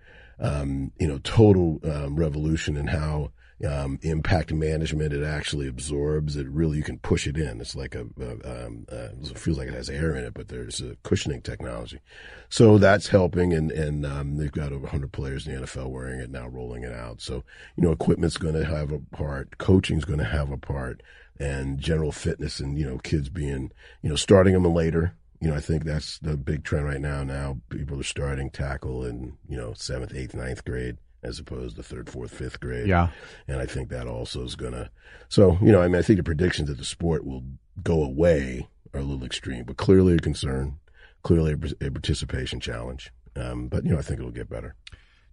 um, 0.40 0.90
you 0.98 1.06
know 1.06 1.18
total 1.18 1.78
um, 1.84 2.16
revolution 2.16 2.76
in 2.76 2.88
how 2.88 3.30
um, 3.64 3.98
impact 4.02 4.52
management 4.52 5.12
it 5.12 5.24
actually 5.24 5.68
absorbs. 5.68 6.36
It 6.36 6.48
really 6.48 6.78
you 6.78 6.82
can 6.82 6.98
push 6.98 7.26
it 7.26 7.36
in. 7.36 7.60
It's 7.60 7.76
like 7.76 7.94
a, 7.94 8.06
a 8.20 8.66
um, 8.66 8.86
uh, 8.90 9.08
it 9.22 9.38
feels 9.38 9.58
like 9.58 9.68
it 9.68 9.74
has 9.74 9.88
air 9.88 10.14
in 10.14 10.24
it, 10.24 10.34
but 10.34 10.48
there's 10.48 10.80
a 10.80 10.96
cushioning 11.02 11.42
technology. 11.42 12.00
So 12.48 12.78
that's 12.78 13.08
helping, 13.08 13.52
and 13.52 13.70
and 13.70 14.04
um, 14.04 14.36
they've 14.36 14.52
got 14.52 14.72
over 14.72 14.82
100 14.82 15.12
players 15.12 15.46
in 15.46 15.54
the 15.54 15.66
NFL 15.66 15.90
wearing 15.90 16.20
it 16.20 16.30
now, 16.30 16.48
rolling 16.48 16.82
it 16.82 16.92
out. 16.92 17.20
So 17.20 17.44
you 17.76 17.82
know, 17.84 17.92
equipment's 17.92 18.36
going 18.36 18.54
to 18.54 18.64
have 18.64 18.92
a 18.92 18.98
part, 18.98 19.58
coaching's 19.58 20.04
going 20.04 20.20
to 20.20 20.24
have 20.24 20.50
a 20.50 20.58
part, 20.58 21.02
and 21.38 21.78
general 21.78 22.12
fitness, 22.12 22.60
and 22.60 22.78
you 22.78 22.86
know, 22.86 22.98
kids 22.98 23.28
being 23.28 23.72
you 24.02 24.08
know 24.08 24.16
starting 24.16 24.54
them 24.54 24.64
later. 24.64 25.16
You 25.40 25.50
know, 25.50 25.56
I 25.56 25.60
think 25.60 25.84
that's 25.84 26.18
the 26.20 26.38
big 26.38 26.64
trend 26.64 26.86
right 26.86 27.00
now. 27.00 27.22
Now 27.22 27.60
people 27.68 28.00
are 28.00 28.04
starting 28.04 28.50
tackle 28.50 29.04
in 29.04 29.36
you 29.48 29.56
know 29.56 29.74
seventh, 29.74 30.14
eighth, 30.14 30.34
ninth 30.34 30.64
grade 30.64 30.96
as 31.24 31.38
opposed 31.38 31.76
to 31.76 31.82
third, 31.82 32.08
fourth, 32.10 32.32
fifth 32.32 32.60
grade. 32.60 32.86
Yeah. 32.86 33.08
And 33.48 33.60
I 33.60 33.66
think 33.66 33.88
that 33.88 34.06
also 34.06 34.44
is 34.44 34.56
going 34.56 34.72
to, 34.72 34.90
so, 35.28 35.58
you 35.62 35.72
know, 35.72 35.82
I 35.82 35.88
mean, 35.88 35.96
I 35.96 36.02
think 36.02 36.18
the 36.18 36.24
predictions 36.24 36.68
that 36.68 36.78
the 36.78 36.84
sport 36.84 37.24
will 37.24 37.42
go 37.82 38.04
away 38.04 38.68
are 38.92 39.00
a 39.00 39.02
little 39.02 39.24
extreme, 39.24 39.64
but 39.64 39.76
clearly 39.76 40.14
a 40.14 40.18
concern, 40.18 40.78
clearly 41.22 41.52
a, 41.52 41.86
a 41.86 41.90
participation 41.90 42.60
challenge. 42.60 43.10
Um, 43.34 43.68
but, 43.68 43.84
you 43.84 43.90
know, 43.90 43.98
I 43.98 44.02
think 44.02 44.20
it'll 44.20 44.30
get 44.30 44.48
better. 44.48 44.76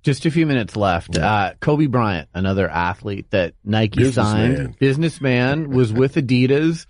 Just 0.02 0.26
a 0.26 0.32
few 0.32 0.48
minutes 0.48 0.76
left. 0.76 1.16
Yeah. 1.16 1.32
Uh, 1.32 1.54
Kobe 1.60 1.86
Bryant, 1.86 2.28
another 2.34 2.68
athlete 2.68 3.30
that 3.30 3.54
Nike 3.64 4.00
businessman. 4.00 4.56
signed, 4.56 4.80
businessman, 4.80 5.70
was 5.70 5.94
with 5.94 6.16
Adidas. 6.16 6.88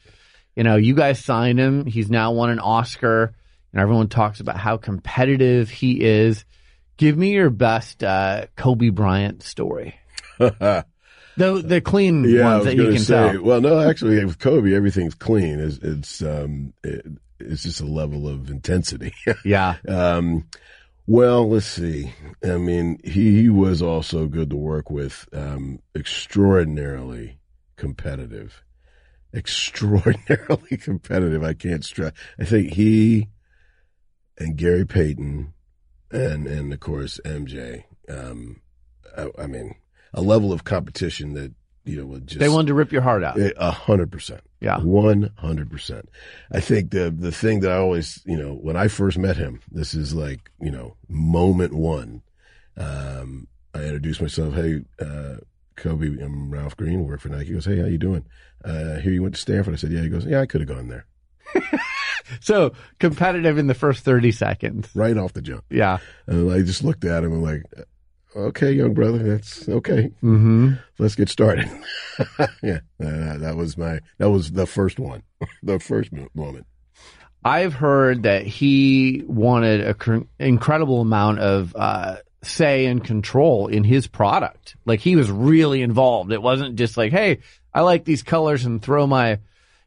You 0.56 0.64
know, 0.64 0.78
you 0.78 0.96
guys 0.96 1.20
signed 1.20 1.60
him. 1.60 1.86
He's 1.86 2.10
now 2.10 2.32
won 2.32 2.52
an 2.52 2.60
Oscar, 2.60 3.34
and 3.74 3.82
everyone 3.82 4.08
talks 4.08 4.40
about 4.40 4.58
how 4.58 4.78
competitive 4.78 5.70
he 5.70 6.02
is. 6.02 6.46
Give 7.02 7.18
me 7.18 7.32
your 7.32 7.50
best 7.50 8.04
uh, 8.04 8.46
Kobe 8.56 8.90
Bryant 8.90 9.42
story. 9.42 9.96
the 10.38 10.86
the 11.36 11.82
clean 11.84 12.24
yeah, 12.26 12.44
ones 12.44 12.66
that 12.66 12.76
you 12.76 12.90
can 12.90 13.00
say, 13.00 13.32
tell. 13.32 13.42
Well, 13.42 13.60
no, 13.60 13.80
actually, 13.80 14.24
with 14.24 14.38
Kobe, 14.38 14.76
everything's 14.76 15.16
clean. 15.16 15.60
It's 15.60 15.78
it's 15.78 16.22
um, 16.22 16.74
it, 16.84 17.04
it's 17.40 17.64
just 17.64 17.82
a 17.82 17.88
level 17.88 18.28
of 18.28 18.52
intensity. 18.52 19.14
yeah. 19.44 19.78
Um, 19.88 20.48
well, 21.08 21.50
let's 21.50 21.66
see. 21.66 22.14
I 22.44 22.58
mean, 22.58 23.00
he, 23.04 23.42
he 23.42 23.50
was 23.50 23.82
also 23.82 24.28
good 24.28 24.52
to 24.52 24.56
work 24.56 24.92
with. 24.92 25.28
Um, 25.34 25.80
extraordinarily 25.96 27.40
competitive. 27.78 28.62
Extraordinarily 29.34 30.78
competitive. 30.80 31.44
I 31.44 31.56
can't 31.56 31.84
stress. 31.84 32.14
I 32.38 32.46
think 32.46 32.74
he 32.74 33.30
and 34.38 34.56
Gary 34.56 34.86
Payton 34.86 35.56
and 36.12 36.48
and 36.48 36.74
of 36.74 36.80
course 36.80 37.20
MJ. 37.26 37.84
Um, 38.10 38.62
I, 39.18 39.30
I, 39.40 39.48
mean, 39.48 39.76
a 40.14 40.22
level 40.22 40.52
of 40.52 40.64
competition 40.64 41.34
that 41.34 41.54
you 41.86 41.98
know 41.98 42.06
would 42.06 42.28
just 42.28 42.40
they 42.40 42.50
wanted 42.50 42.68
to 42.68 42.74
rip 42.74 42.92
your 42.92 43.02
heart 43.02 43.24
out. 43.24 43.38
A 43.58 43.72
hundred 43.72 44.12
percent. 44.12 44.42
Yeah, 44.60 44.80
one 44.80 45.32
hundred 45.38 45.70
percent. 45.70 46.10
I 46.52 46.60
think 46.60 46.92
the 46.92 47.10
the 47.10 47.32
thing 47.32 47.62
that 47.62 47.72
I 47.72 47.78
always 47.78 48.22
you 48.26 48.38
know 48.38 48.54
when 48.54 48.76
I 48.76 48.88
first 48.88 49.18
met 49.18 49.38
him, 49.38 49.62
this 49.72 49.94
is 49.94 50.14
like 50.14 50.52
you 50.60 50.72
know 50.72 50.96
moment 51.08 51.74
one. 51.74 52.22
Um, 52.78 53.48
I 53.74 53.84
introduced 53.84 54.22
myself. 54.22 54.54
Hey, 54.54 54.82
uh, 55.00 55.38
Kobe, 55.76 56.22
I'm 56.22 56.52
Ralph 56.52 56.78
Green. 56.78 57.06
Work 57.06 57.22
for 57.22 57.30
Nike. 57.30 57.46
He 57.48 57.54
goes, 57.54 57.66
Hey, 57.66 57.80
how 57.80 57.88
you 57.88 57.98
doing? 57.98 58.26
Uh, 58.64 58.96
here 58.96 59.12
you 59.12 59.24
went 59.24 59.36
to 59.36 59.42
Stanford. 59.42 59.74
I 59.74 59.78
said, 59.78 59.92
Yeah. 59.92 60.02
He 60.02 60.10
goes, 60.10 60.26
Yeah, 60.26 60.42
I 60.42 60.46
could 60.46 60.62
have 60.62 60.70
gone 60.70 60.88
there. 60.88 61.06
so 62.42 62.74
competitive 63.00 63.58
in 63.58 63.68
the 63.68 63.74
first 63.74 64.04
30 64.04 64.32
seconds. 64.32 64.90
Right 64.94 65.18
off 65.18 65.34
the 65.34 65.42
jump. 65.42 65.64
Yeah. 65.70 66.00
And 66.28 66.52
I 66.52 66.62
just 66.62 66.84
looked 66.84 67.06
at 67.06 67.24
him 67.24 67.34
and 67.34 67.44
like, 67.44 67.64
okay, 68.36 68.72
young 68.72 68.94
brother, 68.94 69.20
that's 69.20 69.68
okay. 69.68 70.12
Mm-hmm. 70.24 70.74
Let's 71.00 71.16
get 71.16 71.30
started. 71.30 71.70
yeah, 72.64 72.80
uh, 73.04 73.38
that 73.38 73.56
was 73.56 73.78
my 73.78 74.00
that 74.18 74.30
was 74.30 74.52
the 74.52 74.68
first 74.68 75.00
one, 75.00 75.24
the 75.64 75.80
first 75.80 76.12
moment. 76.34 76.66
I've 77.44 77.74
heard 77.74 78.24
that 78.24 78.46
he 78.46 79.24
wanted 79.26 79.82
a 79.82 79.94
cr- 79.96 80.28
incredible 80.40 81.02
amount 81.02 81.40
of 81.40 81.76
uh, 81.76 82.18
say 82.44 82.86
and 82.86 83.04
control 83.04 83.68
in 83.68 83.84
his 83.84 84.08
product. 84.08 84.76
Like 84.86 85.00
he 85.00 85.16
was 85.16 85.30
really 85.32 85.82
involved. 85.82 86.32
It 86.32 86.42
wasn't 86.42 86.76
just 86.76 86.98
like, 86.98 87.12
hey, 87.12 87.40
I 87.74 87.82
like 87.82 88.06
these 88.06 88.22
colors 88.22 88.66
and 88.66 88.82
throw 88.82 89.08
my, 89.08 89.40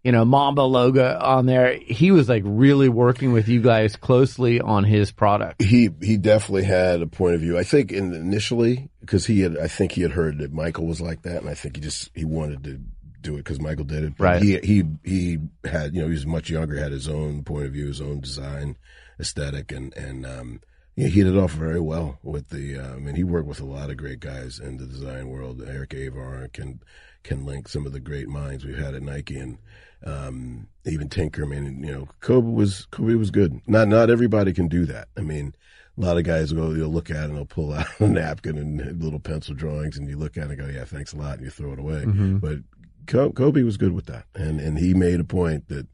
you 0.05 0.13
know, 0.13 0.25
Mamba 0.27 0.61
logo 0.61 1.19
on 1.19 1.47
there. 1.47 1.75
He 1.75 2.11
was 2.11 2.29
like 2.29 2.43
really 2.45 2.91
working 2.91 3.33
with 3.33 3.49
you 3.49 3.63
guys 3.63 3.97
closely 3.97 4.61
on 4.61 4.85
his 4.85 5.11
product. 5.11 5.63
He 5.63 5.89
he 6.03 6.19
definitely 6.19 6.65
had 6.65 7.01
a 7.01 7.07
point 7.07 7.35
of 7.35 7.41
view. 7.41 7.59
I 7.59 7.65
think 7.65 7.91
in 7.91 8.13
initially 8.13 8.91
because 9.01 9.27
he 9.27 9.41
had 9.41 9.57
I 9.57 9.67
think 9.67 9.93
he 9.93 10.03
had 10.03 10.13
heard 10.13 10.39
that 10.39 10.53
Michael 10.53 10.87
was 10.87 11.01
like 11.01 11.23
that, 11.23 11.39
and 11.39 11.49
I 11.49 11.55
think 11.55 11.77
he 11.77 11.83
just 11.83 12.11
he 12.15 12.27
wanted 12.27 12.65
to 12.65 12.81
do 13.23 13.35
it 13.35 13.39
because 13.39 13.61
Michael 13.61 13.87
did 13.87 14.05
it. 14.05 14.15
But 14.19 14.25
Right. 14.25 14.43
He 14.43 14.59
he 14.59 14.85
he 15.03 15.39
had 15.65 15.95
you 15.95 16.03
know 16.03 16.09
he 16.09 16.15
was 16.15 16.27
much 16.27 16.51
younger, 16.51 16.77
had 16.77 16.93
his 16.93 17.09
own 17.09 17.43
point 17.43 17.65
of 17.65 17.73
view, 17.73 17.87
his 17.87 18.03
own 18.03 18.21
design 18.21 18.77
aesthetic, 19.19 19.73
and 19.73 19.97
and 19.97 20.27
um, 20.27 20.61
yeah, 20.97 21.09
he 21.09 21.23
did 21.23 21.35
it 21.35 21.39
off 21.39 21.53
very 21.53 21.81
well 21.81 22.19
with 22.23 22.51
the. 22.51 22.79
Uh, 22.79 22.95
I 22.95 22.99
mean, 22.99 23.17
he 23.17 23.25
worked 23.25 23.49
with 23.49 23.61
a 23.61 23.65
lot 23.65 23.91
of 23.91 23.97
great 23.97 24.21
guys 24.21 24.61
in 24.61 24.77
the 24.77 24.87
design 24.87 25.29
world. 25.29 25.63
Eric 25.67 25.95
Avar 25.95 26.49
can 26.53 26.81
Ken 27.23 27.45
Link 27.45 27.69
some 27.69 27.87
of 27.87 27.93
the 27.93 28.01
great 28.01 28.29
minds 28.29 28.65
we've 28.65 28.79
had 28.79 28.95
at 28.95 29.03
Nike, 29.03 29.39
and 29.39 29.59
um, 30.05 30.69
even 30.85 31.09
Tinker. 31.09 31.45
I 31.45 31.47
mean, 31.49 31.83
you 31.83 31.93
know, 31.93 32.09
Kobe 32.21 32.51
was 32.51 32.87
Kobe 32.91 33.15
was 33.15 33.31
good. 33.31 33.61
Not 33.67 33.89
not 33.89 34.11
everybody 34.11 34.53
can 34.53 34.69
do 34.69 34.85
that. 34.87 35.09
I 35.17 35.21
mean. 35.21 35.55
A 35.97 36.01
lot 36.01 36.19
of 36.19 36.25
guys 36.25 36.53
go, 36.53 36.73
you'll 36.73 36.91
look 36.91 37.09
at 37.09 37.19
it 37.19 37.25
and 37.27 37.37
they'll 37.37 37.45
pull 37.45 37.73
out 37.79 37.87
a 38.01 38.09
napkin 38.09 38.59
and 38.59 39.01
little 39.01 39.21
pencil 39.21 39.55
drawings, 39.55 39.97
and 39.97 40.09
you 40.09 40.17
look 40.17 40.37
at 40.37 40.51
it 40.51 40.59
and 40.59 40.59
go, 40.59 40.67
"Yeah, 40.67 40.85
thanks 40.85 41.13
a 41.13 41.17
lot," 41.17 41.37
and 41.37 41.45
you 41.45 41.51
throw 41.51 41.73
it 41.73 41.79
away. 41.79 42.03
Mhm. 42.05 42.41
But 42.41 43.35
Kobe 43.37 43.63
was 43.63 43.77
good 43.77 43.93
with 43.93 44.07
that, 44.07 44.25
and 44.35 44.59
and 44.59 44.77
he 44.77 44.93
made 44.93 45.21
a 45.21 45.25
point 45.25 45.69
that 45.69 45.87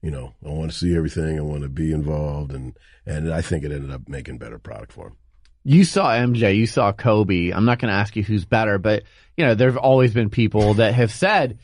you 0.00 0.12
know 0.12 0.32
I 0.46 0.50
want 0.50 0.70
to 0.70 0.78
see 0.78 0.94
everything, 0.96 1.38
I 1.38 1.42
want 1.42 1.64
to 1.64 1.68
be 1.68 1.90
involved, 1.90 2.52
and 2.52 2.78
and 3.04 3.34
I 3.34 3.40
think 3.40 3.64
it 3.64 3.72
ended 3.72 3.90
up 3.90 4.08
making 4.08 4.38
better 4.38 4.60
product 4.60 4.92
for 4.92 5.08
him. 5.08 5.16
You 5.64 5.82
saw 5.82 6.12
MJ, 6.12 6.56
you 6.56 6.68
saw 6.68 6.92
Kobe. 6.92 7.50
I'm 7.50 7.64
not 7.64 7.80
going 7.80 7.90
to 7.92 7.98
ask 7.98 8.14
you 8.14 8.22
who's 8.22 8.44
better, 8.44 8.78
but 8.78 9.02
you 9.36 9.44
know, 9.44 9.56
there've 9.56 9.76
always 9.76 10.14
been 10.14 10.30
people 10.30 10.74
that 10.74 10.94
have 10.94 11.10
said, 11.10 11.58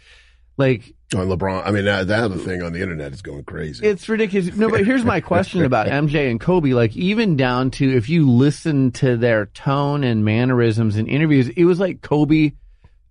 like, 0.57 0.97
On 1.15 1.29
LeBron, 1.29 1.63
I 1.65 1.71
mean 1.71 1.85
that, 1.85 2.09
that 2.09 2.25
other 2.25 2.37
thing 2.39 2.63
on 2.63 2.73
the 2.73 2.81
internet 2.83 3.13
is 3.13 3.23
going 3.23 3.45
crazy. 3.45 3.87
It's 3.87 4.09
ridiculous. 4.09 4.57
No, 4.57 4.69
but 4.71 4.85
here's 4.85 5.05
my 5.05 5.21
question 5.21 5.65
about 5.67 5.87
MJ 5.87 6.31
and 6.31 6.41
Kobe. 6.41 6.71
Like, 6.73 6.97
even 6.97 7.37
down 7.37 7.71
to 7.73 7.89
if 7.97 8.09
you 8.09 8.29
listen 8.31 8.91
to 8.93 9.17
their 9.17 9.47
tone 9.47 10.03
and 10.03 10.25
mannerisms 10.25 10.97
in 10.97 11.07
interviews, 11.07 11.49
it 11.51 11.65
was 11.67 11.79
like 11.79 12.01
Kobe 12.01 12.53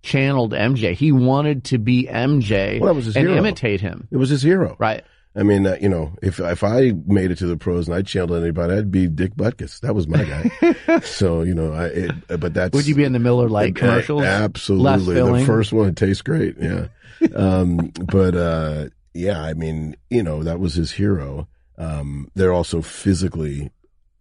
channeled 0.02 0.52
MJ. 0.52 0.92
He 0.94 1.12
wanted 1.12 1.64
to 1.64 1.78
be 1.78 2.06
MJ 2.06 2.80
Well, 2.80 2.88
that 2.88 2.94
was 2.94 3.06
his 3.06 3.16
and 3.16 3.26
hero. 3.28 3.38
imitate 3.38 3.80
him. 3.80 4.06
It 4.10 4.16
was 4.18 4.28
his 4.28 4.42
hero, 4.42 4.76
right? 4.78 5.02
I 5.36 5.42
mean, 5.42 5.66
uh, 5.66 5.76
you 5.80 5.88
know, 5.88 6.12
if 6.22 6.38
if 6.40 6.62
I 6.62 6.92
made 7.06 7.30
it 7.30 7.38
to 7.38 7.46
the 7.46 7.56
pros 7.56 7.88
and 7.88 7.96
I 7.96 8.02
channeled 8.02 8.40
anybody, 8.42 8.74
I'd 8.74 8.90
be 8.92 9.08
Dick 9.08 9.34
Butkus. 9.34 9.80
That 9.80 9.94
was 9.94 10.06
my 10.06 10.22
guy. 10.24 11.00
so 11.02 11.42
you 11.42 11.54
know, 11.54 11.72
I 11.72 11.86
it, 11.86 12.12
but 12.40 12.54
that's 12.54 12.72
Would 12.74 12.86
you 12.86 12.94
be 12.94 13.02
in 13.04 13.12
the 13.12 13.18
Miller 13.18 13.48
Lite 13.48 13.76
Uh, 13.76 13.80
commercials? 13.80 14.22
Absolutely. 14.24 15.14
The 15.14 15.44
first 15.46 15.72
one 15.72 15.94
tastes 15.94 16.22
great. 16.22 16.56
Yeah. 16.60 16.86
Um, 17.34 17.92
but, 18.06 18.34
uh, 18.34 18.88
yeah, 19.12 19.40
I 19.40 19.54
mean, 19.54 19.96
you 20.10 20.22
know, 20.22 20.42
that 20.42 20.60
was 20.60 20.74
his 20.74 20.92
hero. 20.92 21.48
Um, 21.78 22.30
they're 22.34 22.52
also 22.52 22.82
physically, 22.82 23.70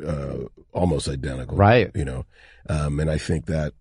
uh, 0.06 0.38
almost 0.72 1.08
identical. 1.08 1.58
Right. 1.58 1.92
You 1.96 2.06
know, 2.06 2.26
um, 2.70 3.00
and 3.00 3.10
I 3.10 3.18
think 3.18 3.46
that, 3.48 3.74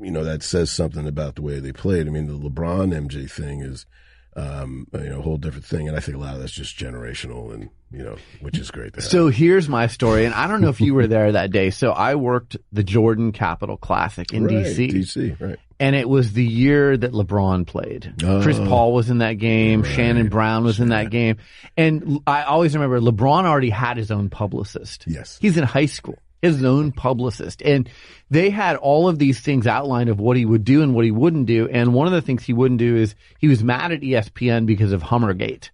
you 0.00 0.10
know, 0.10 0.24
that 0.24 0.42
says 0.42 0.70
something 0.70 1.06
about 1.06 1.34
the 1.34 1.42
way 1.42 1.58
they 1.60 1.72
played. 1.72 2.06
I 2.06 2.10
mean, 2.10 2.26
the 2.26 2.38
LeBron 2.48 2.92
MJ 2.92 3.30
thing 3.30 3.62
is, 3.62 3.86
um, 4.34 4.86
you 4.94 5.10
know, 5.10 5.18
a 5.18 5.22
whole 5.22 5.36
different 5.36 5.66
thing. 5.66 5.88
And 5.88 5.96
I 5.96 6.00
think 6.00 6.16
a 6.16 6.20
lot 6.20 6.34
of 6.34 6.40
that's 6.40 6.52
just 6.52 6.78
generational 6.78 7.52
and, 7.52 7.68
you 7.90 8.02
know, 8.02 8.16
which 8.40 8.58
is 8.58 8.70
great. 8.70 8.94
To 8.94 9.00
have. 9.00 9.10
So 9.10 9.28
here's 9.28 9.68
my 9.68 9.86
story, 9.86 10.24
and 10.24 10.34
I 10.34 10.46
don't 10.46 10.62
know 10.62 10.70
if 10.70 10.80
you 10.80 10.94
were 10.94 11.06
there 11.06 11.32
that 11.32 11.50
day. 11.50 11.70
So 11.70 11.90
I 11.90 12.14
worked 12.14 12.56
the 12.72 12.82
Jordan 12.82 13.32
Capital 13.32 13.76
Classic 13.76 14.32
in 14.32 14.44
Right, 14.44 14.64
DC. 14.64 14.90
DC, 14.92 15.40
right. 15.40 15.58
And 15.82 15.96
it 15.96 16.08
was 16.08 16.32
the 16.32 16.44
year 16.44 16.96
that 16.96 17.10
LeBron 17.12 17.66
played. 17.66 18.14
Chris 18.42 18.58
Oh. 18.58 18.66
Paul 18.66 18.92
was 18.94 19.10
in 19.10 19.18
that 19.18 19.34
game. 19.34 19.82
Shannon 19.82 20.28
Brown 20.28 20.62
was 20.62 20.78
in 20.78 20.90
that 20.90 21.10
game. 21.10 21.38
And 21.76 22.20
I 22.26 22.44
always 22.44 22.74
remember 22.74 23.00
LeBron 23.00 23.44
already 23.44 23.70
had 23.70 23.96
his 23.96 24.10
own 24.12 24.30
publicist. 24.30 25.04
Yes. 25.08 25.38
He's 25.40 25.56
in 25.56 25.64
high 25.64 25.86
school. 25.86 26.18
His 26.40 26.62
own 26.64 26.92
publicist. 26.92 27.62
And 27.62 27.88
they 28.30 28.50
had 28.50 28.76
all 28.76 29.08
of 29.08 29.18
these 29.18 29.40
things 29.40 29.66
outlined 29.66 30.08
of 30.08 30.20
what 30.20 30.36
he 30.36 30.44
would 30.44 30.64
do 30.64 30.82
and 30.82 30.94
what 30.94 31.04
he 31.04 31.10
wouldn't 31.10 31.46
do. 31.46 31.68
And 31.68 31.92
one 31.92 32.06
of 32.06 32.12
the 32.12 32.22
things 32.22 32.44
he 32.44 32.52
wouldn't 32.52 32.78
do 32.78 32.96
is 32.96 33.14
he 33.38 33.48
was 33.48 33.62
mad 33.64 33.90
at 33.92 34.00
ESPN 34.02 34.66
because 34.66 34.92
of 34.92 35.02
Hummergate. 35.02 35.70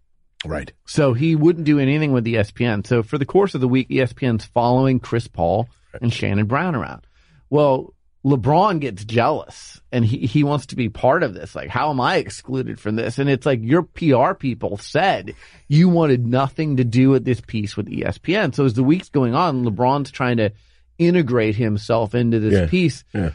Right. 0.47 0.73
So 0.87 1.13
he 1.13 1.37
wouldn't 1.37 1.67
do 1.67 1.79
anything 1.79 2.13
with 2.13 2.25
ESPN. 2.25 2.87
So 2.87 3.03
for 3.03 3.19
the 3.19 3.27
course 3.27 3.55
of 3.55 3.61
the 3.61 3.69
week, 3.69 3.89
ESPN's 3.91 4.47
following 4.47 5.01
Chris 5.01 5.27
Paul 5.29 5.69
and 6.01 6.13
Shannon 6.13 6.47
Brown 6.47 6.75
around. 6.75 7.07
Well, 7.51 7.93
LeBron 8.29 8.81
gets 8.81 9.05
jealous 9.05 9.81
and 9.91 10.05
he, 10.05 10.19
he 10.27 10.45
wants 10.45 10.67
to 10.67 10.77
be 10.77 10.89
part 10.89 11.23
of 11.23 11.35
this. 11.35 11.55
Like, 11.55 11.69
how 11.69 11.91
am 11.91 12.01
I 12.01 12.17
excluded 12.17 12.79
from 12.79 12.97
this? 12.97 13.19
And 13.19 13.29
it's 13.31 13.47
like 13.47 13.61
your 13.63 13.83
PR 13.83 14.35
people 14.35 14.77
said 14.77 15.35
you 15.69 15.89
wanted 15.89 16.27
nothing 16.27 16.77
to 16.77 16.85
do 16.85 17.11
with 17.11 17.25
this 17.25 17.41
piece 17.41 17.77
with 17.77 17.87
ESPN. 17.89 18.55
So 18.55 18.65
as 18.65 18.75
the 18.75 18.83
week's 18.85 19.09
going 19.09 19.35
on, 19.35 19.65
LeBron's 19.65 20.11
trying 20.11 20.37
to 20.39 20.53
integrate 20.99 21.57
himself 21.57 22.15
into 22.15 22.39
this 22.41 22.53
Yeah. 22.55 22.67
piece 22.67 23.05
Yeah. 23.15 23.31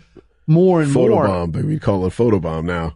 more 0.48 0.82
and 0.82 0.92
more. 0.92 1.26
Photobomb, 1.26 1.52
but 1.54 1.64
we 1.64 1.80
call 1.80 2.06
it 2.06 2.14
photobomb 2.14 2.66
now. 2.66 2.96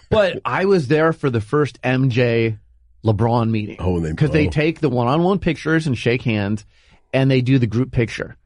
But 0.10 0.40
I 0.44 0.64
was 0.66 0.88
there 0.88 1.12
for 1.12 1.30
the 1.30 1.40
first 1.40 1.80
MJ 1.82 2.58
LeBron 3.04 3.50
meeting. 3.50 3.76
Oh, 3.78 3.96
and 3.96 4.04
they- 4.04 4.10
because 4.10 4.30
they 4.30 4.46
oh. 4.48 4.50
take 4.50 4.80
the 4.80 4.88
one-on-one 4.88 5.38
pictures 5.38 5.86
and 5.86 5.96
shake 5.96 6.22
hands, 6.22 6.64
and 7.12 7.30
they 7.30 7.40
do 7.40 7.58
the 7.58 7.66
group 7.66 7.92
picture. 7.92 8.36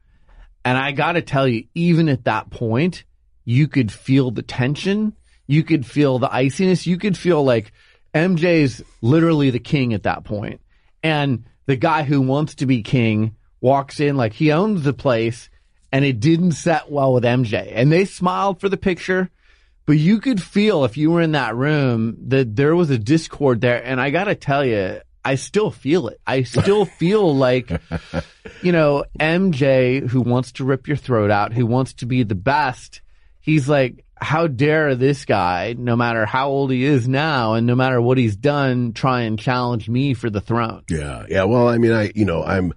And 0.65 0.77
I 0.77 0.91
got 0.91 1.13
to 1.13 1.21
tell 1.21 1.47
you, 1.47 1.65
even 1.73 2.09
at 2.09 2.25
that 2.25 2.49
point, 2.49 3.03
you 3.45 3.67
could 3.67 3.91
feel 3.91 4.31
the 4.31 4.41
tension. 4.41 5.15
You 5.47 5.63
could 5.63 5.85
feel 5.85 6.19
the 6.19 6.27
iciness. 6.27 6.85
You 6.85 6.97
could 6.97 7.17
feel 7.17 7.43
like 7.43 7.71
MJ's 8.13 8.83
literally 9.01 9.49
the 9.49 9.59
king 9.59 9.93
at 9.93 10.03
that 10.03 10.23
point. 10.23 10.61
And 11.01 11.45
the 11.65 11.75
guy 11.75 12.03
who 12.03 12.21
wants 12.21 12.55
to 12.55 12.65
be 12.65 12.83
king 12.83 13.35
walks 13.61 13.99
in 13.99 14.17
like 14.17 14.33
he 14.33 14.51
owns 14.51 14.83
the 14.83 14.93
place 14.93 15.49
and 15.91 16.05
it 16.05 16.19
didn't 16.19 16.51
set 16.53 16.91
well 16.91 17.13
with 17.13 17.23
MJ. 17.23 17.71
And 17.73 17.91
they 17.91 18.05
smiled 18.05 18.59
for 18.59 18.69
the 18.69 18.77
picture, 18.77 19.29
but 19.85 19.97
you 19.97 20.19
could 20.19 20.41
feel 20.41 20.85
if 20.85 20.97
you 20.97 21.11
were 21.11 21.21
in 21.21 21.31
that 21.31 21.55
room 21.55 22.15
that 22.27 22.55
there 22.55 22.75
was 22.75 22.89
a 22.89 22.97
discord 22.97 23.61
there. 23.61 23.83
And 23.83 23.99
I 23.99 24.09
got 24.09 24.25
to 24.25 24.35
tell 24.35 24.63
you, 24.63 25.01
I 25.23 25.35
still 25.35 25.71
feel 25.71 26.07
it. 26.07 26.19
I 26.25 26.43
still 26.43 26.85
feel 26.85 27.35
like, 27.35 27.69
you 28.61 28.71
know, 28.71 29.05
MJ 29.19 30.07
who 30.07 30.21
wants 30.21 30.53
to 30.53 30.65
rip 30.65 30.87
your 30.87 30.97
throat 30.97 31.31
out, 31.31 31.53
who 31.53 31.65
wants 31.65 31.93
to 31.95 32.05
be 32.05 32.23
the 32.23 32.35
best. 32.35 33.01
He's 33.41 33.67
like, 33.67 34.05
how 34.21 34.47
dare 34.47 34.95
this 34.95 35.25
guy, 35.25 35.75
no 35.77 35.95
matter 35.95 36.25
how 36.25 36.49
old 36.49 36.71
he 36.71 36.83
is 36.83 37.07
now 37.07 37.53
and 37.53 37.65
no 37.65 37.75
matter 37.75 38.01
what 38.01 38.17
he's 38.17 38.35
done, 38.35 38.93
try 38.93 39.21
and 39.21 39.39
challenge 39.39 39.89
me 39.89 40.13
for 40.13 40.29
the 40.29 40.41
throne. 40.41 40.83
Yeah, 40.89 41.25
yeah. 41.29 41.43
Well, 41.43 41.67
I 41.67 41.77
mean, 41.77 41.91
I 41.91 42.11
you 42.15 42.25
know, 42.25 42.43
I'm 42.43 42.73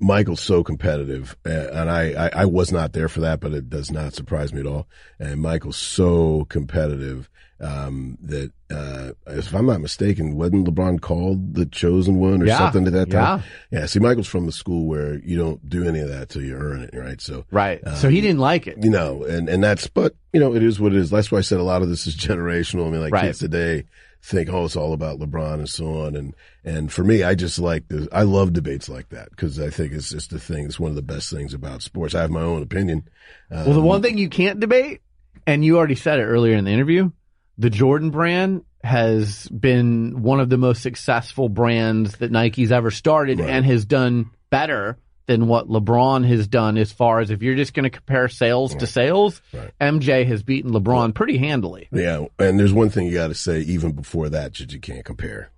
Michael's 0.00 0.40
so 0.40 0.62
competitive, 0.62 1.36
uh, 1.46 1.50
and 1.50 1.90
I, 1.90 2.26
I 2.26 2.30
I 2.42 2.44
was 2.44 2.70
not 2.70 2.92
there 2.92 3.08
for 3.08 3.20
that, 3.20 3.40
but 3.40 3.52
it 3.52 3.68
does 3.68 3.90
not 3.90 4.14
surprise 4.14 4.52
me 4.52 4.60
at 4.60 4.66
all. 4.66 4.86
And 5.18 5.40
Michael's 5.40 5.76
so 5.76 6.46
competitive 6.48 7.28
um, 7.60 8.18
that 8.22 8.50
uh, 8.70 9.12
if 9.28 9.54
I'm 9.54 9.66
not 9.66 9.80
mistaken, 9.80 10.36
wasn't 10.36 10.66
LeBron 10.66 11.00
called 11.00 11.54
the 11.54 11.66
chosen 11.66 12.16
one 12.16 12.42
or 12.42 12.46
Yeah, 12.46 12.58
something 12.58 12.86
at 12.86 12.92
that 12.92 13.10
time? 13.10 13.42
yeah. 13.70 13.80
Yeah. 13.80 13.86
See, 13.86 14.00
Michael's 14.00 14.26
from 14.26 14.46
the 14.46 14.52
school 14.52 14.86
where 14.86 15.16
you 15.20 15.36
don't 15.36 15.68
do 15.68 15.86
any 15.88 16.00
of 16.00 16.08
that 16.08 16.28
till 16.30 16.42
you 16.42 16.54
earn 16.56 16.82
it, 16.82 16.90
right? 16.94 17.20
So 17.20 17.44
Right. 17.50 17.80
so 17.96 18.08
he 18.08 18.20
didn't 18.20 18.40
like 18.40 18.66
it. 18.66 18.78
you 18.82 18.90
know, 18.90 19.22
and, 19.24 19.48
and 19.48 19.62
that's, 19.62 19.86
but, 19.86 20.14
you 20.32 20.40
know, 20.40 20.54
it 20.54 20.62
is 20.62 20.80
what 20.80 20.92
it 20.92 20.98
is. 20.98 21.10
That's 21.10 21.30
why 21.30 21.38
I 21.38 21.42
said 21.42 21.60
a 21.60 21.62
lot 21.64 21.82
of 21.82 21.88
this 21.88 22.06
is 22.06 22.16
generational. 22.16 22.86
I 22.86 22.90
mean, 22.90 23.00
like 23.00 23.12
Right. 23.12 23.22
kids 23.26 23.38
today 23.38 23.84
think, 24.22 24.48
oh, 24.50 24.64
it's 24.64 24.74
all 24.76 24.92
about 24.94 25.18
LeBron 25.20 25.54
and 25.54 25.68
so 25.68 26.06
on. 26.06 26.16
And, 26.16 26.34
and 26.64 26.90
for 26.92 27.04
me, 27.04 27.22
I 27.22 27.34
just 27.34 27.58
like 27.58 27.86
the, 27.88 28.08
I 28.10 28.22
love 28.22 28.52
debates 28.52 28.88
like 28.88 29.10
that 29.10 29.30
because 29.30 29.60
I 29.60 29.68
think 29.70 29.92
it's 29.92 30.10
just 30.10 30.30
the 30.30 30.40
thing. 30.40 30.64
It's 30.64 30.80
one 30.80 30.90
of 30.90 30.96
the 30.96 31.02
best 31.02 31.30
things 31.30 31.54
about 31.54 31.82
sports. 31.82 32.14
I 32.14 32.22
have 32.22 32.30
my 32.30 32.40
own 32.40 32.62
opinion. 32.62 33.06
Um, 33.50 33.66
Well, 33.66 33.74
the 33.74 33.80
one 33.82 34.02
thing 34.02 34.16
you 34.18 34.28
can't 34.30 34.58
debate, 34.60 35.02
and 35.46 35.62
you 35.64 35.76
already 35.76 35.94
said 35.94 36.18
it 36.20 36.24
earlier 36.24 36.56
in 36.56 36.64
the 36.64 36.70
interview, 36.70 37.10
the 37.58 37.70
Jordan 37.70 38.10
brand 38.10 38.64
has 38.82 39.48
been 39.48 40.22
one 40.22 40.40
of 40.40 40.48
the 40.50 40.58
most 40.58 40.82
successful 40.82 41.48
brands 41.48 42.16
that 42.18 42.30
Nike's 42.30 42.70
ever 42.72 42.90
started 42.90 43.40
Right. 43.40 43.48
and 43.50 43.64
has 43.64 43.84
done 43.86 44.30
better 44.50 44.98
than 45.26 45.46
what 45.46 45.68
LeBron 45.68 46.26
has 46.26 46.46
done 46.46 46.76
as 46.76 46.92
far 46.92 47.20
as 47.20 47.30
if 47.30 47.42
you're 47.42 47.54
just 47.54 47.72
going 47.72 47.84
to 47.84 47.90
compare 47.90 48.28
sales 48.28 48.74
to 48.74 48.86
sales, 48.86 49.40
Right. 49.54 49.70
MJ 49.80 50.26
has 50.26 50.42
beaten 50.42 50.70
LeBron 50.72 51.14
pretty 51.14 51.38
handily. 51.38 51.88
Yeah. 51.90 52.26
And 52.38 52.58
there's 52.60 52.74
one 52.74 52.90
thing 52.90 53.06
you 53.06 53.14
got 53.14 53.28
to 53.28 53.34
say, 53.34 53.60
even 53.60 53.92
before 53.92 54.28
that, 54.28 54.52
that 54.56 54.72
you 54.72 54.80
can't 54.80 55.02
compare. 55.04 55.50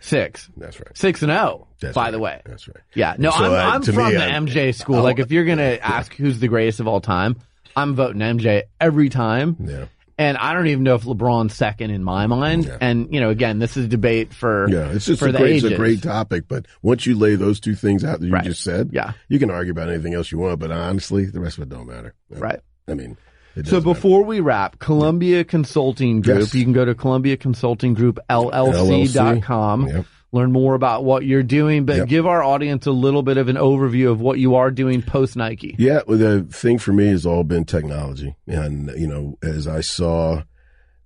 Six. 0.00 0.48
That's 0.56 0.78
right. 0.78 0.96
Six 0.96 1.22
and 1.22 1.32
oh, 1.32 1.66
That's 1.80 1.94
by 1.94 2.04
right. 2.04 2.10
the 2.12 2.18
way. 2.18 2.40
That's 2.44 2.68
right. 2.68 2.76
Yeah. 2.94 3.16
No, 3.18 3.30
So, 3.30 3.44
I'm, 3.44 3.52
uh, 3.52 3.74
I'm 3.74 3.82
from 3.82 3.96
me, 3.96 4.12
the 4.14 4.24
I- 4.24 4.30
MJ 4.38 4.74
school. 4.74 4.96
Oh, 4.98 5.02
like 5.02 5.18
if 5.18 5.32
you're 5.32 5.44
going 5.44 5.58
to 5.58 5.84
ask 5.84 6.14
who's 6.14 6.38
the 6.38 6.48
greatest 6.48 6.78
of 6.80 6.86
all 6.86 7.00
time, 7.00 7.36
I'm 7.74 7.94
voting 7.94 8.20
MJ 8.20 8.64
every 8.80 9.08
time. 9.08 9.56
Yeah. 9.60 9.86
And 10.18 10.36
I 10.36 10.52
don't 10.52 10.66
even 10.66 10.82
know 10.82 10.96
if 10.96 11.04
LeBron's 11.04 11.54
second 11.54 11.90
in 11.92 12.02
my 12.02 12.26
mind. 12.26 12.64
Yeah. 12.64 12.76
And 12.80 13.14
you 13.14 13.20
know, 13.20 13.30
again, 13.30 13.60
this 13.60 13.76
is 13.76 13.84
a 13.84 13.88
debate 13.88 14.34
for 14.34 14.68
Yeah, 14.68 14.90
it's 14.90 15.06
just 15.06 15.20
for 15.20 15.28
a 15.28 15.32
the 15.32 15.38
great, 15.38 15.62
it's 15.62 15.72
a 15.72 15.76
great 15.76 16.02
topic. 16.02 16.44
But 16.48 16.66
once 16.82 17.06
you 17.06 17.16
lay 17.16 17.36
those 17.36 17.60
two 17.60 17.74
things 17.76 18.04
out 18.04 18.18
that 18.20 18.26
you 18.26 18.32
Right. 18.32 18.44
just 18.44 18.62
said, 18.64 18.90
Yeah. 18.92 19.12
you 19.28 19.38
can 19.38 19.48
argue 19.50 19.70
about 19.70 19.88
anything 19.90 20.14
else 20.14 20.32
you 20.32 20.38
want. 20.38 20.58
But 20.58 20.72
honestly, 20.72 21.26
the 21.26 21.38
rest 21.40 21.56
of 21.58 21.62
it 21.62 21.68
don't 21.68 21.86
matter. 21.86 22.14
Uh, 22.34 22.40
right. 22.40 22.60
I 22.88 22.94
mean, 22.94 23.16
it 23.54 23.66
So 23.66 23.76
doesn't 23.76 23.86
matter. 23.86 23.94
before 23.94 24.24
we 24.24 24.40
wrap, 24.40 24.80
Columbia 24.80 25.44
Consulting 25.44 26.20
Group, 26.20 26.38
Yes. 26.40 26.54
you 26.54 26.64
can 26.64 26.72
go 26.72 26.84
to 26.84 26.94
Columbia 26.96 27.36
Consulting 27.36 27.94
Group 27.94 28.18
LLC.com. 28.28 29.86
Yep. 29.88 30.04
Learn 30.30 30.52
more 30.52 30.74
about 30.74 31.04
what 31.04 31.24
you're 31.24 31.42
doing, 31.42 31.86
but 31.86 31.96
Yep. 31.96 32.08
give 32.08 32.26
our 32.26 32.42
audience 32.42 32.86
a 32.86 32.90
little 32.92 33.22
bit 33.22 33.38
of 33.38 33.48
an 33.48 33.56
overview 33.56 34.10
of 34.10 34.20
what 34.20 34.38
you 34.38 34.56
are 34.56 34.70
doing 34.70 35.00
post 35.00 35.36
Nike. 35.36 35.74
Yeah, 35.78 36.02
well, 36.06 36.18
the 36.18 36.42
thing 36.50 36.78
for 36.78 36.92
me 36.92 37.06
has 37.08 37.24
all 37.24 37.44
been 37.44 37.64
technology. 37.64 38.34
And, 38.46 38.90
you 38.96 39.06
know, 39.06 39.38
as 39.42 39.66
I 39.66 39.80
saw 39.80 40.42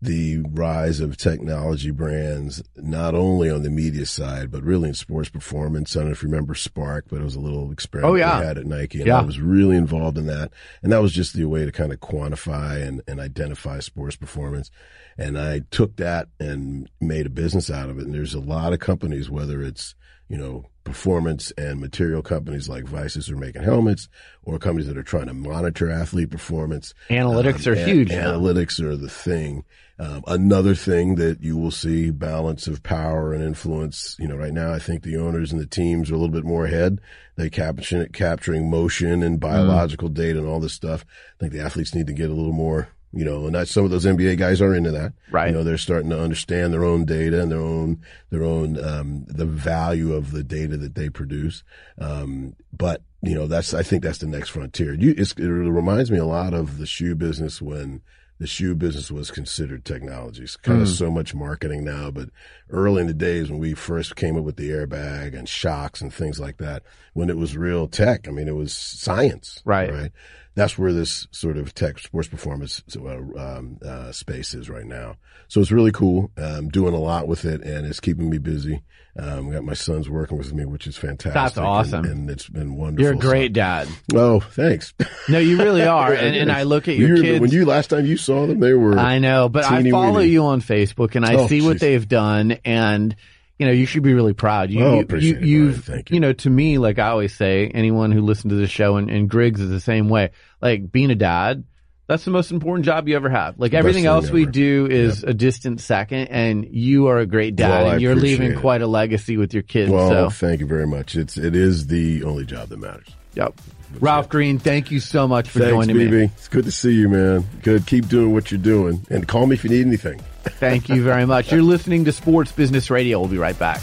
the 0.02 0.40
rise 0.50 0.98
of 0.98 1.16
technology 1.16 1.92
brands, 1.92 2.60
not 2.76 3.14
only 3.14 3.48
on 3.48 3.62
the 3.62 3.70
media 3.70 4.04
side, 4.04 4.50
but 4.50 4.64
really 4.64 4.88
in 4.88 4.94
sports 4.94 5.28
performance. 5.28 5.94
I 5.94 6.00
don't 6.00 6.08
know 6.08 6.12
if 6.12 6.22
you 6.24 6.28
remember 6.28 6.54
SPARQ, 6.54 7.02
but 7.08 7.20
it 7.20 7.24
was 7.24 7.36
a 7.36 7.40
little 7.40 7.70
experiment 7.70 8.12
Oh, 8.12 8.16
yeah. 8.16 8.40
we 8.40 8.44
had 8.46 8.58
at 8.58 8.66
Nike. 8.66 8.98
And 8.98 9.06
Yeah. 9.06 9.20
I 9.20 9.22
was 9.22 9.40
really 9.40 9.76
involved 9.76 10.18
in 10.18 10.26
that. 10.26 10.50
And 10.82 10.90
that 10.92 11.00
was 11.00 11.12
just 11.12 11.34
the 11.34 11.44
way 11.44 11.64
to 11.64 11.70
kind 11.70 11.92
of 11.92 12.00
quantify 12.00 12.82
and, 12.82 13.00
and 13.06 13.20
identify 13.20 13.78
sports 13.78 14.16
performance. 14.16 14.72
And 15.16 15.38
I 15.38 15.60
took 15.70 15.96
that 15.98 16.26
and 16.40 16.90
made 17.00 17.26
a 17.26 17.30
business 17.30 17.70
out 17.70 17.88
of 17.88 17.98
it. 18.00 18.04
And 18.04 18.12
there's 18.14 18.34
a 18.34 18.40
lot 18.40 18.72
of 18.72 18.80
companies, 18.80 19.30
whether 19.30 19.62
it's, 19.62 19.94
you 20.32 20.38
know, 20.38 20.64
performance 20.84 21.52
and 21.58 21.78
material 21.78 22.22
companies 22.22 22.66
like 22.66 22.84
VICIS 22.86 23.28
are 23.30 23.36
making 23.36 23.62
helmets 23.62 24.08
or 24.42 24.58
companies 24.58 24.86
that 24.88 24.96
are 24.96 25.02
trying 25.02 25.26
to 25.26 25.34
monitor 25.34 25.90
athlete 25.90 26.30
performance. 26.30 26.94
Analytics 27.10 27.66
are 27.66 27.74
a- 27.74 27.84
huge 27.84 28.08
now. 28.08 28.32
Analytics 28.38 28.80
are 28.80 28.96
the 28.96 29.10
thing. 29.10 29.64
Um, 29.98 30.24
another 30.26 30.74
thing 30.74 31.16
that 31.16 31.42
you 31.42 31.58
will 31.58 31.70
see 31.70 32.10
balance 32.10 32.66
of 32.66 32.82
power 32.82 33.34
and 33.34 33.44
influence. 33.44 34.16
You 34.18 34.26
know, 34.26 34.36
right 34.36 34.54
now 34.54 34.72
I 34.72 34.78
think 34.78 35.02
the 35.02 35.18
owners 35.18 35.52
and 35.52 35.60
the 35.60 35.66
teams 35.66 36.10
are 36.10 36.14
a 36.14 36.16
little 36.16 36.32
bit 36.32 36.44
more 36.46 36.64
ahead. 36.64 36.98
They 37.36 37.50
capture 37.50 38.06
capturing 38.06 38.70
motion 38.70 39.22
and 39.22 39.38
biological 39.38 40.08
data 40.08 40.38
and 40.38 40.48
all 40.48 40.60
this 40.60 40.72
stuff. 40.72 41.04
I 41.36 41.40
think 41.40 41.52
the 41.52 41.60
athletes 41.60 41.94
need 41.94 42.06
to 42.06 42.14
get 42.14 42.30
a 42.30 42.34
little 42.34 42.52
more. 42.54 42.88
You 43.14 43.26
know, 43.26 43.46
and 43.46 43.54
that's 43.54 43.70
some 43.70 43.84
of 43.84 43.90
those 43.90 44.06
NBA 44.06 44.38
guys 44.38 44.62
are 44.62 44.74
into 44.74 44.90
that. 44.92 45.12
Right. 45.30 45.48
You 45.48 45.54
know, 45.54 45.64
they're 45.64 45.76
starting 45.76 46.10
to 46.10 46.20
understand 46.20 46.72
their 46.72 46.84
own 46.84 47.04
data 47.04 47.42
and 47.42 47.52
their 47.52 47.60
own 47.60 48.00
their 48.30 48.42
own 48.42 48.82
um, 48.82 49.24
the 49.28 49.44
value 49.44 50.14
of 50.14 50.32
the 50.32 50.42
data 50.42 50.78
that 50.78 50.94
they 50.94 51.10
produce. 51.10 51.62
Um, 51.98 52.56
but 52.72 53.02
you 53.22 53.34
know, 53.34 53.46
that's 53.46 53.74
I 53.74 53.82
think 53.82 54.02
that's 54.02 54.18
the 54.18 54.26
next 54.26 54.48
frontier. 54.48 54.94
You, 54.94 55.14
it's, 55.16 55.32
it 55.32 55.46
reminds 55.46 56.10
me 56.10 56.18
a 56.18 56.24
lot 56.24 56.54
of 56.54 56.78
the 56.78 56.86
shoe 56.86 57.14
business 57.14 57.60
when 57.60 58.00
the 58.38 58.46
shoe 58.46 58.74
business 58.74 59.10
was 59.10 59.30
considered 59.30 59.84
technology. 59.84 60.42
It's 60.42 60.56
kind 60.56 60.82
of 60.82 60.88
so 60.88 61.12
much 61.12 61.32
marketing 61.32 61.84
now, 61.84 62.10
but 62.10 62.30
early 62.70 63.02
in 63.02 63.06
the 63.06 63.14
days 63.14 63.48
when 63.48 63.60
we 63.60 63.74
first 63.74 64.16
came 64.16 64.36
up 64.36 64.42
with 64.42 64.56
the 64.56 64.70
airbag 64.70 65.38
and 65.38 65.48
shocks 65.48 66.00
and 66.00 66.12
things 66.12 66.40
like 66.40 66.56
that, 66.56 66.82
when 67.12 67.30
it 67.30 67.36
was 67.36 67.56
real 67.56 67.86
tech, 67.86 68.26
I 68.26 68.32
mean, 68.32 68.48
it 68.48 68.56
was 68.56 68.72
science. 68.72 69.62
Right. 69.64 69.92
Right 69.92 70.12
that's 70.54 70.76
where 70.78 70.92
this 70.92 71.26
sort 71.30 71.56
of 71.56 71.74
tech 71.74 71.98
sports 71.98 72.28
performance 72.28 72.82
uh, 72.96 73.08
um, 73.08 73.78
uh, 73.84 74.12
space 74.12 74.54
is 74.54 74.68
right 74.68 74.84
now. 74.86 75.16
So 75.48 75.60
it's 75.60 75.72
really 75.72 75.92
cool. 75.92 76.30
I'm 76.36 76.68
doing 76.68 76.94
a 76.94 76.98
lot 77.00 77.26
with 77.28 77.44
it, 77.44 77.62
and 77.62 77.86
it's 77.86 78.00
keeping 78.00 78.28
me 78.30 78.38
busy. 78.38 78.82
Um, 79.18 79.50
got 79.50 79.62
my 79.64 79.74
sons 79.74 80.08
working 80.08 80.38
with 80.38 80.54
me, 80.54 80.64
which 80.64 80.86
is 80.86 80.96
fantastic. 80.96 81.34
That's 81.34 81.58
awesome. 81.58 82.04
and, 82.06 82.12
and 82.20 82.30
it's 82.30 82.48
been 82.48 82.76
wonderful. 82.76 83.02
You're 83.04 83.12
a 83.12 83.16
great 83.18 83.52
dad. 83.52 83.86
So- 84.10 84.18
oh, 84.18 84.40
thanks. 84.40 84.94
No, 85.28 85.38
you 85.38 85.58
really 85.58 85.82
are. 85.86 86.14
and, 86.14 86.34
and 86.34 86.50
I 86.50 86.62
look 86.62 86.88
at 86.88 86.96
your 86.96 87.16
You- 87.16 87.22
kids. 87.22 87.40
When 87.40 87.50
you 87.50 87.66
last 87.66 87.90
time 87.90 88.06
you 88.06 88.16
saw 88.16 88.46
them, 88.46 88.60
they 88.60 88.72
were. 88.72 88.98
I 88.98 89.18
know, 89.18 89.50
but 89.50 89.64
I 89.64 89.90
follow 89.90 90.18
weeny. 90.20 90.30
you 90.32 90.44
on 90.44 90.62
Facebook 90.62 91.14
and 91.14 91.26
I 91.26 91.34
Oh, 91.34 91.46
see 91.46 91.60
what 91.60 91.78
they've 91.78 92.08
done 92.08 92.52
and 92.64 93.14
you 93.62 93.68
know, 93.68 93.72
you 93.72 93.86
should 93.86 94.02
be 94.02 94.12
really 94.12 94.32
proud. 94.34 94.70
You, 94.70 94.84
Oh, 94.84 94.94
you, 94.96 95.00
appreciate 95.02 95.36
it, 95.36 95.42
you, 95.44 95.66
have 95.68 95.84
Thank 95.84 96.10
you 96.10 96.14
you. 96.14 96.20
know, 96.20 96.32
to 96.32 96.50
me, 96.50 96.78
like 96.78 96.98
I 96.98 97.08
always 97.10 97.32
say, 97.34 97.68
anyone 97.68 98.10
who 98.10 98.20
listens 98.22 98.50
to 98.50 98.56
the 98.56 98.66
show 98.66 98.96
and, 98.96 99.08
and 99.08 99.30
Griggs 99.30 99.60
is 99.60 99.70
the 99.70 99.78
same 99.80 100.08
way. 100.08 100.30
Like 100.60 100.90
being 100.90 101.12
a 101.12 101.14
dad, 101.14 101.62
that's 102.08 102.24
the 102.24 102.32
most 102.32 102.50
important 102.50 102.84
job 102.84 103.08
you 103.08 103.14
ever 103.14 103.30
have. 103.30 103.58
Like 103.60 103.72
everything 103.72 104.00
thing 104.02 104.06
else 104.06 104.30
we 104.30 104.44
do 104.46 104.88
is 104.90 105.22
a 105.22 105.32
distant 105.32 105.80
second, 105.80 106.26
and 106.28 106.66
you 106.68 107.06
are 107.06 107.18
a 107.18 107.26
great 107.26 107.54
dad, 107.54 107.84
Well, 107.84 107.92
and 107.92 108.02
you're 108.02 108.16
leaving 108.16 108.52
it. 108.52 108.58
quite 108.58 108.82
a 108.82 108.86
legacy 108.88 109.36
with 109.36 109.54
your 109.54 109.62
kids. 109.62 109.90
Well, 109.92 110.08
so, 110.08 110.30
thank 110.30 110.58
you 110.60 110.66
very 110.66 110.86
much. 110.88 111.14
It's 111.14 111.36
it 111.38 111.54
is 111.54 111.86
the 111.86 112.24
only 112.24 112.44
job 112.44 112.68
that 112.70 112.78
matters. 112.80 113.08
yep. 113.34 113.54
Ralph 114.00 114.28
Green, 114.28 114.58
thank 114.58 114.90
you 114.90 115.00
so 115.00 115.28
much 115.28 115.48
for 115.48 115.60
Thanks, 115.60 115.72
joining 115.72 115.96
me. 115.96 116.24
It's 116.24 116.48
good 116.48 116.64
to 116.64 116.72
see 116.72 116.92
you, 116.92 117.08
man. 117.08 117.44
Good. 117.62 117.86
Keep 117.86 118.08
doing 118.08 118.32
what 118.32 118.50
you're 118.50 118.58
doing, 118.60 119.04
and 119.10 119.28
call 119.28 119.46
me 119.46 119.54
if 119.54 119.64
you 119.64 119.70
need 119.70 119.86
anything. 119.86 120.20
Thank 120.42 120.88
you 120.88 121.02
very 121.02 121.24
much. 121.26 121.52
You're 121.52 121.62
listening 121.62 122.04
to 122.06 122.12
Sports 122.12 122.50
Business 122.52 122.90
Radio. 122.90 123.20
We'll 123.20 123.28
be 123.28 123.38
right 123.38 123.58
back. 123.58 123.80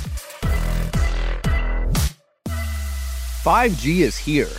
5G 3.44 4.00
is 4.00 4.18
here. 4.18 4.50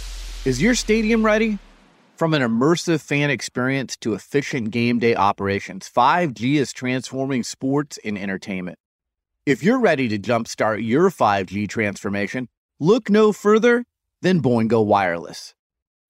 Is 0.47 0.63
your 0.63 0.75
stadium 0.75 1.25
ready? 1.25 1.59
From 2.17 2.35
an 2.35 2.43
immersive 2.43 3.01
fan 3.01 3.31
experience 3.31 3.97
to 3.99 4.15
efficient 4.15 4.71
game 4.71 4.99
day 4.99 5.15
operations, 5.15 5.91
5G 5.95 6.57
is 6.57 6.73
transforming 6.73 7.43
sports 7.43 7.99
and 8.05 8.19
entertainment. 8.19 8.79
If 9.47 9.63
you're 9.63 9.81
ready 9.81 10.09
to 10.09 10.19
jumpstart 10.19 10.87
your 10.87 11.11
5G 11.11 11.69
transformation, 11.69 12.49
look 12.79 13.11
no 13.11 13.33
further 13.33 13.85
than 14.23 14.43
Boingo 14.43 14.85
Wireless. 14.85 15.55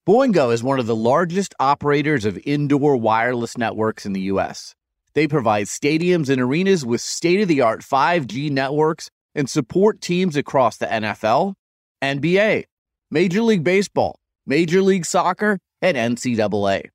Boingo 0.08 0.52
is 0.52 0.62
one 0.62 0.80
of 0.80 0.86
the 0.86 0.96
largest 0.96 1.54
operators 1.60 2.24
of 2.24 2.38
indoor 2.44 2.96
wireless 2.96 3.56
networks 3.56 4.06
in 4.06 4.12
the 4.12 4.22
U.S. 4.22 4.74
They 5.14 5.28
provide 5.28 5.66
stadiums 5.66 6.28
and 6.28 6.40
arenas 6.40 6.84
with 6.84 7.00
state 7.00 7.40
of 7.40 7.48
the 7.48 7.60
art 7.60 7.82
5G 7.82 8.50
networks 8.50 9.10
and 9.34 9.48
support 9.48 10.00
teams 10.00 10.36
across 10.36 10.78
the 10.78 10.86
NFL, 10.86 11.54
NBA, 12.02 12.64
Major 13.10 13.42
League 13.42 13.64
Baseball, 13.64 14.18
Major 14.46 14.82
League 14.82 15.06
Soccer, 15.06 15.58
and 15.82 15.96
NCAA. 15.96 16.86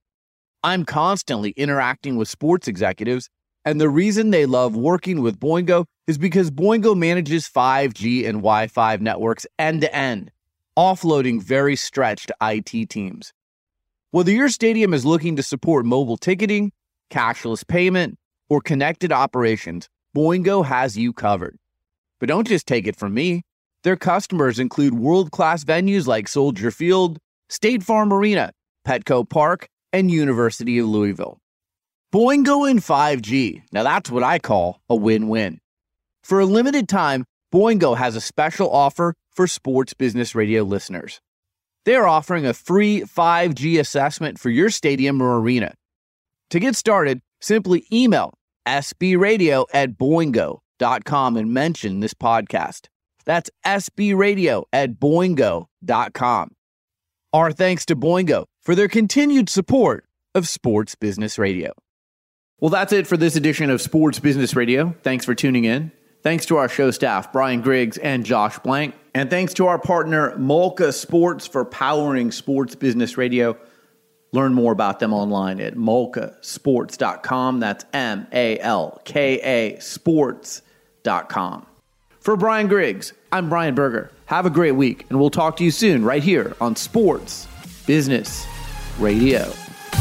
I'm 0.64 0.84
constantly 0.84 1.52
interacting 1.52 2.16
with 2.16 2.28
sports 2.28 2.68
executives, 2.68 3.30
and 3.66 3.80
the 3.80 3.90
reason 3.90 4.32
they 4.32 4.46
love 4.46 4.76
working 4.76 5.22
with 5.22 5.40
Boingo 5.40 5.86
is 6.08 6.18
because 6.18 6.52
Boingo 6.52 6.98
manages 6.98 7.48
5G 7.48 8.28
and 8.28 8.38
Wi 8.38 8.68
Fi 8.68 8.96
networks 8.98 9.46
end 9.60 9.82
to 9.82 9.96
end, 9.96 10.32
offloading 10.78 11.42
very 11.42 11.76
stretched 11.76 12.32
IT 12.42 12.90
teams. 12.90 13.34
Whether 14.12 14.32
your 14.32 14.50
stadium 14.50 14.94
is 14.94 15.06
looking 15.06 15.36
to 15.36 15.44
support 15.44 15.86
mobile 15.86 16.18
ticketing, 16.18 16.72
cashless 17.10 17.68
payment, 17.68 18.18
or 18.50 18.62
connected 18.62 19.12
operations, 19.12 19.90
Boingo 20.16 20.66
has 20.66 20.98
you 20.98 21.14
covered. 21.14 21.58
But 22.20 22.30
don't 22.30 22.48
just 22.48 22.68
take 22.68 22.88
it 22.88 22.96
from 22.96 23.14
me. 23.14 23.44
Their 23.84 23.98
customers 23.98 24.60
include 24.60 24.94
world 24.94 25.32
class 25.32 25.64
venues 25.64 26.08
like 26.08 26.28
Soldier 26.28 26.72
Field, 26.72 27.20
State 27.50 27.84
Farm 27.84 28.12
Arena, 28.12 28.52
Petco 28.88 29.30
Park, 29.30 29.68
and 29.94 30.10
University 30.10 30.80
of 30.80 30.88
Louisville. 30.88 31.40
Boingo 32.14 32.70
in 32.70 32.80
5G. 32.80 33.62
Now 33.72 33.84
that's 33.84 34.10
what 34.10 34.24
I 34.24 34.40
call 34.40 34.82
a 34.90 34.96
win 34.96 35.28
win. 35.28 35.60
For 36.24 36.40
a 36.40 36.46
limited 36.46 36.88
time, 36.88 37.26
Boingo 37.56 37.96
has 37.96 38.18
a 38.18 38.22
special 38.22 38.70
offer 38.70 39.14
for 39.32 39.48
sports 39.48 39.94
business 39.94 40.36
radio 40.36 40.62
listeners. 40.62 41.22
They're 41.86 42.06
offering 42.06 42.46
a 42.46 42.54
free 42.54 43.04
5G 43.04 43.80
assessment 43.80 44.38
for 44.38 44.50
your 44.50 44.70
stadium 44.70 45.22
or 45.22 45.40
arena. 45.40 45.74
To 46.50 46.60
get 46.60 46.76
started, 46.76 47.22
simply 47.40 47.86
email 47.94 48.34
sbradio 48.68 49.68
at 49.74 49.98
boingo.com 49.98 51.38
and 51.38 51.54
mention 51.54 52.02
this 52.02 52.14
podcast. 52.14 52.88
That's 53.24 53.50
sbradio 53.66 54.64
at 54.74 55.00
boingo.com. 55.00 56.52
Our 57.32 57.52
thanks 57.54 57.86
to 57.86 57.96
Boingo 57.96 58.48
for 58.64 58.76
their 58.76 58.90
continued 58.90 59.48
support 59.48 60.04
of 60.34 60.50
Sports 60.50 60.96
Business 60.96 61.40
Radio. 61.40 61.72
Well, 62.60 62.70
that's 62.70 62.92
it 62.92 63.08
for 63.08 63.16
this 63.16 63.38
edition 63.38 63.70
of 63.70 63.82
Sports 63.82 64.20
Business 64.20 64.58
Radio. 64.58 64.94
Thanks 65.04 65.24
for 65.24 65.34
tuning 65.34 65.64
in. 65.64 65.94
Thanks 66.26 66.48
to 66.48 66.58
our 66.58 66.68
show 66.68 66.90
staff, 66.90 67.32
Brian 67.32 67.62
Griggs 67.62 68.00
and 68.00 68.26
Josh 68.26 68.58
Blank. 68.58 68.96
And 69.14 69.30
thanks 69.30 69.54
to 69.54 69.68
our 69.68 69.78
partner, 69.78 70.36
Malka 70.38 70.92
Sports, 70.92 71.46
for 71.46 71.64
powering 71.64 72.32
Sports 72.32 72.74
Business 72.74 73.16
Radio. 73.16 73.56
Learn 74.32 74.52
more 74.52 74.72
about 74.72 75.00
them 75.00 75.14
online 75.14 75.62
at 75.62 75.76
malkasports.com. 75.76 77.60
That's 77.60 77.86
M 77.94 78.26
A 78.34 78.58
L 78.58 79.00
K 79.06 79.40
A 79.40 79.80
sports.com. 79.80 81.68
For 82.20 82.36
Brian 82.36 82.68
Griggs, 82.70 83.14
I'm 83.32 83.48
Brian 83.48 83.76
Berger. 83.76 84.10
Have 84.26 84.48
a 84.48 84.50
great 84.50 84.72
week, 84.72 85.06
and 85.12 85.20
we'll 85.20 85.30
talk 85.30 85.58
to 85.58 85.64
you 85.64 85.70
soon 85.70 86.04
right 86.04 86.24
here 86.24 86.56
on 86.60 86.76
Sports 86.76 87.48
Business 87.86 88.48
Radio. 88.98 89.54